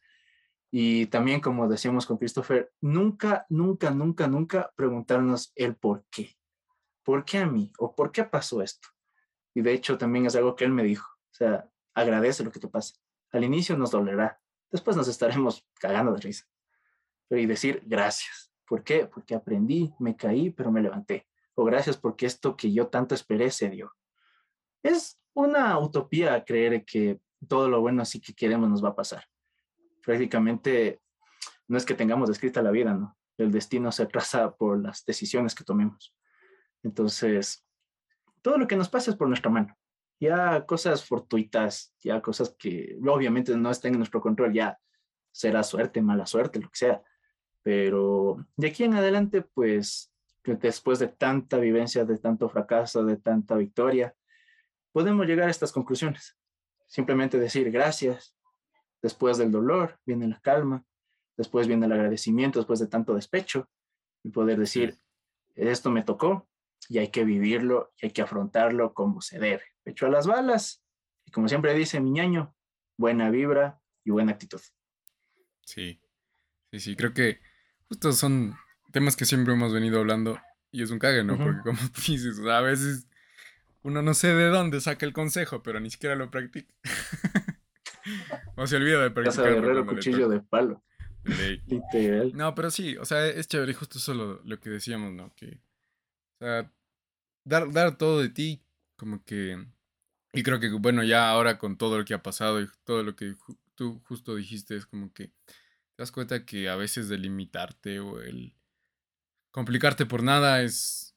Y 0.71 1.07
también, 1.07 1.41
como 1.41 1.67
decíamos 1.67 2.05
con 2.05 2.17
Christopher, 2.17 2.71
nunca, 2.79 3.45
nunca, 3.49 3.91
nunca, 3.91 4.27
nunca 4.27 4.71
preguntarnos 4.75 5.51
el 5.55 5.75
por 5.75 6.05
qué. 6.09 6.37
¿Por 7.03 7.25
qué 7.25 7.39
a 7.39 7.45
mí? 7.45 7.73
¿O 7.77 7.93
por 7.93 8.11
qué 8.11 8.23
pasó 8.23 8.61
esto? 8.61 8.87
Y 9.53 9.61
de 9.61 9.73
hecho, 9.73 9.97
también 9.97 10.25
es 10.25 10.35
algo 10.35 10.55
que 10.55 10.63
él 10.63 10.71
me 10.71 10.83
dijo. 10.83 11.09
O 11.11 11.33
sea, 11.33 11.69
agradece 11.93 12.43
lo 12.45 12.51
que 12.51 12.59
te 12.59 12.69
pasa. 12.69 12.95
Al 13.31 13.43
inicio 13.43 13.77
nos 13.77 13.91
dolerá, 13.91 14.39
después 14.71 14.95
nos 14.95 15.09
estaremos 15.09 15.67
cagando 15.79 16.13
de 16.13 16.21
risa. 16.21 16.45
Pero 17.27 17.41
y 17.41 17.45
decir 17.45 17.83
gracias. 17.85 18.51
¿Por 18.65 18.83
qué? 18.83 19.05
Porque 19.05 19.35
aprendí, 19.35 19.93
me 19.99 20.15
caí, 20.15 20.51
pero 20.51 20.71
me 20.71 20.81
levanté. 20.81 21.27
O 21.55 21.65
gracias 21.65 21.97
porque 21.97 22.25
esto 22.25 22.55
que 22.55 22.71
yo 22.71 22.87
tanto 22.87 23.13
esperé 23.13 23.51
se 23.51 23.69
dio. 23.69 23.93
Es 24.83 25.19
una 25.33 25.77
utopía 25.79 26.43
creer 26.45 26.85
que 26.85 27.19
todo 27.47 27.67
lo 27.67 27.81
bueno 27.81 28.01
así 28.01 28.21
que 28.21 28.33
queremos 28.33 28.69
nos 28.69 28.83
va 28.83 28.89
a 28.89 28.95
pasar. 28.95 29.25
Prácticamente 30.03 31.01
no 31.67 31.77
es 31.77 31.85
que 31.85 31.93
tengamos 31.93 32.29
escrita 32.29 32.61
la 32.61 32.71
vida, 32.71 32.93
¿no? 32.93 33.17
El 33.37 33.51
destino 33.51 33.91
se 33.91 34.05
traza 34.05 34.55
por 34.55 34.81
las 34.81 35.05
decisiones 35.05 35.55
que 35.55 35.63
tomemos. 35.63 36.15
Entonces, 36.83 37.65
todo 38.41 38.57
lo 38.57 38.67
que 38.67 38.75
nos 38.75 38.89
pasa 38.89 39.11
es 39.11 39.17
por 39.17 39.27
nuestra 39.27 39.51
mano 39.51 39.77
ya 40.21 40.67
cosas 40.67 41.03
fortuitas, 41.03 41.95
ya 41.99 42.21
cosas 42.21 42.55
que 42.57 42.95
obviamente 43.05 43.57
no 43.57 43.71
estén 43.71 43.93
en 43.93 43.99
nuestro 43.99 44.21
control, 44.21 44.53
ya 44.53 44.79
será 45.31 45.63
suerte, 45.63 45.99
mala 46.01 46.27
suerte, 46.27 46.59
lo 46.59 46.69
que 46.69 46.77
sea. 46.77 47.03
Pero 47.63 48.45
de 48.55 48.67
aquí 48.67 48.83
en 48.83 48.93
adelante, 48.93 49.41
pues 49.41 50.13
después 50.43 50.99
de 50.99 51.07
tanta 51.07 51.57
vivencia, 51.57 52.05
de 52.05 52.19
tanto 52.19 52.47
fracaso, 52.49 53.03
de 53.03 53.17
tanta 53.17 53.55
victoria, 53.55 54.13
podemos 54.91 55.25
llegar 55.25 55.47
a 55.47 55.51
estas 55.51 55.71
conclusiones. 55.71 56.37
Simplemente 56.85 57.39
decir 57.39 57.71
gracias. 57.71 58.35
Después 59.01 59.37
del 59.37 59.51
dolor 59.51 59.99
viene 60.05 60.27
la 60.27 60.39
calma, 60.41 60.85
después 61.37 61.67
viene 61.67 61.85
el 61.85 61.91
agradecimiento, 61.91 62.59
después 62.59 62.79
de 62.79 62.87
tanto 62.87 63.15
despecho, 63.15 63.69
y 64.23 64.29
poder 64.29 64.59
decir, 64.59 64.97
esto 65.55 65.89
me 65.89 66.03
tocó 66.03 66.47
y 66.89 66.99
hay 66.99 67.09
que 67.09 67.23
vivirlo 67.23 67.93
y 67.97 68.07
hay 68.07 68.11
que 68.11 68.21
afrontarlo 68.21 68.93
como 68.93 69.21
se 69.21 69.39
debe 69.39 69.63
pecho 69.83 70.05
a 70.05 70.09
las 70.09 70.27
balas. 70.27 70.83
Y 71.25 71.31
como 71.31 71.47
siempre 71.47 71.73
dice 71.73 71.99
mi 71.99 72.11
ñaño, 72.11 72.55
buena 72.97 73.29
vibra 73.29 73.81
y 74.03 74.11
buena 74.11 74.33
actitud. 74.33 74.61
Sí, 75.65 75.99
sí, 76.71 76.79
sí, 76.79 76.95
creo 76.95 77.13
que 77.13 77.39
justo 77.87 78.11
son 78.13 78.55
temas 78.91 79.15
que 79.15 79.25
siempre 79.25 79.53
hemos 79.53 79.73
venido 79.73 79.99
hablando 79.99 80.39
y 80.71 80.83
es 80.83 80.91
un 80.91 80.99
cague, 80.99 81.23
¿no? 81.23 81.37
Porque 81.37 81.61
como 81.61 81.79
dices, 82.07 82.39
a 82.39 82.61
veces 82.61 83.07
uno 83.83 84.01
no 84.01 84.13
sé 84.13 84.33
de 84.33 84.49
dónde 84.49 84.81
saca 84.81 85.05
el 85.05 85.13
consejo, 85.13 85.63
pero 85.63 85.79
ni 85.79 85.89
siquiera 85.89 86.15
lo 86.15 86.29
practica. 86.29 86.73
o 88.61 88.67
se 88.67 88.75
olvida 88.75 89.01
de 89.01 89.11
practicar. 89.11 89.61
Casa 89.61 89.85
cuchillo 89.85 90.29
de 90.29 90.39
palo. 90.39 90.83
Literal. 91.67 92.31
No, 92.35 92.53
pero 92.55 92.69
sí, 92.71 92.95
o 92.97 93.05
sea, 93.05 93.27
es 93.27 93.47
chévere, 93.47 93.73
justo 93.73 93.97
eso 93.97 94.13
lo, 94.13 94.41
lo 94.43 94.59
que 94.59 94.69
decíamos, 94.69 95.13
¿no? 95.13 95.33
Que, 95.35 95.59
o 96.39 96.45
sea, 96.45 96.71
dar, 97.43 97.71
dar 97.71 97.97
todo 97.97 98.21
de 98.21 98.29
ti, 98.29 98.63
como 98.95 99.23
que... 99.23 99.65
Y 100.33 100.43
creo 100.43 100.59
que, 100.59 100.69
bueno, 100.71 101.03
ya 101.03 101.29
ahora 101.29 101.57
con 101.57 101.77
todo 101.77 101.97
lo 101.97 102.05
que 102.05 102.13
ha 102.13 102.23
pasado 102.23 102.61
y 102.61 102.67
todo 102.85 103.03
lo 103.03 103.15
que 103.15 103.35
tú 103.75 103.99
justo 104.05 104.35
dijiste, 104.35 104.75
es 104.75 104.85
como 104.85 105.11
que 105.11 105.27
te 105.27 105.97
das 105.97 106.11
cuenta 106.11 106.45
que 106.45 106.69
a 106.69 106.75
veces 106.75 107.09
delimitarte 107.09 107.99
o 107.99 108.21
el 108.21 108.55
complicarte 109.51 110.05
por 110.05 110.23
nada 110.23 110.61
es, 110.61 111.15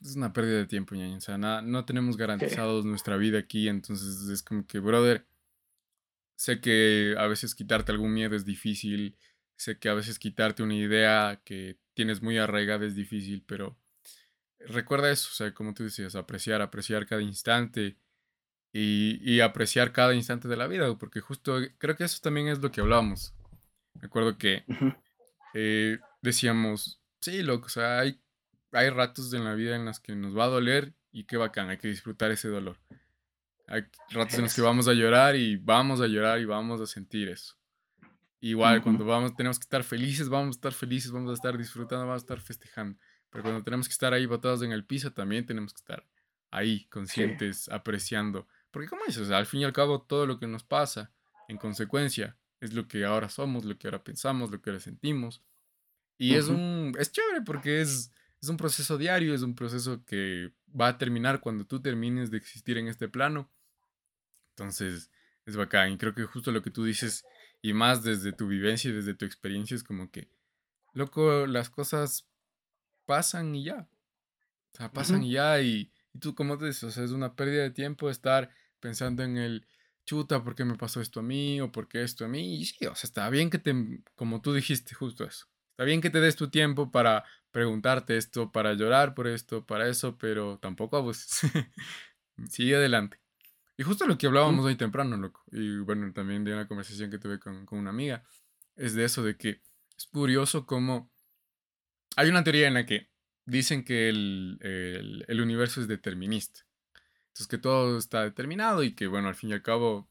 es 0.00 0.14
una 0.14 0.32
pérdida 0.32 0.58
de 0.58 0.66
tiempo, 0.66 0.94
ñaña. 0.94 1.16
O 1.16 1.20
sea, 1.20 1.38
nada, 1.38 1.62
no 1.62 1.84
tenemos 1.84 2.16
garantizados 2.18 2.84
nuestra 2.84 3.16
vida 3.16 3.38
aquí, 3.38 3.68
entonces 3.68 4.28
es 4.28 4.42
como 4.42 4.66
que, 4.66 4.78
brother, 4.78 5.26
sé 6.38 6.60
que 6.60 7.16
a 7.18 7.26
veces 7.26 7.56
quitarte 7.56 7.90
algún 7.90 8.14
miedo 8.14 8.36
es 8.36 8.44
difícil, 8.44 9.18
sé 9.56 9.78
que 9.78 9.88
a 9.88 9.94
veces 9.94 10.20
quitarte 10.20 10.62
una 10.62 10.76
idea 10.76 11.42
que 11.44 11.78
tienes 11.94 12.22
muy 12.22 12.38
arraigada 12.38 12.86
es 12.86 12.94
difícil, 12.94 13.42
pero 13.44 13.76
recuerda 14.60 15.10
eso, 15.10 15.28
o 15.32 15.34
sea, 15.34 15.52
como 15.52 15.74
tú 15.74 15.82
decías, 15.82 16.14
apreciar, 16.14 16.62
apreciar 16.62 17.06
cada 17.06 17.22
instante 17.22 17.98
y, 18.72 19.40
apreciar 19.40 19.90
cada 19.92 20.14
instante 20.14 20.46
de 20.46 20.56
la 20.56 20.68
vida, 20.68 20.96
porque 20.96 21.20
justo 21.20 21.58
creo 21.78 21.96
que 21.96 22.04
eso 22.04 22.20
también 22.22 22.46
es 22.46 22.60
lo 22.60 22.70
que 22.70 22.82
hablábamos. 22.82 23.34
Me 23.94 24.06
acuerdo 24.06 24.38
que 24.38 24.64
eh, 25.54 25.98
decíamos, 26.22 27.02
sí, 27.20 27.42
loco, 27.42 27.66
o 27.66 27.70
sea, 27.70 27.98
hay, 27.98 28.20
hay 28.70 28.90
ratos 28.90 29.32
en 29.32 29.42
la 29.42 29.54
vida 29.54 29.74
en 29.74 29.86
los 29.86 29.98
que 29.98 30.14
nos 30.14 30.38
va 30.38 30.44
a 30.44 30.48
doler 30.48 30.94
y 31.10 31.24
qué 31.24 31.36
bacán, 31.36 31.68
hay 31.68 31.78
que 31.78 31.88
disfrutar 31.88 32.30
ese 32.30 32.46
dolor. 32.46 32.78
Hay 33.68 33.84
ratos 34.10 34.34
en 34.34 34.44
los 34.44 34.54
que 34.54 34.62
vamos 34.62 34.88
a 34.88 34.94
llorar 34.94 35.36
y 35.36 35.56
vamos 35.56 36.00
a 36.00 36.06
llorar 36.06 36.40
y 36.40 36.44
vamos 36.46 36.80
a 36.80 36.86
sentir 36.86 37.28
eso. 37.28 37.54
Igual, 38.40 38.82
cuando 38.82 39.04
vamos, 39.04 39.34
tenemos 39.34 39.58
que 39.58 39.64
estar 39.64 39.82
felices, 39.82 40.28
vamos 40.28 40.56
a 40.56 40.58
estar 40.58 40.72
felices, 40.72 41.10
vamos 41.10 41.30
a 41.30 41.34
estar 41.34 41.58
disfrutando, 41.58 42.06
vamos 42.06 42.22
a 42.22 42.24
estar 42.24 42.40
festejando. 42.40 42.98
Pero 43.30 43.42
cuando 43.42 43.62
tenemos 43.62 43.88
que 43.88 43.92
estar 43.92 44.14
ahí 44.14 44.26
botados 44.26 44.62
en 44.62 44.72
el 44.72 44.84
piso, 44.84 45.12
también 45.12 45.44
tenemos 45.44 45.72
que 45.74 45.78
estar 45.78 46.06
ahí, 46.50 46.86
conscientes, 46.86 47.68
apreciando. 47.68 48.46
Porque 48.70 48.88
como 48.88 49.02
dices, 49.06 49.30
al 49.30 49.46
fin 49.46 49.60
y 49.60 49.64
al 49.64 49.72
cabo, 49.72 50.02
todo 50.02 50.26
lo 50.26 50.38
que 50.38 50.46
nos 50.46 50.62
pasa, 50.64 51.12
en 51.48 51.58
consecuencia, 51.58 52.36
es 52.60 52.72
lo 52.72 52.88
que 52.88 53.04
ahora 53.04 53.28
somos, 53.28 53.64
lo 53.64 53.76
que 53.78 53.88
ahora 53.88 54.02
pensamos, 54.02 54.50
lo 54.50 54.60
que 54.62 54.70
ahora 54.70 54.80
sentimos. 54.80 55.42
Y 56.16 56.34
es 56.34 56.48
un. 56.48 56.92
es 56.98 57.12
chévere 57.12 57.42
porque 57.42 57.80
es, 57.80 58.12
es 58.40 58.48
un 58.48 58.56
proceso 58.56 58.98
diario, 58.98 59.34
es 59.34 59.42
un 59.42 59.54
proceso 59.54 60.04
que 60.04 60.52
va 60.68 60.88
a 60.88 60.98
terminar 60.98 61.40
cuando 61.40 61.64
tú 61.64 61.80
termines 61.80 62.30
de 62.30 62.38
existir 62.38 62.78
en 62.78 62.88
este 62.88 63.08
plano. 63.08 63.50
Entonces, 64.58 65.10
es 65.46 65.56
bacán. 65.56 65.92
Y 65.92 65.98
creo 65.98 66.14
que 66.14 66.24
justo 66.24 66.50
lo 66.50 66.62
que 66.62 66.70
tú 66.70 66.84
dices, 66.84 67.24
y 67.62 67.72
más 67.72 68.02
desde 68.02 68.32
tu 68.32 68.48
vivencia 68.48 68.90
y 68.90 68.92
desde 68.92 69.14
tu 69.14 69.24
experiencia, 69.24 69.76
es 69.76 69.84
como 69.84 70.10
que, 70.10 70.28
loco, 70.94 71.46
las 71.46 71.70
cosas 71.70 72.28
pasan 73.06 73.54
y 73.54 73.64
ya. 73.64 73.88
O 74.72 74.76
sea, 74.76 74.92
pasan 74.92 75.22
y 75.22 75.32
ya. 75.32 75.60
Y, 75.60 75.92
tú, 76.20 76.34
como 76.34 76.58
te 76.58 76.66
dices, 76.66 76.82
o 76.82 76.90
sea, 76.90 77.04
es 77.04 77.12
una 77.12 77.36
pérdida 77.36 77.62
de 77.62 77.70
tiempo 77.70 78.10
estar 78.10 78.50
pensando 78.80 79.22
en 79.22 79.36
el 79.36 79.66
chuta, 80.04 80.42
¿por 80.42 80.56
qué 80.56 80.64
me 80.64 80.76
pasó 80.76 81.00
esto 81.00 81.20
a 81.20 81.22
mí? 81.22 81.60
O 81.60 81.70
¿por 81.70 81.86
qué 81.86 82.02
esto 82.02 82.24
a 82.24 82.28
mí? 82.28 82.60
Y 82.60 82.64
sí, 82.64 82.86
o 82.86 82.94
sea, 82.96 83.06
está 83.06 83.30
bien 83.30 83.50
que 83.50 83.58
te, 83.58 83.74
como 84.16 84.40
tú 84.40 84.52
dijiste, 84.52 84.94
justo 84.94 85.24
eso. 85.24 85.46
Está 85.70 85.84
bien 85.84 86.00
que 86.00 86.10
te 86.10 86.20
des 86.20 86.34
tu 86.34 86.50
tiempo 86.50 86.90
para 86.90 87.24
preguntarte 87.52 88.16
esto, 88.16 88.50
para 88.50 88.72
llorar 88.72 89.14
por 89.14 89.28
esto, 89.28 89.64
para 89.64 89.88
eso, 89.88 90.18
pero 90.18 90.58
tampoco 90.58 90.96
abuses. 90.96 91.40
Sigue 92.48 92.74
adelante. 92.74 93.20
Y 93.78 93.84
justo 93.84 94.08
lo 94.08 94.18
que 94.18 94.26
hablábamos 94.26 94.64
hoy 94.64 94.74
temprano, 94.74 95.16
loco, 95.16 95.44
y 95.52 95.78
bueno, 95.78 96.12
también 96.12 96.42
de 96.42 96.52
una 96.52 96.66
conversación 96.66 97.10
que 97.10 97.18
tuve 97.18 97.38
con, 97.38 97.64
con 97.64 97.78
una 97.78 97.90
amiga, 97.90 98.24
es 98.74 98.94
de 98.94 99.04
eso, 99.04 99.22
de 99.22 99.36
que 99.36 99.62
es 99.96 100.06
curioso 100.06 100.66
cómo 100.66 101.12
hay 102.16 102.28
una 102.28 102.42
teoría 102.42 102.66
en 102.66 102.74
la 102.74 102.84
que 102.84 103.08
dicen 103.44 103.84
que 103.84 104.08
el, 104.08 104.58
el, 104.62 105.24
el, 105.28 105.40
universo 105.40 105.80
es 105.80 105.86
determinista. 105.86 106.62
Entonces 107.28 107.46
que 107.46 107.58
todo 107.58 107.98
está 107.98 108.24
determinado 108.24 108.82
y 108.82 108.96
que, 108.96 109.06
bueno, 109.06 109.28
al 109.28 109.36
fin 109.36 109.50
y 109.50 109.52
al 109.52 109.62
cabo, 109.62 110.08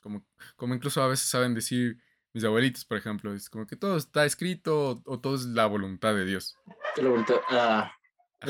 como, 0.00 0.26
como 0.56 0.74
incluso 0.74 1.00
a 1.02 1.06
veces 1.06 1.28
saben 1.28 1.54
decir 1.54 2.02
mis 2.32 2.42
abuelitos, 2.42 2.84
por 2.84 2.98
ejemplo, 2.98 3.32
es 3.32 3.48
como 3.48 3.64
que 3.64 3.76
todo 3.76 3.96
está 3.96 4.24
escrito 4.24 5.02
o, 5.04 5.20
todo 5.20 5.36
es 5.36 5.44
la 5.44 5.66
voluntad 5.66 6.16
de 6.16 6.24
Dios. 6.24 6.58
La 6.96 7.08
voluntad, 7.08 7.36
ah, 7.50 7.92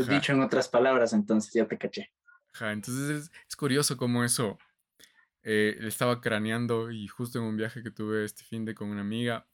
dicho 0.08 0.32
en 0.32 0.40
otras 0.40 0.68
palabras, 0.68 1.12
entonces 1.12 1.52
ya 1.52 1.66
te 1.66 1.76
caché. 1.76 2.11
Ajá, 2.54 2.72
entonces 2.72 3.30
es, 3.48 3.56
curioso 3.56 3.96
cómo 3.96 4.24
eso 4.24 4.58
eh, 5.42 5.76
estaba 5.80 6.20
craneando 6.20 6.90
y 6.90 7.08
justo 7.08 7.38
en 7.38 7.44
un 7.44 7.56
viaje 7.56 7.82
que 7.82 7.90
tuve 7.90 8.24
este 8.24 8.44
fin 8.44 8.64
de 8.64 8.74
con 8.74 8.88
una 8.88 9.00
amiga. 9.00 9.46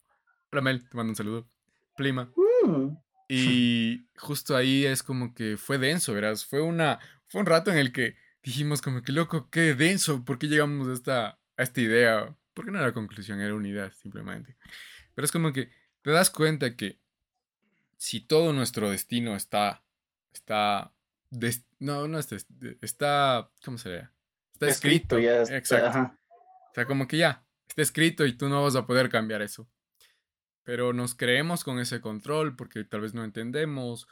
Hola 0.51 0.63
Mel, 0.63 0.89
te 0.89 0.97
mando 0.97 1.13
un 1.13 1.17
saludo. 1.17 1.49
Plima. 1.97 2.33
Mm. 2.65 2.97
Y 3.31 4.07
justo 4.17 4.57
ahí 4.57 4.87
es 4.87 5.03
como 5.03 5.35
que 5.35 5.59
fue 5.59 5.77
denso, 5.77 6.15
verás. 6.15 6.47
Fue, 6.47 6.63
una, 6.63 6.99
fue 7.27 7.43
un 7.43 7.47
rato 7.47 7.71
en 7.71 7.77
el 7.77 7.93
que 7.93 8.17
dijimos 8.43 8.81
como 8.81 9.03
que 9.03 9.13
loco, 9.13 9.51
qué 9.51 9.75
denso, 9.75 10.25
¿por 10.25 10.39
qué 10.39 10.47
llegamos 10.47 10.89
a 10.89 10.95
esta, 10.95 11.29
a 11.59 11.63
esta 11.63 11.81
idea? 11.83 12.35
Porque 12.55 12.71
no 12.71 12.79
era 12.79 12.95
conclusión, 12.95 13.39
era 13.43 13.55
unidad 13.55 13.93
simplemente. 13.93 14.57
Pero 15.15 15.27
es 15.27 15.31
como 15.31 15.53
que 15.53 15.71
te 16.01 16.11
das 16.11 16.31
cuenta 16.31 16.75
que 16.75 16.99
si 17.99 18.21
todo 18.21 18.55
nuestro 18.55 18.91
destino 18.91 19.37
está, 19.37 19.85
está 20.33 20.95
no, 21.79 22.09
no 22.09 22.19
está, 22.19 22.37
está, 22.81 23.51
¿cómo 23.65 23.79
se 23.79 23.91
llama? 23.91 24.13
Está 24.53 24.69
escrito. 24.69 25.19
ya 25.19 25.43
Exacto. 25.43 26.17
O 26.71 26.75
sea, 26.75 26.87
como 26.87 27.07
que 27.07 27.19
ya, 27.19 27.45
está 27.69 27.83
escrito 27.83 28.27
y 28.27 28.33
tú 28.33 28.49
no 28.49 28.63
vas 28.63 28.77
a 28.77 28.87
poder 28.87 29.09
cambiar 29.09 29.43
eso. 29.43 29.69
Pero 30.65 30.93
nos 30.93 31.15
creemos 31.15 31.65
con 31.65 31.79
ese 31.79 32.01
control 32.01 32.57
porque 32.57 32.85
tal 32.85 33.03
vez 33.03 33.15
no 33.15 33.25
entendemos 33.25 34.07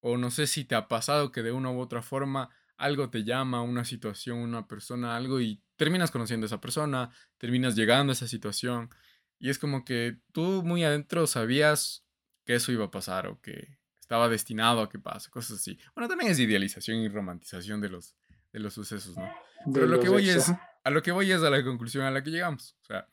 o 0.00 0.16
no 0.16 0.30
sé 0.30 0.46
si 0.46 0.64
te 0.64 0.74
ha 0.74 0.88
pasado 0.88 1.32
que 1.32 1.42
de 1.42 1.52
una 1.52 1.70
u 1.70 1.80
otra 1.80 2.02
forma 2.02 2.50
algo 2.76 3.10
te 3.10 3.24
llama, 3.24 3.62
una 3.62 3.84
situación, 3.84 4.38
una 4.38 4.68
persona, 4.68 5.16
algo 5.16 5.40
y 5.40 5.60
terminas 5.76 6.12
conociendo 6.12 6.44
a 6.44 6.48
esa 6.48 6.60
persona, 6.60 7.10
terminas 7.36 7.74
llegando 7.74 8.12
a 8.12 8.14
esa 8.14 8.28
situación 8.28 8.90
y 9.38 9.50
es 9.50 9.58
como 9.58 9.84
que 9.84 10.18
tú 10.32 10.62
muy 10.64 10.84
adentro 10.84 11.26
sabías 11.26 12.04
que 12.44 12.54
eso 12.54 12.72
iba 12.72 12.86
a 12.86 12.90
pasar 12.90 13.26
o 13.26 13.40
que 13.40 13.77
estaba 14.08 14.30
destinado 14.30 14.80
a 14.80 14.88
que 14.88 14.98
pase, 14.98 15.30
cosas 15.30 15.58
así. 15.58 15.78
Bueno, 15.94 16.08
también 16.08 16.30
es 16.30 16.38
idealización 16.38 16.96
y 16.96 17.08
romantización 17.08 17.78
de 17.82 17.90
los, 17.90 18.16
de 18.54 18.58
los 18.58 18.72
sucesos, 18.72 19.14
¿no? 19.18 19.30
Pero 19.74 19.86
lo 19.86 20.00
que 20.00 20.08
voy 20.08 20.30
es, 20.30 20.50
a 20.82 20.90
lo 20.90 21.02
que 21.02 21.12
voy 21.12 21.30
es 21.30 21.42
a 21.42 21.50
la 21.50 21.62
conclusión 21.62 22.06
a 22.06 22.10
la 22.10 22.24
que 22.24 22.30
llegamos. 22.30 22.74
O 22.80 22.86
sea, 22.86 23.06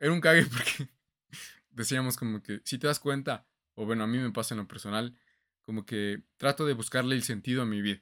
era 0.00 0.10
un 0.10 0.22
cague 0.22 0.46
porque 0.50 0.88
decíamos 1.68 2.16
como 2.16 2.42
que, 2.42 2.62
si 2.64 2.78
te 2.78 2.86
das 2.86 2.98
cuenta, 2.98 3.46
o 3.74 3.84
bueno, 3.84 4.04
a 4.04 4.06
mí 4.06 4.16
me 4.16 4.30
pasa 4.30 4.54
en 4.54 4.60
lo 4.60 4.66
personal, 4.66 5.14
como 5.60 5.84
que 5.84 6.22
trato 6.38 6.64
de 6.64 6.72
buscarle 6.72 7.14
el 7.14 7.24
sentido 7.24 7.60
a 7.60 7.66
mi 7.66 7.82
vida. 7.82 8.00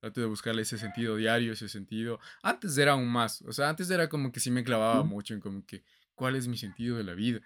Trato 0.00 0.20
de 0.20 0.26
buscarle 0.26 0.62
ese 0.62 0.78
sentido 0.78 1.14
diario, 1.14 1.52
ese 1.52 1.68
sentido. 1.68 2.18
Antes 2.42 2.76
era 2.78 2.92
aún 2.92 3.06
más. 3.06 3.42
O 3.42 3.52
sea, 3.52 3.68
antes 3.68 3.88
era 3.90 4.08
como 4.08 4.32
que 4.32 4.40
sí 4.40 4.50
me 4.50 4.64
clavaba 4.64 5.04
mucho 5.04 5.34
en 5.34 5.40
como 5.40 5.64
que, 5.64 5.84
¿cuál 6.16 6.34
es 6.34 6.48
mi 6.48 6.58
sentido 6.58 6.96
de 6.96 7.04
la 7.04 7.14
vida? 7.14 7.42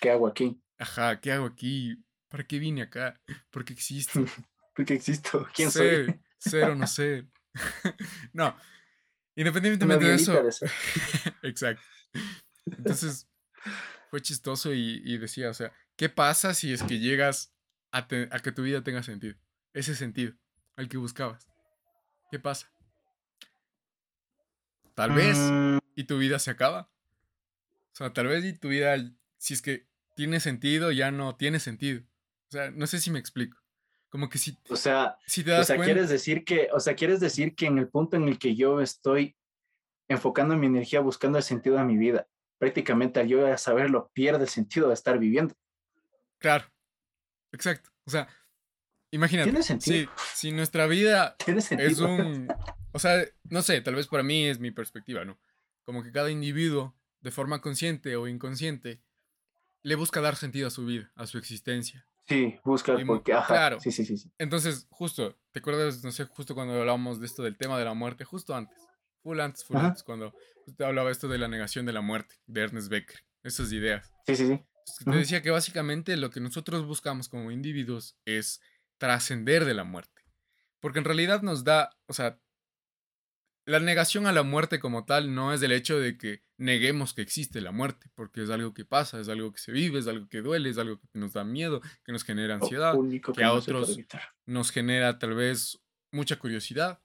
¿Qué 0.00 0.10
hago 0.10 0.26
aquí? 0.26 0.60
Ajá, 0.78 1.20
¿qué 1.20 1.30
hago 1.30 1.46
aquí? 1.46 2.04
¿Para 2.36 2.46
qué 2.46 2.58
vine 2.58 2.82
acá? 2.82 3.18
¿Por 3.50 3.64
qué 3.64 3.72
existo? 3.72 4.22
¿Por 4.74 4.84
qué 4.84 4.92
existo? 4.92 5.48
¿Quién 5.54 5.70
soy? 5.70 6.20
Ser 6.36 6.64
o 6.64 6.74
no 6.74 6.86
ser. 6.86 7.24
no. 8.34 8.54
Independientemente 9.36 10.04
de 10.04 10.16
eso. 10.16 10.38
Exacto. 11.42 11.82
Entonces, 12.66 13.26
fue 14.10 14.20
chistoso 14.20 14.74
y, 14.74 15.16
decía, 15.16 15.48
o 15.48 15.54
sea, 15.54 15.72
¿qué 15.96 16.10
pasa 16.10 16.52
si 16.52 16.74
es 16.74 16.82
que 16.82 16.98
llegas 16.98 17.54
a, 17.90 18.06
que 18.06 18.52
tu 18.52 18.64
vida 18.64 18.84
tenga 18.84 19.02
sentido? 19.02 19.34
Ese 19.72 19.94
sentido 19.94 20.34
al 20.76 20.90
que 20.90 20.98
buscabas. 20.98 21.48
¿Qué 22.30 22.38
pasa? 22.38 22.70
Tal 24.94 25.12
vez 25.12 25.38
mm. 25.38 25.78
y 25.94 26.04
tu 26.04 26.18
vida 26.18 26.38
se 26.38 26.50
acaba. 26.50 26.90
O 27.92 27.96
sea, 27.96 28.12
tal 28.12 28.26
vez 28.26 28.44
y 28.44 28.52
tu 28.52 28.68
vida, 28.68 28.94
si 29.38 29.54
es 29.54 29.62
que 29.62 29.86
tiene 30.14 30.38
sentido, 30.40 30.92
ya 30.92 31.10
no 31.10 31.34
tiene 31.36 31.60
sentido. 31.60 32.02
O 32.48 32.52
sea, 32.52 32.70
no 32.70 32.86
sé 32.86 33.00
si 33.00 33.10
me 33.10 33.18
explico. 33.18 33.58
Como 34.08 34.28
que 34.28 34.38
si, 34.38 34.56
o 34.70 34.76
sea, 34.76 35.18
si 35.26 35.42
te 35.42 35.50
das 35.50 35.62
o 35.62 35.64
sea, 35.64 35.84
quieres 35.84 36.08
decir 36.08 36.44
que, 36.44 36.68
o 36.72 36.80
sea, 36.80 36.94
quieres 36.94 37.20
decir 37.20 37.54
que 37.54 37.66
en 37.66 37.78
el 37.78 37.88
punto 37.88 38.16
en 38.16 38.28
el 38.28 38.38
que 38.38 38.54
yo 38.54 38.80
estoy 38.80 39.36
enfocando 40.08 40.56
mi 40.56 40.66
energía 40.66 41.00
buscando 41.00 41.38
el 41.38 41.44
sentido 41.44 41.76
de 41.76 41.84
mi 41.84 41.96
vida, 41.96 42.28
prácticamente 42.58 43.20
al 43.20 43.28
yo 43.28 43.56
saberlo 43.58 44.10
pierde 44.14 44.44
el 44.44 44.48
sentido 44.48 44.88
de 44.88 44.94
estar 44.94 45.18
viviendo. 45.18 45.54
Claro, 46.38 46.64
exacto. 47.52 47.90
O 48.04 48.10
sea, 48.10 48.28
imagínate. 49.10 49.50
¿Tiene 49.50 49.64
sentido? 49.64 50.10
Si, 50.34 50.52
nuestra 50.52 50.86
vida 50.86 51.36
es 51.46 51.98
un, 51.98 52.48
o 52.92 52.98
sea, 52.98 53.24
no 53.44 53.62
sé, 53.62 53.80
tal 53.80 53.96
vez 53.96 54.06
para 54.06 54.22
mí 54.22 54.46
es 54.46 54.60
mi 54.60 54.70
perspectiva, 54.70 55.24
¿no? 55.24 55.38
Como 55.84 56.02
que 56.02 56.12
cada 56.12 56.30
individuo, 56.30 56.96
de 57.20 57.30
forma 57.32 57.60
consciente 57.60 58.16
o 58.16 58.28
inconsciente, 58.28 59.02
le 59.82 59.94
busca 59.94 60.20
dar 60.20 60.36
sentido 60.36 60.68
a 60.68 60.70
su 60.70 60.86
vida, 60.86 61.12
a 61.16 61.26
su 61.26 61.38
existencia. 61.38 62.06
Sí, 62.28 62.58
busca 62.64 62.96
porque, 63.06 63.32
ajá, 63.32 63.46
claro. 63.46 63.80
Sí, 63.80 63.92
sí, 63.92 64.04
sí, 64.04 64.30
Entonces, 64.38 64.86
justo, 64.90 65.36
¿te 65.52 65.60
acuerdas, 65.60 66.02
no 66.02 66.10
sé, 66.10 66.24
justo 66.24 66.54
cuando 66.54 66.74
hablábamos 66.74 67.20
de 67.20 67.26
esto 67.26 67.42
del 67.42 67.56
tema 67.56 67.78
de 67.78 67.84
la 67.84 67.94
muerte, 67.94 68.24
justo 68.24 68.54
antes, 68.54 68.76
full 69.22 69.38
antes, 69.38 69.64
full 69.64 69.76
antes, 69.76 70.02
cuando 70.02 70.34
te 70.76 70.84
hablaba 70.84 71.10
esto 71.10 71.28
de 71.28 71.38
la 71.38 71.46
negación 71.46 71.86
de 71.86 71.92
la 71.92 72.00
muerte, 72.00 72.34
de 72.46 72.62
Ernest 72.62 72.88
Becker, 72.88 73.20
esas 73.44 73.72
ideas. 73.72 74.12
Sí, 74.26 74.34
sí, 74.34 74.46
sí. 74.48 74.60
Te 75.04 75.10
decía 75.10 75.42
que 75.42 75.50
básicamente 75.50 76.16
lo 76.16 76.30
que 76.30 76.40
nosotros 76.40 76.84
buscamos 76.84 77.28
como 77.28 77.50
individuos 77.50 78.16
es 78.24 78.60
trascender 78.98 79.64
de 79.64 79.74
la 79.74 79.84
muerte. 79.84 80.22
Porque 80.80 80.98
en 80.98 81.04
realidad 81.04 81.42
nos 81.42 81.64
da, 81.64 81.90
o 82.06 82.12
sea, 82.12 82.40
la 83.66 83.80
negación 83.80 84.26
a 84.26 84.32
la 84.32 84.44
muerte 84.44 84.78
como 84.78 85.04
tal 85.04 85.34
no 85.34 85.52
es 85.52 85.60
del 85.60 85.72
hecho 85.72 85.98
de 85.98 86.16
que 86.16 86.42
neguemos 86.56 87.12
que 87.12 87.22
existe 87.22 87.60
la 87.60 87.72
muerte, 87.72 88.08
porque 88.14 88.42
es 88.42 88.50
algo 88.50 88.72
que 88.72 88.84
pasa, 88.84 89.20
es 89.20 89.28
algo 89.28 89.52
que 89.52 89.58
se 89.58 89.72
vive, 89.72 89.98
es 89.98 90.06
algo 90.06 90.28
que 90.28 90.40
duele, 90.40 90.70
es 90.70 90.78
algo 90.78 91.00
que 91.00 91.18
nos 91.18 91.32
da 91.32 91.44
miedo, 91.44 91.82
que 92.04 92.12
nos 92.12 92.22
genera 92.22 92.54
ansiedad, 92.54 92.94
que, 93.34 93.44
a 93.44 93.52
otros 93.52 93.98
nos 94.46 94.70
genera 94.70 95.18
tal 95.18 95.34
vez 95.34 95.80
mucha 96.12 96.38
curiosidad. 96.38 97.02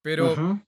Pero 0.00 0.62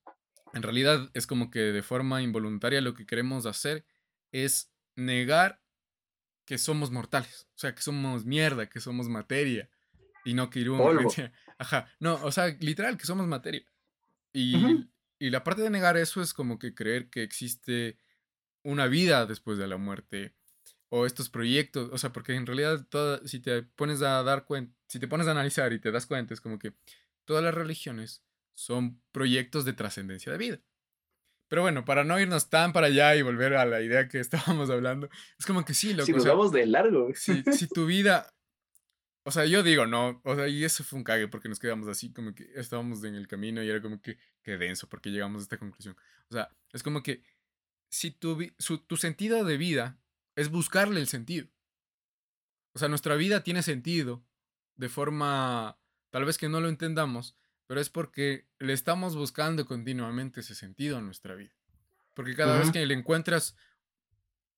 en 0.53 0.63
realidad 0.63 1.11
es 1.15 1.27
como 1.27 1.51
que 1.51 1.61
de 1.61 1.83
forma 1.83 2.21
involuntaria 2.21 2.83
lo 2.83 2.93
que 2.93 3.07
queremos 3.07 3.47
hacer 3.47 3.87
es 4.33 4.71
negar 4.97 5.63
que 6.45 6.59
somos 6.59 6.91
mortales, 6.91 7.49
o 7.55 7.59
sea, 7.59 7.75
que 7.75 7.81
somos 7.81 8.27
mierda, 8.27 8.69
que 8.69 8.81
somos 8.81 9.09
materia 9.09 9.71
y 10.27 10.35
no 10.35 10.51
que 10.51 10.61
Ajá, 11.59 11.89
no, 12.01 12.15
o 12.23 12.33
sea, 12.33 12.49
literal 12.61 12.99
que 12.99 13.07
somos 13.07 13.27
materia. 13.27 13.65
Y, 14.33 14.89
la 15.29 15.45
parte 15.45 15.61
de 15.61 15.69
negar 15.69 15.99
eso 15.99 16.23
es 16.23 16.33
como 16.33 16.59
que 16.59 16.75
creer 16.75 17.11
que 17.11 17.23
existe 17.23 17.99
una 18.63 18.87
vida 18.87 19.27
después 19.27 19.59
de 19.59 19.69
la 19.69 19.77
muerte 19.77 20.35
o 20.89 21.07
estos 21.07 21.29
proyectos, 21.29 21.91
o 21.93 21.99
sea, 21.99 22.13
porque 22.13 22.35
en 22.35 22.47
realidad 22.47 22.87
si 23.27 23.41
te 23.41 23.63
pones 23.63 24.03
a 24.03 24.23
dar 24.23 24.45
cuenta, 24.45 24.75
si 24.89 24.99
te 24.99 25.07
pones 25.07 25.29
a 25.29 25.33
analizar 25.33 25.73
y 25.73 25.79
te 25.79 25.93
das 25.93 26.07
cuenta, 26.07 26.35
es 26.35 26.41
como 26.41 26.59
que 26.59 26.73
todas 27.25 27.45
las 27.45 27.55
religiones 27.55 28.25
son 28.55 29.01
proyectos 29.13 29.65
de 29.65 29.73
trascendencia 29.73 30.33
de 30.33 30.39
vida. 30.39 30.61
Pero 31.49 31.63
bueno, 31.63 31.85
para 31.85 32.05
no 32.05 32.19
irnos 32.19 32.49
tan 32.49 32.73
para 32.73 32.87
allá 32.87 33.15
y 33.17 33.23
volver 33.23 33.55
a 33.55 33.67
la 33.67 33.83
idea 33.83 34.09
que 34.09 34.21
estábamos 34.21 34.71
hablando, 34.71 35.09
es 35.39 35.47
como 35.47 35.65
que 35.65 35.75
sí, 35.75 35.93
lo 35.93 36.05
Si 36.05 36.13
nos 36.13 36.25
vamos 36.25 36.51
de 36.51 36.67
largo. 36.67 37.11
Si, 37.15 37.43
si 37.53 37.69
tu 37.69 37.87
vida 37.87 38.33
o 39.23 39.31
sea, 39.31 39.45
yo 39.45 39.63
digo, 39.63 39.87
no, 39.87 40.21
o 40.25 40.35
sea, 40.35 40.49
y 40.49 40.65
eso 40.65 40.83
fue 40.83 40.99
un 40.99 41.05
cague 41.05 41.29
porque 41.29 41.49
nos 41.49 41.59
quedamos 41.59 41.89
así, 41.89 42.13
como 42.13 42.35
que 42.35 42.51
estábamos 42.55 43.05
en 43.05 43.15
el 43.15 43.29
camino 43.29 43.63
y 43.63 43.69
era 43.69 43.83
como 43.83 44.01
que, 44.01 44.19
qué 44.43 44.57
denso 44.57 44.89
porque 44.89 45.11
llegamos 45.11 45.41
a 45.41 45.43
esta 45.43 45.59
conclusión. 45.59 45.97
O 46.31 46.35
sea, 46.35 46.51
es 46.73 46.83
como 46.83 47.03
que 47.03 47.23
si 47.91 48.11
tu, 48.11 48.39
tu 48.87 48.97
sentido 48.97 49.45
de 49.45 49.57
vida 49.57 50.01
es 50.37 50.51
buscarle 50.51 51.01
el 51.01 51.07
sentido. 51.07 51.49
O 52.73 52.79
sea, 52.79 52.89
nuestra 52.89 53.17
vida 53.17 53.43
tiene 53.43 53.63
sentido 53.63 54.25
de 54.77 54.89
forma, 54.89 55.79
tal 56.11 56.25
vez 56.25 56.39
que 56.39 56.49
no 56.49 56.61
lo 56.61 56.69
entendamos, 56.69 57.37
pero 57.67 57.81
es 57.81 57.91
porque 57.91 58.49
le 58.59 58.73
estamos 58.73 59.17
buscando 59.17 59.67
continuamente 59.67 60.41
ese 60.41 60.55
sentido 60.55 60.97
a 60.97 61.03
nuestra 61.03 61.35
vida. 61.35 61.53
Porque 62.15 62.35
cada 62.35 62.59
vez 62.59 62.71
que 62.71 62.85
le 62.87 62.95
encuentras 62.95 63.57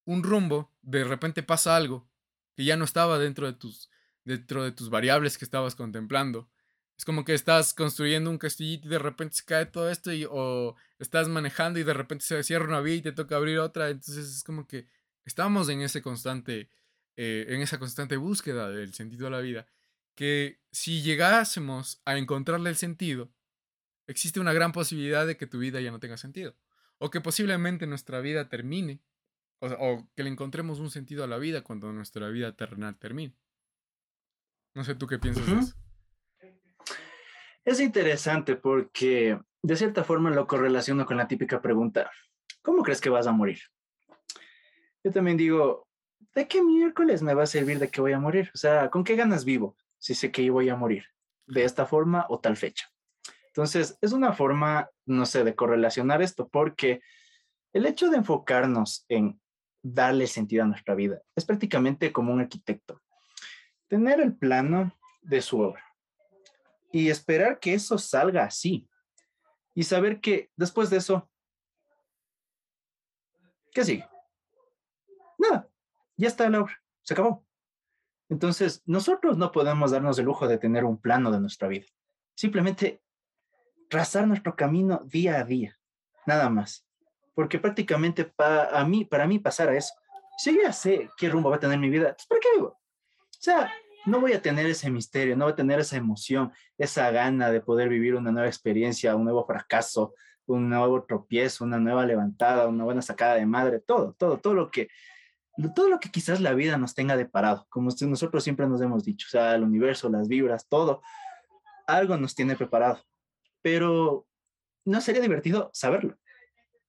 un 0.05 0.23
rumbo, 0.23 0.73
de 0.83 1.05
repente 1.05 1.43
pasa 1.43 1.77
algo 1.77 2.09
que 2.55 2.65
ya 2.65 2.77
no 2.77 2.85
estaba 2.85 3.19
dentro 3.19 3.47
de 3.47 3.53
tus 3.55 3.91
dentro 4.25 4.65
de 4.65 4.73
tus 4.73 4.91
variables 4.91 5.39
que 5.39 5.45
estabas 5.45 5.75
contemplando. 5.75 6.49
Es 6.97 7.05
como 7.05 7.25
que 7.25 7.35
estás 7.35 7.75
construyendo 7.75 8.31
un 8.31 8.39
castillito 8.39 8.87
y 8.87 8.91
de 8.91 8.99
repente 8.99 9.37
se 9.37 9.45
cae 9.45 9.67
todo 9.67 9.91
esto 9.91 10.13
y, 10.13 10.27
o 10.31 10.77
estás 10.99 11.29
manejando 11.29 11.81
y 11.81 11.85
de 11.85 11.95
repente 11.95 12.25
se 12.25 12.43
cierra 12.45 12.67
una 12.67 12.81
vía 12.81 12.97
y 12.97 13.03
te 13.03 13.13
toca 13.13 13.37
abrir 13.37 13.59
otra. 13.59 13.91
Entonces 13.91 14.29
es 14.29 14.45
como 14.45 14.67
que 14.67 14.87
estamos 15.25 15.69
en 15.69 15.83
ese 15.83 16.03
constante, 16.03 16.71
eh, 17.17 17.47
en 17.49 17.61
esa 17.61 17.79
constante 17.79 18.17
búsqueda 18.17 18.71
del 18.71 18.95
sentido 18.95 19.25
de 19.25 19.31
la 19.31 19.41
vida. 19.41 19.67
Que 20.15 20.61
si 20.71 21.03
llegásemos 21.03 22.01
a 22.05 22.17
encontrarle 22.19 22.71
el 22.71 22.77
sentido, 22.77 23.33
existe 24.07 24.41
una 24.41 24.53
gran 24.53 24.73
posibilidad 24.73 25.27
de 25.27 25.37
que 25.37 25.47
tu 25.47 25.59
vida 25.59 25.81
ya 25.81 25.91
no 25.91 26.01
tenga 26.01 26.17
sentido. 26.17 26.55
O 26.99 27.11
que 27.11 27.21
posiblemente 27.21 27.87
nuestra 27.87 28.21
vida 28.21 28.49
termine. 28.49 29.03
O, 29.59 30.09
que 30.15 30.23
le 30.25 30.31
encontremos 30.31 30.81
un 30.81 30.91
sentido 30.91 31.25
a 31.25 31.29
la 31.29 31.39
vida 31.39 31.63
cuando 31.63 31.93
nuestra 31.93 32.29
vida 32.29 32.55
terrenal 32.55 32.99
termine. 32.99 33.35
No 34.75 34.85
sé 34.85 34.95
tú 34.95 35.07
qué 35.07 35.19
piensas. 35.19 35.77
Es 37.65 37.81
interesante 37.81 38.57
porque 38.57 39.39
de 39.63 39.77
cierta 39.77 40.03
forma 40.03 40.31
lo 40.31 40.47
correlaciono 40.47 41.07
con 41.07 41.17
la 41.17 41.29
típica 41.29 41.63
pregunta, 41.63 42.11
¿cómo 42.63 42.83
crees 42.83 43.01
que 43.01 43.11
vas 43.11 43.27
a 43.27 43.33
morir? 43.33 43.61
Yo 45.05 45.13
también 45.13 45.37
digo, 45.37 45.87
¿de 46.35 46.49
qué 46.49 46.63
miércoles 46.63 47.23
me 47.23 47.35
va 47.35 47.45
a 47.45 47.47
servir 47.47 47.79
de 47.79 47.89
que 47.89 48.01
voy 48.01 48.13
a 48.13 48.19
morir? 48.19 48.51
O 48.55 48.59
sea, 48.59 48.91
¿con 48.91 49.05
qué 49.05 49.15
ganas 49.15 49.45
vivo 49.45 49.77
si 49.99 50.15
sé 50.15 50.33
que 50.33 50.45
yo 50.45 50.53
voy 50.53 50.69
a 50.69 50.77
morir? 50.77 51.05
¿De 51.47 51.65
esta 51.65 51.87
forma 51.87 52.27
o 52.29 52.41
tal 52.41 52.57
fecha? 52.57 52.89
Entonces, 53.49 53.99
es 54.01 54.13
una 54.13 54.33
forma, 54.33 54.89
no 55.05 55.27
sé, 55.27 55.45
de 55.45 55.55
correlacionar 55.55 56.23
esto 56.23 56.49
porque 56.49 57.03
el 57.73 57.85
hecho 57.87 58.09
de 58.09 58.17
enfocarnos 58.17 59.05
en 59.09 59.41
darle 59.83 60.27
sentido 60.27 60.65
a 60.65 60.67
nuestra 60.67 60.95
vida 60.95 61.21
es 61.37 61.45
prácticamente 61.45 62.13
como 62.13 62.33
un 62.33 62.41
arquitecto. 62.41 63.02
Tener 63.93 64.23
el 64.23 64.35
plano 64.35 64.97
de 65.21 65.43
su 65.43 65.61
obra 65.61 65.85
y 66.91 67.11
esperar 67.11 67.61
que 67.61 67.75
eso 67.75 67.99
salga 67.99 68.45
así 68.45 68.89
y 69.75 69.83
saber 69.83 70.19
que 70.19 70.51
después 70.57 70.89
de 70.89 70.97
eso, 70.97 71.31
¿qué 73.71 73.85
sigue? 73.85 74.09
Nada, 75.37 75.69
ya 76.17 76.29
está 76.29 76.49
la 76.49 76.63
obra, 76.63 76.83
se 77.03 77.13
acabó. 77.13 77.45
Entonces, 78.31 78.83
nosotros 78.87 79.37
no 79.37 79.53
podemos 79.53 79.91
darnos 79.91 80.19
el 80.19 80.25
lujo 80.25 80.49
de 80.49 80.57
tener 80.57 80.87
un 80.87 80.99
plano 80.99 81.31
de 81.31 81.41
nuestra 81.41 81.69
vida. 81.69 81.85
Simplemente 82.35 83.03
trazar 83.91 84.27
nuestro 84.27 84.57
camino 84.57 85.03
día 85.05 85.39
a 85.39 85.45
día, 85.45 85.79
nada 86.25 86.49
más. 86.49 86.89
Porque 87.35 87.59
prácticamente 87.59 88.25
para 88.25 88.71
a 88.71 88.87
mí, 88.87 89.05
para 89.05 89.27
mí 89.27 89.39
pasara 89.39 89.77
eso. 89.77 89.93
Si 90.39 90.57
yo 90.57 90.63
ya 90.63 90.73
sé 90.73 91.11
qué 91.19 91.29
rumbo 91.29 91.51
va 91.51 91.57
a 91.57 91.61
tener 91.61 91.79
mi 91.79 91.91
vida, 91.91 92.15
pues 92.15 92.27
¿para 92.27 92.41
qué 92.41 92.49
vivo? 92.57 92.79
O 93.43 93.45
sea, 93.45 93.71
no 94.05 94.21
voy 94.21 94.33
a 94.33 94.43
tener 94.43 94.67
ese 94.67 94.91
misterio, 94.91 95.37
no 95.37 95.45
voy 95.45 95.53
a 95.53 95.57
tener 95.57 95.81
esa 95.81 95.97
emoción, 95.97 96.53
esa 96.79 97.11
gana 97.11 97.51
de 97.51 97.61
poder 97.61 97.89
vivir 97.89 98.15
una 98.15 98.33
nueva 98.33 98.49
experiencia, 98.49 99.17
un 99.17 99.25
nuevo 99.25 99.45
fracaso, 99.47 100.15
un 100.47 100.69
nuevo 100.69 101.05
tropiezo, 101.05 101.65
una 101.65 101.79
nueva 101.79 102.05
levantada, 102.05 102.69
una 102.69 102.85
buena 102.85 103.03
sacada 103.03 103.35
de 103.37 103.47
madre, 103.47 103.81
todo, 103.81 104.15
todo, 104.15 104.39
todo 104.39 104.55
lo 104.55 104.71
que 104.71 104.89
todo 105.75 105.91
lo 105.91 106.01
que 106.01 106.11
quizás 106.11 106.41
la 106.41 106.55
vida 106.55 106.79
nos 106.79 106.95
tenga 106.95 107.15
deparado, 107.15 107.67
como 107.69 107.91
nosotros 107.91 108.43
siempre 108.43 108.67
nos 108.67 108.81
hemos 108.81 109.05
dicho, 109.05 109.27
o 109.29 109.31
sea, 109.31 109.55
el 109.55 109.63
universo, 109.63 110.09
las 110.09 110.27
vibras, 110.27 110.67
todo, 110.67 111.03
algo 111.87 112.17
nos 112.17 112.35
tiene 112.35 112.57
preparado, 112.57 113.01
pero 113.61 114.27
no 114.87 115.01
sería 115.03 115.21
divertido 115.21 115.71
saberlo. 115.75 116.17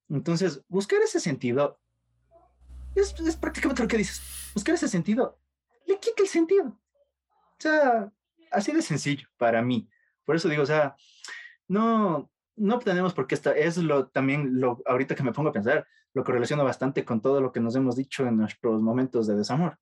Entonces, 0.09 0.63
buscar 0.69 1.01
ese 1.01 1.19
sentido 1.19 1.77
es, 2.95 3.13
es 3.19 3.35
prácticamente 3.35 3.83
lo 3.83 3.89
que 3.89 3.97
dices, 3.97 4.21
buscar 4.53 4.75
ese 4.75 4.87
sentido 4.87 5.37
le 5.85 5.99
quita 5.99 6.23
el 6.23 6.29
sentido. 6.29 6.79
O 7.63 7.69
sea, 7.69 8.11
así 8.51 8.73
de 8.73 8.81
sencillo 8.81 9.25
para 9.37 9.61
mí. 9.61 9.89
Por 10.25 10.35
eso 10.35 10.49
digo, 10.49 10.63
o 10.63 10.65
sea, 10.65 10.97
no, 11.69 12.29
no 12.57 12.79
tenemos 12.79 13.13
por 13.13 13.25
qué 13.25 13.35
estar, 13.35 13.57
es 13.57 13.77
lo 13.77 14.07
también, 14.09 14.59
lo, 14.59 14.81
ahorita 14.85 15.15
que 15.15 15.23
me 15.23 15.31
pongo 15.31 15.49
a 15.49 15.53
pensar, 15.53 15.87
lo 16.13 16.25
correlaciono 16.25 16.65
bastante 16.65 17.05
con 17.05 17.21
todo 17.21 17.39
lo 17.39 17.53
que 17.53 17.61
nos 17.61 17.73
hemos 17.77 17.95
dicho 17.95 18.27
en 18.27 18.35
nuestros 18.35 18.81
momentos 18.81 19.27
de 19.27 19.35
desamor. 19.35 19.79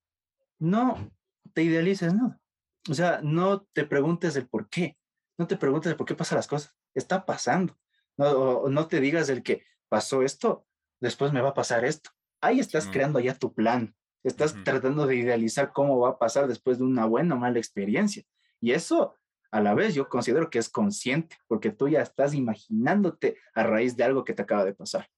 No 0.60 1.12
te 1.54 1.64
idealices 1.64 2.14
nada. 2.14 2.40
O 2.88 2.94
sea, 2.94 3.20
no 3.24 3.64
te 3.74 3.84
preguntes 3.84 4.36
el 4.36 4.48
por 4.48 4.70
qué. 4.70 4.96
No 5.40 5.48
te 5.48 5.58
preguntes 5.58 5.92
el 5.92 5.98
por 5.98 6.06
qué 6.06 6.14
pasan 6.14 6.36
las 6.36 6.48
cosas. 6.48 6.76
Está 6.94 7.26
pasando. 7.26 7.76
No, 8.16 8.30
o, 8.30 8.70
no 8.70 8.88
te 8.88 9.00
digas 9.00 9.30
el 9.30 9.42
que 9.42 9.64
pasó 9.90 10.22
esto, 10.22 10.68
después 11.00 11.34
me 11.34 11.42
va 11.42 11.50
a 11.50 11.54
pasar 11.56 11.84
esto. 11.84 12.12
Ahí 12.42 12.60
estás 12.60 12.88
creando 12.88 13.20
ya 13.20 13.34
tu 13.34 13.56
plan. 13.56 13.96
Estás 14.24 14.56
tratando 14.64 15.08
de 15.08 15.16
idealizar 15.16 15.72
cómo 15.74 16.00
va 16.00 16.10
a 16.10 16.20
pasar 16.20 16.48
después 16.48 16.78
de 16.78 16.84
una 16.84 17.06
buena 17.06 17.36
o 17.36 17.38
mala 17.38 17.58
experiencia. 17.58 18.24
Y 18.60 18.72
eso, 18.72 19.16
a 19.52 19.62
la 19.62 19.74
vez, 19.74 19.96
yo 19.96 20.10
considero 20.10 20.50
que 20.50 20.60
es 20.60 20.70
consciente, 20.70 21.38
porque 21.48 21.72
tú 21.72 21.88
ya 21.88 22.02
estás 22.02 22.34
imaginándote 22.34 23.38
a 23.54 23.64
raíz 23.64 23.96
de 23.98 24.04
algo 24.04 24.24
que 24.24 24.34
te 24.34 24.44
acaba 24.44 24.66
de 24.66 24.74
pasar 24.74 25.10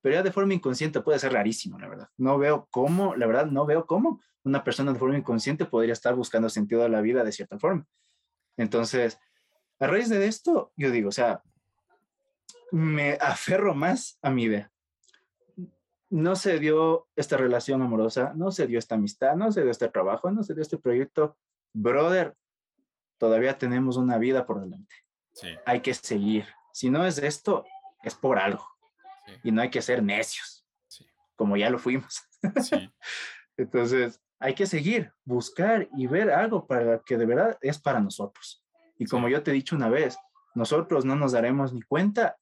pero 0.00 0.14
ya 0.14 0.22
de 0.22 0.32
forma 0.32 0.54
inconsciente 0.54 1.00
puede 1.00 1.18
ser 1.18 1.32
rarísimo, 1.32 1.78
la 1.78 1.88
verdad. 1.88 2.08
No 2.16 2.38
veo 2.38 2.68
cómo, 2.70 3.14
la 3.16 3.26
verdad, 3.26 3.46
no 3.46 3.66
veo 3.66 3.86
cómo 3.86 4.20
una 4.44 4.64
persona 4.64 4.92
de 4.92 4.98
forma 4.98 5.18
inconsciente 5.18 5.64
podría 5.64 5.92
estar 5.92 6.14
buscando 6.14 6.48
sentido 6.48 6.84
a 6.84 6.88
la 6.88 7.00
vida 7.00 7.24
de 7.24 7.32
cierta 7.32 7.58
forma. 7.58 7.86
Entonces, 8.56 9.18
a 9.78 9.86
raíz 9.86 10.08
de 10.08 10.24
esto, 10.26 10.72
yo 10.76 10.90
digo, 10.90 11.08
o 11.08 11.12
sea, 11.12 11.42
me 12.70 13.18
aferro 13.20 13.74
más 13.74 14.18
a 14.22 14.30
mi 14.30 14.44
idea. 14.44 14.70
No 16.10 16.36
se 16.36 16.58
dio 16.58 17.06
esta 17.16 17.36
relación 17.36 17.82
amorosa, 17.82 18.32
no 18.34 18.50
se 18.50 18.66
dio 18.66 18.78
esta 18.78 18.94
amistad, 18.94 19.36
no 19.36 19.52
se 19.52 19.62
dio 19.62 19.70
este 19.70 19.88
trabajo, 19.88 20.30
no 20.30 20.42
se 20.42 20.54
dio 20.54 20.62
este 20.62 20.78
proyecto. 20.78 21.36
Brother, 21.74 22.34
todavía 23.18 23.58
tenemos 23.58 23.96
una 23.96 24.18
vida 24.18 24.46
por 24.46 24.60
delante. 24.60 24.94
Sí. 25.32 25.48
Hay 25.66 25.80
que 25.80 25.92
seguir. 25.94 26.46
Si 26.72 26.90
no 26.90 27.06
es 27.06 27.18
esto, 27.18 27.64
es 28.02 28.14
por 28.14 28.38
algo 28.38 28.64
y 29.42 29.52
no 29.52 29.62
hay 29.62 29.70
que 29.70 29.82
ser 29.82 30.02
necios, 30.02 30.64
como 31.36 31.56
ya 31.56 31.70
lo 31.70 31.78
fuimos. 31.78 32.22
Entonces, 33.56 34.20
hay 34.38 34.54
que 34.54 34.66
seguir, 34.66 35.12
buscar 35.24 35.88
y 35.96 36.06
ver 36.06 36.30
algo 36.30 36.66
para 36.66 37.00
que 37.00 37.16
de 37.16 37.26
verdad 37.26 37.58
es 37.60 37.78
para 37.78 38.00
nosotros. 38.00 38.64
Y 38.98 39.06
como 39.06 39.28
yo 39.28 39.42
te 39.42 39.50
he 39.50 39.54
dicho 39.54 39.76
una 39.76 39.88
vez, 39.88 40.16
nosotros 40.54 41.04
no 41.04 41.16
nos 41.16 41.32
daremos 41.32 41.72
ni 41.72 41.82
cuenta 41.82 42.36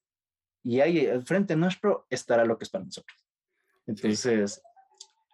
y 0.63 0.81
ahí 0.81 1.07
al 1.07 1.25
frente 1.25 1.57
nuestro 1.57 2.07
estará 2.11 2.45
lo 2.45 2.59
que 2.59 2.65
es 2.65 2.71
para 2.71 2.85
nosotros. 2.85 3.26
Entonces, 3.87 4.61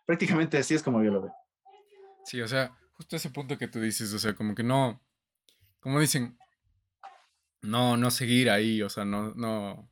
prácticamente 0.07 0.59
así 0.59 0.75
es 0.75 0.83
como 0.83 1.03
yo 1.03 1.11
lo 1.11 1.23
veo. 1.23 1.35
Sí, 2.25 2.41
o 2.41 2.49
sea, 2.49 2.77
justo 2.93 3.17
ese 3.17 3.31
punto 3.31 3.59
que 3.59 3.69
tú 3.69 3.81
dices, 3.81 4.13
o 4.13 4.19
sea, 4.19 4.35
como 4.35 4.55
que 4.55 4.63
no, 4.63 5.03
como 5.81 6.01
dicen, 6.01 6.39
no, 7.63 7.97
no 7.97 8.11
seguir 8.11 8.51
ahí, 8.51 8.83
o 8.83 8.89
sea, 8.89 9.05
no, 9.05 9.35
no, 9.35 9.91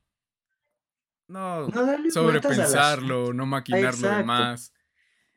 no, 1.27 1.69
sobrepensarlo, 2.11 3.33
no 3.33 3.45
maquinarlo 3.45 4.09
de 4.09 4.23
más. 4.23 4.73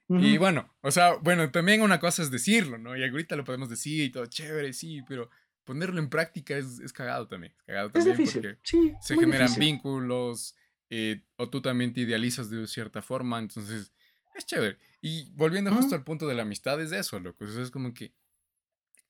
Y 0.08 0.36
bueno, 0.36 0.72
o 0.82 0.90
sea, 0.90 1.14
bueno, 1.14 1.50
también 1.50 1.80
una 1.80 1.98
cosa 1.98 2.22
es 2.22 2.30
decirlo, 2.30 2.76
¿no? 2.76 2.96
Y 2.96 3.02
ahorita 3.02 3.36
lo 3.36 3.44
podemos 3.44 3.70
decir 3.70 4.04
y 4.04 4.10
todo 4.10 4.26
chévere, 4.26 4.72
sí, 4.72 5.02
pero 5.08 5.30
ponerlo 5.64 5.98
en 5.98 6.10
práctica 6.10 6.56
es, 6.56 6.78
es 6.80 6.92
cagado 6.92 7.26
también. 7.26 7.54
Es 7.58 7.64
cagado 7.64 7.90
también 7.90 8.16
porque 8.16 8.58
sí, 8.62 8.92
se 9.00 9.16
generan 9.16 9.54
vínculos, 9.56 10.54
eh, 10.90 11.24
o 11.36 11.50
tú 11.50 11.62
también 11.62 11.92
te 11.92 12.02
idealizas 12.02 12.50
de 12.50 12.66
cierta 12.66 13.02
forma, 13.02 13.38
entonces 13.38 13.92
es 14.34 14.46
chévere. 14.46 14.78
Y 15.00 15.30
volviendo 15.32 15.72
justo 15.72 15.94
al 15.94 16.04
punto 16.04 16.26
de 16.26 16.34
la 16.34 16.42
amistad, 16.42 16.80
es 16.80 16.92
eso, 16.92 17.20
loco. 17.20 17.44
es 17.44 17.70
como 17.70 17.92
que, 17.92 18.14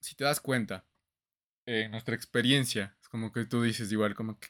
si 0.01 0.15
te 0.15 0.25
das 0.25 0.41
cuenta, 0.41 0.87
en 1.67 1.93
nuestra 1.93 2.15
experiencia, 2.15 2.97
como 3.11 3.33
que 3.33 3.45
tú 3.45 3.63
dices 3.63 3.91
igual, 3.93 4.15
como 4.15 4.39
que 4.39 4.49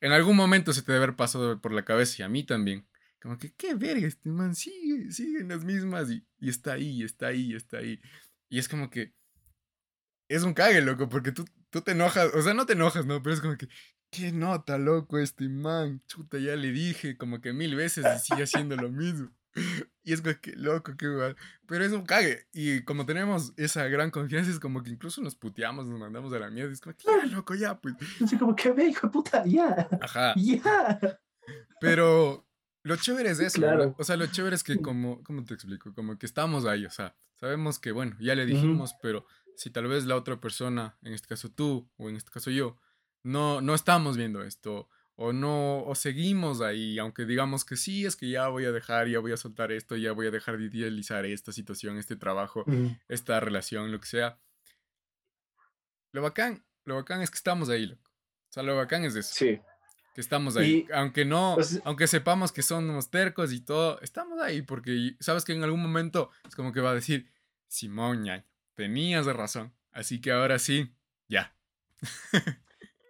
en 0.00 0.12
algún 0.12 0.36
momento 0.36 0.72
se 0.72 0.82
te 0.82 0.92
debe 0.92 1.04
haber 1.04 1.16
pasado 1.16 1.60
por 1.60 1.72
la 1.72 1.84
cabeza 1.84 2.16
y 2.18 2.22
a 2.22 2.28
mí 2.28 2.44
también. 2.44 2.86
Como 3.20 3.38
que, 3.38 3.52
qué 3.54 3.74
verga, 3.74 4.06
este 4.06 4.28
man 4.28 4.54
sigue, 4.54 5.10
sigue 5.10 5.40
en 5.40 5.48
las 5.48 5.64
mismas 5.64 6.10
y, 6.10 6.26
y 6.38 6.48
está 6.50 6.74
ahí, 6.74 7.02
está 7.02 7.28
ahí, 7.28 7.54
está 7.54 7.78
ahí. 7.78 8.00
Y 8.48 8.58
es 8.58 8.68
como 8.68 8.90
que 8.90 9.14
es 10.28 10.42
un 10.42 10.54
cague, 10.54 10.80
loco, 10.80 11.08
porque 11.08 11.32
tú, 11.32 11.44
tú 11.70 11.80
te 11.82 11.92
enojas, 11.92 12.32
o 12.34 12.42
sea, 12.42 12.54
no 12.54 12.66
te 12.66 12.74
enojas, 12.74 13.06
¿no? 13.06 13.22
Pero 13.22 13.34
es 13.34 13.40
como 13.40 13.56
que, 13.56 13.68
qué 14.14 14.32
nota, 14.32 14.78
loco, 14.78 15.18
este 15.18 15.48
man, 15.48 16.00
chuta, 16.06 16.38
ya 16.38 16.54
le 16.56 16.70
dije 16.70 17.16
como 17.16 17.40
que 17.40 17.52
mil 17.52 17.74
veces 17.74 18.04
y 18.16 18.18
sigue 18.20 18.44
haciendo 18.44 18.76
lo 18.76 18.90
mismo. 18.90 19.30
Y 20.06 20.12
es 20.12 20.20
como 20.20 20.34
que 20.38 20.52
loco, 20.56 20.94
qué 20.98 21.06
igual. 21.06 21.34
Pero 21.66 21.82
es 21.82 21.92
un 21.92 22.04
cague. 22.04 22.46
Y 22.52 22.82
como 22.82 23.06
tenemos 23.06 23.54
esa 23.56 23.88
gran 23.88 24.10
confianza, 24.10 24.50
es 24.50 24.60
como 24.60 24.82
que 24.82 24.90
incluso 24.90 25.22
nos 25.22 25.34
puteamos, 25.34 25.86
nos 25.86 25.98
mandamos 25.98 26.30
a 26.34 26.38
la 26.38 26.50
mierda. 26.50 26.72
Es 26.72 26.80
como 26.82 26.94
que 26.94 27.04
ya, 27.04 27.24
loco, 27.24 27.54
ya, 27.54 27.80
pues. 27.80 27.94
Así 28.22 28.36
como 28.36 28.54
que 28.54 28.70
ve, 28.72 28.88
hijo 28.88 29.06
de 29.06 29.12
puta, 29.12 29.44
ya. 29.46 29.88
Ajá. 30.02 30.34
Ya. 30.36 31.00
Pero 31.80 32.46
lo 32.82 32.96
chévere 32.96 33.30
es 33.30 33.40
eso. 33.40 33.60
Claro. 33.60 33.94
O 33.96 34.04
sea, 34.04 34.16
lo 34.16 34.26
chévere 34.26 34.56
es 34.56 34.62
que, 34.62 34.76
como, 34.82 35.22
¿cómo 35.22 35.42
te 35.44 35.54
explico? 35.54 35.94
Como 35.94 36.18
que 36.18 36.26
estamos 36.26 36.66
ahí, 36.66 36.84
o 36.84 36.90
sea, 36.90 37.14
sabemos 37.40 37.78
que, 37.78 37.92
bueno, 37.92 38.14
ya 38.20 38.34
le 38.34 38.44
dijimos, 38.44 38.94
pero 39.00 39.24
si 39.56 39.70
tal 39.70 39.86
vez 39.86 40.04
la 40.04 40.16
otra 40.16 40.38
persona, 40.40 40.98
en 41.02 41.14
este 41.14 41.28
caso 41.28 41.50
tú, 41.50 41.88
o 41.96 42.10
en 42.10 42.16
este 42.16 42.30
caso 42.30 42.50
yo, 42.50 42.76
no, 43.24 43.60
no 43.60 43.74
estamos 43.74 44.16
viendo 44.16 44.44
esto 44.44 44.88
o 45.16 45.32
no, 45.32 45.84
o 45.84 45.94
seguimos 45.94 46.60
ahí, 46.60 46.98
aunque 46.98 47.24
digamos 47.24 47.64
que 47.64 47.76
sí, 47.76 48.04
es 48.04 48.16
que 48.16 48.28
ya 48.28 48.48
voy 48.48 48.64
a 48.64 48.72
dejar, 48.72 49.08
ya 49.08 49.20
voy 49.20 49.32
a 49.32 49.36
soltar 49.36 49.70
esto, 49.70 49.96
ya 49.96 50.12
voy 50.12 50.26
a 50.26 50.30
dejar 50.30 50.58
de 50.58 50.64
idealizar 50.64 51.24
esta 51.24 51.52
situación, 51.52 51.98
este 51.98 52.16
trabajo, 52.16 52.64
esta 53.08 53.38
relación, 53.38 53.92
lo 53.92 54.00
que 54.00 54.06
sea. 54.06 54.38
Lo 56.10 56.22
bacán, 56.22 56.64
lo 56.84 56.96
bacán 56.96 57.22
es 57.22 57.30
que 57.30 57.36
estamos 57.36 57.68
ahí, 57.68 57.86
loco. 57.86 58.02
O 58.04 58.52
sea, 58.54 58.62
lo 58.62 58.76
bacán 58.76 59.04
es 59.04 59.14
eso. 59.14 59.32
Sí. 59.34 59.60
Que 60.14 60.20
estamos 60.20 60.56
ahí. 60.56 60.86
aunque 60.92 61.24
no, 61.24 61.54
pues 61.56 61.80
aunque 61.84 62.06
sepamos 62.06 62.52
que 62.52 62.62
somos 62.62 63.10
tercos 63.10 63.52
y 63.52 63.60
todo, 63.60 64.00
estamos 64.00 64.40
ahí 64.40 64.62
porque 64.62 65.16
sabes 65.18 65.44
que 65.44 65.52
en 65.52 65.64
algún 65.64 65.82
momento 65.82 66.30
es 66.46 66.54
como 66.54 66.72
que 66.72 66.80
va 66.80 66.90
a 66.90 66.94
decir, 66.94 67.32
Simón, 67.68 68.24
tenías 68.74 69.26
razón. 69.26 69.72
Así 69.92 70.20
que 70.20 70.32
ahora 70.32 70.58
sí, 70.58 70.92
ya. 71.28 71.56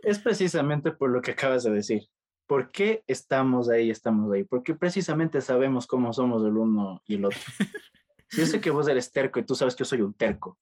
es 0.04 0.18
precisamente 0.18 0.92
por 0.92 1.10
lo 1.10 1.20
que 1.20 1.32
acabas 1.32 1.64
de 1.64 1.70
decir. 1.70 2.02
¿Por 2.46 2.70
qué 2.70 3.02
estamos 3.06 3.68
ahí, 3.68 3.90
estamos 3.90 4.32
ahí? 4.32 4.44
Porque 4.44 4.74
precisamente 4.74 5.40
sabemos 5.40 5.86
cómo 5.86 6.12
somos 6.12 6.44
el 6.44 6.56
uno 6.56 7.02
y 7.06 7.16
el 7.16 7.24
otro. 7.24 7.40
Si 8.26 8.40
yo 8.40 8.46
sé 8.46 8.60
que 8.60 8.70
vos 8.70 8.88
eres 8.88 9.12
terco 9.12 9.38
y 9.38 9.44
tú 9.44 9.54
sabes 9.54 9.76
que 9.76 9.80
yo 9.80 9.84
soy 9.84 10.00
un 10.00 10.12
terco, 10.12 10.50
o 10.50 10.58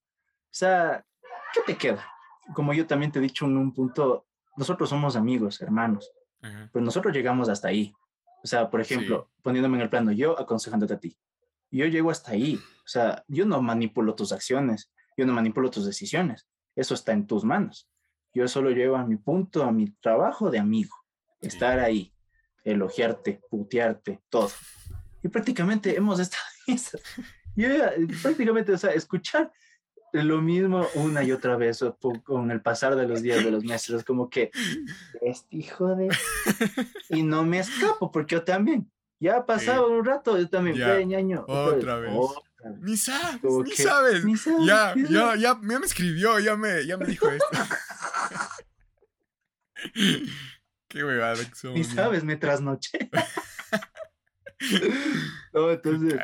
sea, 0.50 1.06
¿qué 1.54 1.60
te 1.64 1.78
queda? 1.78 2.06
Como 2.54 2.74
yo 2.74 2.86
también 2.86 3.10
te 3.10 3.18
he 3.18 3.22
dicho 3.22 3.46
en 3.46 3.56
un 3.56 3.72
punto, 3.72 4.26
nosotros 4.58 4.90
somos 4.90 5.16
amigos, 5.16 5.62
hermanos, 5.62 6.12
pero 6.70 6.84
nosotros 6.84 7.14
llegamos 7.14 7.48
hasta 7.48 7.68
ahí. 7.68 7.94
O 8.44 8.46
sea, 8.46 8.68
por 8.68 8.82
ejemplo, 8.82 9.30
poniéndome 9.42 9.78
en 9.78 9.84
el 9.84 9.88
plano, 9.88 10.12
yo 10.12 10.38
aconsejándote 10.38 10.94
a 10.94 11.00
ti, 11.00 11.16
yo 11.70 11.86
llego 11.86 12.10
hasta 12.10 12.32
ahí. 12.32 12.56
O 12.56 12.88
sea, 12.88 13.24
yo 13.28 13.46
no 13.46 13.62
manipulo 13.62 14.14
tus 14.14 14.32
acciones, 14.32 14.92
yo 15.16 15.24
no 15.24 15.32
manipulo 15.32 15.70
tus 15.70 15.86
decisiones. 15.86 16.46
Eso 16.76 16.94
está 16.94 17.12
en 17.12 17.26
tus 17.26 17.44
manos. 17.44 17.88
Yo 18.34 18.48
solo 18.48 18.70
llevo 18.70 18.96
a 18.96 19.04
mi 19.04 19.16
punto, 19.16 19.62
a 19.62 19.72
mi 19.72 19.90
trabajo 20.00 20.50
de 20.50 20.58
amigo, 20.58 20.96
estar 21.40 21.78
ahí, 21.78 22.12
elogiarte, 22.64 23.40
putearte, 23.50 24.20
todo. 24.28 24.50
Y 25.22 25.28
prácticamente 25.28 25.96
hemos 25.96 26.18
estado 26.18 26.42
en 26.66 26.74
eso. 26.74 26.98
Yo 27.54 27.68
prácticamente, 28.22 28.72
o 28.72 28.78
sea, 28.78 28.92
escuchar 28.92 29.52
lo 30.12 30.42
mismo 30.42 30.86
una 30.94 31.22
y 31.22 31.32
otra 31.32 31.56
vez 31.56 31.84
con 32.22 32.50
el 32.50 32.60
pasar 32.60 32.96
de 32.96 33.06
los 33.06 33.22
días, 33.22 33.44
de 33.44 33.50
los 33.50 33.64
meses, 33.64 33.96
es 33.96 34.04
como 34.04 34.28
que, 34.28 34.50
este 35.20 35.56
hijo 35.56 35.94
de... 35.94 36.08
Y 37.10 37.22
no 37.22 37.44
me 37.44 37.58
escapo, 37.58 38.10
porque 38.10 38.36
yo 38.36 38.42
también, 38.42 38.90
ya 39.20 39.38
ha 39.38 39.46
pasado 39.46 39.90
un 39.90 40.04
rato, 40.04 40.38
yo 40.38 40.48
también, 40.48 40.76
ya, 40.76 41.02
ñaño, 41.02 41.44
otra, 41.46 41.96
vez. 41.96 42.12
Ni 42.80 42.96
sabes, 42.96 43.42
ni 43.42 43.72
sabes. 43.72 44.24
Ni 44.24 44.36
sabes. 44.36 44.66
Ya, 44.66 44.94
ya, 45.08 45.36
ya, 45.36 45.54
me 45.54 45.74
escribió, 45.76 46.38
ya 46.38 46.56
me, 46.56 46.86
ya 46.86 46.96
me 46.96 47.06
dijo 47.06 47.28
esto. 47.28 47.46
Qué 50.88 51.04
huevada 51.04 51.36
que 51.36 51.54
somos. 51.54 51.78
Ni 51.78 51.84
sabes, 51.84 52.24
me 52.24 52.36
trasnoché. 52.36 53.10
no, 55.52 55.70
entonces, 55.70 56.18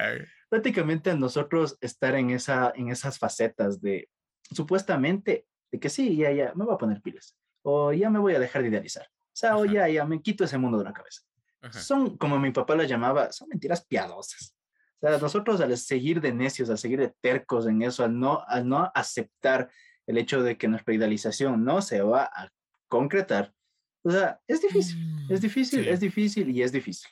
prácticamente 0.48 1.10
a 1.10 1.16
nosotros 1.16 1.76
estar 1.80 2.14
en, 2.14 2.30
esa, 2.30 2.72
en 2.74 2.90
esas 2.90 3.18
facetas 3.18 3.80
de, 3.80 4.08
supuestamente, 4.50 5.46
de 5.70 5.80
que 5.80 5.88
sí, 5.88 6.16
ya, 6.16 6.30
ya, 6.32 6.52
me 6.54 6.64
voy 6.64 6.74
a 6.74 6.78
poner 6.78 7.02
pilas. 7.02 7.36
O 7.62 7.92
ya 7.92 8.10
me 8.10 8.18
voy 8.18 8.34
a 8.34 8.38
dejar 8.38 8.62
de 8.62 8.68
idealizar. 8.68 9.06
O 9.06 9.38
sea, 9.38 9.56
o 9.56 9.64
ya, 9.64 9.88
ya, 9.88 10.04
me 10.04 10.20
quito 10.20 10.44
ese 10.44 10.58
mundo 10.58 10.78
de 10.78 10.84
la 10.84 10.92
cabeza. 10.92 11.22
Son, 11.70 12.16
como 12.16 12.38
mi 12.38 12.52
papá 12.52 12.76
las 12.76 12.88
llamaba, 12.88 13.32
son 13.32 13.48
mentiras 13.48 13.84
piadosas. 13.84 14.54
O 15.00 15.06
sea, 15.06 15.18
nosotros 15.18 15.60
al 15.60 15.76
seguir 15.76 16.20
de 16.20 16.32
necios, 16.32 16.70
al 16.70 16.78
seguir 16.78 17.00
de 17.00 17.14
tercos 17.20 17.66
en 17.66 17.82
eso, 17.82 18.04
al 18.04 18.18
no, 18.18 18.42
al 18.46 18.68
no 18.68 18.90
aceptar 18.94 19.70
el 20.06 20.18
hecho 20.18 20.42
de 20.42 20.56
que 20.56 20.68
nuestra 20.68 20.94
idealización 20.94 21.64
no 21.64 21.82
se 21.82 22.00
va 22.00 22.24
a 22.24 22.48
concretar, 22.88 23.54
o 24.02 24.10
sea, 24.10 24.40
es 24.46 24.62
difícil, 24.62 24.98
es 25.28 25.40
mm, 25.40 25.42
difícil, 25.42 25.88
es 25.88 26.00
difícil 26.00 26.50
y 26.50 26.62
es 26.62 26.72
difícil. 26.72 27.10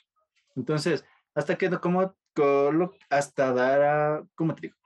Entonces, 0.55 1.05
hasta 1.35 1.57
que 1.57 1.69
como, 1.79 2.15
hasta 3.09 3.53
dar 3.53 3.81
a, 3.83 4.27
¿cómo 4.35 4.55
te 4.55 4.61
digo? 4.61 4.77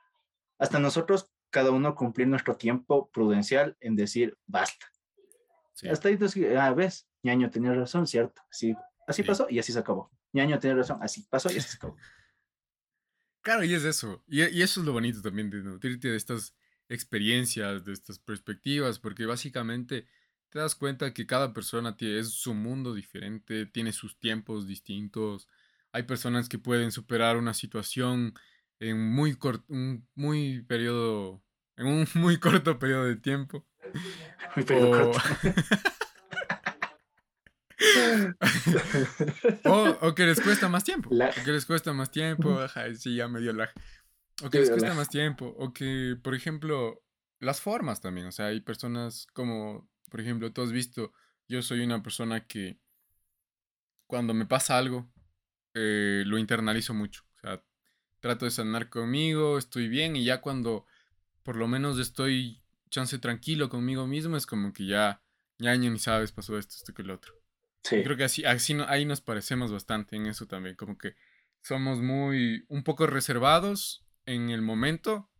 Hasta 0.59 0.79
nosotros, 0.79 1.31
cada 1.49 1.71
uno 1.71 1.95
cumplir 1.95 2.27
nuestro 2.27 2.55
tiempo 2.55 3.09
prudencial 3.11 3.77
en 3.79 3.95
decir, 3.95 4.37
basta. 4.45 4.85
Hasta 5.89 6.09
ahí, 6.09 6.19
ah, 6.57 6.73
ves, 6.73 7.07
ñaño 7.23 7.49
tenía 7.49 7.73
razón, 7.73 8.05
cierto, 8.05 8.41
sí, 8.51 8.75
así 9.07 9.23
pasó 9.23 9.47
y 9.49 9.59
así 9.59 9.71
se 9.71 9.79
acabó. 9.79 10.11
ñaño 10.33 10.59
tenía 10.59 10.75
razón, 10.75 10.99
así 11.01 11.25
pasó 11.29 11.51
y 11.51 11.57
así 11.57 11.69
se 11.69 11.77
acabó. 11.77 11.97
Claro, 13.41 13.63
y 13.63 13.73
es 13.73 13.83
eso. 13.83 14.23
Y, 14.27 14.41
eso 14.41 14.81
es 14.81 14.85
lo 14.85 14.93
bonito 14.93 15.21
también 15.21 15.49
de 15.49 15.63
nutrirte 15.63 16.09
de 16.09 16.17
estas 16.17 16.55
experiencias, 16.89 17.83
de 17.85 17.93
estas 17.93 18.19
perspectivas, 18.19 18.99
porque 18.99 19.25
básicamente 19.25 20.05
te 20.51 20.59
das 20.59 20.75
cuenta 20.75 21.13
que 21.13 21.25
cada 21.25 21.53
persona 21.53 21.95
tiene, 21.95 22.19
es 22.19 22.31
su 22.33 22.53
mundo 22.53 22.93
diferente, 22.93 23.65
tiene 23.65 23.93
sus 23.93 24.19
tiempos 24.19 24.67
distintos. 24.67 25.47
Hay 25.93 26.03
personas 26.03 26.49
que 26.49 26.59
pueden 26.59 26.91
superar 26.91 27.37
una 27.37 27.53
situación 27.53 28.33
en 28.79 28.99
muy 29.13 29.35
corto, 29.35 29.63
un 29.69 30.05
muy 30.13 30.61
periodo, 30.63 31.41
en 31.77 31.87
un 31.87 32.05
muy 32.15 32.37
corto 32.37 32.77
periodo 32.77 33.05
de 33.05 33.15
tiempo. 33.15 33.65
Muy 34.55 34.65
periodo 34.65 35.11
corto. 35.13 35.21
o, 40.01 40.13
que 40.13 40.25
les 40.25 40.41
cuesta 40.41 40.67
más 40.67 40.83
tiempo. 40.83 41.09
O 41.09 41.43
que 41.45 41.51
les 41.51 41.65
cuesta 41.65 41.93
más 41.93 42.11
tiempo. 42.11 42.59
Ajá, 42.59 42.93
sí, 42.93 43.15
ya 43.15 43.29
me 43.29 43.39
dio 43.39 43.53
lag. 43.53 43.71
O 44.43 44.49
que 44.49 44.59
les 44.59 44.69
cuesta 44.69 44.93
más 44.93 45.07
tiempo. 45.07 45.55
O 45.57 45.71
que, 45.73 46.17
por 46.21 46.35
ejemplo, 46.35 47.01
las 47.39 47.61
formas 47.61 48.01
también. 48.01 48.27
O 48.27 48.31
sea, 48.31 48.47
hay 48.47 48.59
personas 48.61 49.27
como, 49.33 49.89
por 50.11 50.19
ejemplo, 50.19 50.51
tú 50.51 50.61
has 50.61 50.73
visto, 50.73 51.13
yo 51.47 51.61
soy 51.61 51.79
una 51.79 52.03
persona 52.03 52.45
que 52.45 52.77
cuando 54.07 54.33
me 54.33 54.45
pasa 54.45 54.77
algo, 54.77 55.09
eh, 55.73 56.23
lo 56.27 56.37
internalizo 56.37 56.93
mucho. 56.93 57.23
O 57.37 57.39
sea, 57.39 57.63
trato 58.19 58.43
de 58.43 58.51
sanar 58.51 58.89
conmigo, 58.89 59.57
estoy 59.57 59.87
bien 59.87 60.17
y 60.17 60.25
ya 60.25 60.41
cuando 60.41 60.85
por 61.43 61.55
lo 61.55 61.67
menos 61.67 61.97
estoy 61.97 62.61
chance 62.89 63.17
tranquilo 63.19 63.69
conmigo 63.69 64.05
mismo, 64.05 64.35
es 64.35 64.45
como 64.45 64.73
que 64.73 64.85
ya, 64.85 65.23
ya 65.57 65.75
ni 65.77 65.97
sabes, 65.97 66.33
pasó 66.33 66.57
esto, 66.57 66.75
esto 66.75 66.93
que 66.93 67.03
el 67.03 67.11
otro. 67.11 67.33
Sí. 67.83 68.03
creo 68.03 68.15
que 68.15 68.25
así, 68.25 68.43
así 68.45 68.77
ahí 68.87 69.05
nos 69.05 69.21
parecemos 69.21 69.71
bastante 69.71 70.15
en 70.17 70.27
eso 70.27 70.45
también, 70.45 70.75
como 70.75 70.97
que 70.97 71.15
somos 71.63 71.99
muy, 71.99 72.65
un 72.67 72.83
poco 72.83 73.07
reservados 73.07 74.05
en 74.25 74.49
el 74.49 74.61
momento, 74.61 75.30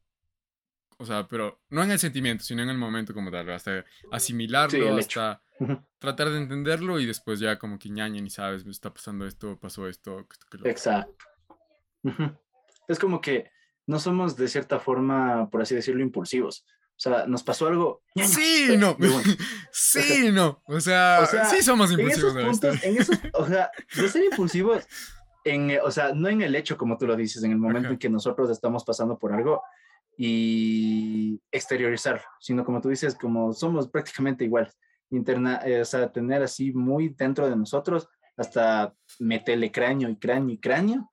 o 1.01 1.05
sea, 1.05 1.27
pero 1.27 1.59
no 1.69 1.81
en 1.83 1.89
el 1.89 1.97
sentimiento, 1.97 2.43
sino 2.43 2.61
en 2.61 2.69
el 2.69 2.77
momento 2.77 3.11
como 3.11 3.31
tal, 3.31 3.49
hasta 3.49 3.83
asimilarlo, 4.11 4.95
hasta 4.97 5.41
tratar 5.97 6.29
de 6.29 6.37
entenderlo 6.37 6.99
y 6.99 7.07
después 7.07 7.39
ya 7.39 7.57
como 7.57 7.79
que 7.79 7.89
ñaña 7.89 8.21
ni 8.21 8.29
sabes, 8.29 8.65
está 8.67 8.93
pasando 8.93 9.25
esto, 9.25 9.57
pasó 9.59 9.87
esto. 9.87 10.27
Exacto. 10.63 11.25
Es 12.87 12.99
como 12.99 13.19
que 13.19 13.49
no 13.87 13.99
somos 13.99 14.35
de 14.35 14.47
cierta 14.47 14.79
forma, 14.79 15.49
por 15.49 15.63
así 15.63 15.73
decirlo, 15.73 16.03
impulsivos. 16.03 16.65
O 16.69 16.99
sea, 17.01 17.25
nos 17.25 17.41
pasó 17.41 17.67
algo. 17.67 18.03
Sí, 18.15 18.75
no. 18.77 18.95
sí, 19.71 20.29
no. 20.31 20.61
O 20.67 20.79
sea, 20.79 21.25
sí 21.49 21.63
somos 21.63 21.91
impulsivos. 21.91 22.35
En 22.35 22.41
esos 22.41 22.59
puntos, 22.61 22.83
en 22.83 22.97
esos, 22.97 23.17
o 23.33 23.47
sea, 23.47 23.71
de 23.95 24.07
ser 24.07 24.23
impulsivos, 24.23 24.87
en, 25.43 25.79
o 25.83 25.89
sea, 25.89 26.13
no 26.13 26.29
en 26.29 26.43
el 26.43 26.55
hecho, 26.55 26.77
como 26.77 26.99
tú 26.99 27.07
lo 27.07 27.15
dices, 27.15 27.43
en 27.43 27.53
el 27.53 27.57
momento 27.57 27.89
en 27.89 27.97
que 27.97 28.07
nosotros 28.07 28.51
estamos 28.51 28.83
pasando 28.83 29.17
por 29.17 29.33
algo 29.33 29.63
y 30.23 31.41
exteriorizarlo, 31.52 32.22
sino 32.39 32.64
como 32.64 32.80
tú 32.80 32.89
dices, 32.89 33.15
como 33.15 33.53
somos 33.53 33.89
prácticamente 33.89 34.45
iguales. 34.45 34.77
Interna, 35.10 35.61
eh, 35.65 35.81
o 35.81 35.85
sea, 35.85 36.11
tener 36.11 36.43
así 36.43 36.72
muy 36.72 37.10
dentro 37.10 37.49
de 37.49 37.56
nosotros, 37.56 38.07
hasta 38.38 38.93
meterle 39.18 39.72
cráneo 39.72 40.10
y 40.10 40.18
cráneo 40.18 40.52
y 40.52 40.60
cráneo, 40.60 41.10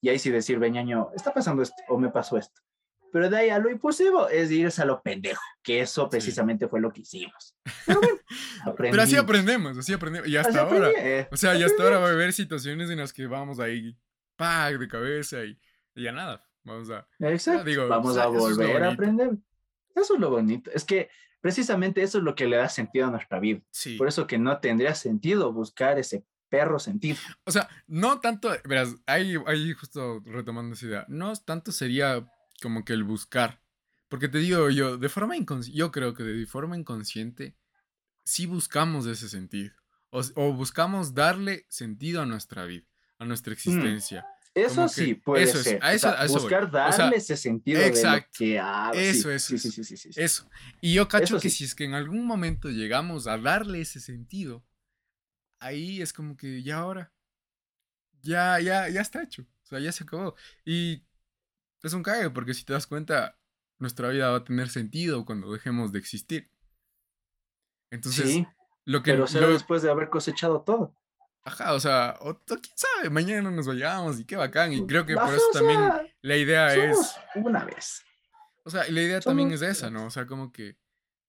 y 0.00 0.10
ahí 0.10 0.18
sí 0.20 0.30
decir, 0.30 0.60
veñaño, 0.60 1.08
está 1.12 1.34
pasando 1.34 1.60
esto 1.64 1.74
o 1.88 1.98
me 1.98 2.10
pasó 2.10 2.38
esto. 2.38 2.62
Pero 3.12 3.28
de 3.28 3.36
ahí 3.36 3.50
a 3.50 3.58
lo 3.58 3.68
imposible 3.68 4.26
es 4.30 4.52
irse 4.52 4.80
a 4.80 4.84
lo 4.84 5.02
pendejo, 5.02 5.42
que 5.60 5.80
eso 5.80 6.08
precisamente 6.08 6.68
fue 6.68 6.80
lo 6.80 6.92
que 6.92 7.00
hicimos. 7.00 7.56
Pero, 7.84 8.00
Pero 8.76 9.02
así 9.02 9.16
aprendemos, 9.16 9.76
así 9.76 9.92
aprendemos. 9.92 10.28
Y 10.28 10.36
hasta 10.36 10.60
ahora. 10.60 10.88
o 11.32 11.36
sea, 11.36 11.56
ya 11.56 11.66
hasta 11.66 11.82
ahora 11.82 11.98
va 11.98 12.10
a 12.10 12.12
haber 12.12 12.32
situaciones 12.32 12.90
en 12.90 12.98
las 12.98 13.12
que 13.12 13.26
vamos 13.26 13.58
ahí, 13.58 13.98
¡pac! 14.36 14.78
de 14.78 14.86
cabeza 14.86 15.44
y, 15.44 15.58
ya 15.96 16.12
nada. 16.12 16.48
Vamos 16.64 16.90
a. 16.90 17.06
Exacto. 17.20 17.88
vamos 17.88 18.16
a 18.16 18.26
volver 18.26 18.82
a 18.82 18.92
aprender. 18.92 19.32
Eso 19.94 20.14
es 20.14 20.20
lo 20.20 20.30
bonito. 20.30 20.70
Es 20.72 20.84
que 20.84 21.10
precisamente 21.40 22.02
eso 22.02 22.18
es 22.18 22.24
lo 22.24 22.34
que 22.34 22.46
le 22.46 22.56
da 22.56 22.68
sentido 22.68 23.06
a 23.06 23.10
nuestra 23.10 23.40
vida. 23.40 23.60
Sí. 23.70 23.96
Por 23.96 24.08
eso 24.08 24.26
que 24.26 24.38
no 24.38 24.58
tendría 24.60 24.94
sentido 24.94 25.52
buscar 25.52 25.98
ese 25.98 26.24
perro 26.48 26.78
sentido. 26.78 27.16
O 27.44 27.50
sea, 27.50 27.68
no 27.86 28.20
tanto, 28.20 28.50
verás, 28.64 28.94
ahí, 29.06 29.36
ahí 29.46 29.72
justo 29.72 30.20
retomando 30.24 30.74
esa 30.74 30.86
idea, 30.86 31.06
no 31.08 31.34
tanto 31.36 31.72
sería 31.72 32.30
como 32.60 32.84
que 32.84 32.92
el 32.92 33.04
buscar. 33.04 33.62
Porque 34.08 34.28
te 34.28 34.38
digo 34.38 34.68
yo, 34.68 34.98
de 34.98 35.08
forma 35.08 35.36
inconsciente, 35.36 35.78
yo 35.78 35.90
creo 35.90 36.12
que 36.12 36.22
de 36.22 36.46
forma 36.46 36.76
inconsciente, 36.76 37.56
sí 38.22 38.44
buscamos 38.44 39.06
ese 39.06 39.28
sentido. 39.28 39.72
O, 40.10 40.52
buscamos 40.52 41.14
darle 41.14 41.64
sentido 41.70 42.20
a 42.20 42.26
nuestra 42.26 42.66
vida, 42.66 42.84
a 43.18 43.24
nuestra 43.24 43.52
mm, 43.52 43.54
existencia. 43.54 44.26
Eso 44.54 44.86
sí, 44.88 45.14
puede 45.14 45.46
ser. 45.46 45.80
buscar 46.28 46.70
darle 46.70 47.16
ese 47.16 47.36
sentido 47.36 47.80
exacto, 47.80 48.44
de 48.44 48.60
que 48.60 49.10
Eso, 49.10 49.30
es. 49.30 49.44
Sí, 49.44 49.58
sí, 49.58 49.70
sí, 49.70 49.96
sí, 49.96 50.10
Eso. 50.14 50.48
Y 50.80 50.94
yo 50.94 51.08
cacho 51.08 51.40
que 51.40 51.48
si 51.48 51.64
es 51.64 51.74
que 51.74 51.84
en 51.84 51.94
algún 51.94 52.26
momento 52.26 52.68
llegamos 52.68 53.26
a 53.26 53.38
darle 53.38 53.80
ese 53.80 54.00
sentido, 54.00 54.62
ahí 55.58 56.02
es 56.02 56.12
como 56.12 56.36
que 56.36 56.62
ya 56.62 56.78
ahora, 56.78 57.12
ya, 58.20 58.60
ya, 58.60 58.88
ya 58.88 59.00
está 59.00 59.22
hecho. 59.22 59.42
O 59.42 59.66
sea, 59.66 59.78
ya 59.78 59.90
se 59.90 60.04
acabó. 60.04 60.34
Y 60.66 61.02
es 61.82 61.92
un 61.94 62.02
cague, 62.02 62.28
porque 62.30 62.52
si 62.52 62.64
te 62.64 62.74
das 62.74 62.86
cuenta, 62.86 63.38
nuestra 63.78 64.08
vida 64.08 64.30
va 64.30 64.38
a 64.38 64.44
tener 64.44 64.68
sentido 64.68 65.24
cuando 65.24 65.52
dejemos 65.52 65.92
de 65.92 65.98
existir. 65.98 66.50
Entonces, 67.90 68.44
lo 68.84 69.02
que. 69.02 69.12
Pero 69.12 69.26
será 69.26 69.48
después 69.48 69.82
de 69.82 69.90
haber 69.90 70.10
cosechado 70.10 70.62
todo. 70.62 70.94
Ajá, 71.44 71.74
o 71.74 71.80
sea, 71.80 72.16
o, 72.20 72.38
quién 72.46 72.76
sabe, 72.76 73.10
mañana 73.10 73.50
nos 73.50 73.66
vayamos 73.66 74.20
y 74.20 74.24
qué 74.24 74.36
bacán. 74.36 74.72
Y 74.72 74.86
creo 74.86 75.04
que 75.04 75.14
por 75.14 75.34
eso 75.34 75.44
también 75.52 75.80
la 76.20 76.36
idea 76.36 76.74
es. 76.74 77.16
Una 77.34 77.64
vez. 77.64 78.02
O 78.64 78.70
sea, 78.70 78.88
la 78.88 79.02
idea 79.02 79.20
también 79.20 79.50
es 79.50 79.62
esa, 79.62 79.90
¿no? 79.90 80.06
O 80.06 80.10
sea, 80.10 80.26
como 80.26 80.52
que 80.52 80.78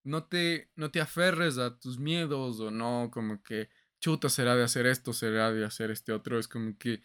no 0.03 0.26
te, 0.26 0.69
no 0.76 0.91
te 0.91 1.02
aferres 1.02 1.57
a 1.57 1.80
tus 1.80 1.98
miedos 1.98 2.60
o 2.60 2.69
no, 2.69 3.10
como 3.11 3.41
que 3.41 3.69
chuta 3.99 4.30
será 4.30 4.56
de 4.56 4.64
hacer 4.64 4.85
esto, 4.85 5.14
será 5.14 5.52
de 5.52 5.65
hacer 5.65 5.90
este 5.90 6.11
otro. 6.11 6.38
Es 6.38 6.48
como 6.48 6.77
que, 6.77 7.02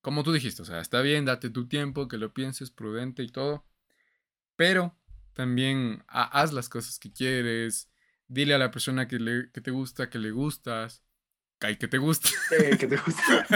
como 0.00 0.24
tú 0.24 0.32
dijiste, 0.32 0.62
o 0.62 0.64
sea, 0.64 0.80
está 0.80 1.00
bien, 1.00 1.26
date 1.26 1.50
tu 1.50 1.68
tiempo, 1.68 2.08
que 2.08 2.18
lo 2.18 2.34
pienses 2.34 2.70
prudente 2.70 3.22
y 3.22 3.28
todo, 3.28 3.66
pero 4.56 4.98
también 5.32 6.02
haz 6.08 6.52
las 6.52 6.68
cosas 6.68 6.98
que 6.98 7.12
quieres, 7.12 7.88
dile 8.26 8.54
a 8.54 8.58
la 8.58 8.72
persona 8.72 9.06
que, 9.06 9.20
le, 9.20 9.52
que 9.52 9.60
te 9.60 9.70
gusta, 9.70 10.10
que 10.10 10.18
le 10.18 10.32
gustas, 10.32 11.04
que 11.58 11.88
te 11.88 11.98
gusta. 11.98 12.28
que 12.78 12.86
te 12.86 12.96
gusta. 12.96 13.46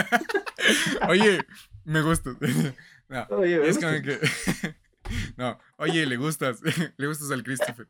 Oye, 1.09 1.45
me 1.85 2.03
gusta. 2.03 2.37
No, 3.09 3.27
oye, 3.29 3.69
es 3.69 3.79
como 3.79 4.01
que... 4.01 4.19
No, 5.37 5.59
oye, 5.77 6.07
le 6.07 6.17
gustas, 6.17 6.61
le 6.97 7.07
gustas 7.07 7.31
al 7.31 7.43
Christopher. 7.43 7.87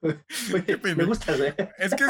Oye, 0.00 0.94
me 0.94 1.04
gustas, 1.04 1.40
¿eh? 1.40 1.56
Es 1.76 1.92
que, 1.92 2.04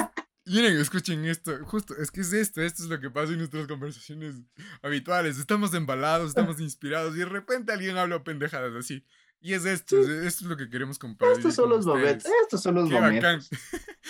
miren, 0.44 0.76
escuchen 0.76 1.24
esto, 1.24 1.64
justo, 1.64 1.96
es 1.96 2.10
que 2.10 2.20
es 2.20 2.34
esto, 2.34 2.60
esto 2.60 2.82
es 2.82 2.90
lo 2.90 3.00
que 3.00 3.08
pasa 3.08 3.32
en 3.32 3.38
nuestras 3.38 3.66
conversaciones 3.66 4.34
habituales. 4.82 5.38
Estamos 5.38 5.72
embalados, 5.72 6.28
estamos 6.28 6.60
inspirados 6.60 7.16
y 7.16 7.20
de 7.20 7.24
repente 7.24 7.72
alguien 7.72 7.96
habla 7.96 8.22
pendejadas 8.22 8.74
así. 8.74 9.06
Y 9.40 9.54
es 9.54 9.64
esto, 9.64 10.00
esto 10.00 10.26
es 10.26 10.42
lo 10.42 10.56
que 10.56 10.68
queremos 10.68 10.98
compartir. 10.98 11.36
Estos 11.36 11.54
son 11.54 11.70
los 11.70 11.86
momentos, 11.86 12.30
estos 12.42 12.60
son 12.60 12.74
los 12.74 12.90
momentos. 12.90 13.48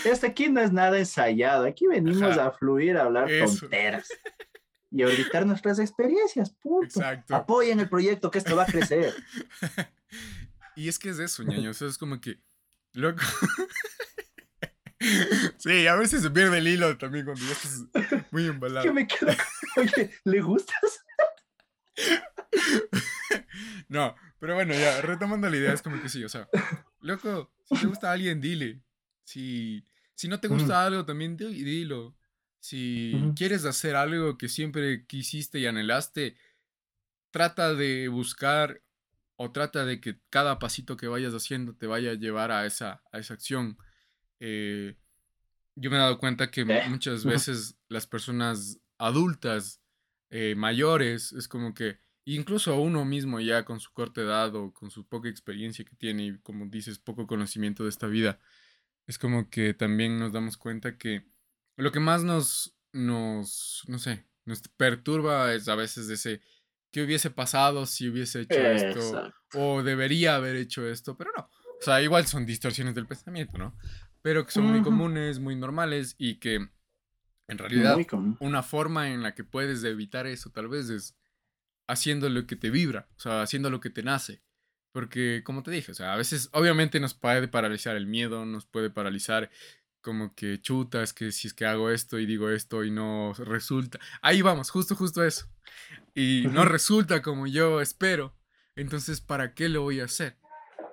Este 0.05 0.27
aquí 0.27 0.49
no 0.49 0.61
es 0.61 0.73
nada 0.73 0.99
ensayado, 0.99 1.67
aquí 1.67 1.87
venimos 1.87 2.39
a 2.39 2.51
fluir, 2.53 2.97
a 2.97 3.03
hablar 3.03 3.29
tonteras 3.29 4.09
y 4.91 5.03
a 5.03 5.45
nuestras 5.45 5.79
experiencias, 5.79 6.51
punto. 6.51 6.87
Exacto. 6.87 7.35
Apoyen 7.35 7.81
el 7.81 7.89
proyecto, 7.89 8.31
que 8.31 8.39
esto 8.39 8.57
va 8.57 8.63
a 8.63 8.67
crecer. 8.67 9.15
y 10.77 10.89
es 10.89 10.99
que 10.99 11.11
es 11.11 11.19
eso, 11.19 11.43
ñaño, 11.43 11.71
o 11.71 11.85
es 11.85 11.99
como 11.99 12.21
que, 12.21 12.41
loco. 12.95 13.23
sí, 15.59 15.87
a 15.87 15.95
veces 15.97 16.23
se 16.23 16.31
pierde 16.31 16.59
el 16.59 16.69
hilo 16.69 16.97
también 16.97 17.27
cuando 17.27 17.45
ya 17.45 17.53
estás 17.53 17.85
muy 18.31 18.47
embalado. 18.47 18.87
Yo 18.87 18.95
me 18.95 19.07
quedo, 19.07 19.33
oye, 19.77 20.11
¿le 20.25 20.41
gustas? 20.41 21.05
no, 23.89 24.15
pero 24.41 24.55
bueno, 24.55 24.75
ya, 24.75 25.01
retomando 25.01 25.49
la 25.49 25.57
idea, 25.57 25.73
es 25.73 25.83
como 25.83 26.01
que 26.01 26.09
sí, 26.09 26.25
o 26.25 26.29
sea, 26.29 26.49
loco, 27.01 27.53
si 27.65 27.81
te 27.81 27.87
gusta 27.87 28.13
alguien, 28.13 28.41
dile. 28.41 28.81
Si, 29.25 29.85
si 30.15 30.29
no 30.29 30.41
te 30.41 30.49
gusta 30.49 30.85
algo, 30.85 31.05
también 31.05 31.37
dilo. 31.37 32.17
Si 32.61 33.33
quieres 33.37 33.65
hacer 33.65 33.95
algo 33.95 34.37
que 34.37 34.49
siempre 34.49 35.07
quisiste 35.07 35.59
y 35.59 35.67
anhelaste, 35.67 36.37
trata 37.31 37.75
de 37.75 38.09
buscar 38.09 38.83
o 39.37 39.53
trata 39.53 39.85
de 39.85 40.01
que 40.01 40.19
cada 40.31 40.59
pasito 40.59 40.97
que 40.97 41.07
vayas 41.07 41.33
haciendo 41.33 41.75
te 41.75 41.87
vaya 41.87 42.13
a 42.13 42.15
llevar 42.15 42.51
a 42.51 42.67
esa, 42.67 43.03
a 43.13 43.19
esa 43.19 43.35
acción. 43.35 43.79
Eh, 44.41 44.97
yo 45.77 45.91
me 45.91 45.97
he 45.97 46.01
dado 46.01 46.19
cuenta 46.19 46.51
que 46.51 46.63
eh, 46.63 46.89
muchas 46.89 47.25
veces 47.25 47.79
las 47.89 48.07
personas 48.07 48.81
adultas, 48.99 49.81
eh, 50.31 50.55
mayores, 50.57 51.33
es 51.33 51.47
como 51.47 51.73
que 51.75 52.01
incluso 52.35 52.73
a 52.73 52.79
uno 52.79 53.05
mismo 53.05 53.41
ya 53.41 53.65
con 53.65 53.81
su 53.81 53.93
corta 53.93 54.21
edad 54.21 54.55
o 54.55 54.73
con 54.73 54.91
su 54.91 55.07
poca 55.07 55.29
experiencia 55.29 55.85
que 55.85 55.97
tiene 55.97 56.27
y 56.27 56.39
como 56.39 56.67
dices, 56.67 56.99
poco 56.99 57.27
conocimiento 57.27 57.85
de 57.85 57.91
esta 57.91 58.07
vida, 58.07 58.39
es 59.07 59.19
como 59.19 59.49
que 59.49 59.73
también 59.75 60.19
nos 60.19 60.33
damos 60.33 60.57
cuenta 60.57 60.99
que 60.99 61.25
lo 61.77 61.93
que 61.93 62.01
más 62.01 62.25
nos, 62.25 62.77
nos, 62.93 63.85
no 63.89 63.99
sé, 63.99 64.27
nos 64.45 64.61
perturba 64.77 65.55
es 65.55 65.69
a 65.69 65.75
veces 65.75 66.11
ese, 66.11 66.43
¿qué 66.91 67.03
hubiese 67.03 67.31
pasado 67.31 67.87
si 67.87 68.09
hubiese 68.09 68.43
hecho 68.43 68.59
esto? 68.59 69.33
O 69.55 69.83
debería 69.83 70.37
haber 70.37 70.57
hecho 70.57 70.87
esto, 70.87 71.17
pero 71.17 71.31
no. 71.37 71.45
O 71.45 71.83
sea, 71.83 72.03
igual 72.03 72.27
son 72.27 72.45
distorsiones 72.45 72.95
del 72.95 73.07
pensamiento, 73.07 73.57
¿no? 73.57 73.77
Pero 74.21 74.45
que 74.45 74.53
son 74.53 74.67
muy 74.67 74.83
comunes, 74.83 75.39
muy 75.39 75.55
normales 75.55 76.17
y 76.19 76.35
que 76.37 76.69
en 77.47 77.59
realidad 77.59 77.97
una 78.41 78.63
forma 78.63 79.11
en 79.11 79.23
la 79.23 79.35
que 79.35 79.45
puedes 79.45 79.85
evitar 79.85 80.27
eso 80.27 80.51
tal 80.51 80.69
vez 80.69 80.91
es 80.91 81.17
haciendo 81.89 82.29
lo 82.29 82.47
que 82.47 82.57
te 82.57 82.71
vibra, 82.71 83.09
o 83.17 83.21
sea, 83.21 83.43
haciendo 83.43 83.71
lo 83.71 83.81
que 83.81 83.91
te 83.91 84.03
nace. 84.03 84.43
Porque, 84.93 85.43
como 85.45 85.63
te 85.63 85.71
dije, 85.71 85.93
o 85.93 85.95
sea, 85.95 86.15
a 86.15 86.17
veces 86.17 86.49
obviamente 86.53 87.01
nos 87.01 87.15
puede 87.15 87.49
paralizar 87.49 87.97
el 87.97 88.07
miedo, 88.07 88.47
nos 88.47 88.67
puede 88.67 88.91
paralizar 88.91 89.51
como 90.01 90.35
que 90.35 90.61
chutas, 90.61 91.13
que 91.13 91.33
si 91.33 91.49
es 91.49 91.55
que 91.55 91.67
hago 91.67 91.91
esto 91.91 92.19
y 92.19 92.27
digo 92.27 92.51
esto 92.51 92.85
y 92.85 92.91
no 92.91 93.35
resulta. 93.35 93.99
Ahí 94.23 94.43
vamos, 94.43 94.71
justo, 94.71 94.95
justo 94.95 95.25
eso. 95.25 95.47
Y 96.15 96.47
no 96.51 96.65
resulta 96.65 97.23
como 97.23 97.47
yo 97.47 97.81
espero. 97.81 98.35
Entonces, 98.77 99.21
¿para 99.21 99.55
qué 99.55 99.69
lo 99.69 99.83
voy 99.83 100.01
a 100.01 100.05
hacer? 100.05 100.37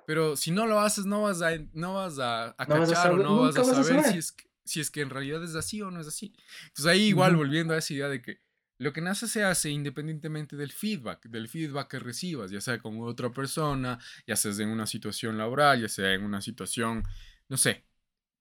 Pero 0.06 0.36
si 0.36 0.50
no 0.50 0.66
lo 0.66 0.80
haces, 0.80 1.04
no 1.04 1.22
vas 1.22 1.42
a, 1.42 1.52
no 1.72 1.94
vas 1.94 2.18
a, 2.18 2.54
cachar 2.58 3.12
o 3.12 3.16
no 3.16 3.40
vas 3.40 3.56
a 3.56 3.64
saber, 3.64 4.04
si, 4.04 4.18
es 4.18 4.32
que, 4.32 4.44
si 4.64 4.80
es 4.80 4.90
que 4.90 5.00
en 5.00 5.10
realidad 5.10 5.42
es 5.42 5.54
así 5.54 5.82
o 5.82 5.90
no 5.90 6.00
es 6.00 6.06
así. 6.06 6.32
Entonces 6.68 6.86
ahí 6.86 7.06
igual 7.06 7.34
volviendo 7.34 7.74
a 7.74 7.78
esa 7.78 7.92
idea 7.92 8.08
de 8.08 8.22
que 8.22 8.45
lo 8.78 8.92
que 8.92 9.00
nace 9.00 9.28
se 9.28 9.42
hace 9.44 9.70
independientemente 9.70 10.56
del 10.56 10.72
feedback, 10.72 11.26
del 11.28 11.48
feedback 11.48 11.88
que 11.88 11.98
recibas, 11.98 12.50
ya 12.50 12.60
sea 12.60 12.78
con 12.78 13.00
otra 13.02 13.30
persona, 13.30 13.98
ya 14.26 14.36
sea 14.36 14.52
en 14.52 14.68
una 14.68 14.86
situación 14.86 15.38
laboral, 15.38 15.80
ya 15.80 15.88
sea 15.88 16.12
en 16.12 16.22
una 16.22 16.40
situación, 16.42 17.02
no 17.48 17.56
sé, 17.56 17.84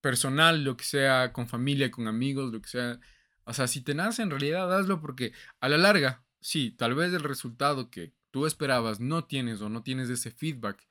personal, 0.02 0.64
lo 0.64 0.78
que 0.78 0.86
sea, 0.86 1.34
con 1.34 1.48
familia, 1.48 1.91
con 1.91 2.07
amigos, 2.07 2.52
lo 2.52 2.62
que 2.62 2.70
sea. 2.70 2.99
O 3.45 3.53
sea, 3.53 3.68
si 3.68 3.82
te 3.82 3.95
nace 3.95 4.22
en 4.24 4.30
realidad, 4.30 4.74
hazlo 4.78 5.02
porque 5.02 5.34
a 5.62 5.70
la 5.70 5.78
larga, 5.78 6.24
sí, 6.41 6.72
tal 6.72 6.95
vez 6.95 7.14
el 7.14 7.24
resultado 7.24 7.90
que 7.90 8.14
tú 8.32 8.45
esperabas 8.45 8.99
no 8.99 9.26
tienes 9.26 9.62
o 9.62 9.70
no 9.70 9.84
tienes 9.84 10.10
ese 10.10 10.32
feedback, 10.32 10.86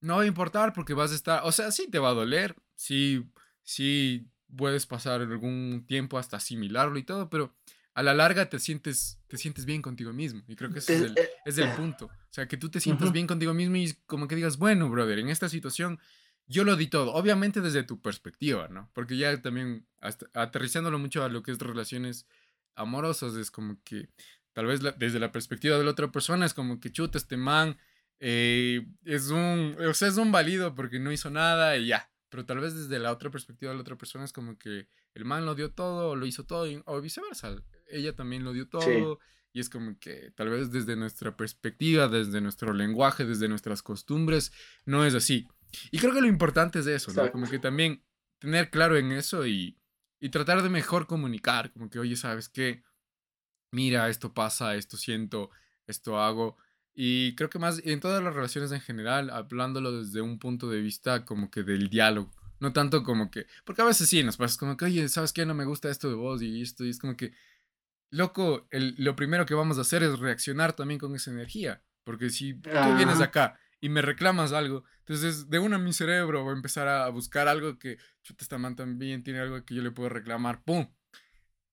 no 0.00 0.16
va 0.16 0.22
a 0.22 0.26
importar 0.26 0.72
porque 0.72 0.94
vas 0.94 1.12
a 1.12 1.14
estar, 1.14 1.42
o 1.44 1.52
sea, 1.52 1.70
sí 1.70 1.90
te 1.90 1.98
va 1.98 2.10
a 2.10 2.14
doler, 2.14 2.56
sí, 2.74 3.26
sí 3.62 4.28
puedes 4.56 4.86
pasar 4.86 5.20
algún 5.20 5.84
tiempo 5.86 6.18
hasta 6.18 6.36
asimilarlo 6.36 6.98
y 6.98 7.02
todo, 7.02 7.30
pero 7.30 7.54
a 7.94 8.02
la 8.02 8.12
larga 8.12 8.48
te 8.48 8.58
sientes, 8.58 9.20
te 9.28 9.38
sientes 9.38 9.64
bien 9.64 9.80
contigo 9.80 10.12
mismo. 10.12 10.42
Y 10.48 10.56
creo 10.56 10.70
que 10.70 10.80
ese 10.80 10.96
es 10.96 11.02
el, 11.02 11.12
eh, 11.16 11.30
es 11.44 11.58
el 11.58 11.70
punto. 11.76 12.06
O 12.06 12.32
sea, 12.32 12.46
que 12.46 12.56
tú 12.56 12.68
te 12.68 12.80
sientas 12.80 13.12
bien 13.12 13.26
contigo 13.26 13.54
mismo 13.54 13.76
y 13.76 13.92
como 14.06 14.26
que 14.26 14.34
digas, 14.34 14.58
bueno, 14.58 14.88
brother, 14.90 15.18
en 15.20 15.28
esta 15.28 15.48
situación 15.48 16.00
yo 16.46 16.64
lo 16.64 16.76
di 16.76 16.88
todo. 16.88 17.12
Obviamente 17.14 17.60
desde 17.60 17.84
tu 17.84 18.00
perspectiva, 18.00 18.68
¿no? 18.68 18.90
Porque 18.92 19.16
ya 19.16 19.40
también, 19.40 19.86
aterrizándolo 20.34 20.98
mucho 20.98 21.24
a 21.24 21.28
lo 21.28 21.42
que 21.42 21.52
es 21.52 21.58
relaciones 21.58 22.26
amorosas, 22.74 23.34
es 23.34 23.50
como 23.50 23.78
que 23.84 24.08
tal 24.52 24.66
vez 24.66 24.80
desde 24.98 25.20
la 25.20 25.32
perspectiva 25.32 25.78
de 25.78 25.84
la 25.84 25.90
otra 25.92 26.10
persona 26.10 26.46
es 26.46 26.54
como 26.54 26.80
que 26.80 26.90
chuta 26.90 27.18
este 27.18 27.36
man. 27.36 27.78
Eh, 28.20 28.86
es 29.04 29.28
un, 29.28 29.76
o 29.78 29.94
sea, 29.94 30.08
es 30.08 30.16
un 30.16 30.32
válido 30.32 30.74
porque 30.74 30.98
no 30.98 31.12
hizo 31.12 31.30
nada 31.30 31.76
y 31.76 31.86
ya. 31.86 32.10
Pero 32.34 32.46
tal 32.46 32.58
vez 32.58 32.74
desde 32.74 32.98
la 32.98 33.12
otra 33.12 33.30
perspectiva 33.30 33.70
de 33.70 33.76
la 33.76 33.82
otra 33.82 33.96
persona 33.96 34.24
es 34.24 34.32
como 34.32 34.58
que 34.58 34.88
el 35.14 35.24
man 35.24 35.46
lo 35.46 35.54
dio 35.54 35.70
todo, 35.70 36.16
lo 36.16 36.26
hizo 36.26 36.44
todo, 36.44 36.66
o 36.86 37.00
viceversa. 37.00 37.54
Ella 37.88 38.16
también 38.16 38.42
lo 38.42 38.52
dio 38.52 38.68
todo. 38.68 39.20
Y 39.52 39.60
es 39.60 39.70
como 39.70 39.96
que 40.00 40.32
tal 40.34 40.48
vez 40.48 40.72
desde 40.72 40.96
nuestra 40.96 41.36
perspectiva, 41.36 42.08
desde 42.08 42.40
nuestro 42.40 42.72
lenguaje, 42.72 43.24
desde 43.24 43.46
nuestras 43.46 43.84
costumbres, 43.84 44.50
no 44.84 45.04
es 45.04 45.14
así. 45.14 45.46
Y 45.92 46.00
creo 46.00 46.12
que 46.12 46.22
lo 46.22 46.26
importante 46.26 46.80
es 46.80 46.88
eso, 46.88 47.12
¿no? 47.12 47.30
Como 47.30 47.48
que 47.48 47.60
también 47.60 48.02
tener 48.40 48.68
claro 48.68 48.96
en 48.96 49.12
eso 49.12 49.46
y, 49.46 49.78
y 50.18 50.30
tratar 50.30 50.60
de 50.64 50.70
mejor 50.70 51.06
comunicar. 51.06 51.72
Como 51.72 51.88
que, 51.88 52.00
oye, 52.00 52.16
¿sabes 52.16 52.48
qué? 52.48 52.82
Mira, 53.70 54.08
esto 54.08 54.34
pasa, 54.34 54.74
esto 54.74 54.96
siento, 54.96 55.50
esto 55.86 56.18
hago. 56.18 56.56
Y 56.94 57.34
creo 57.34 57.50
que 57.50 57.58
más 57.58 57.80
en 57.84 58.00
todas 58.00 58.22
las 58.22 58.34
relaciones 58.34 58.70
en 58.70 58.80
general, 58.80 59.30
hablándolo 59.30 59.92
desde 59.92 60.20
un 60.20 60.38
punto 60.38 60.70
de 60.70 60.80
vista 60.80 61.24
como 61.24 61.50
que 61.50 61.64
del 61.64 61.88
diálogo. 61.88 62.32
No 62.60 62.72
tanto 62.72 63.02
como 63.02 63.30
que. 63.30 63.46
Porque 63.64 63.82
a 63.82 63.84
veces 63.84 64.08
sí 64.08 64.22
nos 64.22 64.36
pasa 64.36 64.58
como 64.58 64.76
que, 64.76 64.84
oye, 64.84 65.08
¿sabes 65.08 65.32
qué? 65.32 65.44
No 65.44 65.54
me 65.54 65.64
gusta 65.64 65.90
esto 65.90 66.08
de 66.08 66.14
vos 66.14 66.40
y 66.40 66.62
esto. 66.62 66.84
Y 66.84 66.90
es 66.90 66.98
como 66.98 67.16
que. 67.16 67.32
Loco, 68.10 68.68
el, 68.70 68.94
lo 68.96 69.16
primero 69.16 69.44
que 69.44 69.54
vamos 69.54 69.76
a 69.78 69.80
hacer 69.80 70.04
es 70.04 70.18
reaccionar 70.20 70.74
también 70.74 71.00
con 71.00 71.14
esa 71.16 71.32
energía. 71.32 71.82
Porque 72.04 72.30
si 72.30 72.54
tú 72.54 72.70
vienes 72.96 73.20
acá 73.20 73.58
y 73.80 73.88
me 73.88 74.02
reclamas 74.02 74.52
algo, 74.52 74.84
entonces 75.00 75.50
de 75.50 75.58
una 75.58 75.78
mi 75.78 75.92
cerebro 75.92 76.44
va 76.44 76.52
a 76.52 76.56
empezar 76.56 76.86
a 76.86 77.08
buscar 77.08 77.48
algo 77.48 77.78
que. 77.78 77.98
Chuta, 78.22 78.44
esta 78.44 78.56
man 78.56 78.76
también 78.76 79.24
tiene 79.24 79.40
algo 79.40 79.64
que 79.64 79.74
yo 79.74 79.82
le 79.82 79.90
puedo 79.90 80.10
reclamar. 80.10 80.62
¡Pum! 80.62 80.86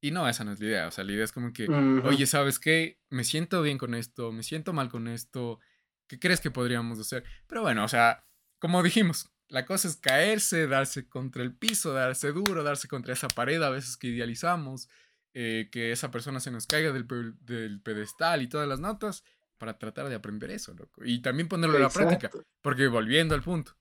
Y 0.02 0.10
no, 0.10 0.28
esa 0.28 0.44
no 0.44 0.52
es 0.52 0.60
la 0.60 0.66
idea. 0.66 0.88
O 0.88 0.92
sea, 0.92 1.04
la 1.04 1.12
idea 1.12 1.24
es 1.24 1.32
como 1.32 1.54
que, 1.54 1.70
oye, 2.04 2.26
¿sabes 2.26 2.60
qué? 2.60 3.00
Me 3.10 3.24
siento 3.24 3.62
bien 3.62 3.78
con 3.78 3.94
esto, 3.94 4.32
me 4.32 4.42
siento 4.42 4.74
mal 4.74 4.90
con 4.90 5.08
esto. 5.08 5.60
¿Qué 6.08 6.20
crees 6.20 6.42
que 6.42 6.50
podríamos 6.50 7.00
hacer? 7.00 7.24
Pero 7.48 7.62
bueno, 7.62 7.86
o 7.86 7.88
sea, 7.88 8.26
como 8.58 8.82
dijimos, 8.82 9.32
la 9.48 9.66
cosa 9.66 9.88
es 9.88 9.98
caerse, 9.98 10.66
darse 10.66 11.08
contra 11.08 11.44
el 11.44 11.54
piso, 11.54 11.94
darse 11.94 12.32
duro, 12.32 12.64
darse 12.64 12.88
contra 12.88 13.14
esa 13.14 13.28
pared 13.28 13.62
a 13.62 13.70
veces 13.70 13.96
que 13.96 14.08
idealizamos, 14.08 14.90
eh, 15.34 15.70
que 15.72 15.92
esa 15.92 16.10
persona 16.10 16.40
se 16.40 16.52
nos 16.52 16.66
caiga 16.66 16.92
del, 16.92 17.06
del, 17.42 17.82
pedestal 17.82 18.42
y 18.42 18.48
todas 18.48 18.68
las 18.68 18.80
notas 18.80 19.24
para 19.58 19.78
tratar 19.78 20.10
de 20.10 20.16
aprender 20.16 20.50
eso, 20.52 20.74
loco. 20.74 21.04
Y 21.06 21.22
también 21.22 21.48
ponerlo 21.48 21.76
en 21.76 21.84
la 21.84 21.90
práctica, 21.90 22.32
porque 22.62 22.88
volviendo 22.88 23.36
al 23.36 23.44
punto, 23.44 23.78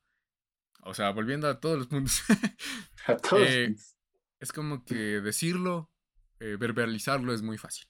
o 0.82 0.92
sea, 0.92 1.10
volviendo 1.10 1.48
a 1.48 1.60
todos 1.60 1.78
los 1.78 1.86
puntos, 1.86 2.22
a 3.06 3.16
todos. 3.16 3.42
Eh, 3.48 3.74
es 4.38 4.52
como 4.52 4.84
que 4.84 4.94
decirlo, 4.94 5.90
eh, 6.40 6.56
verbalizarlo 6.58 7.32
es 7.32 7.42
muy 7.42 7.58
fácil, 7.58 7.86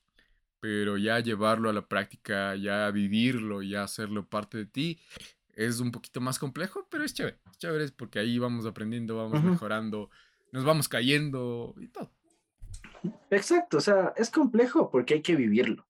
pero 0.60 0.98
ya 0.98 1.20
llevarlo 1.20 1.70
a 1.70 1.72
la 1.72 1.86
práctica, 1.86 2.54
ya 2.56 2.90
vivirlo, 2.90 3.62
ya 3.62 3.84
hacerlo 3.84 4.28
parte 4.28 4.58
de 4.58 4.66
ti, 4.66 5.00
es 5.54 5.80
un 5.80 5.90
poquito 5.90 6.20
más 6.20 6.38
complejo, 6.38 6.86
pero 6.90 7.04
es 7.04 7.14
chévere. 7.14 7.38
Es 7.50 7.58
chévere 7.58 7.88
porque 7.96 8.18
ahí 8.18 8.38
vamos 8.38 8.66
aprendiendo, 8.66 9.16
vamos 9.16 9.42
mejorando, 9.42 10.10
nos 10.52 10.64
vamos 10.64 10.88
cayendo 10.88 11.74
y 11.78 11.88
todo. 11.88 12.10
Exacto, 13.30 13.78
o 13.78 13.80
sea, 13.80 14.12
es 14.16 14.30
complejo 14.30 14.90
porque 14.90 15.14
hay 15.14 15.22
que 15.22 15.36
vivirlo. 15.36 15.86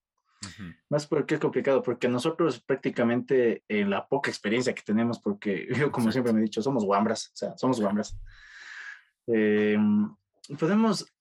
Más 0.89 1.05
porque 1.05 1.35
es 1.35 1.39
complicado, 1.39 1.83
porque 1.83 2.07
nosotros 2.07 2.59
prácticamente 2.59 3.63
en 3.67 3.89
la 3.89 4.07
poca 4.07 4.29
experiencia 4.29 4.73
que 4.73 4.81
tenemos, 4.81 5.19
porque 5.19 5.67
yo 5.77 5.91
como 5.91 6.11
siempre 6.11 6.33
me 6.33 6.39
he 6.39 6.43
dicho, 6.43 6.61
somos 6.61 6.83
guambras, 6.83 7.27
o 7.27 7.35
sea, 7.35 7.57
somos 7.57 7.79
guambras. 7.79 8.17
Eh, 9.27 9.77
podemos, 10.59 11.13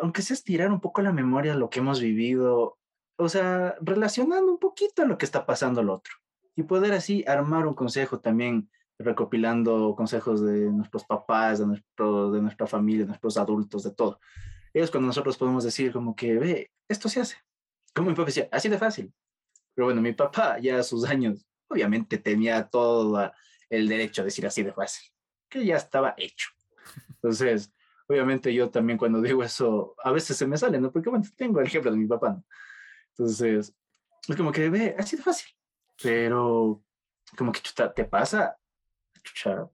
aunque 0.00 0.22
sea 0.22 0.34
estirar 0.34 0.70
un 0.70 0.80
poco 0.80 1.02
la 1.02 1.12
memoria, 1.12 1.54
lo 1.54 1.70
que 1.70 1.80
hemos 1.80 2.00
vivido, 2.00 2.78
o 3.18 3.28
sea, 3.28 3.76
relacionando 3.80 4.52
un 4.52 4.58
poquito 4.58 5.02
a 5.02 5.06
lo 5.06 5.18
que 5.18 5.24
está 5.24 5.46
pasando 5.46 5.80
al 5.80 5.90
otro 5.90 6.14
y 6.54 6.62
poder 6.62 6.92
así 6.92 7.24
armar 7.26 7.66
un 7.66 7.74
consejo 7.74 8.20
también 8.20 8.70
recopilando 8.98 9.94
consejos 9.94 10.44
de 10.44 10.70
nuestros 10.72 11.04
papás, 11.04 11.58
de, 11.58 11.66
nuestro, 11.66 12.30
de 12.30 12.40
nuestra 12.40 12.66
familia, 12.66 13.02
de 13.02 13.08
nuestros 13.08 13.36
adultos, 13.36 13.82
de 13.82 13.90
todo. 13.90 14.20
Es 14.72 14.90
cuando 14.90 15.08
nosotros 15.08 15.36
podemos 15.36 15.64
decir 15.64 15.92
como 15.92 16.16
que, 16.16 16.38
ve, 16.38 16.70
esto 16.88 17.08
se 17.08 17.20
hace. 17.20 17.36
Como 17.94 18.10
mi 18.10 18.16
papá 18.16 18.26
decía, 18.26 18.48
así 18.52 18.68
de 18.68 18.78
fácil. 18.78 19.12
Pero 19.74 19.86
bueno, 19.86 20.00
mi 20.00 20.12
papá 20.12 20.58
ya 20.58 20.78
a 20.78 20.82
sus 20.82 21.04
años, 21.04 21.46
obviamente 21.68 22.18
tenía 22.18 22.68
todo 22.68 23.32
el 23.68 23.88
derecho 23.88 24.22
a 24.22 24.24
decir 24.24 24.46
así 24.46 24.62
de 24.62 24.72
fácil, 24.72 25.10
que 25.50 25.64
ya 25.64 25.76
estaba 25.76 26.14
hecho. 26.16 26.48
Entonces, 27.10 27.72
obviamente 28.08 28.52
yo 28.54 28.70
también 28.70 28.98
cuando 28.98 29.20
digo 29.20 29.42
eso, 29.42 29.94
a 30.02 30.12
veces 30.12 30.36
se 30.36 30.46
me 30.46 30.56
sale, 30.56 30.80
¿no? 30.80 30.92
Porque 30.92 31.10
bueno, 31.10 31.24
tengo 31.36 31.60
el 31.60 31.66
ejemplo 31.66 31.90
de 31.90 31.96
mi 31.96 32.06
papá, 32.06 32.30
¿no? 32.30 32.44
Entonces, 33.10 33.74
es 34.28 34.36
como 34.36 34.52
que, 34.52 34.68
ve, 34.68 34.94
así 34.98 35.16
de 35.16 35.22
fácil. 35.22 35.48
Pero, 36.02 36.82
como 37.36 37.52
que 37.52 37.60
chuta, 37.60 37.92
te 37.92 38.04
pasa, 38.04 38.56
chucha, 39.22 39.68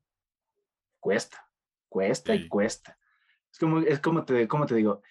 cuesta, 1.00 1.48
cuesta 1.88 2.34
y 2.34 2.48
cuesta. 2.48 2.98
Es 3.52 3.58
como, 3.58 3.80
es 3.80 4.00
como 4.00 4.24
te, 4.24 4.46
como 4.48 4.66
te 4.66 4.76
digo, 4.76 5.02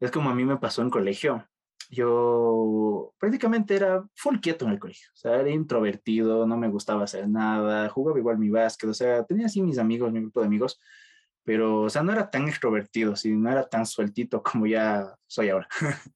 es 0.00 0.10
como 0.10 0.30
a 0.30 0.34
mí 0.34 0.44
me 0.44 0.56
pasó 0.56 0.82
en 0.82 0.90
colegio. 0.90 1.46
Yo 1.90 3.14
prácticamente 3.18 3.74
era 3.74 4.06
full 4.14 4.40
quieto 4.40 4.66
en 4.66 4.72
el 4.72 4.78
colegio, 4.78 5.08
o 5.14 5.16
sea, 5.16 5.36
era 5.36 5.48
introvertido, 5.48 6.46
no 6.46 6.56
me 6.58 6.68
gustaba 6.68 7.04
hacer 7.04 7.26
nada, 7.28 7.88
jugaba 7.88 8.18
igual 8.18 8.36
mi 8.36 8.50
básquet, 8.50 8.90
o 8.90 8.94
sea, 8.94 9.24
tenía 9.24 9.46
así 9.46 9.62
mis 9.62 9.78
amigos, 9.78 10.12
mi 10.12 10.20
grupo 10.20 10.40
de 10.40 10.46
amigos, 10.46 10.78
pero, 11.48 11.80
o 11.80 11.88
sea, 11.88 12.02
no 12.02 12.12
era 12.12 12.30
tan 12.30 12.46
extrovertido, 12.46 13.16
sí, 13.16 13.34
no 13.34 13.50
era 13.50 13.66
tan 13.66 13.86
sueltito 13.86 14.42
como 14.42 14.66
ya 14.66 15.16
soy 15.26 15.48
ahora. 15.48 15.66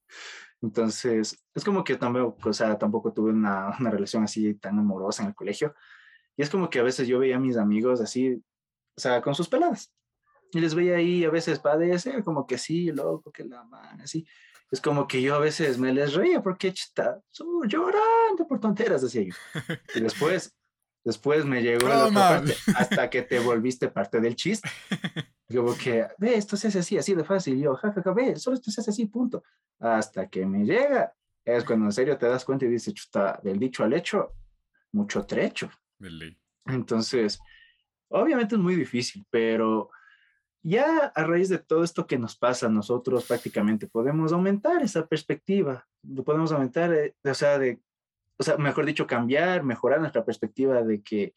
Entonces, 0.61 1.43
es 1.55 1.65
como 1.65 1.83
que 1.85 1.97
tampoco, 1.97 2.51
o 2.51 2.53
sea, 2.53 2.77
tampoco 2.77 3.15
tuve 3.15 3.31
una, 3.31 3.75
una, 3.81 3.91
relación 3.91 4.25
así 4.25 4.53
tan 4.53 4.79
amorosa 4.79 5.23
en 5.23 5.31
el 5.31 5.35
colegio. 5.35 5.75
Y 6.37 6.43
es 6.43 6.51
como 6.51 6.69
que 6.69 6.81
a 6.81 6.83
veces 6.83 7.09
yo 7.09 7.19
veía 7.19 7.37
a 7.37 7.41
mis 7.41 7.57
amigos 7.57 8.03
así, 8.03 8.45
o 8.95 9.01
sea, 9.01 9.23
con 9.23 9.35
sus 9.35 9.49
peladas. 9.49 9.91
Y 10.53 10.61
les 10.61 10.75
veía 10.75 10.97
ahí 10.97 11.25
a 11.25 11.31
veces 11.31 11.61
padecer, 11.61 12.23
como 12.25 12.47
que 12.47 12.59
sí, 12.59 12.93
loco, 12.93 13.33
que 13.33 13.45
la 13.45 13.65
man, 13.65 14.03
así. 14.03 14.27
Es 14.71 14.83
como 14.83 15.09
que 15.09 15.23
yo 15.23 15.35
a 15.35 15.39
veces 15.39 15.79
me 15.79 15.95
les 15.95 16.13
reía 16.13 16.43
porque 16.43 16.69
está 16.69 17.23
llorando 17.67 18.47
por 18.47 18.61
tonteras, 18.61 19.01
decía 19.01 19.23
yo. 19.23 19.35
Y 19.95 20.01
después, 20.03 20.55
después 21.05 21.45
me 21.45 21.63
llegó 21.63 21.89
la 21.89 22.11
parte, 22.11 22.55
hasta 22.77 23.11
que 23.11 23.23
te 23.23 23.39
volviste 23.41 23.89
parte 23.89 24.21
del 24.21 24.37
chiste. 24.37 24.69
Como 25.55 25.77
que, 25.77 26.07
ve, 26.19 26.35
esto 26.35 26.57
se 26.57 26.69
hace 26.69 26.79
así, 26.79 26.97
así 26.97 27.15
de 27.15 27.25
fácil. 27.25 27.59
Y 27.59 27.63
yo, 27.63 27.75
jajaja, 27.75 28.03
ja, 28.03 28.13
ve, 28.13 28.37
solo 28.37 28.57
esto 28.57 28.71
se 28.71 28.81
hace 28.81 28.91
así, 28.91 29.07
punto. 29.07 29.43
Hasta 29.79 30.29
que 30.29 30.47
me 30.47 30.65
llega. 30.65 31.13
Es 31.45 31.65
cuando 31.65 31.87
en 31.87 31.93
serio 31.93 32.17
te 32.17 32.27
das 32.27 32.45
cuenta 32.45 32.65
y 32.65 32.69
dices, 32.69 32.95
chuta, 32.95 33.41
del 33.43 33.59
dicho 33.59 33.83
al 33.83 33.93
hecho, 33.93 34.35
mucho 34.93 35.27
trecho. 35.27 35.71
Entonces, 36.67 37.41
obviamente 38.09 38.55
es 38.55 38.61
muy 38.61 38.77
difícil, 38.77 39.27
pero 39.31 39.91
ya 40.63 41.13
a 41.15 41.25
raíz 41.25 41.49
de 41.49 41.59
todo 41.59 41.83
esto 41.83 42.07
que 42.07 42.19
nos 42.19 42.37
pasa 42.37 42.67
a 42.67 42.71
nosotros 42.71 43.25
prácticamente 43.27 43.89
podemos 43.89 44.33
aumentar 44.33 44.83
esa 44.83 45.07
perspectiva, 45.07 45.87
podemos 46.25 46.53
aumentar, 46.53 46.93
eh, 46.93 47.17
o 47.25 47.35
sea, 47.35 47.59
de, 47.59 47.81
o 48.39 48.43
sea, 48.43 48.57
mejor 48.57 48.87
dicho, 48.87 49.07
cambiar, 49.07 49.63
mejorar 49.63 50.01
nuestra 50.01 50.25
perspectiva 50.25 50.83
de 50.83 51.03
que 51.03 51.35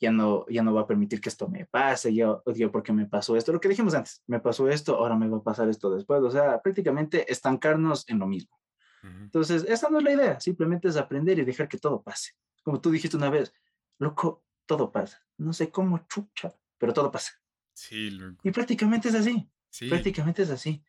ya 0.00 0.10
no, 0.10 0.44
ya 0.48 0.62
no 0.62 0.74
va 0.74 0.82
a 0.82 0.86
permitir 0.86 1.20
que 1.20 1.28
esto 1.28 1.48
me 1.48 1.64
pase, 1.66 2.12
yo, 2.12 2.42
digo, 2.46 2.72
porque 2.72 2.92
me 2.92 3.06
pasó 3.06 3.36
esto, 3.36 3.52
lo 3.52 3.60
que 3.60 3.68
dijimos 3.68 3.94
antes, 3.94 4.22
me 4.26 4.40
pasó 4.40 4.68
esto, 4.68 4.96
ahora 4.96 5.16
me 5.16 5.28
va 5.28 5.38
a 5.38 5.42
pasar 5.42 5.68
esto 5.68 5.94
después, 5.94 6.20
o 6.22 6.30
sea, 6.30 6.60
prácticamente 6.60 7.30
estancarnos 7.30 8.08
en 8.08 8.18
lo 8.18 8.26
mismo. 8.26 8.58
Entonces, 9.04 9.64
esa 9.68 9.90
no 9.90 9.98
es 9.98 10.04
la 10.04 10.12
idea, 10.12 10.40
simplemente 10.40 10.88
es 10.88 10.96
aprender 10.96 11.38
y 11.38 11.44
dejar 11.44 11.68
que 11.68 11.78
todo 11.78 12.02
pase. 12.02 12.32
Como 12.62 12.80
tú 12.80 12.90
dijiste 12.90 13.16
una 13.16 13.30
vez, 13.30 13.52
loco, 13.98 14.44
todo 14.66 14.92
pasa. 14.92 15.24
No 15.38 15.52
sé 15.52 15.70
cómo 15.70 16.06
chucha, 16.08 16.54
pero 16.78 16.92
todo 16.92 17.10
pasa. 17.10 17.32
Sí, 17.72 18.10
loco. 18.10 18.38
Y 18.44 18.52
prácticamente 18.52 19.08
es 19.08 19.16
así. 19.16 19.50
Sí. 19.70 19.88
Prácticamente 19.88 20.42
es 20.42 20.50
así. 20.50 20.84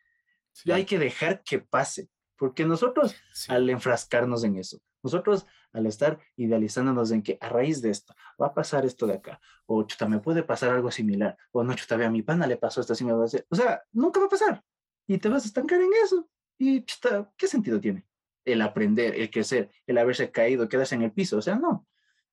Y 0.63 0.71
hay 0.71 0.85
que 0.85 0.99
dejar 0.99 1.43
que 1.43 1.59
pase, 1.59 2.09
porque 2.35 2.65
nosotros 2.65 3.15
al 3.47 3.69
enfrascarnos 3.69 4.43
en 4.43 4.57
eso, 4.57 4.79
nosotros, 5.03 5.45
al 5.73 5.85
estar 5.85 6.19
idealizándonos 6.37 7.11
en 7.11 7.21
que 7.21 7.37
a 7.41 7.49
raíz 7.49 7.81
de 7.81 7.89
esto 7.89 8.15
va 8.41 8.47
a 8.47 8.53
pasar 8.53 8.85
esto 8.85 9.05
de 9.05 9.15
acá, 9.15 9.39
o 9.65 9.83
chuta, 9.83 10.07
me 10.07 10.19
puede 10.19 10.43
pasar 10.43 10.71
algo 10.71 10.89
similar, 10.89 11.37
o 11.51 11.63
no, 11.63 11.73
chuta, 11.75 11.95
a 11.95 12.09
mi 12.09 12.21
pana 12.21 12.47
le 12.47 12.57
pasó 12.57 12.81
esto, 12.81 12.93
así 12.93 13.03
me 13.03 13.11
va 13.11 13.23
a 13.23 13.25
hacer. 13.25 13.45
O 13.49 13.55
sea, 13.55 13.83
nunca 13.91 14.19
va 14.19 14.27
a 14.27 14.29
pasar. 14.29 14.63
Y 15.05 15.17
te 15.17 15.29
vas 15.29 15.43
a 15.43 15.47
estancar 15.47 15.81
en 15.81 15.91
eso. 16.03 16.29
Y 16.57 16.83
chuta, 16.85 17.29
¿qué 17.37 17.47
sentido 17.47 17.79
tiene? 17.81 18.05
El 18.45 18.61
aprender, 18.61 19.15
el 19.15 19.29
crecer, 19.29 19.69
el 19.85 19.97
haberse 19.97 20.31
caído, 20.31 20.69
quedarse 20.69 20.95
en 20.95 21.01
el 21.03 21.11
piso. 21.11 21.37
O 21.37 21.41
sea, 21.41 21.55
no. 21.55 21.85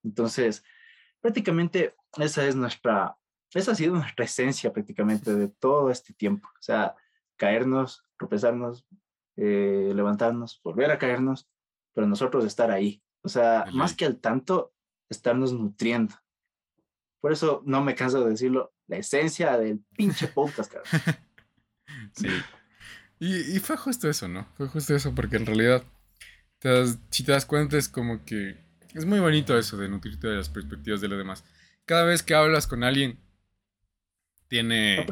Entonces, 0.04 0.62
prácticamente 1.20 1.94
esa 2.18 2.46
es 2.46 2.54
nuestra, 2.54 3.16
esa 3.52 3.72
ha 3.72 3.74
sido 3.74 3.94
nuestra 3.94 4.24
esencia 4.24 4.72
prácticamente 4.72 5.34
de 5.34 5.48
todo 5.48 5.90
este 5.90 6.12
tiempo. 6.14 6.48
O 6.48 6.62
sea, 6.62 6.94
caernos, 7.36 8.04
tropezarnos, 8.16 8.86
eh, 9.36 9.92
levantarnos, 9.94 10.60
volver 10.62 10.90
a 10.90 10.98
caernos 10.98 11.48
pero 11.92 12.06
nosotros 12.06 12.44
estar 12.44 12.70
ahí. 12.70 13.02
O 13.22 13.28
sea, 13.28 13.66
más 13.72 13.94
que 13.94 14.06
al 14.06 14.18
tanto, 14.18 14.72
estarnos 15.08 15.52
nutriendo. 15.52 16.14
Por 17.20 17.32
eso 17.32 17.62
no 17.66 17.82
me 17.82 17.94
canso 17.94 18.24
de 18.24 18.30
decirlo, 18.30 18.72
la 18.86 18.96
esencia 18.96 19.58
del 19.58 19.80
pinche 19.96 20.26
podcast, 20.28 20.72
cara. 20.72 20.84
sí. 22.14 22.28
Y, 23.18 23.58
fue 23.58 23.76
justo 23.76 24.08
eso, 24.08 24.28
¿no? 24.28 24.48
Fue 24.56 24.66
justo 24.68 24.94
eso, 24.96 25.14
porque 25.14 25.36
en 25.36 25.44
realidad, 25.44 25.84
te 26.58 26.86
si 27.10 27.22
te 27.22 27.32
das 27.32 27.44
cuenta, 27.44 27.76
es 27.76 27.90
como 27.90 28.24
que 28.24 28.56
es 28.94 29.04
muy 29.04 29.20
bonito 29.20 29.58
eso 29.58 29.76
de 29.76 29.90
nutrirte 29.90 30.28
de 30.28 30.36
las 30.36 30.48
perspectivas 30.48 31.02
de 31.02 31.08
los 31.08 31.18
demás. 31.18 31.44
Cada 31.84 32.04
vez 32.04 32.22
que 32.22 32.34
hablas 32.34 32.66
con 32.66 32.82
alguien, 32.82 33.18
tiene. 34.48 35.06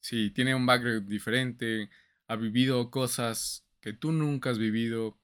Sí, 0.00 0.30
tiene 0.30 0.56
un 0.56 0.66
background 0.66 1.08
diferente, 1.08 1.88
ha 2.26 2.34
vivido 2.34 2.90
cosas 2.90 3.64
que 3.80 3.92
tú 3.92 4.10
nunca 4.10 4.50
has 4.50 4.58
vivido, 4.58 5.19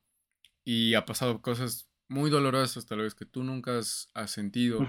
y 0.66 0.94
ha 0.94 1.06
pasado 1.06 1.40
cosas 1.40 1.88
muy 2.08 2.28
dolorosas 2.28 2.86
tal 2.86 2.98
vez 2.98 3.14
que 3.14 3.24
tú 3.24 3.44
nunca 3.44 3.78
has, 3.78 4.10
sentido, 4.26 4.84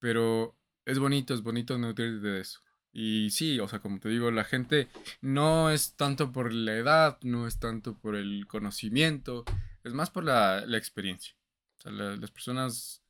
pero 0.00 0.58
es 0.84 0.98
bonito, 0.98 1.32
es 1.32 1.42
bonito 1.42 1.78
nutrirte 1.78 2.26
de 2.26 2.40
eso. 2.40 2.60
Y 2.92 3.30
sí, 3.30 3.60
o 3.60 3.68
sea, 3.68 3.78
como 3.78 4.00
te 4.00 4.08
digo, 4.08 4.30
la 4.32 4.42
gente 4.42 4.88
no 5.20 5.70
es 5.70 5.94
tanto 5.94 6.32
por 6.32 6.52
la 6.52 6.76
edad, 6.76 7.18
no 7.22 7.46
es 7.46 7.60
tanto 7.60 7.96
por 7.96 8.16
el 8.16 8.48
conocimiento, 8.48 9.44
es 9.84 9.92
más 9.92 10.10
por 10.10 10.24
la, 10.24 10.64
experiencia. 10.76 11.36
O 11.78 11.82
sea, 11.82 11.92
las 11.92 12.30
personas 12.32 13.02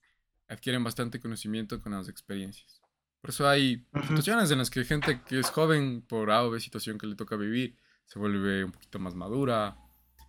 adquieren 0.49 0.85
bastante 0.85 1.19
conocimiento 1.19 1.81
con 1.81 1.93
las 1.93 2.11
experiencias. 2.11 2.83
Por 3.23 3.31
eso 3.31 3.49
hay 3.49 3.87
situaciones 4.07 4.51
en 4.51 4.59
las 4.59 4.69
que 4.69 4.85
gente 4.85 5.23
que 5.23 5.39
es 5.39 5.49
joven, 5.49 6.03
por 6.03 6.31
A 6.31 6.45
o 6.45 6.51
B 6.51 6.61
situación 6.61 6.99
que 6.99 7.07
le 7.07 7.17
toca 7.17 7.37
vivir, 7.37 7.75
se 8.05 8.19
vuelve 8.19 8.65
un 8.65 8.73
poquito 8.73 8.99
más 8.99 9.15
madura, 9.15 9.79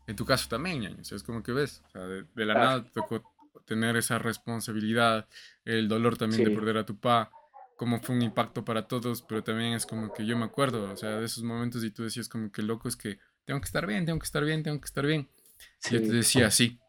en 0.07 0.15
tu 0.15 0.25
caso 0.25 0.47
también, 0.49 0.83
es 0.83 1.23
como 1.23 1.43
que 1.43 1.51
ves, 1.51 1.83
o 1.87 1.89
sea, 1.91 2.01
de, 2.07 2.45
la 2.45 2.53
nada 2.53 2.83
te 2.83 2.89
tocó 2.91 3.21
tener 3.65 3.97
esa 3.97 4.17
responsabilidad, 4.17 5.27
el 5.65 5.89
dolor 5.89 6.17
también 6.17 6.45
de 6.45 6.51
perder 6.51 6.77
a 6.77 6.85
tu 6.85 6.97
pa, 6.97 7.29
como 7.75 7.99
fue 7.99 8.15
un 8.15 8.21
impacto 8.21 8.63
para 8.63 8.87
todos, 8.87 9.21
pero 9.21 9.43
también 9.43 9.73
es 9.73 9.85
como 9.85 10.13
que 10.13 10.25
yo 10.25 10.37
me 10.37 10.45
acuerdo, 10.45 10.91
o 10.91 10.95
sea, 10.97 11.19
de 11.19 11.25
esos 11.25 11.43
momentos 11.43 11.83
y 11.83 11.91
tú 11.91 12.03
decías 12.03 12.29
como 12.29 12.51
que 12.51 12.63
loco 12.63 12.87
es 12.87 12.95
que 12.95 13.19
tengo 13.45 13.59
que 13.59 13.65
estar 13.65 13.85
bien, 13.85 14.05
tengo 14.05 14.17
que 14.19 14.25
estar 14.25 14.43
bien, 14.43 14.63
tengo 14.63 14.79
que 14.79 14.85
estar 14.85 15.05
bien. 15.05 15.27
Yo 15.91 16.01
te 16.01 16.09
decía, 16.09 16.51
sí, 16.51 16.79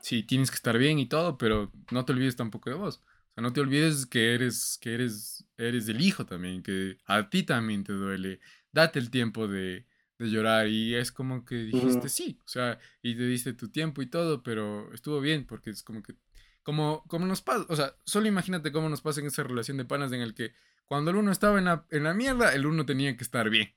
sí, 0.00 0.22
tienes 0.22 0.50
que 0.50 0.56
estar 0.56 0.78
bien 0.78 0.98
y 0.98 1.06
todo, 1.06 1.38
pero 1.38 1.72
no 1.90 2.04
te 2.04 2.12
olvides 2.12 2.36
tampoco 2.36 2.70
de 2.70 2.76
vos. 2.76 3.02
O 3.30 3.34
sea, 3.34 3.42
no 3.42 3.52
te 3.52 3.60
olvides 3.60 4.06
que 4.06 4.34
eres, 4.34 4.78
que 4.80 4.94
eres, 4.94 5.44
eres 5.58 5.88
el 5.88 6.00
hijo 6.00 6.24
también, 6.24 6.62
que 6.62 6.98
a 7.06 7.28
ti 7.28 7.42
también 7.42 7.84
te 7.84 7.92
duele. 7.92 8.40
Date 8.72 8.98
el 8.98 9.10
tiempo 9.10 9.48
de, 9.48 9.86
de 10.18 10.30
llorar 10.30 10.68
y 10.68 10.94
es 10.94 11.12
como 11.12 11.44
que 11.44 11.56
dijiste 11.56 12.08
sí, 12.08 12.38
o 12.44 12.48
sea, 12.48 12.78
y 13.02 13.14
te 13.14 13.26
diste 13.26 13.52
tu 13.52 13.68
tiempo 13.68 14.02
y 14.02 14.06
todo, 14.06 14.42
pero 14.42 14.92
estuvo 14.92 15.20
bien 15.20 15.46
porque 15.46 15.70
es 15.70 15.82
como 15.82 16.02
que, 16.02 16.14
como, 16.62 17.04
como 17.08 17.26
nos 17.26 17.42
pasa, 17.42 17.66
o 17.68 17.76
sea, 17.76 17.96
solo 18.04 18.26
imagínate 18.26 18.72
cómo 18.72 18.88
nos 18.88 19.02
pasa 19.02 19.20
en 19.20 19.26
esa 19.26 19.42
relación 19.42 19.76
de 19.76 19.84
panas 19.84 20.12
en 20.12 20.20
el 20.20 20.34
que 20.34 20.54
cuando 20.86 21.10
el 21.10 21.16
uno 21.16 21.32
estaba 21.32 21.58
en 21.58 21.66
la, 21.66 21.86
en 21.90 22.04
la 22.04 22.14
mierda, 22.14 22.54
el 22.54 22.66
uno 22.66 22.86
tenía 22.86 23.16
que 23.16 23.24
estar 23.24 23.50
bien. 23.50 23.74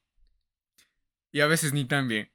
Y 1.32 1.42
a 1.42 1.48
veces 1.48 1.74
ni 1.74 1.86
tan 1.86 2.08
bien. 2.08 2.32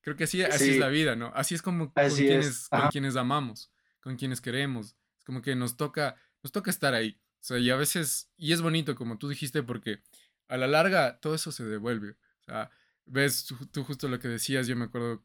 Creo 0.00 0.16
que 0.16 0.24
así, 0.24 0.42
así 0.42 0.70
es 0.70 0.78
la 0.78 0.88
vida, 0.88 1.16
¿no? 1.16 1.32
Así 1.34 1.54
es 1.54 1.62
como 1.62 1.92
con, 1.92 2.10
quienes, 2.10 2.68
con 2.68 2.88
quienes 2.88 3.16
amamos, 3.16 3.72
con 4.00 4.16
quienes 4.16 4.40
queremos. 4.40 4.96
Es 5.18 5.24
como 5.24 5.40
que 5.40 5.56
nos 5.56 5.76
toca 5.76 6.16
nos 6.44 6.52
toca 6.52 6.70
estar 6.70 6.94
ahí. 6.94 7.18
O 7.40 7.46
sea, 7.46 7.58
y 7.58 7.70
a 7.70 7.76
veces, 7.76 8.30
y 8.36 8.52
es 8.52 8.60
bonito 8.60 8.94
como 8.94 9.18
tú 9.18 9.28
dijiste, 9.28 9.62
porque 9.62 10.02
a 10.46 10.56
la 10.56 10.68
larga 10.68 11.18
todo 11.20 11.34
eso 11.34 11.50
se 11.50 11.64
devuelve. 11.64 12.10
O 12.10 12.44
sea, 12.44 12.70
ves 13.06 13.46
tú, 13.70 13.84
justo 13.84 14.08
lo 14.08 14.18
que 14.18 14.28
decías, 14.28 14.66
yo 14.66 14.76
me 14.76 14.86
acuerdo 14.86 15.22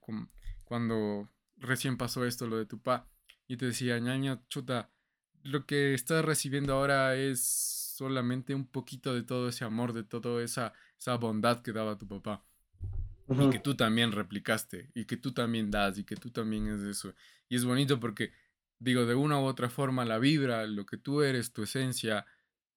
cuando 0.64 1.30
recién 1.58 1.98
pasó 1.98 2.26
esto, 2.26 2.48
lo 2.48 2.58
de 2.58 2.66
tu 2.66 2.82
pa, 2.82 3.08
y 3.48 3.58
te 3.58 3.66
decía, 3.66 4.00
ñaña, 4.00 4.42
chuta, 4.50 4.92
lo 5.44 5.66
que 5.66 5.94
estás 5.94 6.24
recibiendo 6.24 6.74
ahora 6.74 7.16
es 7.16 7.42
solamente 7.96 8.54
un 8.56 8.68
poquito 8.68 9.14
de 9.14 9.24
todo 9.24 9.50
ese 9.50 9.66
amor, 9.66 9.94
de 9.94 10.04
toda 10.04 10.42
esa, 10.44 10.74
esa 10.98 11.16
bondad 11.16 11.62
que 11.62 11.74
daba 11.74 11.98
tu 11.98 12.08
papá. 12.08 12.46
Y 13.30 13.50
que 13.52 13.60
tú 13.60 13.76
también 13.76 14.12
replicaste, 14.12 14.90
y 14.96 15.06
que 15.06 15.16
tú 15.16 15.34
también 15.34 15.70
das, 15.70 16.00
y 16.00 16.04
que 16.04 16.16
tú 16.16 16.32
también 16.32 16.68
es 16.68 16.82
eso. 16.82 17.14
Y 17.48 17.58
es 17.58 17.66
bonito 17.66 18.00
porque, 18.00 18.32
digo, 18.80 19.06
de 19.06 19.14
una 19.14 19.40
u 19.40 19.44
otra 19.44 19.70
forma, 19.70 20.04
la 20.04 20.18
vibra, 20.18 20.66
lo 20.66 20.86
que 20.88 20.98
tú 20.98 21.22
eres, 21.22 21.54
tu 21.54 21.64
esencia, 21.64 22.26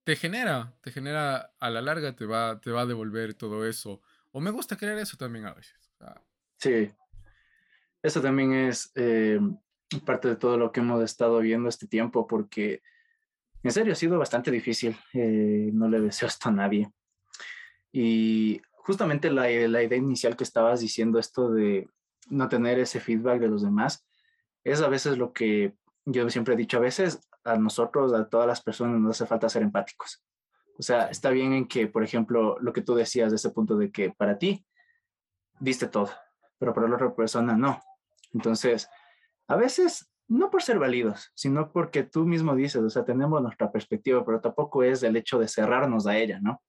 te 0.04 0.14
genera, 0.16 0.74
te 0.82 0.92
genera, 0.92 1.54
a 1.58 1.70
la 1.70 1.80
larga 1.80 2.16
te 2.16 2.26
va, 2.26 2.60
te 2.60 2.70
va 2.70 2.82
a 2.82 2.86
devolver 2.86 3.32
todo 3.32 3.66
eso. 3.66 4.02
O 4.32 4.40
me 4.40 4.50
gusta 4.50 4.76
creer 4.76 4.98
eso 4.98 5.16
también 5.16 5.46
a 5.46 5.54
veces. 5.54 5.78
sí, 6.56 6.90
eso 8.02 8.20
también 8.20 8.52
es 8.52 8.90
eh, 8.94 9.38
parte 10.04 10.28
de 10.28 10.36
todo 10.36 10.56
lo 10.56 10.72
que 10.72 10.80
hemos 10.80 11.02
estado 11.04 11.38
viendo 11.38 11.68
este 11.68 11.86
tiempo, 11.86 12.26
porque 12.26 12.82
en 13.62 13.70
serio 13.70 13.92
ha 13.92 13.96
sido 13.96 14.18
bastante 14.18 14.50
difícil. 14.50 14.96
Eh, 15.12 15.70
no 15.72 15.88
le 15.88 16.00
deseo 16.00 16.28
esto 16.28 16.48
a 16.48 16.52
nadie. 16.52 16.90
Y 17.92 18.60
justamente 18.72 19.30
la, 19.30 19.42
la, 19.42 19.82
idea 19.82 19.98
inicial 19.98 20.36
que 20.36 20.44
estabas 20.44 20.80
diciendo, 20.80 21.18
esto 21.18 21.52
de 21.52 21.88
no 22.30 22.48
tener 22.48 22.78
ese 22.78 23.00
feedback 23.00 23.40
de 23.40 23.48
los 23.48 23.62
demás, 23.62 24.06
es 24.64 24.80
a 24.80 24.88
veces 24.88 25.18
lo 25.18 25.32
que 25.32 25.74
yo 26.04 26.28
siempre 26.30 26.54
he 26.54 26.56
dicho, 26.56 26.78
a 26.78 26.80
veces 26.80 27.20
a 27.44 27.56
nosotros, 27.56 28.12
a 28.14 28.28
todas 28.28 28.46
las 28.46 28.62
personas, 28.62 29.00
nos 29.00 29.16
hace 29.16 29.28
falta 29.28 29.48
ser 29.48 29.62
empáticos. 29.62 30.24
O 30.78 30.82
sea, 30.82 31.06
está 31.06 31.30
bien 31.30 31.52
en 31.52 31.68
que, 31.68 31.86
por 31.86 32.02
ejemplo, 32.02 32.58
lo 32.60 32.72
que 32.72 32.82
tú 32.82 32.94
decías 32.94 33.30
de 33.30 33.36
ese 33.36 33.50
punto 33.50 33.76
de 33.76 33.90
que 33.90 34.10
para 34.10 34.38
ti 34.38 34.64
diste 35.60 35.86
todo, 35.86 36.10
pero 36.58 36.74
para 36.74 36.88
la 36.88 36.96
otra 36.96 37.14
persona 37.14 37.56
no. 37.56 37.80
Entonces, 38.32 38.88
a 39.48 39.56
veces, 39.56 40.10
no 40.28 40.50
por 40.50 40.62
ser 40.62 40.78
válidos, 40.78 41.30
sino 41.34 41.72
porque 41.72 42.02
tú 42.02 42.24
mismo 42.24 42.54
dices, 42.56 42.82
o 42.82 42.90
sea, 42.90 43.04
tenemos 43.04 43.42
nuestra 43.42 43.70
perspectiva, 43.70 44.24
pero 44.24 44.40
tampoco 44.40 44.82
es 44.82 45.02
el 45.02 45.16
hecho 45.16 45.38
de 45.38 45.48
cerrarnos 45.48 46.06
a 46.06 46.16
ella, 46.16 46.40
¿no? 46.40 46.62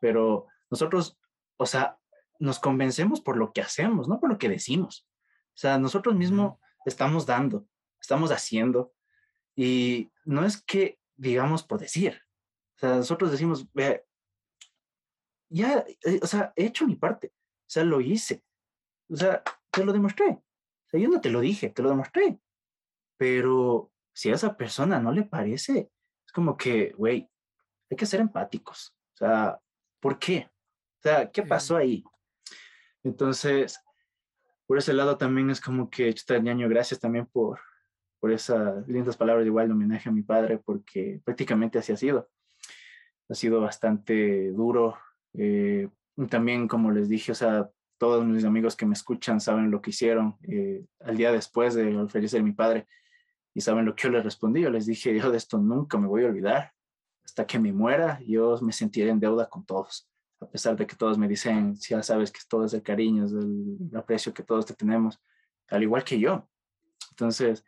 Pero 0.00 0.46
nosotros 0.70 1.18
o 1.58 1.66
sea, 1.66 1.98
nos 2.38 2.58
convencemos 2.58 3.20
por 3.20 3.36
lo 3.36 3.52
que 3.52 3.60
hacemos, 3.60 4.08
no 4.08 4.20
por 4.20 4.30
lo 4.30 4.38
que 4.38 4.48
decimos. 4.48 5.06
O 5.48 5.58
sea, 5.58 5.78
nosotros 5.78 6.14
mismos 6.14 6.58
estamos 6.86 7.26
dando, 7.26 7.66
estamos 8.00 8.30
haciendo, 8.30 8.92
y 9.54 10.10
no 10.24 10.44
es 10.44 10.62
que 10.62 10.98
digamos 11.16 11.64
por 11.64 11.80
decir. 11.80 12.22
O 12.78 12.80
sea, 12.80 12.96
nosotros 12.96 13.32
decimos, 13.32 13.66
ya, 15.48 15.84
eh, 16.04 16.20
o 16.22 16.26
sea, 16.28 16.52
he 16.54 16.66
hecho 16.66 16.86
mi 16.86 16.94
parte, 16.94 17.32
o 17.34 17.70
sea, 17.70 17.82
lo 17.82 18.00
hice, 18.00 18.44
o 19.10 19.16
sea, 19.16 19.42
te 19.72 19.84
lo 19.84 19.92
demostré. 19.92 20.28
O 20.28 20.88
sea, 20.88 21.00
yo 21.00 21.08
no 21.08 21.20
te 21.20 21.28
lo 21.30 21.40
dije, 21.40 21.70
te 21.70 21.82
lo 21.82 21.90
demostré. 21.90 22.38
Pero 23.16 23.92
si 24.12 24.30
a 24.30 24.34
esa 24.34 24.56
persona 24.56 25.00
no 25.00 25.10
le 25.10 25.24
parece, 25.24 25.90
es 26.24 26.32
como 26.32 26.56
que, 26.56 26.92
güey, 26.92 27.28
hay 27.90 27.96
que 27.96 28.06
ser 28.06 28.20
empáticos. 28.20 28.94
O 29.14 29.16
sea, 29.16 29.60
¿por 30.00 30.20
qué? 30.20 30.48
O 30.98 31.02
sea, 31.02 31.30
¿qué 31.32 31.42
pasó 31.42 31.76
ahí? 31.76 32.04
Entonces, 33.02 33.80
por 34.66 34.78
ese 34.78 34.92
lado 34.92 35.18
también 35.18 35.50
es 35.50 35.60
como 35.60 35.90
que, 35.90 36.14
chuta, 36.14 36.38
ñaño, 36.38 36.68
gracias 36.68 37.00
también 37.00 37.26
por, 37.26 37.58
por 38.20 38.30
esas 38.30 38.86
lindas 38.86 39.16
palabras 39.16 39.46
igual 39.46 39.66
de 39.66 39.74
homenaje 39.74 40.08
a 40.08 40.12
mi 40.12 40.22
padre, 40.22 40.58
porque 40.58 41.20
prácticamente 41.24 41.80
así 41.80 41.92
ha 41.92 41.96
sido. 41.96 42.30
Ha 43.28 43.34
sido 43.34 43.60
bastante 43.60 44.50
duro. 44.52 44.96
Eh, 45.34 45.88
también, 46.28 46.68
como 46.68 46.90
les 46.90 47.08
dije, 47.08 47.32
o 47.32 47.34
sea, 47.34 47.70
todos 47.98 48.24
mis 48.24 48.44
amigos 48.44 48.76
que 48.76 48.86
me 48.86 48.94
escuchan 48.94 49.40
saben 49.40 49.70
lo 49.70 49.80
que 49.80 49.90
hicieron 49.90 50.36
eh, 50.42 50.84
al 51.00 51.16
día 51.16 51.32
después 51.32 51.74
de 51.74 52.06
fallecer 52.08 52.42
mi 52.42 52.52
padre 52.52 52.86
y 53.54 53.60
saben 53.60 53.84
lo 53.84 53.94
que 53.94 54.04
yo 54.04 54.10
les 54.10 54.24
respondí. 54.24 54.62
Yo 54.62 54.70
les 54.70 54.86
dije, 54.86 55.18
yo 55.18 55.30
de 55.30 55.36
esto 55.36 55.58
nunca 55.58 55.98
me 55.98 56.06
voy 56.06 56.24
a 56.24 56.28
olvidar. 56.28 56.72
Hasta 57.24 57.46
que 57.46 57.58
me 57.58 57.72
muera, 57.72 58.20
yo 58.26 58.58
me 58.62 58.72
sentiré 58.72 59.10
en 59.10 59.20
deuda 59.20 59.48
con 59.48 59.66
todos 59.66 60.08
a 60.40 60.46
pesar 60.46 60.76
de 60.76 60.86
que 60.86 60.96
todos 60.96 61.18
me 61.18 61.28
dicen, 61.28 61.74
ya 61.76 62.02
sabes 62.02 62.30
que 62.30 62.40
todo 62.48 62.64
es 62.64 62.74
el 62.74 62.82
cariño, 62.82 63.24
es 63.24 63.32
el 63.32 63.90
aprecio 63.96 64.32
que 64.32 64.42
todos 64.42 64.66
te 64.66 64.74
tenemos, 64.74 65.20
al 65.68 65.82
igual 65.82 66.04
que 66.04 66.18
yo. 66.18 66.48
Entonces, 67.10 67.64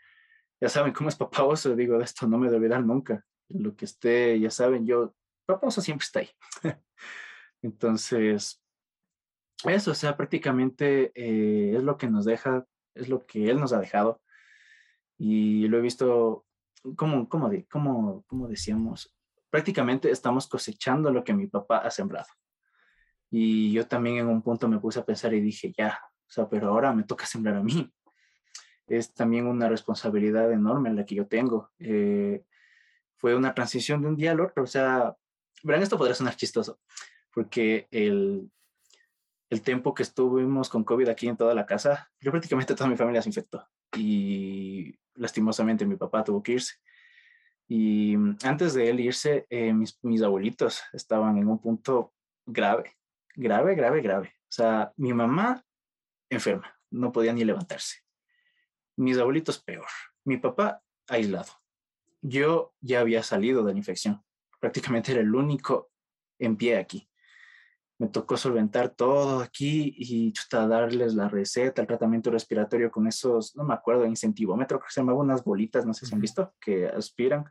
ya 0.60 0.68
saben 0.68 0.92
cómo 0.92 1.08
es 1.08 1.16
papá 1.16 1.44
oso, 1.44 1.74
digo, 1.74 1.98
de 1.98 2.04
esto 2.04 2.26
no 2.26 2.38
me 2.38 2.46
debe 2.46 2.58
olvidar 2.58 2.84
nunca. 2.84 3.24
Lo 3.48 3.74
que 3.74 3.86
esté, 3.86 4.38
ya 4.38 4.50
saben, 4.50 4.86
yo, 4.86 5.14
papá 5.50 5.68
oso 5.68 5.80
siempre 5.80 6.04
está 6.04 6.20
ahí. 6.20 6.30
Entonces, 7.62 8.62
eso, 9.64 9.90
o 9.90 9.94
sea, 9.94 10.16
prácticamente 10.16 11.12
eh, 11.14 11.76
es 11.76 11.82
lo 11.82 11.96
que 11.96 12.08
nos 12.08 12.24
deja, 12.24 12.66
es 12.94 13.08
lo 13.08 13.26
que 13.26 13.50
él 13.50 13.60
nos 13.60 13.72
ha 13.72 13.80
dejado. 13.80 14.20
Y 15.18 15.68
lo 15.68 15.78
he 15.78 15.82
visto, 15.82 16.46
como, 16.96 17.28
como, 17.28 17.50
como, 17.68 18.24
como 18.26 18.48
decíamos, 18.48 19.14
prácticamente 19.50 20.10
estamos 20.10 20.48
cosechando 20.48 21.10
lo 21.10 21.24
que 21.24 21.34
mi 21.34 21.46
papá 21.46 21.78
ha 21.78 21.90
sembrado. 21.90 22.28
Y 23.30 23.72
yo 23.72 23.86
también 23.86 24.16
en 24.16 24.28
un 24.28 24.42
punto 24.42 24.66
me 24.68 24.80
puse 24.80 24.98
a 24.98 25.04
pensar 25.04 25.34
y 25.34 25.40
dije, 25.40 25.72
ya, 25.76 26.00
o 26.30 26.32
sea, 26.32 26.48
pero 26.48 26.68
ahora 26.68 26.92
me 26.92 27.04
toca 27.04 27.26
sembrar 27.26 27.56
a 27.56 27.62
mí. 27.62 27.92
Es 28.86 29.12
también 29.14 29.46
una 29.46 29.68
responsabilidad 29.68 30.50
enorme 30.52 30.92
la 30.92 31.04
que 31.04 31.14
yo 31.14 31.26
tengo. 31.26 31.70
Eh, 31.78 32.44
fue 33.16 33.36
una 33.36 33.54
transición 33.54 34.00
de 34.00 34.08
un 34.08 34.16
día 34.16 34.32
al 34.32 34.40
otro. 34.40 34.64
O 34.64 34.66
sea, 34.66 35.14
verán, 35.62 35.82
esto 35.82 35.98
podría 35.98 36.14
sonar 36.14 36.36
chistoso, 36.36 36.80
porque 37.32 37.88
el, 37.90 38.50
el 39.50 39.62
tiempo 39.62 39.94
que 39.94 40.02
estuvimos 40.02 40.68
con 40.68 40.84
COVID 40.84 41.08
aquí 41.08 41.28
en 41.28 41.36
toda 41.36 41.54
la 41.54 41.66
casa, 41.66 42.10
yo 42.20 42.30
prácticamente 42.30 42.74
toda 42.74 42.90
mi 42.90 42.96
familia 42.96 43.22
se 43.22 43.28
infectó. 43.28 43.66
Y 43.96 44.94
lastimosamente 45.14 45.86
mi 45.86 45.96
papá 45.96 46.24
tuvo 46.24 46.42
que 46.42 46.52
irse. 46.52 46.74
Y 47.68 48.14
antes 48.42 48.74
de 48.74 48.90
él 48.90 49.00
irse, 49.00 49.46
eh, 49.48 49.72
mis, 49.72 49.98
mis 50.02 50.22
abuelitos 50.22 50.82
estaban 50.92 51.38
en 51.38 51.48
un 51.48 51.60
punto 51.60 52.12
grave 52.46 52.96
grave, 53.34 53.74
grave, 53.74 54.00
grave. 54.00 54.28
O 54.42 54.52
sea, 54.52 54.92
mi 54.96 55.12
mamá 55.12 55.64
enferma, 56.28 56.78
no 56.90 57.12
podía 57.12 57.32
ni 57.32 57.44
levantarse. 57.44 57.98
Mis 58.96 59.18
abuelitos 59.18 59.58
peor. 59.58 59.86
Mi 60.24 60.36
papá 60.36 60.82
aislado. 61.08 61.52
Yo 62.20 62.74
ya 62.80 63.00
había 63.00 63.22
salido 63.22 63.64
de 63.64 63.72
la 63.72 63.78
infección. 63.78 64.22
Prácticamente 64.60 65.12
era 65.12 65.20
el 65.20 65.34
único 65.34 65.90
en 66.38 66.56
pie 66.56 66.76
aquí. 66.76 67.08
Me 67.98 68.08
tocó 68.08 68.36
solventar 68.36 68.90
todo 68.90 69.40
aquí 69.40 69.94
y 69.96 70.32
chuta, 70.32 70.66
darles 70.66 71.14
la 71.14 71.28
receta, 71.28 71.82
el 71.82 71.88
tratamiento 71.88 72.30
respiratorio 72.30 72.90
con 72.90 73.06
esos, 73.06 73.54
no 73.56 73.64
me 73.64 73.74
acuerdo, 73.74 74.06
incentivómetro, 74.06 74.78
que 74.78 74.86
se 74.88 75.00
llamaban 75.00 75.26
unas 75.26 75.44
bolitas, 75.44 75.84
no 75.84 75.92
sé 75.92 76.06
si 76.06 76.14
han 76.14 76.20
visto, 76.20 76.54
que 76.60 76.86
aspiran 76.86 77.44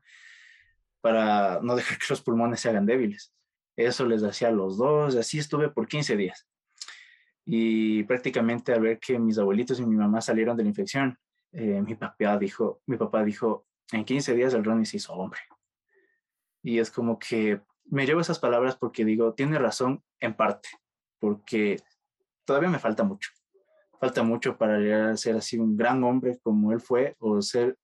para 1.02 1.60
no 1.62 1.76
dejar 1.76 1.98
que 1.98 2.06
los 2.10 2.22
pulmones 2.22 2.60
se 2.62 2.70
hagan 2.70 2.86
débiles. 2.86 3.34
Eso 3.76 4.06
les 4.06 4.24
hacía 4.24 4.50
a 4.50 4.52
los 4.52 4.78
dos, 4.78 5.16
así 5.16 5.40
estuve 5.40 5.70
por 5.70 5.88
15 5.88 6.18
días. 6.18 6.48
Y 7.46 8.04
prácticamente 8.04 8.74
al 8.74 8.82
ver 8.82 9.00
que 9.00 9.18
mis 9.18 9.38
abuelitos 9.38 9.80
y 9.80 9.86
mi 9.86 9.96
mamá 9.96 10.22
salieron 10.22 10.58
de 10.58 10.64
la 10.64 10.70
infección, 10.70 11.18
eh, 11.52 11.82
mi, 11.82 11.96
papá 11.96 12.38
dijo, 12.38 12.82
mi 12.86 12.98
papá 12.98 13.24
dijo, 13.24 13.66
en 13.92 14.04
15 14.04 14.36
días 14.36 14.54
el 14.54 14.64
Ronnie 14.64 14.86
se 14.86 14.98
hizo 14.98 15.14
hombre. 15.14 15.40
Y 16.62 16.80
es 16.80 16.92
como 16.92 17.18
que 17.18 17.62
me 17.86 18.06
llevo 18.06 18.22
esas 18.22 18.40
palabras 18.40 18.76
porque 18.76 19.06
digo, 19.06 19.34
tiene 19.34 19.58
razón 19.58 20.04
en 20.20 20.36
parte, 20.36 20.70
porque 21.20 21.82
todavía 22.46 22.70
me 22.70 22.80
falta 22.80 23.04
mucho. 23.04 23.30
Falta 24.00 24.24
mucho 24.24 24.58
para 24.58 24.78
llegar 24.78 25.10
a 25.10 25.18
ser 25.18 25.36
así 25.36 25.58
un 25.58 25.76
gran 25.76 26.04
hombre 26.04 26.40
como 26.42 26.72
él 26.72 26.80
fue, 26.80 27.16
o 27.20 27.42
ser 27.42 27.78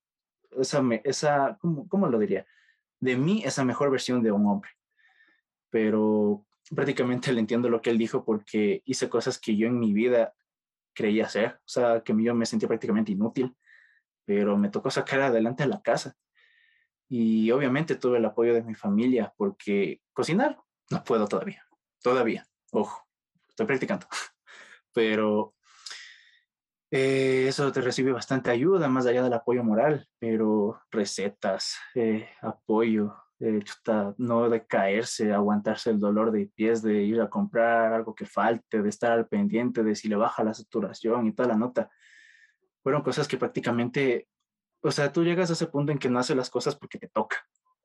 esa, 0.51 0.81
esa 1.03 1.57
¿cómo, 1.59 1.87
cómo 1.87 2.07
lo 2.07 2.19
diría? 2.19 2.45
De 2.99 3.17
mí, 3.17 3.43
esa 3.43 3.65
mejor 3.65 3.91
versión 3.91 4.23
de 4.23 4.31
un 4.31 4.45
hombre 4.47 4.71
pero 5.75 6.45
prácticamente 6.73 7.33
le 7.33 7.41
entiendo 7.41 7.67
lo 7.67 7.81
que 7.81 7.89
él 7.89 7.97
dijo 7.97 8.23
porque 8.23 8.81
hice 8.85 9.09
cosas 9.09 9.37
que 9.37 9.57
yo 9.57 9.67
en 9.67 9.77
mi 9.77 9.91
vida 9.91 10.33
creía 10.93 11.25
hacer, 11.25 11.55
o 11.55 11.67
sea, 11.67 12.01
que 12.01 12.15
yo 12.23 12.33
me 12.33 12.45
sentía 12.45 12.69
prácticamente 12.69 13.11
inútil, 13.11 13.53
pero 14.23 14.57
me 14.57 14.69
tocó 14.69 14.89
sacar 14.89 15.19
adelante 15.19 15.67
la 15.67 15.81
casa. 15.81 16.15
Y 17.07 17.51
obviamente 17.51 17.95
tuve 17.95 18.17
el 18.17 18.25
apoyo 18.25 18.53
de 18.53 18.63
mi 18.63 18.75
familia 18.75 19.33
porque 19.37 20.01
cocinar 20.13 20.57
no 20.89 21.03
puedo 21.03 21.27
todavía, 21.27 21.65
todavía, 22.01 22.45
ojo, 22.71 23.07
estoy 23.49 23.65
practicando, 23.65 24.07
pero 24.93 25.55
eh, 26.91 27.47
eso 27.47 27.71
te 27.71 27.81
recibe 27.81 28.11
bastante 28.11 28.51
ayuda, 28.51 28.87
más 28.87 29.05
allá 29.05 29.23
del 29.23 29.33
apoyo 29.33 29.63
moral, 29.63 30.07
pero 30.19 30.79
recetas, 30.91 31.77
eh, 31.95 32.29
apoyo, 32.41 33.15
eh, 33.39 33.59
no 34.17 34.49
de 34.49 34.65
caerse, 34.65 35.33
aguantarse 35.33 35.89
el 35.89 35.99
dolor 35.99 36.31
de 36.31 36.49
pies, 36.55 36.81
de 36.81 37.03
ir 37.03 37.19
a 37.19 37.29
comprar 37.29 37.91
algo 37.91 38.15
que 38.15 38.25
falte, 38.25 38.81
de 38.81 38.89
estar 38.89 39.11
al 39.11 39.27
pendiente 39.27 39.83
de 39.83 39.95
si 39.95 40.07
le 40.07 40.15
baja 40.15 40.43
la 40.43 40.53
saturación 40.53 41.27
y 41.27 41.33
toda 41.33 41.49
la 41.49 41.57
nota. 41.57 41.89
Fueron 42.81 43.01
cosas 43.01 43.27
que 43.27 43.37
prácticamente, 43.37 44.29
o 44.85 44.91
sea, 44.91 45.11
tú 45.11 45.23
llegas 45.23 45.49
a 45.49 45.53
ese 45.53 45.65
punto 45.65 45.91
en 45.91 45.97
que 45.97 46.09
no 46.09 46.19
haces 46.19 46.37
las 46.37 46.51
cosas 46.51 46.75
porque 46.75 46.99
te 46.99 47.07
toca. 47.07 47.37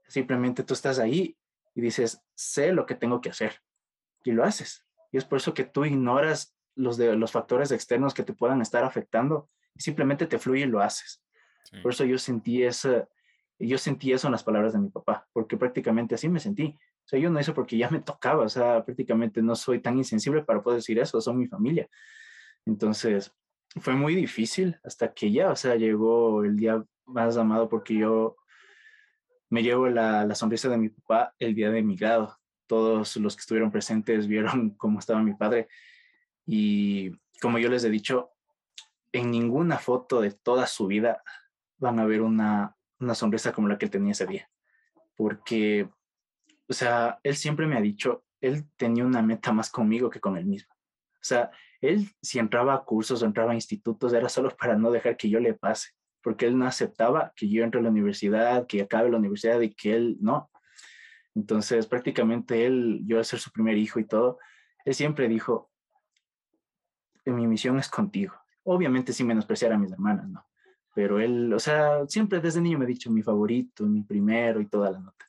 Simplemente 0.07 0.65
tú 0.65 0.75
estás 0.75 0.99
ahí 0.99 1.35
y 1.75 1.81
dices, 1.81 2.23
sé 2.35 2.73
lo 2.73 2.85
que 2.85 2.95
tengo 2.95 3.23
que 3.23 3.31
hacer 3.31 3.63
y 4.23 4.33
lo 4.33 4.45
haces. 4.45 4.87
Y 5.11 5.17
es 5.17 5.25
por 5.25 5.39
eso 5.39 5.55
que 5.55 5.65
tú 5.65 5.87
ignoras 5.87 6.55
los, 6.75 6.99
de, 6.99 7.17
los 7.17 7.33
factores 7.33 7.73
externos 7.73 8.13
que 8.13 8.23
te 8.23 8.35
puedan 8.35 8.61
estar 8.61 8.85
afectando 8.85 9.49
y 9.75 9.81
simplemente 9.81 10.27
te 10.27 10.39
fluye 10.39 10.65
y 10.65 10.67
lo 10.67 10.81
haces. 10.81 11.23
Por 11.83 11.93
eso 11.93 12.05
yo 12.05 12.19
sentí, 12.19 12.65
esa, 12.65 13.09
yo 13.59 13.79
sentí 13.79 14.13
eso 14.13 14.29
en 14.29 14.33
las 14.33 14.45
palabras 14.45 14.75
de 14.75 14.81
mi 14.81 14.91
papá, 14.91 15.27
porque 15.33 15.57
prácticamente 15.57 16.17
así 16.17 16.29
me 16.29 16.39
sentí. 16.39 16.77
O 17.05 17.09
sea, 17.09 17.19
yo 17.19 17.31
no 17.31 17.41
hice 17.41 17.53
porque 17.53 17.79
ya 17.79 17.89
me 17.89 18.01
tocaba, 18.01 18.45
o 18.45 18.49
sea, 18.49 18.85
prácticamente 18.85 19.41
no 19.41 19.57
soy 19.57 19.81
tan 19.81 19.97
insensible 19.97 20.43
para 20.43 20.63
poder 20.63 20.81
decir 20.81 20.99
eso, 20.99 21.19
son 21.21 21.39
mi 21.39 21.47
familia. 21.47 21.89
Entonces, 22.67 23.33
fue 23.77 23.95
muy 23.95 24.15
difícil 24.15 24.79
hasta 24.83 25.13
que 25.13 25.31
ya, 25.31 25.51
o 25.51 25.57
sea, 25.57 25.77
llegó 25.77 26.45
el 26.45 26.57
día 26.57 26.85
más 27.07 27.37
amado 27.37 27.69
porque 27.69 27.95
yo 27.95 28.37
me 29.49 29.63
llevo 29.63 29.89
la, 29.89 30.25
la 30.25 30.35
sonrisa 30.35 30.69
de 30.69 30.79
mi 30.79 30.89
papá 30.89 31.35
el 31.39 31.55
día 31.55 31.71
de 31.71 31.83
mi 31.83 31.97
grado. 31.97 32.37
Todos 32.67 33.17
los 33.17 33.37
que 33.37 33.41
estuvieron 33.41 33.71
presentes 33.71 34.27
vieron 34.27 34.71
cómo 34.79 34.99
estaba 34.99 35.23
mi 35.23 35.35
padre 35.35 35.69
y 36.47 37.13
como 37.41 37.59
yo 37.59 37.69
les 37.69 37.85
he 37.85 37.91
dicho, 37.91 38.33
en 39.13 39.31
ninguna 39.31 39.79
foto 39.79 40.21
de 40.21 40.33
toda 40.33 40.67
su 40.67 40.87
vida 40.87 41.23
van 41.79 41.99
a 41.99 42.05
ver 42.05 42.23
una, 42.23 42.77
una 42.99 43.15
sonrisa 43.15 43.53
como 43.53 43.69
la 43.69 43.79
que 43.79 43.87
él 43.87 43.91
tenía 43.91 44.13
ese 44.13 44.27
día. 44.27 44.51
Porque, 45.17 45.89
o 46.69 46.73
sea, 46.73 47.21
él 47.23 47.37
siempre 47.37 47.67
me 47.67 47.77
ha 47.77 47.81
dicho, 47.81 48.25
él 48.41 48.69
tenía 48.77 49.05
una 49.05 49.23
meta 49.23 49.53
más 49.53 49.71
conmigo 49.71 50.11
que 50.11 50.21
con 50.21 50.37
él 50.37 50.47
mismo. 50.47 50.73
O 50.75 51.23
sea, 51.23 51.51
él 51.81 52.11
si 52.21 52.39
entraba 52.39 52.75
a 52.75 52.85
cursos 52.85 53.23
o 53.23 53.27
entraba 53.27 53.53
a 53.53 53.55
institutos 53.55 54.13
era 54.13 54.29
solo 54.29 54.55
para 54.57 54.77
no 54.77 54.91
dejar 54.91 55.17
que 55.17 55.31
yo 55.31 55.41
le 55.41 55.55
pase, 55.55 55.91
porque 56.23 56.47
él 56.47 56.59
no 56.59 56.67
aceptaba 56.67 57.33
que 57.35 57.49
yo 57.49 57.65
entre 57.65 57.81
a 57.81 57.83
la 57.83 57.91
universidad, 57.91 58.67
que 58.67 58.83
acabe 58.83 59.11
la 59.11 59.19
universidad 59.19 59.61
y 59.61 59.75
que 59.75 59.95
él 59.95 60.17
no. 60.21 60.51
Entonces, 61.35 61.87
prácticamente 61.87 62.67
él, 62.67 63.01
yo 63.05 63.19
al 63.19 63.25
ser 63.25 63.39
su 63.39 63.51
primer 63.51 63.79
hijo 63.79 63.99
y 63.99 64.05
todo, 64.05 64.39
él 64.85 64.95
siempre 64.95 65.29
dijo, 65.29 65.71
mi 67.25 67.47
misión 67.47 67.79
es 67.79 67.89
contigo. 67.89 68.35
Obviamente 68.65 69.13
sin 69.13 69.27
menospreciar 69.27 69.73
a 69.73 69.79
mis 69.79 69.93
hermanas, 69.93 70.29
¿no? 70.29 70.47
Pero 70.95 71.21
él, 71.21 71.53
o 71.53 71.59
sea, 71.59 72.07
siempre 72.09 72.41
desde 72.41 72.61
niño 72.61 72.79
me 72.79 72.85
ha 72.85 72.89
dicho 72.89 73.11
mi 73.11 73.23
favorito, 73.23 73.87
mi 73.87 74.03
primero 74.03 74.61
y 74.61 74.67
toda 74.67 74.91
la 74.91 74.99
nota. 74.99 75.25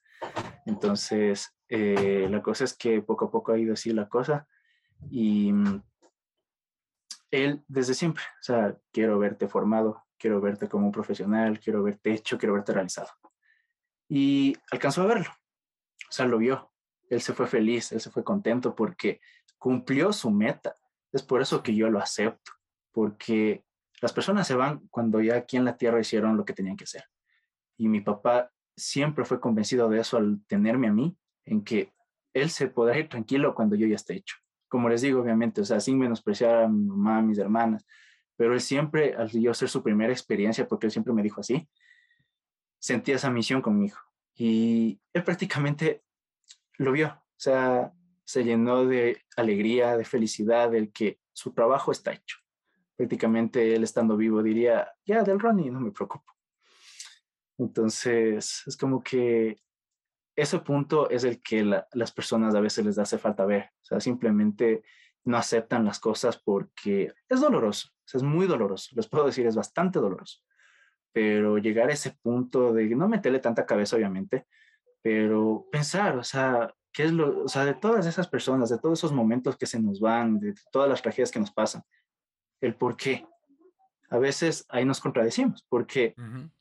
Entonces, 0.66 1.56
eh, 1.70 2.28
la 2.30 2.42
cosa 2.42 2.64
es 2.64 2.74
que 2.74 3.02
poco 3.02 3.26
a 3.26 3.32
poco 3.32 3.52
ha 3.52 3.60
ido 3.60 3.74
así 3.74 3.94
la 3.94 4.10
cosa 4.10 4.48
y 5.10 5.52
mm, 5.54 5.82
él 7.32 7.64
desde 7.68 7.94
siempre, 7.94 8.24
o 8.40 8.44
sea, 8.44 8.78
quiero 8.92 9.18
verte 9.18 9.48
formado, 9.48 10.04
quiero 10.18 10.40
verte 10.42 10.68
como 10.68 10.86
un 10.86 10.92
profesional, 10.92 11.60
quiero 11.60 11.82
verte 11.82 12.14
hecho, 12.14 12.38
quiero 12.38 12.54
verte 12.54 12.74
realizado. 12.74 13.10
Y 14.08 14.56
alcanzó 14.70 15.02
a 15.02 15.08
verlo, 15.08 15.30
o 15.30 16.12
sea, 16.12 16.26
lo 16.26 16.38
vio, 16.38 16.72
él 17.10 17.22
se 17.22 17.34
fue 17.34 17.48
feliz, 17.48 17.92
él 17.92 18.02
se 18.02 18.10
fue 18.12 18.24
contento 18.24 18.76
porque 18.76 19.22
cumplió 19.58 20.14
su 20.14 20.30
meta. 20.32 20.76
Es 21.12 21.24
por 21.24 21.42
eso 21.42 21.62
que 21.64 21.76
yo 21.76 21.90
lo 21.90 22.00
acepto, 22.00 22.52
porque 22.92 23.66
las 24.02 24.14
personas 24.14 24.48
se 24.48 24.56
van 24.56 24.88
cuando 24.90 25.22
ya 25.22 25.36
aquí 25.36 25.58
en 25.58 25.66
la 25.66 25.78
tierra 25.78 26.00
hicieron 26.00 26.38
lo 26.38 26.46
que 26.46 26.54
tenían 26.54 26.78
que 26.78 26.86
hacer. 26.86 27.04
Y 27.78 27.88
mi 27.88 28.02
papá 28.02 28.52
siempre 28.76 29.26
fue 29.26 29.40
convencido 29.40 29.90
de 29.90 30.00
eso 30.00 30.18
al 30.18 30.44
tenerme 30.48 30.88
a 30.88 30.94
mí, 30.94 31.18
en 31.46 31.64
que 31.64 31.94
él 32.34 32.50
se 32.50 32.68
podrá 32.68 32.98
ir 32.98 33.10
tranquilo 33.10 33.54
cuando 33.54 33.76
yo 33.76 33.88
ya 33.88 33.96
esté 33.96 34.16
hecho. 34.16 34.38
Como 34.72 34.88
les 34.88 35.02
digo, 35.02 35.22
obviamente, 35.22 35.62
o 35.62 35.66
sea, 35.66 35.80
sin 35.80 36.00
menospreciar 36.00 36.64
a 36.64 36.68
mi 36.68 36.86
mamá, 36.86 37.18
a 37.18 37.22
mis 37.22 37.38
hermanas, 37.38 37.86
pero 38.38 38.54
él 38.54 38.62
siempre, 38.62 39.14
al 39.14 39.30
yo 39.30 39.54
ser 39.54 39.68
su 39.70 39.84
primera 39.84 40.14
experiencia, 40.14 40.68
porque 40.68 40.88
él 40.88 40.92
siempre 40.92 41.14
me 41.14 41.22
dijo 41.22 41.42
así, 41.42 41.70
sentía 42.80 43.16
esa 43.16 43.30
misión 43.30 43.62
conmigo. 43.62 43.98
Y 44.34 45.02
él 45.14 45.24
prácticamente 45.24 46.04
lo 46.78 46.94
vio, 46.94 47.10
o 47.10 47.40
sea, 47.40 47.92
se 48.24 48.46
llenó 48.46 48.86
de 48.86 49.22
alegría, 49.36 49.98
de 49.98 50.06
felicidad, 50.06 50.72
del 50.72 50.92
que 50.94 51.20
su 51.34 51.54
trabajo 51.54 51.92
está 51.92 52.14
hecho 52.14 52.38
prácticamente 53.02 53.74
él 53.74 53.84
estando 53.84 54.16
vivo 54.16 54.44
diría, 54.44 54.88
ya, 55.06 55.24
del 55.24 55.40
Ronnie, 55.40 55.72
no 55.72 55.80
me 55.80 55.92
preocupo. 55.92 56.32
Entonces, 57.58 58.62
es 58.68 58.78
como 58.78 59.02
que 59.02 59.58
ese 60.36 60.60
punto 60.60 61.10
es 61.10 61.24
el 61.24 61.42
que 61.42 61.64
las 61.64 62.12
personas 62.12 62.56
a 62.56 62.62
veces 62.62 62.86
les 62.86 62.98
hace 62.98 63.18
falta 63.18 63.46
ver. 63.46 63.72
O 63.82 63.86
sea, 63.86 64.00
simplemente 64.00 64.84
no 65.24 65.38
aceptan 65.38 65.86
las 65.86 66.00
cosas 66.00 66.42
porque 66.44 67.14
es 67.30 67.42
doloroso, 67.42 67.90
es 68.12 68.24
muy 68.24 68.48
doloroso. 68.48 68.90
Les 68.96 69.08
puedo 69.08 69.26
decir, 69.26 69.46
es 69.46 69.56
bastante 69.56 70.00
doloroso. 70.00 70.40
Pero 71.14 71.58
llegar 71.58 71.90
a 71.90 71.94
ese 71.94 72.18
punto 72.22 72.74
de 72.74 72.88
no 72.96 73.08
meterle 73.08 73.40
tanta 73.40 73.66
cabeza, 73.66 73.98
obviamente, 73.98 74.48
pero 75.02 75.68
pensar, 75.72 76.18
o 76.18 76.24
sea, 76.24 76.74
qué 76.94 77.04
es 77.04 77.12
lo, 77.12 77.44
o 77.44 77.48
sea, 77.48 77.66
de 77.66 77.74
todas 77.74 78.06
esas 78.06 78.28
personas, 78.28 78.70
de 78.70 78.80
todos 78.80 79.00
esos 79.00 79.12
momentos 79.12 79.58
que 79.58 79.66
se 79.66 79.82
nos 79.82 80.00
van, 80.00 80.40
de 80.40 80.54
todas 80.72 80.90
las 80.90 81.02
tragedias 81.02 81.32
que 81.32 81.40
nos 81.40 81.52
pasan, 81.52 81.84
el 82.62 82.76
por 82.76 82.96
qué. 82.96 83.26
A 84.10 84.18
veces 84.18 84.66
ahí 84.70 84.86
nos 84.86 85.00
contradecimos, 85.00 85.66
porque 85.70 86.16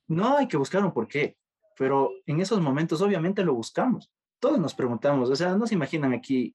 no 0.06 0.36
hay 0.36 0.46
que 0.46 0.56
buscar 0.56 0.84
un 0.84 0.92
por 0.92 1.08
qué, 1.08 1.36
pero 1.80 2.12
en 2.26 2.42
esos 2.42 2.60
momentos 2.60 3.00
obviamente 3.00 3.42
lo 3.42 3.54
buscamos. 3.54 4.12
Todos 4.38 4.58
nos 4.58 4.74
preguntamos, 4.74 5.30
o 5.30 5.34
sea, 5.34 5.56
no 5.56 5.66
se 5.66 5.76
imaginan 5.76 6.12
aquí 6.12 6.54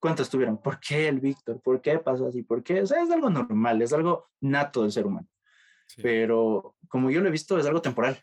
cuántos 0.00 0.28
tuvieron, 0.28 0.60
¿por 0.60 0.80
qué 0.80 1.06
el 1.06 1.20
Víctor? 1.20 1.62
¿Por 1.62 1.80
qué 1.80 2.00
pasa 2.00 2.26
así? 2.26 2.42
¿Por 2.42 2.64
qué? 2.64 2.82
O 2.82 2.86
sea, 2.88 3.00
es 3.00 3.08
algo 3.12 3.30
normal, 3.30 3.80
es 3.82 3.92
algo 3.92 4.30
nato 4.40 4.82
del 4.82 4.90
ser 4.90 5.06
humano. 5.06 5.28
Pero 6.02 6.74
como 6.88 7.08
yo 7.08 7.20
lo 7.20 7.28
he 7.28 7.30
visto, 7.30 7.56
es 7.56 7.66
algo 7.66 7.80
temporal. 7.80 8.20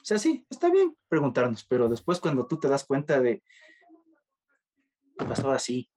O 0.00 0.04
sea, 0.04 0.16
sí, 0.16 0.46
está 0.48 0.70
bien 0.70 0.96
preguntarnos, 1.08 1.64
pero 1.64 1.88
después 1.88 2.20
cuando 2.20 2.46
tú 2.46 2.56
te 2.60 2.68
das 2.68 2.84
cuenta 2.84 3.20
de, 3.20 3.42
pasó 5.16 5.50
así, 5.50 5.90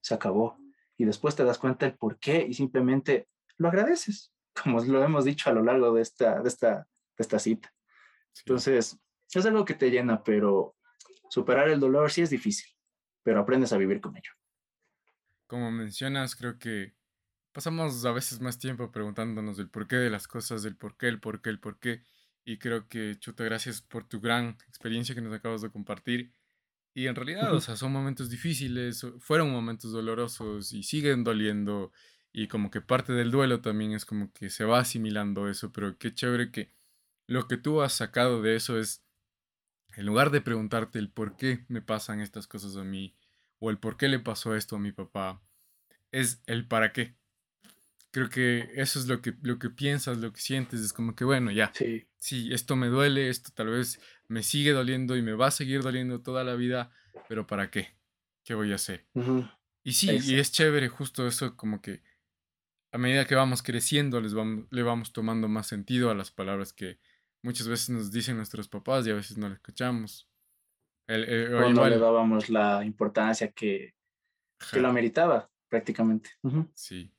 se 0.00 0.14
acabó 0.14 0.58
y 0.96 1.04
después 1.04 1.36
te 1.36 1.44
das 1.44 1.58
cuenta 1.58 1.86
el 1.86 1.96
por 1.96 2.18
qué 2.18 2.44
y 2.48 2.52
simplemente 2.52 3.28
lo 3.58 3.68
agradeces, 3.68 4.32
como 4.60 4.82
lo 4.82 5.04
hemos 5.04 5.24
dicho 5.24 5.50
a 5.50 5.52
lo 5.52 5.62
largo 5.62 5.94
de 5.94 6.02
esta, 6.02 6.40
de 6.40 6.48
esta, 6.48 6.78
de 6.78 7.22
esta 7.22 7.38
cita. 7.38 7.72
Entonces, 8.44 8.98
es 9.32 9.46
algo 9.46 9.64
que 9.64 9.74
te 9.74 9.90
llena, 9.90 10.22
pero 10.22 10.76
superar 11.28 11.68
el 11.68 11.80
dolor 11.80 12.10
sí 12.10 12.22
es 12.22 12.30
difícil, 12.30 12.70
pero 13.22 13.40
aprendes 13.40 13.72
a 13.72 13.78
vivir 13.78 14.00
con 14.00 14.16
ello. 14.16 14.32
Como 15.46 15.70
mencionas, 15.70 16.36
creo 16.36 16.58
que 16.58 16.94
pasamos 17.52 18.04
a 18.04 18.12
veces 18.12 18.40
más 18.40 18.58
tiempo 18.58 18.92
preguntándonos 18.92 19.58
el 19.58 19.68
porqué 19.68 19.96
de 19.96 20.10
las 20.10 20.28
cosas, 20.28 20.64
el 20.64 20.76
por 20.76 20.96
qué, 20.96 21.08
el 21.08 21.20
por 21.20 21.40
qué, 21.40 21.50
el 21.50 21.58
por 21.58 21.78
qué. 21.78 22.02
Y 22.44 22.58
creo 22.58 22.88
que, 22.88 23.16
Chuta, 23.18 23.44
gracias 23.44 23.82
por 23.82 24.04
tu 24.04 24.20
gran 24.20 24.56
experiencia 24.68 25.14
que 25.14 25.20
nos 25.20 25.34
acabas 25.34 25.62
de 25.62 25.70
compartir. 25.70 26.32
Y 26.94 27.06
en 27.06 27.14
realidad, 27.14 27.54
o 27.54 27.60
sea, 27.60 27.76
son 27.76 27.92
momentos 27.92 28.30
difíciles, 28.30 29.06
fueron 29.18 29.50
momentos 29.50 29.92
dolorosos 29.92 30.72
y 30.72 30.82
siguen 30.82 31.24
doliendo. 31.24 31.92
Y 32.32 32.48
como 32.48 32.70
que 32.70 32.80
parte 32.80 33.12
del 33.12 33.30
duelo 33.30 33.60
también 33.60 33.92
es 33.92 34.04
como 34.04 34.32
que 34.32 34.50
se 34.50 34.64
va 34.64 34.80
asimilando 34.80 35.48
eso, 35.48 35.72
pero 35.72 35.96
qué 35.98 36.12
chévere 36.12 36.50
que 36.50 36.72
lo 37.28 37.46
que 37.46 37.56
tú 37.56 37.80
has 37.82 37.92
sacado 37.92 38.42
de 38.42 38.56
eso 38.56 38.76
es, 38.76 39.04
en 39.96 40.06
lugar 40.06 40.30
de 40.30 40.40
preguntarte 40.40 40.98
el 40.98 41.10
por 41.10 41.36
qué 41.36 41.64
me 41.68 41.80
pasan 41.80 42.20
estas 42.20 42.48
cosas 42.48 42.74
a 42.74 42.82
mí, 42.82 43.16
o 43.60 43.70
el 43.70 43.78
por 43.78 43.96
qué 43.96 44.08
le 44.08 44.18
pasó 44.18 44.56
esto 44.56 44.74
a 44.74 44.80
mi 44.80 44.90
papá, 44.90 45.40
es 46.10 46.42
el 46.46 46.66
para 46.66 46.92
qué 46.92 47.18
creo 48.10 48.30
que 48.30 48.70
eso 48.74 48.98
es 48.98 49.06
lo 49.06 49.20
que, 49.20 49.34
lo 49.42 49.58
que 49.58 49.70
piensas, 49.70 50.18
lo 50.18 50.32
que 50.32 50.40
sientes, 50.40 50.80
es 50.80 50.92
como 50.92 51.14
que 51.14 51.24
bueno, 51.24 51.50
ya, 51.50 51.72
sí. 52.18 52.52
esto 52.52 52.76
me 52.76 52.88
duele, 52.88 53.28
esto 53.28 53.50
tal 53.54 53.68
vez 53.68 54.00
me 54.28 54.42
sigue 54.42 54.72
doliendo 54.72 55.16
y 55.16 55.22
me 55.22 55.32
va 55.32 55.48
a 55.48 55.52
seguir 55.52 55.82
doliendo 55.82 56.20
toda 56.20 56.44
la 56.44 56.54
vida, 56.54 56.90
pero 57.28 57.46
¿para 57.46 57.70
qué? 57.70 57.96
¿Qué 58.44 58.54
voy 58.54 58.72
a 58.72 58.76
hacer? 58.76 59.06
Y 59.84 59.92
sí, 59.92 60.18
y 60.24 60.38
es 60.38 60.52
chévere 60.52 60.88
justo 60.88 61.26
eso, 61.26 61.56
como 61.56 61.80
que 61.80 62.02
a 62.90 62.98
medida 62.98 63.26
que 63.26 63.34
vamos 63.34 63.62
creciendo 63.62 64.20
les 64.20 64.34
vamos, 64.34 64.66
le 64.70 64.82
vamos 64.82 65.12
tomando 65.12 65.48
más 65.48 65.66
sentido 65.66 66.10
a 66.10 66.14
las 66.14 66.30
palabras 66.30 66.72
que 66.72 66.98
muchas 67.42 67.68
veces 67.68 67.90
nos 67.90 68.10
dicen 68.10 68.36
nuestros 68.36 68.68
papás 68.68 69.06
y 69.06 69.10
a 69.10 69.14
veces 69.14 69.36
no 69.36 69.48
las 69.48 69.58
escuchamos. 69.58 70.28
El, 71.06 71.50
no 71.74 71.88
le 71.88 71.98
dábamos 71.98 72.50
la 72.50 72.84
importancia 72.84 73.50
que, 73.52 73.94
que 74.70 74.80
lo 74.80 74.88
ameritaba 74.88 75.50
prácticamente. 75.68 76.30
Sí 76.74 77.12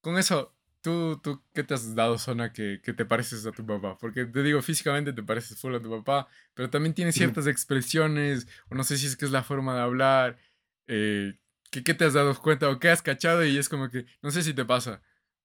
con 0.00 0.18
eso, 0.18 0.56
¿tú, 0.80 1.20
tú 1.22 1.42
qué 1.52 1.62
te 1.64 1.74
has 1.74 1.94
dado, 1.94 2.18
Zona, 2.18 2.52
que, 2.52 2.80
que, 2.82 2.92
te 2.92 3.04
pareces 3.04 3.44
a 3.46 3.52
tu 3.52 3.66
papá? 3.66 3.98
Porque 3.98 4.24
te 4.26 4.42
digo, 4.42 4.62
físicamente 4.62 5.12
te 5.12 5.22
pareces 5.22 5.60
full 5.60 5.74
a 5.74 5.82
tu 5.82 5.90
papá, 5.90 6.28
pero 6.54 6.70
también 6.70 6.94
tienes 6.94 7.14
ciertas 7.14 7.46
expresiones, 7.46 8.46
o 8.70 8.74
no 8.74 8.84
sé 8.84 8.96
si 8.98 9.06
es 9.06 9.16
que 9.16 9.24
es 9.24 9.30
la 9.30 9.42
forma 9.42 9.74
de 9.74 9.80
hablar, 9.82 10.38
eh, 10.86 11.38
que, 11.70 11.84
¿qué 11.84 11.94
te 11.94 12.04
has 12.04 12.14
dado 12.14 12.34
cuenta 12.40 12.68
o 12.70 12.78
qué 12.78 12.88
has 12.90 13.02
cachado 13.02 13.44
y 13.44 13.58
es 13.58 13.68
como 13.68 13.90
que, 13.90 14.06
no 14.22 14.30
sé 14.30 14.42
si 14.42 14.54
te 14.54 14.64
pasa, 14.64 15.02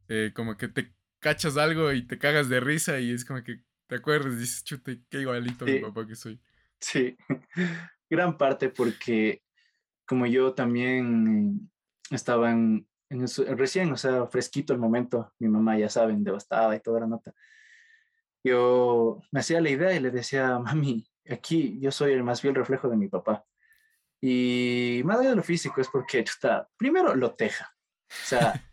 eh, 0.07 0.31
como 0.35 0.57
que 0.57 0.67
te 0.67 0.93
cachas 1.23 1.55
algo 1.55 1.91
y 1.93 2.05
te 2.05 2.19
cagas 2.19 2.49
de 2.49 2.59
risa 2.59 2.99
y 2.99 3.11
es 3.11 3.23
como 3.23 3.41
que 3.41 3.63
te 3.87 3.95
acuerdas 3.95 4.33
y 4.33 4.37
dices, 4.37 4.63
chute, 4.63 5.01
qué 5.09 5.21
igualito 5.21 5.63
a 5.63 5.67
mi 5.67 5.79
papá 5.79 6.05
que 6.05 6.15
soy. 6.15 6.39
Sí, 6.79 7.17
gran 8.09 8.37
parte 8.37 8.69
porque 8.69 9.41
como 10.05 10.27
yo 10.27 10.53
también 10.53 11.71
estaba 12.11 12.51
en, 12.51 12.87
recién, 13.09 13.91
o 13.91 13.97
sea, 13.97 14.27
fresquito 14.27 14.73
el 14.73 14.79
momento, 14.79 15.33
mi 15.39 15.47
mamá 15.47 15.77
ya 15.77 15.89
saben, 15.89 16.23
devastada 16.23 16.75
y 16.75 16.81
toda 16.81 16.99
la 16.99 17.07
nota. 17.07 17.33
Yo 18.43 19.21
me 19.31 19.39
hacía 19.39 19.61
la 19.61 19.69
idea 19.69 19.95
y 19.95 20.01
le 20.01 20.11
decía, 20.11 20.59
mami, 20.59 21.07
aquí 21.29 21.79
yo 21.79 21.89
soy 21.91 22.11
el 22.11 22.23
más 22.23 22.41
fiel 22.41 22.55
reflejo 22.55 22.89
de 22.89 22.97
mi 22.97 23.07
papá. 23.07 23.45
Y 24.19 25.01
más 25.05 25.19
allá 25.19 25.29
de 25.29 25.35
lo 25.37 25.43
físico 25.43 25.79
es 25.79 25.87
porque 25.87 26.19
está, 26.19 26.69
primero 26.75 27.15
lo 27.15 27.33
teja. 27.33 27.73
O 28.09 28.25
sea, 28.25 28.53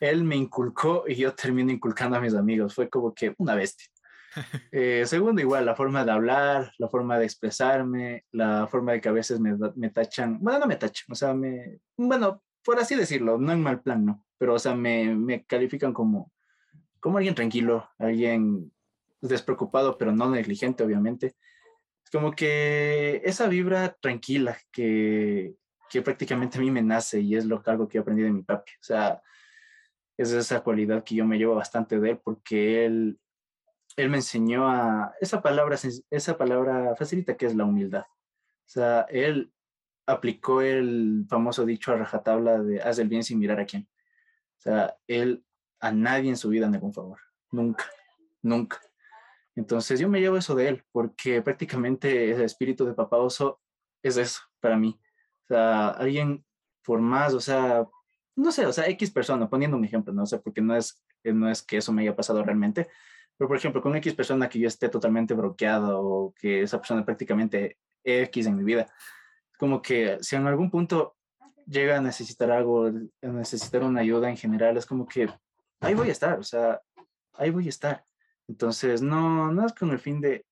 él 0.00 0.24
me 0.24 0.36
inculcó 0.36 1.04
y 1.06 1.16
yo 1.16 1.34
termino 1.34 1.72
inculcando 1.72 2.16
a 2.16 2.20
mis 2.20 2.34
amigos. 2.34 2.74
Fue 2.74 2.88
como 2.88 3.14
que 3.14 3.34
una 3.38 3.54
bestia. 3.54 3.88
Eh, 4.70 5.04
segundo, 5.06 5.40
igual, 5.40 5.66
la 5.66 5.74
forma 5.74 6.04
de 6.04 6.12
hablar, 6.12 6.72
la 6.78 6.88
forma 6.88 7.18
de 7.18 7.24
expresarme, 7.24 8.24
la 8.30 8.68
forma 8.68 8.92
de 8.92 9.00
que 9.00 9.08
a 9.08 9.12
veces 9.12 9.40
me, 9.40 9.56
me 9.74 9.90
tachan, 9.90 10.38
bueno, 10.40 10.60
no 10.60 10.66
me 10.66 10.76
tachan, 10.76 11.06
o 11.10 11.14
sea, 11.14 11.34
me, 11.34 11.80
bueno, 11.96 12.42
por 12.62 12.78
así 12.78 12.94
decirlo, 12.94 13.38
no 13.38 13.50
en 13.50 13.62
mal 13.62 13.80
plan, 13.80 14.04
no, 14.04 14.24
pero, 14.36 14.54
o 14.54 14.58
sea, 14.58 14.74
me, 14.74 15.16
me 15.16 15.44
califican 15.44 15.92
como, 15.92 16.30
como 17.00 17.16
alguien 17.16 17.34
tranquilo, 17.34 17.88
alguien 17.98 18.70
despreocupado, 19.20 19.98
pero 19.98 20.12
no 20.12 20.30
negligente, 20.30 20.84
obviamente. 20.84 21.34
Es 22.04 22.10
como 22.10 22.32
que 22.32 23.20
esa 23.24 23.48
vibra 23.48 23.96
tranquila 24.00 24.56
que, 24.70 25.54
que 25.90 26.02
prácticamente 26.02 26.58
a 26.58 26.60
mí 26.60 26.70
me 26.70 26.82
nace 26.82 27.20
y 27.20 27.34
es 27.34 27.44
lo 27.44 27.62
que 27.62 27.70
algo 27.70 27.88
que 27.88 27.98
he 27.98 28.00
aprendido 28.00 28.28
de 28.28 28.34
mi 28.34 28.42
papi. 28.42 28.72
O 28.72 28.84
sea, 28.84 29.20
es 30.18 30.32
esa 30.32 30.60
cualidad 30.60 31.04
que 31.04 31.14
yo 31.14 31.24
me 31.24 31.38
llevo 31.38 31.54
bastante 31.54 31.98
de 32.00 32.10
él 32.10 32.20
porque 32.22 32.84
él, 32.84 33.20
él 33.96 34.10
me 34.10 34.18
enseñó 34.18 34.68
a 34.68 35.14
esa 35.20 35.40
palabra, 35.40 35.78
esa 36.10 36.36
palabra 36.36 36.94
facilita 36.96 37.36
que 37.36 37.46
es 37.46 37.54
la 37.54 37.64
humildad. 37.64 38.02
O 38.02 38.70
sea, 38.70 39.02
él 39.08 39.52
aplicó 40.06 40.60
el 40.60 41.24
famoso 41.28 41.64
dicho 41.64 41.92
a 41.92 41.96
rajatabla 41.96 42.58
de 42.60 42.82
haz 42.82 42.98
el 42.98 43.08
bien 43.08 43.22
sin 43.22 43.38
mirar 43.38 43.60
a 43.60 43.66
quién. 43.66 43.88
O 44.58 44.60
sea, 44.60 44.96
él 45.06 45.44
a 45.80 45.92
nadie 45.92 46.30
en 46.30 46.36
su 46.36 46.48
vida 46.48 46.68
negó 46.68 46.88
un 46.88 46.94
favor. 46.94 47.20
Nunca, 47.52 47.84
nunca. 48.42 48.80
Entonces 49.54 50.00
yo 50.00 50.08
me 50.08 50.20
llevo 50.20 50.36
eso 50.36 50.54
de 50.54 50.68
él 50.68 50.84
porque 50.90 51.42
prácticamente 51.42 52.32
el 52.32 52.42
espíritu 52.42 52.84
de 52.84 52.94
papá 52.94 53.18
oso 53.18 53.60
es 54.02 54.16
eso 54.16 54.40
para 54.60 54.76
mí. 54.76 55.00
O 55.44 55.46
sea, 55.46 55.88
alguien 55.90 56.44
por 56.84 57.00
más, 57.00 57.34
o 57.34 57.40
sea, 57.40 57.86
no 58.38 58.52
sé, 58.52 58.66
o 58.66 58.72
sea, 58.72 58.86
X 58.88 59.10
persona, 59.10 59.48
poniendo 59.48 59.76
un 59.76 59.84
ejemplo, 59.84 60.12
no 60.12 60.24
sé, 60.24 60.38
porque 60.38 60.60
no 60.60 60.76
es, 60.76 61.02
no 61.24 61.50
es 61.50 61.60
que 61.62 61.78
eso 61.78 61.92
me 61.92 62.02
haya 62.02 62.14
pasado 62.14 62.44
realmente, 62.44 62.88
pero 63.36 63.48
por 63.48 63.56
ejemplo, 63.56 63.82
con 63.82 63.96
X 63.96 64.14
persona 64.14 64.48
que 64.48 64.60
yo 64.60 64.68
esté 64.68 64.88
totalmente 64.88 65.34
bloqueado 65.34 66.00
o 66.00 66.34
que 66.34 66.62
esa 66.62 66.78
persona 66.78 67.04
prácticamente 67.04 67.78
X 68.04 68.46
en 68.46 68.56
mi 68.56 68.62
vida, 68.62 68.86
como 69.58 69.82
que 69.82 70.18
si 70.20 70.36
en 70.36 70.46
algún 70.46 70.70
punto 70.70 71.16
llega 71.66 71.98
a 71.98 72.00
necesitar 72.00 72.50
algo, 72.52 72.86
a 72.86 73.26
necesitar 73.26 73.82
una 73.82 74.02
ayuda 74.02 74.30
en 74.30 74.36
general, 74.36 74.76
es 74.76 74.86
como 74.86 75.06
que 75.06 75.28
ahí 75.80 75.94
voy 75.94 76.08
a 76.08 76.12
estar, 76.12 76.38
o 76.38 76.44
sea, 76.44 76.80
ahí 77.34 77.50
voy 77.50 77.66
a 77.66 77.70
estar. 77.70 78.04
Entonces, 78.46 79.02
no, 79.02 79.52
no 79.52 79.66
es 79.66 79.72
con 79.72 79.90
el 79.90 79.98
fin 79.98 80.20
de, 80.20 80.46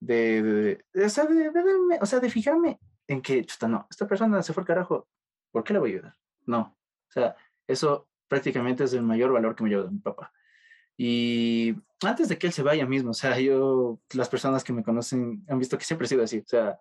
de, 0.00 0.42
de, 0.42 0.84
de, 0.94 1.04
o, 1.04 1.10
sea, 1.10 1.26
de, 1.26 1.98
o 2.00 2.06
sea, 2.06 2.18
de 2.18 2.30
fijarme 2.30 2.80
en 3.06 3.20
que, 3.20 3.44
chuta, 3.44 3.68
no, 3.68 3.86
esta 3.90 4.06
persona 4.06 4.42
se 4.42 4.54
fue 4.54 4.62
al 4.62 4.66
carajo, 4.66 5.06
¿por 5.52 5.64
qué 5.64 5.74
le 5.74 5.78
voy 5.80 5.90
a 5.90 5.94
ayudar? 5.94 6.14
No, 6.46 6.76
o 7.10 7.12
sea, 7.12 7.36
eso 7.66 8.08
prácticamente 8.28 8.84
es 8.84 8.92
el 8.92 9.02
mayor 9.02 9.32
valor 9.32 9.56
que 9.56 9.64
me 9.64 9.70
llevo 9.70 9.84
de 9.84 9.90
mi 9.90 9.98
papá. 9.98 10.32
Y 10.96 11.74
antes 12.02 12.28
de 12.28 12.38
que 12.38 12.46
él 12.46 12.52
se 12.52 12.62
vaya 12.62 12.86
mismo, 12.86 13.10
o 13.10 13.14
sea, 13.14 13.38
yo, 13.40 14.00
las 14.14 14.28
personas 14.28 14.62
que 14.62 14.72
me 14.72 14.84
conocen 14.84 15.44
han 15.48 15.58
visto 15.58 15.76
que 15.76 15.84
siempre 15.84 16.04
he 16.04 16.08
sido 16.08 16.22
así, 16.22 16.38
o 16.38 16.46
sea, 16.46 16.78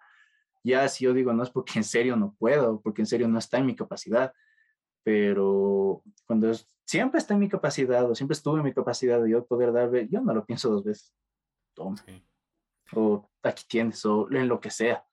ya 0.64 0.88
si 0.88 1.06
yo 1.06 1.14
digo 1.14 1.34
no 1.34 1.42
es 1.42 1.50
porque 1.50 1.80
en 1.80 1.84
serio 1.84 2.16
no 2.16 2.36
puedo, 2.38 2.82
porque 2.82 3.02
en 3.02 3.08
serio 3.08 3.28
no 3.28 3.40
está 3.40 3.58
en 3.58 3.66
mi 3.66 3.76
capacidad, 3.76 4.34
pero 5.04 6.04
cuando 6.28 6.52
siempre 6.86 7.18
está 7.18 7.34
en 7.34 7.40
mi 7.40 7.50
capacidad 7.50 8.10
o 8.10 8.14
siempre 8.14 8.34
estuve 8.34 8.60
en 8.60 8.66
mi 8.66 8.74
capacidad 8.74 9.22
de 9.22 9.32
yo 9.32 9.46
poder 9.46 9.72
darle, 9.72 10.08
yo 10.10 10.22
no 10.22 10.34
lo 10.34 10.46
pienso 10.46 10.70
dos 10.70 10.84
veces. 10.84 11.14
Toma. 11.74 11.96
O 12.94 13.30
aquí 13.42 13.64
tienes, 13.68 14.06
o 14.06 14.30
en 14.32 14.48
lo 14.48 14.60
que 14.60 14.70
sea. 14.70 15.04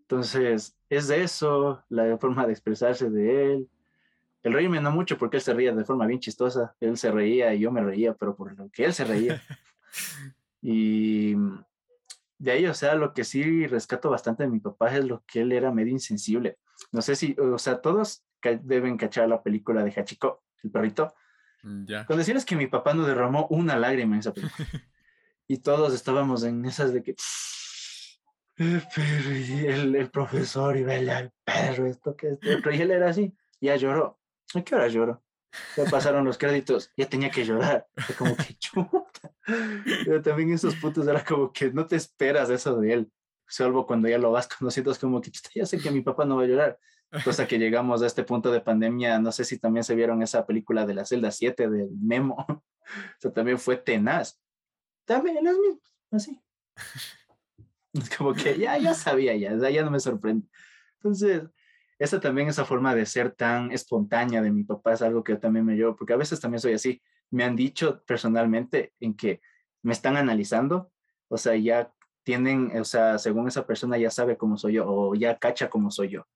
Entonces, 0.00 0.76
es 0.88 1.08
eso, 1.08 1.84
la 1.88 2.18
forma 2.18 2.46
de 2.46 2.52
expresarse 2.52 3.08
de 3.08 3.54
él, 3.54 3.70
el 4.42 4.52
rey 4.52 4.68
me 4.68 4.80
no 4.80 4.90
mucho 4.90 5.18
porque 5.18 5.36
él 5.36 5.42
se 5.42 5.52
reía 5.52 5.74
de 5.74 5.84
forma 5.84 6.06
bien 6.06 6.20
chistosa. 6.20 6.74
Él 6.80 6.96
se 6.96 7.10
reía 7.10 7.52
y 7.54 7.60
yo 7.60 7.70
me 7.70 7.82
reía, 7.82 8.14
pero 8.14 8.34
por 8.34 8.56
lo 8.56 8.70
que 8.70 8.84
él 8.84 8.94
se 8.94 9.04
reía. 9.04 9.42
y 10.62 11.34
de 12.38 12.50
ahí, 12.52 12.66
o 12.66 12.74
sea, 12.74 12.94
lo 12.94 13.12
que 13.12 13.24
sí 13.24 13.66
rescato 13.66 14.08
bastante 14.08 14.44
de 14.44 14.48
mi 14.48 14.60
papá 14.60 14.96
es 14.96 15.04
lo 15.04 15.22
que 15.26 15.42
él 15.42 15.52
era 15.52 15.70
medio 15.70 15.92
insensible. 15.92 16.58
No 16.90 17.02
sé 17.02 17.16
si, 17.16 17.36
o 17.38 17.58
sea, 17.58 17.82
todos 17.82 18.24
deben 18.62 18.96
cachar 18.96 19.28
la 19.28 19.42
película 19.42 19.84
de 19.84 19.92
Hachiko, 19.92 20.42
el 20.62 20.70
perrito. 20.70 21.14
Mm, 21.62 21.84
ya. 21.84 22.06
Con 22.06 22.16
decirles 22.16 22.46
que 22.46 22.56
mi 22.56 22.66
papá 22.66 22.94
no 22.94 23.04
derramó 23.04 23.46
una 23.48 23.76
lágrima 23.76 24.14
en 24.14 24.20
esa 24.20 24.32
película. 24.32 24.56
y 25.48 25.58
todos 25.58 25.92
estábamos 25.92 26.42
en 26.44 26.64
esas 26.64 26.94
de 26.94 27.02
que 27.02 27.14
el, 28.56 29.96
el, 29.96 30.10
profesor 30.10 30.76
y 30.76 30.82
vele 30.82 31.12
al 31.12 31.32
perro, 31.44 31.86
esto 31.86 32.16
que 32.16 32.30
es 32.30 32.38
otro. 32.58 32.74
Y 32.74 32.80
él 32.80 32.90
era 32.90 33.10
así, 33.10 33.34
ya 33.60 33.76
lloró. 33.76 34.19
¿A 34.54 34.62
qué 34.62 34.74
hora 34.74 34.88
lloro? 34.88 35.22
Ya 35.76 35.84
pasaron 35.84 36.24
los 36.24 36.38
créditos, 36.38 36.92
ya 36.96 37.08
tenía 37.08 37.30
que 37.30 37.44
llorar. 37.44 37.86
Fue 37.96 38.14
como 38.14 38.36
que 38.36 38.54
chuta. 38.58 39.34
Pero 40.04 40.22
también 40.22 40.52
esos 40.52 40.76
puntos 40.76 41.06
era 41.06 41.24
como 41.24 41.52
que 41.52 41.72
no 41.72 41.86
te 41.86 41.96
esperas 41.96 42.50
eso 42.50 42.76
de 42.80 42.92
él. 42.92 43.12
Salvo 43.48 43.86
cuando 43.86 44.08
ya 44.08 44.18
lo 44.18 44.30
vas 44.30 44.46
conociendo, 44.46 44.92
es 44.92 44.98
como 44.98 45.20
que 45.20 45.32
ya 45.54 45.66
sé 45.66 45.78
que 45.78 45.90
mi 45.90 46.02
papá 46.02 46.24
no 46.24 46.36
va 46.36 46.44
a 46.44 46.46
llorar. 46.46 46.78
Cosa 47.24 47.48
que 47.48 47.58
llegamos 47.58 48.02
a 48.02 48.06
este 48.06 48.22
punto 48.22 48.52
de 48.52 48.60
pandemia, 48.60 49.18
no 49.18 49.32
sé 49.32 49.44
si 49.44 49.58
también 49.58 49.82
se 49.82 49.96
vieron 49.96 50.22
esa 50.22 50.46
película 50.46 50.86
de 50.86 50.94
la 50.94 51.04
celda 51.04 51.30
7 51.30 51.68
del 51.68 51.90
Memo. 52.00 52.46
O 52.92 53.20
sea, 53.20 53.30
también 53.30 53.56
fue 53.56 53.76
tenaz. 53.76 54.40
También 55.04 55.44
las 55.44 55.54
mismas, 55.56 55.92
así. 56.10 56.42
Es 57.92 58.16
como 58.16 58.34
que 58.34 58.58
ya, 58.58 58.78
ya 58.78 58.94
sabía, 58.94 59.36
ya, 59.36 59.54
ya 59.70 59.84
no 59.84 59.92
me 59.92 60.00
sorprende. 60.00 60.48
Entonces, 60.96 61.44
esa 62.00 62.18
también, 62.18 62.48
esa 62.48 62.64
forma 62.64 62.94
de 62.94 63.04
ser 63.04 63.32
tan 63.32 63.70
espontánea 63.72 64.40
de 64.40 64.50
mi 64.50 64.64
papá 64.64 64.94
es 64.94 65.02
algo 65.02 65.22
que 65.22 65.36
también 65.36 65.66
me 65.66 65.76
llevo, 65.76 65.94
porque 65.94 66.14
a 66.14 66.16
veces 66.16 66.40
también 66.40 66.58
soy 66.58 66.72
así. 66.72 67.02
Me 67.30 67.44
han 67.44 67.54
dicho 67.54 68.02
personalmente 68.06 68.94
en 69.00 69.14
que 69.14 69.42
me 69.82 69.92
están 69.92 70.16
analizando, 70.16 70.90
o 71.28 71.36
sea, 71.36 71.54
ya 71.56 71.92
tienen, 72.22 72.72
o 72.80 72.84
sea, 72.84 73.18
según 73.18 73.48
esa 73.48 73.66
persona 73.66 73.98
ya 73.98 74.10
sabe 74.10 74.38
cómo 74.38 74.56
soy 74.56 74.74
yo 74.74 74.84
o 74.88 75.14
ya 75.14 75.38
cacha 75.38 75.68
cómo 75.68 75.90
soy 75.90 76.08
yo, 76.08 76.26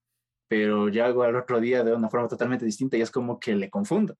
pero 0.47 0.87
ya 0.87 1.07
hago 1.07 1.23
al 1.23 1.35
otro 1.35 1.59
día 1.59 1.83
de 1.83 1.93
una 1.93 2.09
forma 2.09 2.27
totalmente 2.27 2.63
distinta 2.63 2.97
y 2.97 3.01
es 3.01 3.09
como 3.09 3.39
que 3.39 3.55
le 3.55 3.71
confundo. 3.71 4.15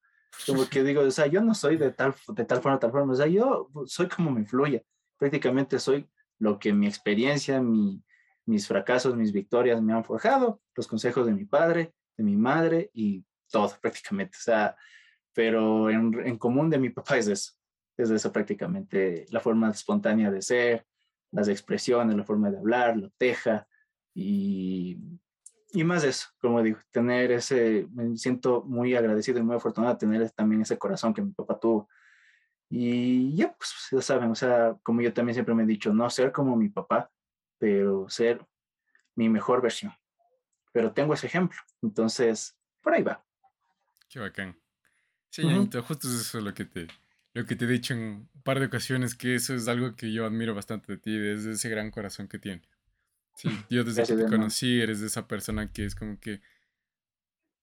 Como 0.48 0.68
que 0.68 0.84
digo, 0.84 1.02
o 1.02 1.12
sea, 1.12 1.28
yo 1.28 1.42
no 1.42 1.54
soy 1.54 1.78
de 1.78 1.92
tal, 1.92 2.16
de 2.28 2.46
tal 2.46 2.60
forma, 2.60 2.80
tal 2.80 2.92
forma, 2.92 3.14
o 3.14 3.16
sea, 3.16 3.28
yo 3.28 3.70
soy 3.86 4.08
como 4.10 4.32
me 4.32 4.48
fluye. 4.48 4.84
Prácticamente 5.20 5.78
soy 5.78 6.10
lo 6.40 6.58
que 6.58 6.74
mi 6.74 6.88
experiencia, 6.88 7.62
mi, 7.62 8.04
mis 8.46 8.68
fracasos, 8.68 9.16
mis 9.16 9.32
victorias 9.32 9.82
me 9.82 9.94
han 9.94 10.04
forjado, 10.04 10.62
los 10.76 10.88
consejos 10.88 11.26
de 11.26 11.34
mi 11.34 11.46
padre, 11.46 11.94
de 12.18 12.24
mi 12.24 12.36
madre 12.36 12.90
y 12.94 13.26
todo 13.50 13.72
prácticamente. 13.82 14.38
O 14.38 14.42
sea, 14.42 14.76
pero 15.34 15.90
en, 15.90 16.38
común 16.38 16.70
de 16.70 16.80
mi 16.80 16.90
papá 16.90 17.18
es 17.18 17.28
eso, 17.28 17.54
es 17.98 18.10
eso 18.10 18.32
prácticamente, 18.32 19.26
la 19.30 19.40
forma 19.40 19.70
espontánea 19.70 20.32
de 20.32 20.42
ser, 20.42 20.86
las 21.32 21.48
expresiones, 21.50 22.16
la 22.16 22.24
forma 22.24 22.50
de 22.50 22.58
hablar, 22.58 22.96
lo 22.96 23.10
teja 23.18 23.68
y, 24.14 24.98
y 25.74 25.84
más 25.84 26.06
eso, 26.06 26.28
como 26.40 26.64
digo, 26.64 26.80
tener 26.92 27.32
ese, 27.34 27.88
me 27.92 28.16
siento 28.16 28.64
muy 28.64 28.96
agradecido 28.96 29.40
y 29.40 29.44
muy 29.44 29.58
afortunado 29.58 29.94
de 29.94 30.00
tener 30.00 30.32
también 30.32 30.62
ese 30.62 30.78
corazón 30.78 31.14
que 31.14 31.22
mi 31.22 31.32
papá 31.32 31.60
tuvo. 31.60 31.90
Y 32.70 33.36
ya, 33.36 33.54
pues 33.54 33.74
ya 33.92 34.02
saben, 34.02 34.32
o 34.32 34.36
sea, 34.36 34.78
como 34.82 35.02
yo 35.02 35.14
también 35.14 35.34
siempre 35.34 35.54
me 35.54 35.64
he 35.64 35.68
dicho, 35.68 35.94
no 35.94 36.10
ser 36.10 36.32
como 36.32 36.56
mi 36.56 36.70
papá, 36.70 37.12
pero 37.58 38.10
ser 38.10 38.46
mi 39.16 39.30
mejor 39.30 39.62
versión. 39.62 39.94
Pero 40.72 40.92
tengo 40.94 41.14
ese 41.14 41.28
ejemplo, 41.28 41.60
entonces 41.82 42.58
por 42.82 42.94
ahí 42.94 43.04
va. 43.04 43.26
Qué 44.10 44.20
bacán. 44.20 44.60
Sí, 45.30 45.44
justo 45.44 46.08
eso 46.08 46.38
es 46.38 46.44
lo 46.44 46.54
que 46.54 46.66
te 46.66 46.88
lo 47.34 47.46
que 47.46 47.58
te 47.58 47.66
he 47.66 47.68
dicho 47.68 47.94
en 47.94 48.00
un 48.00 48.42
par 48.44 48.62
de 48.62 48.68
ocasiones, 48.68 49.14
que 49.14 49.36
eso 49.36 49.54
es 49.54 49.68
algo 49.68 49.96
que 49.98 50.14
yo 50.14 50.26
admiro 50.26 50.56
bastante 50.56 50.94
de 50.94 50.98
ti, 50.98 51.18
desde 51.18 51.52
ese 51.52 51.68
gran 51.68 51.92
corazón 51.92 52.30
que 52.30 52.40
tienes. 52.40 52.66
Sí, 53.36 53.50
yo 53.70 53.84
desde 53.84 54.06
que 54.06 54.16
te 54.16 54.30
conocí 54.30 54.80
eres 54.80 55.02
de 55.02 55.08
esa 55.08 55.28
persona 55.28 55.70
que 55.70 55.84
es 55.84 55.96
como 55.96 56.18
que 56.18 56.42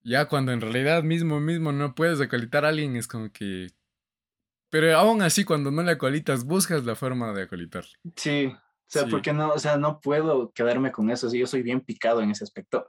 ya 0.03 0.29
cuando 0.29 0.53
en 0.53 0.61
realidad 0.61 1.03
mismo 1.03 1.41
mismo 1.41 1.73
no 1.73 1.95
puedes 1.95 2.21
acolitar 2.21 2.67
a 2.67 2.69
alguien 2.69 2.97
es 2.97 3.09
como 3.09 3.33
que 3.33 3.69
pero 4.69 4.95
aún 4.99 5.23
así 5.23 5.45
cuando 5.45 5.71
no 5.71 5.83
le 5.83 5.93
acolitas 5.93 6.45
buscas 6.45 6.85
la 6.85 6.95
forma 6.95 7.33
de 7.33 7.45
acolitarle. 7.45 7.93
Sí, 8.17 8.55
o 8.95 8.99
sea, 8.99 9.09
porque 9.09 9.33
no, 9.33 9.53
o 9.53 9.59
sea, 9.59 9.79
no 9.79 10.01
puedo 10.01 10.53
quedarme 10.53 10.93
con 10.93 11.11
eso. 11.11 11.33
yo 11.33 11.47
soy 11.47 11.63
bien 11.63 11.81
picado 11.81 12.21
en 12.21 12.31
ese 12.31 12.45
aspecto. 12.45 12.89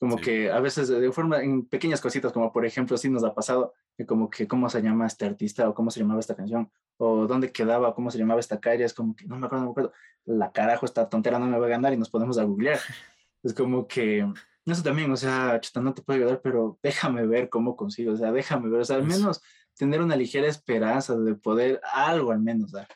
Como 0.00 0.16
que 0.16 0.50
a 0.50 0.58
veces 0.58 0.88
de 0.88 1.12
forma, 1.12 1.42
en 1.42 1.66
pequeñas 1.66 2.00
cositas, 2.00 2.32
como 2.32 2.52
por 2.52 2.66
ejemplo, 2.66 2.98
sí 2.98 3.08
nos 3.08 3.22
ha 3.22 3.32
pasado, 3.32 3.72
que 3.96 4.04
como 4.04 4.28
que 4.28 4.48
cómo 4.48 4.68
se 4.68 4.82
llama 4.82 5.06
este 5.06 5.24
artista 5.24 5.68
o 5.68 5.74
cómo 5.74 5.90
se 5.92 6.00
llamaba 6.00 6.18
esta 6.18 6.34
canción 6.34 6.70
o 6.96 7.28
dónde 7.28 7.52
quedaba 7.52 7.88
o 7.88 7.94
cómo 7.94 8.10
se 8.10 8.18
llamaba 8.18 8.40
esta 8.40 8.58
calle, 8.58 8.84
es 8.84 8.92
como 8.92 9.14
que 9.14 9.26
no 9.26 9.36
me 9.38 9.46
acuerdo, 9.46 9.64
no 9.64 9.70
me 9.70 9.72
acuerdo. 9.72 9.92
La 10.24 10.50
carajo, 10.50 10.84
esta 10.86 11.08
tontera 11.08 11.38
no 11.38 11.46
me 11.46 11.58
va 11.58 11.66
a 11.66 11.70
ganar 11.70 11.92
y 11.92 11.96
nos 11.96 12.10
podemos 12.10 12.36
a 12.38 12.42
googlear. 12.42 12.78
es 13.44 13.54
como 13.54 13.86
que 13.86 14.26
eso 14.66 14.82
también, 14.82 15.12
o 15.12 15.16
sea, 15.16 15.60
chuta, 15.60 15.80
no 15.80 15.94
te 15.94 16.02
puedo 16.02 16.18
ayudar, 16.18 16.40
pero 16.42 16.78
déjame 16.82 17.26
ver 17.26 17.48
cómo 17.48 17.76
consigo, 17.76 18.12
o 18.12 18.16
sea, 18.16 18.32
déjame 18.32 18.68
ver, 18.70 18.80
o 18.80 18.84
sea, 18.84 18.96
al 18.96 19.04
menos 19.04 19.40
tener 19.76 20.02
una 20.02 20.16
ligera 20.16 20.48
esperanza 20.48 21.16
de 21.16 21.34
poder 21.36 21.80
algo 21.92 22.32
al 22.32 22.40
menos 22.40 22.72
dar 22.72 22.88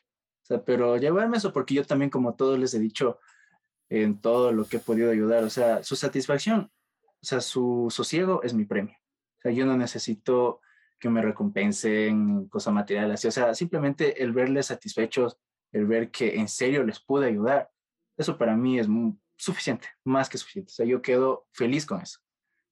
sea, 0.49 0.65
pero 0.65 0.97
llevarme 0.97 1.37
eso 1.37 1.53
porque 1.53 1.75
yo 1.75 1.85
también, 1.85 2.11
como 2.11 2.35
todos 2.35 2.59
les 2.59 2.75
he 2.75 2.79
dicho, 2.79 3.19
en 3.89 4.21
todo 4.21 4.53
lo 4.53 4.67
que 4.67 4.79
he 4.79 4.81
podido 4.81 5.11
ayudar. 5.11 5.45
O 5.45 5.51
sea, 5.51 5.83
su 5.83 5.97
satisfacción, 5.97 6.71
o 7.05 7.25
sea, 7.25 7.41
su 7.41 7.89
sosiego 7.91 8.43
es 8.43 8.55
mi 8.55 8.65
premio. 8.65 8.97
O 9.39 9.41
sea, 9.43 9.53
yo 9.53 9.67
no 9.67 9.77
necesito 9.77 10.61
que 10.99 11.09
me 11.09 11.23
recompensen 11.23 12.49
cosas 12.49 12.75
materiales. 12.75 13.25
O 13.25 13.31
sea, 13.31 13.55
simplemente 13.55 14.23
el 14.23 14.33
verles 14.33 14.67
satisfechos, 14.67 15.39
el 15.73 15.87
ver 15.87 16.11
que 16.11 16.37
en 16.37 16.49
serio 16.49 16.83
les 16.85 17.01
pude 17.01 17.27
ayudar, 17.27 17.71
eso 18.17 18.37
para 18.37 18.57
mí 18.57 18.79
es 18.79 18.89
suficiente, 19.37 19.89
más 20.05 20.29
que 20.29 20.39
suficiente. 20.39 20.73
O 20.73 20.75
sea, 20.75 20.87
yo 20.87 21.03
quedo 21.03 21.47
feliz 21.53 21.87
con 21.87 22.01
eso. 22.01 22.19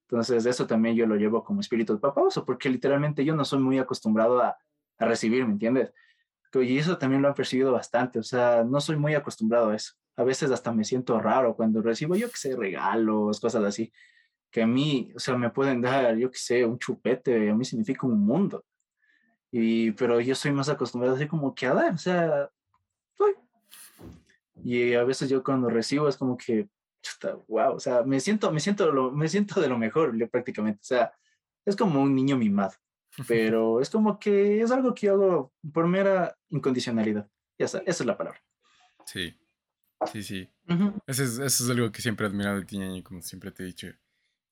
Entonces, 0.08 0.46
eso 0.46 0.66
también 0.66 0.96
yo 0.96 1.06
lo 1.06 1.16
llevo 1.16 1.44
como 1.44 1.60
espíritu 1.60 1.94
de 1.94 2.00
papaoso, 2.00 2.44
porque 2.44 2.68
literalmente 2.68 3.24
yo 3.24 3.34
no 3.34 3.44
soy 3.44 3.60
muy 3.60 3.78
acostumbrado 3.78 4.40
a, 4.40 4.56
a 4.98 5.04
recibir, 5.04 5.44
¿me 5.44 5.52
entiendes? 5.52 5.92
Y 6.55 6.78
eso 6.78 6.97
también 6.98 7.23
lo 7.23 7.28
han 7.28 7.35
percibido 7.35 7.73
bastante, 7.73 8.18
o 8.18 8.23
sea, 8.23 8.64
no 8.64 8.81
soy 8.81 8.97
muy 8.97 9.14
acostumbrado 9.14 9.70
a 9.70 9.77
eso. 9.77 9.93
A 10.16 10.24
veces 10.24 10.51
hasta 10.51 10.73
me 10.73 10.85
siento 10.85 11.20
raro 11.20 11.55
cuando 11.55 11.82
recibo, 11.82 12.16
yo 12.16 12.31
qué 12.31 12.36
sé, 12.36 12.56
regalos, 12.56 13.40
cosas 13.40 13.64
así, 13.64 13.93
que 14.51 14.62
a 14.62 14.66
mí, 14.66 15.12
o 15.14 15.18
sea, 15.18 15.36
me 15.36 15.51
pueden 15.51 15.82
dar, 15.82 16.16
yo 16.16 16.31
qué 16.31 16.39
sé, 16.39 16.64
un 16.64 16.78
chupete, 16.78 17.51
a 17.51 17.55
mí 17.55 17.64
significa 17.64 18.06
un 18.06 18.24
mundo. 18.24 18.64
Y, 19.51 19.93
pero 19.93 20.20
yo 20.20 20.35
soy 20.35 20.52
más 20.52 20.68
acostumbrado 20.68 21.16
así 21.16 21.27
como 21.27 21.55
que 21.55 21.66
a 21.66 21.74
dar, 21.74 21.94
o 21.94 21.98
sea, 21.98 22.51
y 24.64 24.94
a 24.94 25.05
veces 25.05 25.28
yo 25.28 25.44
cuando 25.44 25.68
recibo 25.68 26.09
es 26.09 26.16
como 26.16 26.36
que, 26.36 26.68
wow, 27.48 27.74
o 27.74 27.81
sea, 27.81 28.02
me 28.02 28.18
siento, 28.20 28.51
me 28.51 28.60
siento, 28.60 28.90
lo, 28.90 29.12
me 29.12 29.28
siento 29.28 29.60
de 29.60 29.68
lo 29.68 29.78
mejor 29.78 30.12
prácticamente, 30.31 30.81
o 30.81 30.85
sea, 30.85 31.12
es 31.64 31.77
como 31.77 32.02
un 32.02 32.14
niño 32.14 32.36
mimado, 32.36 32.73
pero 33.26 33.80
es 33.80 33.90
como 33.90 34.18
que 34.18 34.60
es 34.60 34.70
algo 34.70 34.94
que 34.94 35.06
yo 35.06 35.12
hago 35.14 35.52
por 35.72 35.86
mera 35.86 36.36
incondicionalidad, 36.48 37.28
ya 37.59 37.66
está, 37.66 37.78
esa 37.78 38.02
es 38.02 38.06
la 38.06 38.16
palabra. 38.16 38.43
Sí, 39.05 39.34
sí, 40.12 40.22
sí. 40.22 40.51
eso, 41.06 41.22
es, 41.22 41.38
eso, 41.38 41.64
es, 41.64 41.70
algo 41.70 41.93
que 41.93 42.02
siempre 42.02 42.26
he 42.26 42.30
admirado 42.30 42.59
de 42.59 42.64
ti, 42.64 42.82
y 42.82 43.02
como 43.02 43.22
siempre 43.22 43.51
te 43.51 43.62
he 43.62 43.66
dicho, 43.66 43.88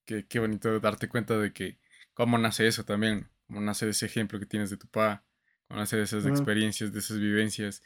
que 0.05 0.27
qué 0.27 0.39
bonito 0.39 0.79
darte 0.81 1.09
cuenta 1.09 1.39
de 1.39 1.53
que 1.53 1.79
cómo 2.15 2.39
nace 2.39 2.67
eso 2.67 2.85
también, 2.85 3.29
cómo 3.47 3.61
nace 3.61 3.89
ese 3.89 4.07
ejemplo 4.07 4.39
que 4.39 4.47
tienes 4.47 4.71
de 4.71 4.77
tu 4.77 4.87
papá, 4.87 5.25
cómo 5.69 5.81
nace 5.81 5.97
de 5.97 6.05
esas 6.05 6.27
experiencias, 6.27 6.93
de 6.93 6.99
esas 6.99 7.19
vivencias, 7.19 7.83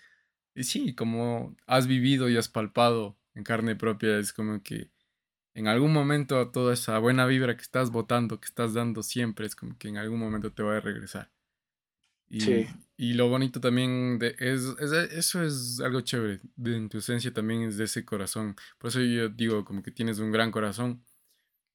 y 0.55 0.65
sí, 0.65 0.95
como 0.95 1.57
has 1.67 1.87
vivido 1.87 2.29
y 2.29 2.37
has 2.37 2.49
palpado 2.49 3.17
en 3.35 3.45
carne 3.45 3.77
propia, 3.77 4.19
es 4.19 4.33
como 4.33 4.63
que 4.63 4.91
en 5.59 5.67
algún 5.67 5.93
momento 5.93 6.51
toda 6.53 6.73
esa 6.73 7.01
buena 7.01 7.27
vibra 7.27 7.57
que 7.57 7.63
estás 7.63 7.91
botando, 7.91 8.39
que 8.39 8.47
estás 8.47 8.75
dando 8.75 9.03
siempre, 9.03 9.45
es 9.45 9.57
como 9.57 9.77
que 9.77 9.89
en 9.89 9.97
algún 9.97 10.21
momento 10.21 10.53
te 10.53 10.63
va 10.63 10.77
a 10.77 10.81
regresar. 10.81 11.33
Y, 12.29 12.43
sí. 12.43 12.67
y 12.97 13.15
lo 13.15 13.29
bonito 13.29 13.61
también 13.61 14.21
de, 14.21 14.37
es, 14.39 14.63
eso 14.79 15.43
es 15.43 15.81
algo 15.81 16.03
chévere, 16.03 16.41
de, 16.55 16.77
en 16.77 16.89
tu 16.89 16.99
esencia 16.99 17.33
también 17.33 17.63
es 17.63 17.77
de 17.77 17.85
ese 17.85 18.05
corazón. 18.05 18.55
Por 18.79 18.91
eso 18.91 19.01
yo 19.01 19.31
digo 19.31 19.65
como 19.65 19.83
que 19.83 19.91
tienes 19.91 20.21
un 20.21 20.31
gran 20.31 20.53
corazón. 20.53 21.05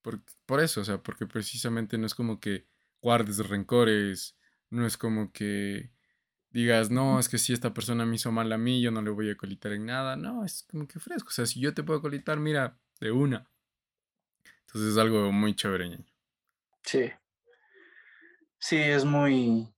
Por, 0.02 0.22
por 0.46 0.62
eso, 0.62 0.80
o 0.80 0.86
sea, 0.86 1.04
porque 1.04 1.28
precisamente 1.28 1.98
no 1.98 2.06
es 2.06 2.16
como 2.16 2.40
que 2.40 2.66
guardes 3.02 3.50
rencores, 3.50 4.38
no 4.70 4.86
es 4.86 4.96
como 4.96 5.34
que 5.34 5.92
digas, 6.52 6.90
no, 6.90 7.20
es 7.20 7.28
que 7.28 7.38
si 7.38 7.52
esta 7.52 7.74
persona 7.74 8.06
me 8.06 8.16
hizo 8.16 8.32
mal 8.32 8.50
a 8.54 8.58
mí, 8.58 8.82
yo 8.82 8.92
no 8.92 9.02
le 9.02 9.10
voy 9.10 9.30
a 9.30 9.36
colitar 9.36 9.74
en 9.74 9.88
nada. 9.88 10.16
No, 10.16 10.46
es 10.46 10.64
como 10.72 10.88
que 10.88 11.02
fresco. 11.02 11.28
O 11.28 11.34
sea, 11.34 11.46
si 11.46 11.60
yo 11.60 11.74
te 11.74 11.84
puedo 11.84 12.02
colitar, 12.02 12.40
mira, 12.40 12.80
de 13.02 13.12
una. 13.12 13.50
Entonces 14.74 14.94
es 14.94 14.98
algo 14.98 15.32
muy 15.32 15.56
chévere. 15.56 16.00
Sí. 16.84 17.12
Sí, 18.60 18.78
es 18.78 19.06
muy... 19.06 19.70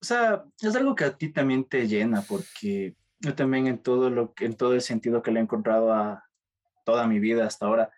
O 0.00 0.04
sea, 0.04 0.44
es 0.60 0.76
algo 0.76 0.94
que 0.94 1.04
a 1.04 1.16
ti 1.16 1.30
también 1.30 1.64
te 1.64 1.88
llena, 1.88 2.22
porque 2.22 2.94
yo 3.20 3.34
también 3.34 3.66
en 3.66 3.78
todo, 3.78 4.10
lo 4.10 4.34
que, 4.34 4.44
en 4.44 4.56
todo 4.56 4.74
el 4.74 4.82
sentido 4.82 5.22
que 5.22 5.30
le 5.30 5.40
he 5.40 5.42
encontrado 5.42 5.92
a 5.94 6.24
toda 6.84 7.06
mi 7.06 7.20
vida 7.20 7.46
hasta 7.46 7.66
ahora, 7.66 7.90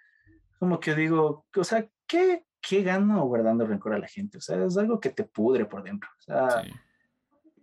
como 0.61 0.79
que 0.79 0.95
digo, 0.95 1.47
o 1.55 1.65
sea, 1.65 1.89
¿qué, 2.07 2.45
qué 2.61 2.83
gano 2.83 3.25
guardando 3.27 3.67
rencor 3.67 3.95
a 3.95 3.99
la 3.99 4.07
gente? 4.07 4.39
O 4.39 4.41
sea, 4.41 4.65
es 4.65 4.77
algo 4.77 5.01
que 5.01 5.11
te 5.11 5.25
pudre 5.25 5.65
por 5.65 5.83
dentro. 5.83 6.09
O 6.17 6.23
sea, 6.23 6.63
sí 6.63 6.73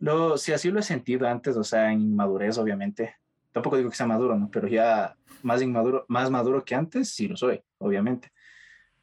lo, 0.03 0.38
si 0.38 0.51
así 0.51 0.69
lo 0.69 0.81
he 0.81 0.84
sentido 0.84 1.26
antes, 1.30 1.55
o 1.55 1.64
sea, 1.64 1.89
en 1.93 2.01
inmadurez, 2.01 2.57
obviamente. 2.57 3.15
Tampoco 3.53 3.77
digo 3.77 3.89
que 3.89 3.95
sea 3.95 4.05
maduro, 4.05 4.38
¿no? 4.38 4.51
Pero 4.51 4.68
ya 4.68 5.15
más 5.43 5.61
inmaduro, 5.61 6.03
más 6.10 6.30
maduro 6.30 6.65
que 6.65 6.76
antes, 6.76 7.10
sí 7.10 7.30
lo 7.30 7.38
soy, 7.38 7.64
obviamente. 7.77 8.32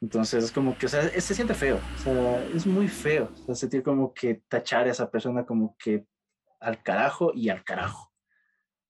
Entonces 0.01 0.43
es 0.43 0.51
como 0.51 0.75
que, 0.77 0.87
o 0.87 0.89
sea, 0.89 1.07
se 1.09 1.35
siente 1.35 1.53
feo, 1.53 1.79
o 1.95 1.97
sea, 1.99 2.43
es 2.47 2.65
muy 2.65 2.87
feo, 2.87 3.29
o 3.43 3.45
sea, 3.45 3.55
sentir 3.55 3.83
como 3.83 4.13
que 4.13 4.41
tachar 4.47 4.87
a 4.87 4.91
esa 4.91 5.11
persona 5.11 5.45
como 5.45 5.75
que 5.77 6.05
al 6.59 6.81
carajo 6.81 7.31
y 7.35 7.49
al 7.49 7.63
carajo. 7.63 8.11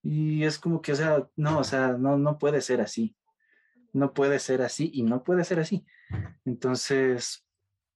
Y 0.02 0.44
es 0.46 0.58
como 0.58 0.82
que, 0.82 0.94
o 0.94 0.96
sea, 0.96 1.28
no, 1.36 1.60
o 1.60 1.64
sea, 1.64 1.94
no, 1.94 2.18
no 2.18 2.40
puede 2.40 2.62
ser 2.62 2.82
así. 2.82 3.16
No 3.94 4.14
puede 4.14 4.40
ser 4.40 4.62
así 4.62 4.90
y 4.94 5.04
no 5.04 5.24
puede 5.24 5.44
ser 5.44 5.60
así. 5.60 5.86
Entonces, 6.46 7.46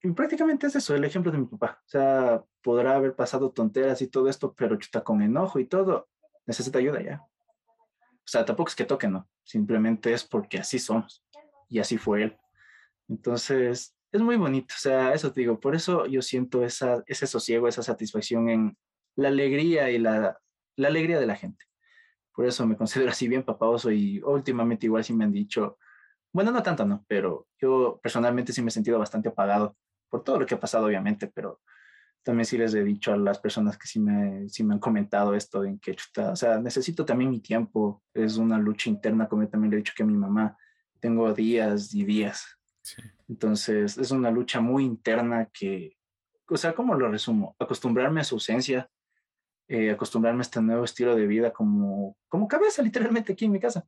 y 0.04 0.12
prácticamente 0.12 0.68
es 0.68 0.76
eso, 0.76 0.94
el 0.94 1.04
ejemplo 1.04 1.32
de 1.32 1.38
mi 1.38 1.46
papá. 1.46 1.82
O 1.86 1.90
sea, 1.90 2.44
podrá 2.62 2.96
haber 2.96 3.16
pasado 3.16 3.52
tonteras 3.52 4.02
y 4.02 4.08
todo 4.08 4.30
esto, 4.30 4.54
pero 4.54 4.76
está 4.76 5.04
con 5.04 5.22
enojo 5.22 5.58
y 5.58 5.66
todo, 5.66 6.10
necesita 6.46 6.80
ayuda 6.80 7.02
ya. 7.02 7.22
O 7.24 8.28
sea, 8.28 8.46
tampoco 8.46 8.70
es 8.70 8.76
que 8.76 8.86
toque, 8.86 9.08
no. 9.08 9.28
Simplemente 9.44 10.14
es 10.14 10.24
porque 10.24 10.60
así 10.60 10.80
somos. 10.80 11.24
Y 11.70 11.80
así 11.80 11.98
fue 11.98 12.24
él. 12.24 12.38
Entonces, 13.08 13.96
es 14.12 14.22
muy 14.22 14.38
bonito. 14.38 14.74
O 14.76 14.80
sea, 14.80 15.14
eso 15.14 15.32
te 15.32 15.42
digo. 15.42 15.60
Por 15.60 15.76
eso 15.76 16.06
yo 16.06 16.22
siento 16.22 16.64
esa, 16.64 17.04
ese 17.08 17.28
sosiego, 17.28 17.68
esa 17.68 17.84
satisfacción 17.84 18.50
en 18.50 18.78
la 19.16 19.30
alegría 19.30 19.90
y 19.92 19.98
la, 20.00 20.38
la 20.76 20.88
alegría 20.88 21.20
de 21.20 21.28
la 21.28 21.36
gente. 21.36 21.66
Por 22.34 22.46
eso 22.46 22.66
me 22.68 22.78
considero 22.78 23.12
así 23.12 23.28
bien 23.28 23.44
papaoso 23.44 23.92
y 23.92 24.22
últimamente 24.22 24.86
igual 24.86 25.04
sí 25.04 25.14
me 25.14 25.26
han 25.26 25.32
dicho, 25.32 25.78
bueno, 26.34 26.52
no 26.52 26.62
tanto, 26.62 26.86
no, 26.86 27.06
pero 27.08 27.48
yo 27.60 28.00
personalmente 28.04 28.52
sí 28.52 28.62
me 28.62 28.68
he 28.68 28.72
sentido 28.72 29.00
bastante 29.00 29.30
apagado 29.30 29.78
por 30.10 30.24
todo 30.24 30.40
lo 30.40 30.46
que 30.46 30.56
ha 30.56 30.60
pasado, 30.60 30.86
obviamente, 30.86 31.28
pero 31.28 31.62
también 32.24 32.46
sí 32.46 32.58
les 32.58 32.74
he 32.74 32.84
dicho 32.84 33.14
a 33.14 33.18
las 33.18 33.40
personas 33.40 33.78
que 33.78 33.88
sí 33.88 34.00
me, 34.00 34.50
sí 34.50 34.64
me 34.64 34.74
han 34.74 34.80
comentado 34.80 35.34
esto, 35.36 35.64
en 35.64 35.80
que, 35.80 35.96
chuta, 35.96 36.32
o 36.32 36.36
sea, 36.36 36.60
necesito 36.60 37.06
también 37.06 37.30
mi 37.30 37.40
tiempo, 37.40 38.04
es 38.14 38.38
una 38.38 38.58
lucha 38.58 38.90
interna, 38.90 39.30
como 39.30 39.44
yo 39.44 39.50
también 39.50 39.72
le 39.72 39.78
he 39.78 39.80
dicho 39.80 39.94
que 39.96 40.04
a 40.04 40.08
mi 40.08 40.18
mamá, 40.18 40.58
tengo 41.00 41.32
días 41.34 41.94
y 41.94 42.04
días. 42.04 42.55
Entonces, 43.28 43.98
es 43.98 44.12
una 44.12 44.32
lucha 44.32 44.62
muy 44.62 44.84
interna 44.84 45.50
que, 45.52 45.98
o 46.48 46.58
sea, 46.58 46.74
¿cómo 46.74 46.96
lo 46.96 47.10
resumo? 47.10 47.56
Acostumbrarme 47.60 48.22
a 48.22 48.24
su 48.24 48.36
ausencia, 48.36 48.90
eh, 49.68 49.92
acostumbrarme 49.92 50.42
a 50.42 50.44
este 50.44 50.62
nuevo 50.62 50.84
estilo 50.84 51.16
de 51.16 51.28
vida 51.28 51.52
como, 51.52 52.18
como 52.28 52.48
cabeza, 52.48 52.82
literalmente 52.84 53.34
aquí 53.34 53.46
en 53.46 53.52
mi 53.52 53.60
casa. 53.60 53.86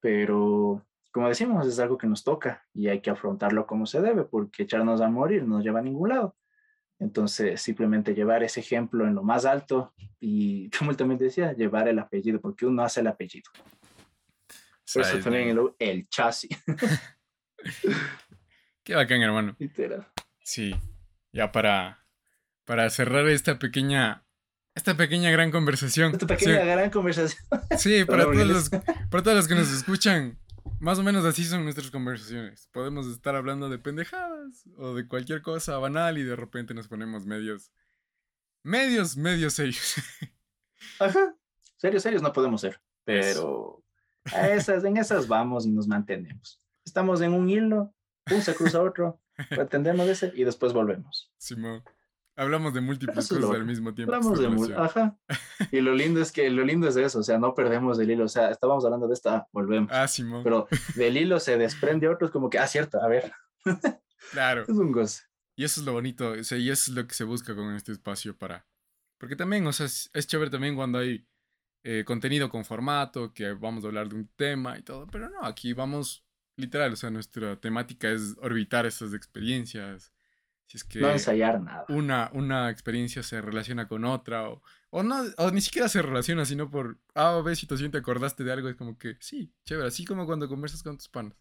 Pero 0.00 0.84
como 1.12 1.28
decimos, 1.28 1.66
es 1.66 1.78
algo 1.78 1.98
que 1.98 2.06
nos 2.06 2.22
toca 2.22 2.64
y 2.72 2.88
hay 2.88 3.00
que 3.00 3.10
afrontarlo 3.10 3.66
como 3.66 3.86
se 3.86 4.00
debe, 4.00 4.24
porque 4.24 4.62
echarnos 4.62 5.00
a 5.00 5.08
morir 5.08 5.42
no 5.42 5.56
nos 5.56 5.64
lleva 5.64 5.80
a 5.80 5.82
ningún 5.82 6.10
lado. 6.10 6.36
Entonces, 6.98 7.60
simplemente 7.60 8.14
llevar 8.14 8.42
ese 8.42 8.60
ejemplo 8.60 9.06
en 9.06 9.14
lo 9.14 9.22
más 9.22 9.44
alto 9.44 9.94
y, 10.20 10.70
como 10.78 10.90
él 10.90 10.96
también 10.96 11.18
decía, 11.18 11.52
llevar 11.52 11.88
el 11.88 11.98
apellido, 11.98 12.40
porque 12.40 12.66
uno 12.66 12.82
hace 12.82 13.00
el 13.00 13.06
apellido. 13.06 13.50
Por 14.92 15.02
eso 15.02 15.18
también 15.20 15.48
el, 15.48 15.72
el 15.78 16.08
chasis. 16.08 16.50
Qué 18.84 18.94
bacán, 18.94 19.22
hermano. 19.22 19.56
Literal. 19.58 20.06
Sí, 20.42 20.74
ya 21.32 21.52
para, 21.52 22.06
para 22.64 22.88
cerrar 22.90 23.28
esta 23.28 23.58
pequeña, 23.58 24.24
esta 24.74 24.96
pequeña 24.96 25.30
gran 25.30 25.50
conversación. 25.50 26.12
Esta 26.12 26.26
pequeña 26.26 26.64
gran 26.64 26.90
conversación. 26.90 27.42
Sí, 27.78 28.04
para 28.04 28.24
todos, 28.24 28.46
los, 28.46 28.68
para 28.68 29.22
todos 29.22 29.36
los 29.36 29.48
que 29.48 29.54
nos 29.54 29.70
escuchan, 29.72 30.38
más 30.80 30.98
o 30.98 31.02
menos 31.02 31.24
así 31.24 31.44
son 31.44 31.64
nuestras 31.64 31.90
conversaciones. 31.90 32.68
Podemos 32.72 33.06
estar 33.06 33.36
hablando 33.36 33.68
de 33.68 33.78
pendejadas 33.78 34.64
o 34.76 34.94
de 34.94 35.06
cualquier 35.06 35.42
cosa 35.42 35.78
banal 35.78 36.18
y 36.18 36.22
de 36.22 36.36
repente 36.36 36.74
nos 36.74 36.88
ponemos 36.88 37.26
medios. 37.26 37.70
Medios, 38.62 39.16
medios 39.16 39.54
serios. 39.54 39.94
Ajá. 40.98 41.34
Serios, 41.76 42.02
serios 42.02 42.22
no 42.22 42.32
podemos 42.32 42.60
ser. 42.60 42.80
Pero 43.04 43.82
a 44.32 44.48
esas, 44.48 44.84
en 44.84 44.96
esas 44.96 45.26
vamos 45.26 45.66
y 45.66 45.70
nos 45.70 45.86
mantenemos. 45.86 46.60
Estamos 46.84 47.20
en 47.20 47.32
un 47.32 47.48
hilo, 47.48 47.94
un 48.30 48.42
se 48.42 48.54
cruza 48.54 48.82
otro, 48.82 49.20
atendemos 49.50 50.08
ese 50.08 50.32
y 50.34 50.44
después 50.44 50.72
volvemos. 50.72 51.32
Simón. 51.36 51.82
Hablamos 52.36 52.72
de 52.72 52.80
múltiples 52.80 53.28
cosas 53.28 53.50
al 53.50 53.66
mismo 53.66 53.92
tiempo. 53.92 54.14
Hablamos 54.14 54.68
de 54.68 54.74
ajá. 54.74 55.18
Y 55.70 55.80
lo 55.82 55.94
lindo 55.94 56.22
es 56.22 56.32
que 56.32 56.48
lo 56.48 56.64
lindo 56.64 56.88
es 56.88 56.96
eso, 56.96 57.18
o 57.18 57.22
sea, 57.22 57.38
no 57.38 57.54
perdemos 57.54 57.98
el 57.98 58.10
hilo, 58.10 58.24
o 58.24 58.28
sea, 58.28 58.50
estábamos 58.50 58.82
hablando 58.84 59.08
de 59.08 59.14
esta, 59.14 59.46
volvemos. 59.52 59.90
Ah, 59.92 60.08
Simón. 60.08 60.42
Pero 60.42 60.66
del 60.94 61.18
hilo 61.18 61.38
se 61.38 61.58
desprende 61.58 62.08
otro, 62.08 62.26
es 62.26 62.32
como 62.32 62.48
que, 62.48 62.58
ah, 62.58 62.66
cierto, 62.66 63.02
a 63.02 63.08
ver. 63.08 63.30
Claro. 64.32 64.62
es 64.68 64.70
un 64.70 64.90
goce. 64.90 65.24
Y 65.54 65.64
eso 65.64 65.80
es 65.80 65.86
lo 65.86 65.92
bonito, 65.92 66.30
o 66.30 66.44
sea, 66.44 66.56
y 66.56 66.70
eso 66.70 66.90
es 66.90 66.96
lo 66.96 67.06
que 67.06 67.14
se 67.14 67.24
busca 67.24 67.54
con 67.54 67.74
este 67.74 67.92
espacio 67.92 68.34
para... 68.34 68.66
Porque 69.18 69.36
también, 69.36 69.66
o 69.66 69.72
sea, 69.74 69.84
es, 69.84 70.26
chévere 70.26 70.50
también 70.50 70.76
cuando 70.76 70.98
hay 70.98 71.28
eh, 71.82 72.04
contenido 72.06 72.48
con 72.48 72.64
formato, 72.64 73.34
que 73.34 73.52
vamos 73.52 73.84
a 73.84 73.88
hablar 73.88 74.08
de 74.08 74.14
un 74.14 74.28
tema 74.28 74.78
y 74.78 74.82
todo, 74.82 75.06
pero 75.08 75.28
no, 75.28 75.44
aquí 75.44 75.74
vamos 75.74 76.24
literal, 76.56 76.92
o 76.92 76.96
sea, 76.96 77.10
nuestra 77.10 77.60
temática 77.60 78.10
es 78.10 78.36
orbitar 78.40 78.86
esas 78.86 79.14
experiencias, 79.14 80.12
Si 80.66 80.76
es 80.76 80.84
que 80.84 81.00
no 81.00 81.10
ensayar 81.10 81.60
nada. 81.60 81.84
Una, 81.88 82.30
una 82.32 82.70
experiencia 82.70 83.22
se 83.22 83.40
relaciona 83.40 83.88
con 83.88 84.04
otra 84.04 84.48
o, 84.48 84.62
o 84.90 85.02
no, 85.02 85.22
o 85.38 85.50
ni 85.50 85.60
siquiera 85.60 85.88
se 85.88 86.02
relaciona, 86.02 86.44
sino 86.44 86.70
por 86.70 87.00
A 87.14 87.36
o 87.36 87.42
B 87.42 87.56
situación 87.56 87.90
te 87.90 87.98
acordaste 87.98 88.44
de 88.44 88.52
algo, 88.52 88.68
es 88.68 88.76
como 88.76 88.98
que 88.98 89.16
sí, 89.20 89.52
chévere, 89.64 89.88
así 89.88 90.04
como 90.04 90.26
cuando 90.26 90.48
conversas 90.48 90.82
con 90.82 90.96
tus 90.96 91.08
panas. 91.08 91.36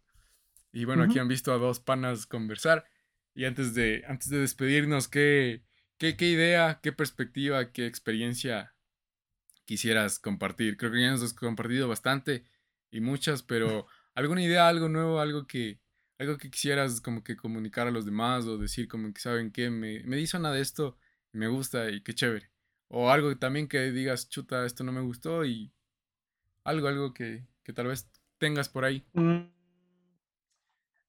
Y 0.71 0.85
bueno, 0.85 1.03
aquí 1.03 1.17
han 1.19 1.27
visto 1.27 1.51
a 1.51 1.57
dos 1.57 1.79
panas 1.79 2.25
conversar. 2.27 2.85
Y 3.33 3.45
antes 3.45 3.73
de, 3.73 4.03
antes 4.07 4.29
de 4.29 4.39
despedirnos, 4.39 5.07
¿qué, 5.07 5.63
qué, 5.97 6.15
qué 6.15 6.29
idea, 6.29 6.79
qué 6.81 6.91
perspectiva, 6.91 7.71
qué 7.71 7.85
experiencia 7.87 8.75
quisieras 9.65 10.19
compartir? 10.19 10.77
Creo 10.77 10.91
que 10.91 11.01
ya 11.01 11.11
nos 11.11 11.23
has 11.23 11.33
compartido 11.33 11.87
bastante 11.87 12.45
y 12.91 13.01
muchas, 13.01 13.43
pero 13.43 13.87
alguna 14.19 14.43
idea, 14.43 14.67
algo 14.67 14.89
nuevo, 14.89 15.19
algo 15.19 15.47
que, 15.47 15.79
algo 16.17 16.37
que 16.37 16.51
quisieras 16.51 17.01
como 17.01 17.23
que 17.23 17.35
comunicar 17.35 17.87
a 17.87 17.91
los 17.91 18.05
demás 18.05 18.45
o 18.45 18.57
decir 18.57 18.87
como 18.87 19.13
que 19.13 19.21
saben 19.21 19.51
que 19.51 19.69
me, 19.69 20.03
me 20.03 20.19
hizo 20.19 20.37
nada 20.39 20.55
de 20.55 20.61
esto 20.61 20.97
me 21.31 21.47
gusta 21.47 21.89
y 21.89 22.01
qué 22.01 22.13
chévere. 22.13 22.51
O 22.89 23.09
algo 23.09 23.35
también 23.37 23.67
que 23.67 23.91
digas, 23.91 24.29
chuta, 24.29 24.65
esto 24.65 24.83
no 24.83 24.91
me 24.91 25.01
gustó 25.01 25.45
y 25.45 25.71
algo, 26.63 26.87
algo 26.87 27.13
que, 27.13 27.45
que 27.63 27.73
tal 27.73 27.87
vez 27.87 28.09
tengas 28.37 28.69
por 28.69 28.83
ahí. 28.83 29.05
Mm. 29.13 29.51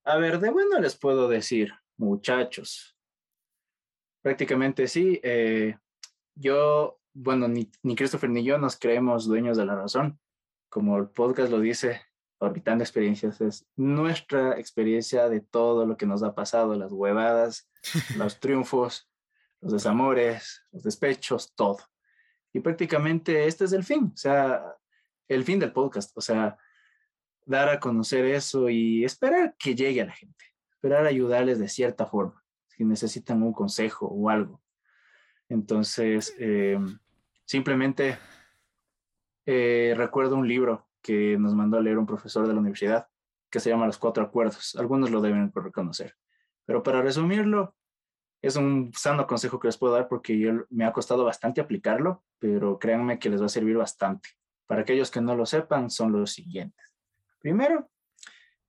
A 0.05 0.17
ver, 0.17 0.39
de 0.41 0.51
bueno 0.51 0.79
les 0.79 0.97
puedo 0.97 1.29
decir, 1.29 1.73
muchachos. 1.97 2.97
Prácticamente 4.23 4.87
sí. 4.89 5.21
Eh, 5.23 5.77
yo, 6.35 7.01
bueno, 7.13 7.49
ni, 7.49 7.71
ni 7.83 7.97
Christopher 7.97 8.31
ni 8.31 8.45
yo 8.45 8.59
nos 8.59 8.77
creemos 8.77 9.27
dueños 9.27 9.57
de 9.57 9.67
la 9.67 9.75
razón. 9.75 10.21
Como 10.69 10.99
el 10.99 11.09
podcast 11.09 11.51
lo 11.51 11.61
dice, 11.61 12.03
Orbitando 12.41 12.83
Experiencias 12.83 13.41
es 13.43 13.67
nuestra 13.77 14.59
experiencia 14.59 15.29
de 15.29 15.41
todo 15.41 15.85
lo 15.85 15.97
que 15.99 16.07
nos 16.07 16.23
ha 16.23 16.35
pasado, 16.35 16.75
las 16.75 16.91
huevadas, 16.91 17.71
los 18.17 18.41
triunfos, 18.41 19.11
los 19.61 19.73
desamores, 19.73 20.65
los 20.73 20.83
despechos, 20.83 21.53
todo. 21.55 21.79
Y 22.53 22.61
prácticamente 22.61 23.47
este 23.47 23.67
es 23.67 23.73
el 23.73 23.85
fin, 23.85 24.11
o 24.15 24.17
sea, 24.17 24.65
el 25.29 25.45
fin 25.45 25.59
del 25.59 25.73
podcast, 25.73 26.17
o 26.17 26.21
sea, 26.23 26.57
dar 27.45 27.69
a 27.69 27.79
conocer 27.79 28.25
eso 28.25 28.71
y 28.71 29.05
esperar 29.05 29.55
que 29.59 29.75
llegue 29.75 30.01
a 30.01 30.07
la 30.07 30.15
gente, 30.15 30.47
esperar 30.71 31.05
ayudarles 31.05 31.59
de 31.59 31.69
cierta 31.69 32.07
forma, 32.07 32.43
si 32.69 32.85
necesitan 32.85 33.43
un 33.43 33.53
consejo 33.53 34.07
o 34.07 34.31
algo. 34.31 34.63
Entonces, 35.51 36.35
eh, 36.39 36.79
simplemente 37.45 38.19
eh, 39.45 39.95
recuerdo 39.95 40.37
un 40.37 40.49
libro 40.49 40.90
que 41.03 41.37
nos 41.39 41.55
mandó 41.55 41.79
a 41.79 41.81
leer 41.81 41.99
un 41.99 42.07
profesor 42.07 42.47
de 42.47 42.55
la 42.55 42.61
universidad 42.61 43.07
que 43.51 43.61
se 43.61 43.71
llama 43.71 43.87
Los 43.87 43.99
Cuatro 43.99 44.23
Acuerdos. 44.23 44.77
Algunos 44.77 45.11
lo 45.11 45.21
deben 45.21 45.53
reconocer. 45.55 46.17
Pero 46.65 46.83
para 46.83 47.03
resumirlo, 47.03 47.75
es 48.43 48.57
un 48.57 48.93
sano 48.95 49.27
consejo 49.27 49.59
que 49.59 49.69
les 49.69 49.77
puedo 49.77 49.95
dar 49.95 50.09
porque 50.09 50.39
yo, 50.39 50.53
me 50.71 50.85
ha 50.85 50.93
costado 50.93 51.25
bastante 51.25 51.61
aplicarlo, 51.61 52.25
pero 52.39 52.79
créanme 52.79 53.19
que 53.19 53.29
les 53.29 53.43
va 53.43 53.47
a 53.47 53.51
servir 53.51 53.77
bastante. 53.77 54.31
Para 54.67 54.83
aquellos 54.83 55.11
que 55.11 55.21
no 55.21 55.35
lo 55.35 55.47
sepan, 55.47 55.91
son 55.91 56.13
los 56.13 56.33
siguientes. 56.33 56.95
Primero, 57.41 57.91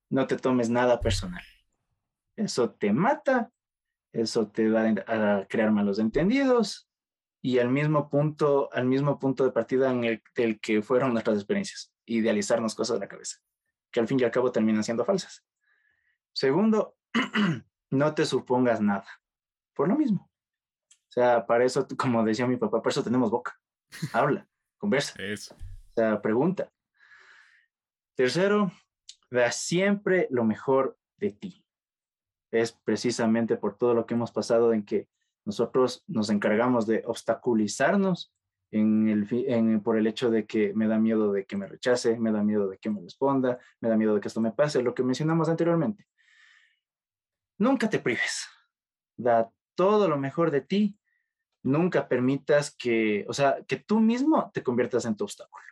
no 0.09 0.27
te 0.27 0.37
tomes 0.37 0.69
nada 0.69 0.99
personal. 0.99 1.43
Eso 2.35 2.71
te 2.71 2.91
mata, 2.91 3.51
eso 4.11 4.47
te 4.47 4.69
va 4.69 4.83
a 5.07 5.45
crear 5.47 5.71
malos 5.71 5.99
entendidos 5.99 6.89
y 7.41 7.59
al 7.59 7.69
mismo 7.69 8.09
punto, 8.09 8.69
al 8.73 8.85
mismo 8.85 9.19
punto 9.19 9.43
de 9.43 9.51
partida 9.51 9.91
en 9.91 10.03
el 10.03 10.23
del 10.35 10.59
que 10.59 10.81
fueron 10.81 11.13
nuestras 11.13 11.37
experiencias, 11.37 11.90
idealizarnos 12.17 12.75
cosas 12.75 12.99
de 12.99 13.05
la 13.05 13.09
cabeza, 13.09 13.37
que 13.91 13.99
al 13.99 14.07
fin 14.07 14.19
y 14.19 14.23
al 14.23 14.31
cabo 14.31 14.51
terminan 14.51 14.83
siendo 14.83 15.05
falsas. 15.05 15.45
Segundo, 16.33 16.95
no 17.89 18.15
te 18.15 18.25
supongas 18.25 18.81
nada, 18.81 19.07
por 19.73 19.87
lo 19.87 19.95
mismo. 19.95 20.31
O 21.11 21.11
sea, 21.11 21.45
para 21.45 21.65
eso, 21.65 21.87
como 21.97 22.23
decía 22.23 22.47
mi 22.47 22.57
papá, 22.57 22.81
para 22.81 22.91
eso 22.91 23.03
tenemos 23.03 23.29
boca. 23.29 23.59
Habla, 24.13 24.47
conversa. 24.77 25.13
Eso. 25.21 25.55
O 25.55 25.93
sea, 25.93 26.21
pregunta. 26.21 26.71
Tercero, 28.15 28.71
da 29.29 29.51
siempre 29.51 30.27
lo 30.29 30.43
mejor 30.43 30.97
de 31.17 31.31
ti. 31.31 31.65
Es 32.51 32.71
precisamente 32.71 33.57
por 33.57 33.77
todo 33.77 33.93
lo 33.93 34.05
que 34.05 34.13
hemos 34.13 34.31
pasado 34.31 34.73
en 34.73 34.85
que 34.85 35.09
nosotros 35.45 36.03
nos 36.07 36.29
encargamos 36.29 36.85
de 36.85 37.03
obstaculizarnos 37.05 38.33
en 38.71 39.09
el, 39.09 39.27
en, 39.31 39.81
por 39.81 39.97
el 39.97 40.07
hecho 40.07 40.31
de 40.31 40.45
que 40.45 40.73
me 40.73 40.87
da 40.87 40.97
miedo 40.97 41.31
de 41.31 41.45
que 41.45 41.57
me 41.57 41.67
rechace, 41.67 42.17
me 42.17 42.31
da 42.31 42.43
miedo 42.43 42.69
de 42.69 42.77
que 42.77 42.89
me 42.89 43.01
responda, 43.01 43.59
me 43.81 43.89
da 43.89 43.97
miedo 43.97 44.15
de 44.15 44.21
que 44.21 44.29
esto 44.29 44.41
me 44.41 44.51
pase, 44.51 44.81
lo 44.81 44.95
que 44.95 45.03
mencionamos 45.03 45.49
anteriormente. 45.49 46.07
Nunca 47.57 47.89
te 47.89 47.99
prives. 47.99 48.47
Da 49.17 49.51
todo 49.75 50.07
lo 50.07 50.17
mejor 50.17 50.51
de 50.51 50.61
ti. 50.61 50.97
Nunca 51.63 52.07
permitas 52.07 52.75
que, 52.75 53.25
o 53.27 53.33
sea, 53.33 53.57
que 53.67 53.77
tú 53.77 53.99
mismo 53.99 54.49
te 54.53 54.63
conviertas 54.63 55.05
en 55.05 55.15
tu 55.15 55.25
obstáculo. 55.25 55.63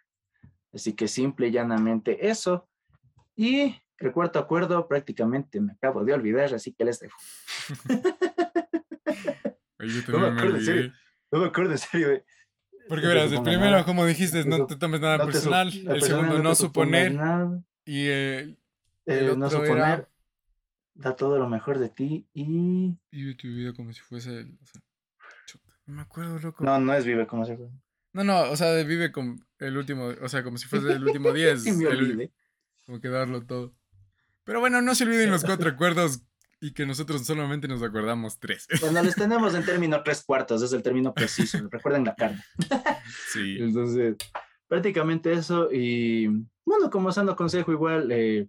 Así 0.71 0.93
que 0.93 1.07
simple 1.07 1.47
y 1.47 1.51
llanamente 1.51 2.29
eso. 2.29 2.69
Y 3.35 3.75
el 3.97 4.11
cuarto 4.11 4.37
acuerdo 4.37 4.87
prácticamente 4.87 5.59
me 5.59 5.73
acabo 5.73 6.03
de 6.03 6.13
olvidar, 6.13 6.53
así 6.53 6.73
que 6.73 6.85
les 6.85 6.99
dejo. 6.99 7.17
no, 10.09 10.19
me 10.19 10.27
acuerdo, 10.27 10.57
en 10.57 10.65
serio. 10.65 10.93
No 11.31 11.39
me 11.39 11.47
acuerdo, 11.47 11.71
en 11.71 11.77
serio. 11.77 12.23
Porque 12.89 13.05
verás, 13.05 13.31
el 13.31 13.43
primero, 13.43 13.85
como 13.85 14.03
dijiste, 14.05 14.43
no 14.45 14.65
te 14.65 14.75
tomes 14.75 14.99
nada 14.99 15.23
personal. 15.23 15.71
el 15.71 16.01
segundo, 16.01 16.41
no, 16.41 16.55
suponer. 16.55 17.15
Y 17.85 18.07
el, 18.07 18.59
el 19.05 19.37
no 19.37 19.49
suponer. 19.49 20.09
Da 20.95 21.15
todo 21.15 21.37
lo 21.37 21.47
mejor 21.47 21.77
de 21.77 21.89
ti 21.89 22.27
y. 22.33 22.97
Vive 23.11 23.35
tu 23.35 23.47
vida 23.47 23.73
como 23.73 23.93
si 23.93 24.01
fuese. 24.01 24.41
O 24.41 24.65
sea, 24.65 24.81
no 25.85 25.95
me 25.95 26.01
acuerdo, 26.01 26.39
loco. 26.39 26.63
No, 26.63 26.79
no 26.79 26.93
es 26.93 27.05
vive 27.05 27.25
como 27.27 27.45
si 27.45 27.55
fuese. 27.55 27.73
No, 28.11 28.23
no, 28.23 28.49
o 28.49 28.57
sea, 28.57 28.73
vive 28.83 29.11
con 29.11 29.39
el 29.59 29.77
último, 29.77 30.07
o 30.21 30.27
sea, 30.27 30.43
como 30.43 30.57
si 30.57 30.67
fuese 30.67 30.91
el 30.91 31.03
último 31.03 31.31
10. 31.33 31.63
como 32.85 32.99
que 32.99 33.07
darlo 33.07 33.45
todo. 33.45 33.75
Pero 34.43 34.59
bueno, 34.59 34.81
no 34.81 34.95
se 34.95 35.03
olviden 35.03 35.29
los 35.29 35.43
cuatro 35.43 35.69
acuerdos 35.69 36.23
y 36.61 36.73
que 36.73 36.85
nosotros 36.85 37.25
solamente 37.25 37.67
nos 37.67 37.81
acordamos 37.81 38.39
tres. 38.39 38.67
Bueno, 38.81 39.01
les 39.01 39.15
tenemos 39.15 39.53
en 39.55 39.65
término 39.65 40.01
tres 40.03 40.23
cuartos, 40.23 40.61
es 40.61 40.73
el 40.73 40.83
término 40.83 41.13
preciso. 41.13 41.57
Recuerden 41.69 42.05
la 42.05 42.15
carne. 42.15 42.43
Sí. 43.33 43.57
Entonces, 43.59 44.17
prácticamente 44.67 45.31
eso. 45.31 45.71
Y 45.71 46.27
bueno, 46.65 46.89
como 46.91 47.11
sano 47.11 47.35
consejo, 47.35 47.71
igual, 47.71 48.11
eh, 48.11 48.47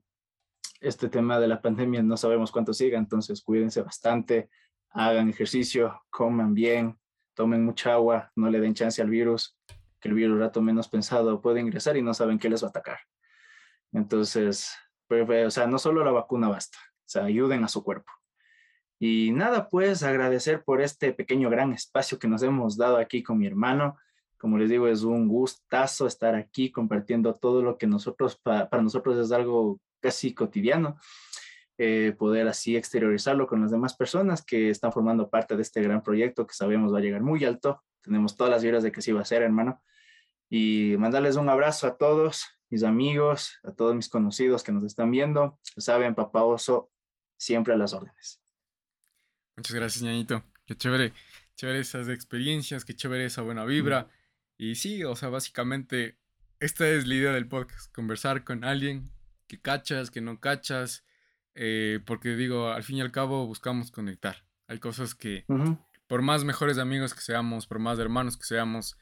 este 0.81 1.09
tema 1.09 1.39
de 1.39 1.49
la 1.49 1.61
pandemia 1.61 2.03
no 2.03 2.17
sabemos 2.17 2.51
cuánto 2.51 2.73
siga, 2.73 2.99
entonces 2.99 3.43
cuídense 3.43 3.83
bastante, 3.83 4.51
hagan 4.91 5.29
ejercicio, 5.29 6.03
coman 6.11 6.55
bien, 6.55 6.99
tomen 7.35 7.65
mucha 7.65 7.95
agua, 7.95 8.33
no 8.37 8.51
le 8.51 8.61
den 8.61 8.75
chance 8.75 9.01
al 9.01 9.11
virus, 9.11 9.57
que 10.01 10.09
el 10.09 10.15
virus 10.15 10.39
rato 10.39 10.63
menos 10.63 10.89
pensado 10.89 11.41
puede 11.41 11.61
ingresar 11.61 11.97
y 11.97 12.03
no 12.03 12.15
saben 12.15 12.39
qué 12.39 12.49
les 12.49 12.63
va 12.63 12.69
a 12.69 12.71
atacar. 12.71 12.99
Entonces, 13.93 14.75
pues, 15.07 15.47
o 15.47 15.51
sea, 15.51 15.67
no 15.67 15.79
solo 15.79 16.05
la 16.05 16.13
vacuna 16.13 16.49
basta, 16.49 16.79
sea, 17.11 17.25
ayuden 17.25 17.65
a 17.65 17.69
su 17.69 17.83
cuerpo. 17.83 18.11
Y 18.99 19.33
nada, 19.33 19.69
pues 19.69 20.03
agradecer 20.03 20.63
por 20.63 20.83
este 20.83 21.13
pequeño 21.13 21.49
gran 21.49 21.73
espacio 21.73 22.19
que 22.19 22.29
nos 22.29 22.43
hemos 22.43 22.77
dado 22.77 22.99
aquí 22.99 23.23
con 23.23 23.39
mi 23.39 23.47
hermano. 23.47 23.97
Como 24.37 24.59
les 24.59 24.69
digo, 24.69 24.89
es 24.89 25.03
un 25.03 25.27
gustazo 25.27 26.07
estar 26.07 26.35
aquí 26.35 26.71
compartiendo 26.71 27.35
todo 27.35 27.63
lo 27.63 27.79
que 27.79 27.87
nosotros, 27.87 28.37
para 28.37 28.83
nosotros 28.83 29.17
es 29.17 29.33
algo 29.33 29.81
casi 30.01 30.35
cotidiano. 30.35 30.99
Eh, 31.79 32.15
poder 32.19 32.47
así 32.47 32.77
exteriorizarlo 32.77 33.47
con 33.47 33.63
las 33.63 33.71
demás 33.71 33.97
personas 33.97 34.45
que 34.45 34.69
están 34.69 34.93
formando 34.93 35.31
parte 35.31 35.57
de 35.57 35.63
este 35.63 35.81
gran 35.81 36.03
proyecto 36.03 36.47
que 36.47 36.53
sabemos 36.53 36.93
va 36.93 36.99
a 36.99 37.01
llegar 37.01 37.23
muy 37.23 37.43
alto. 37.47 37.83
Tenemos 38.03 38.37
todas 38.37 38.51
las 38.51 38.63
vibras 38.63 38.83
de 38.83 38.93
que 38.93 39.01
sí 39.01 39.13
va 39.13 39.23
a 39.23 39.25
ser, 39.25 39.41
hermano. 39.41 39.83
Y 40.51 40.95
mandarles 40.99 41.37
un 41.37 41.49
abrazo 41.49 41.87
a 41.87 41.97
todos 41.97 42.45
mis 42.69 42.83
amigos, 42.85 43.59
a 43.65 43.73
todos 43.73 43.95
mis 43.95 44.11
conocidos 44.11 44.63
que 44.63 44.73
nos 44.73 44.85
están 44.85 45.11
viendo. 45.11 45.59
Saben, 45.79 46.15
papá 46.15 46.45
oso, 46.45 46.90
siempre 47.41 47.73
a 47.73 47.77
las 47.77 47.95
órdenes. 47.95 48.39
Muchas 49.57 49.75
gracias, 49.75 50.03
ñañito. 50.03 50.45
Qué 50.67 50.77
chévere, 50.77 51.15
chévere 51.57 51.81
esas 51.81 52.09
experiencias, 52.09 52.85
qué 52.85 52.95
chévere 52.95 53.25
esa 53.25 53.43
buena 53.43 53.65
vibra. 53.65 54.09
Y 54.59 54.75
sí, 54.75 55.05
o 55.05 55.17
sea, 55.17 55.31
básicamente, 55.31 56.19
esta 56.61 56.87
es 56.89 57.07
la 57.07 57.15
idea 57.15 57.33
del 57.33 57.49
podcast, 57.49 57.93
conversar 57.95 58.45
con 58.45 58.63
alguien 58.63 59.11
que 59.47 59.59
cachas, 59.59 60.11
que 60.11 60.21
no 60.21 60.39
cachas, 60.39 61.05
eh, 61.55 62.01
porque 62.05 62.37
digo, 62.37 62.69
al 62.69 62.83
fin 62.85 62.99
y 62.99 63.01
al 63.01 63.11
cabo 63.11 63.47
buscamos 63.47 63.91
conectar. 63.91 64.45
Hay 64.69 64.79
cosas 64.79 65.15
que, 65.15 65.47
por 66.07 66.21
más 66.21 66.45
mejores 66.45 66.77
amigos 66.77 67.15
que 67.15 67.23
seamos, 67.23 67.67
por 67.67 67.79
más 67.79 67.99
hermanos 67.99 68.37
que 68.37 68.45
seamos, 68.45 68.99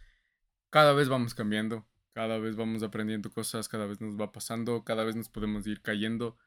cada 0.71 0.93
vez 0.93 1.09
vamos 1.09 1.35
cambiando, 1.35 1.87
cada 2.13 2.39
vez 2.39 2.55
vamos 2.55 2.85
aprendiendo 2.85 3.31
cosas, 3.33 3.69
cada 3.69 3.87
vez 3.87 4.01
nos 4.01 4.19
va 4.19 4.31
pasando, 4.31 4.85
cada 4.85 5.03
vez 5.05 5.17
nos 5.17 5.29
podemos 5.29 5.67
ir 5.67 5.83
cayendo. 5.83 6.39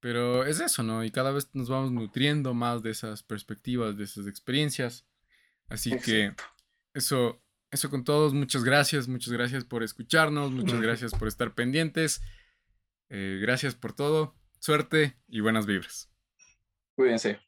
Pero 0.00 0.44
es 0.44 0.60
eso, 0.60 0.82
¿no? 0.82 1.04
Y 1.04 1.10
cada 1.10 1.32
vez 1.32 1.48
nos 1.54 1.68
vamos 1.68 1.90
nutriendo 1.90 2.54
más 2.54 2.82
de 2.82 2.90
esas 2.90 3.22
perspectivas, 3.22 3.96
de 3.96 4.04
esas 4.04 4.26
experiencias. 4.26 5.06
Así 5.68 5.98
que 5.98 6.34
eso, 6.94 7.42
eso 7.70 7.90
con 7.90 8.04
todos. 8.04 8.34
Muchas 8.34 8.62
gracias, 8.62 9.08
muchas 9.08 9.32
gracias 9.32 9.64
por 9.64 9.82
escucharnos, 9.82 10.52
muchas 10.52 10.80
gracias 10.82 11.12
por 11.12 11.28
estar 11.28 11.54
pendientes. 11.54 12.22
Eh, 13.08 13.38
gracias 13.40 13.74
por 13.74 13.94
todo. 13.94 14.34
Suerte 14.58 15.16
y 15.28 15.40
buenas 15.40 15.66
vibras. 15.66 16.10
Cuídense. 16.94 17.45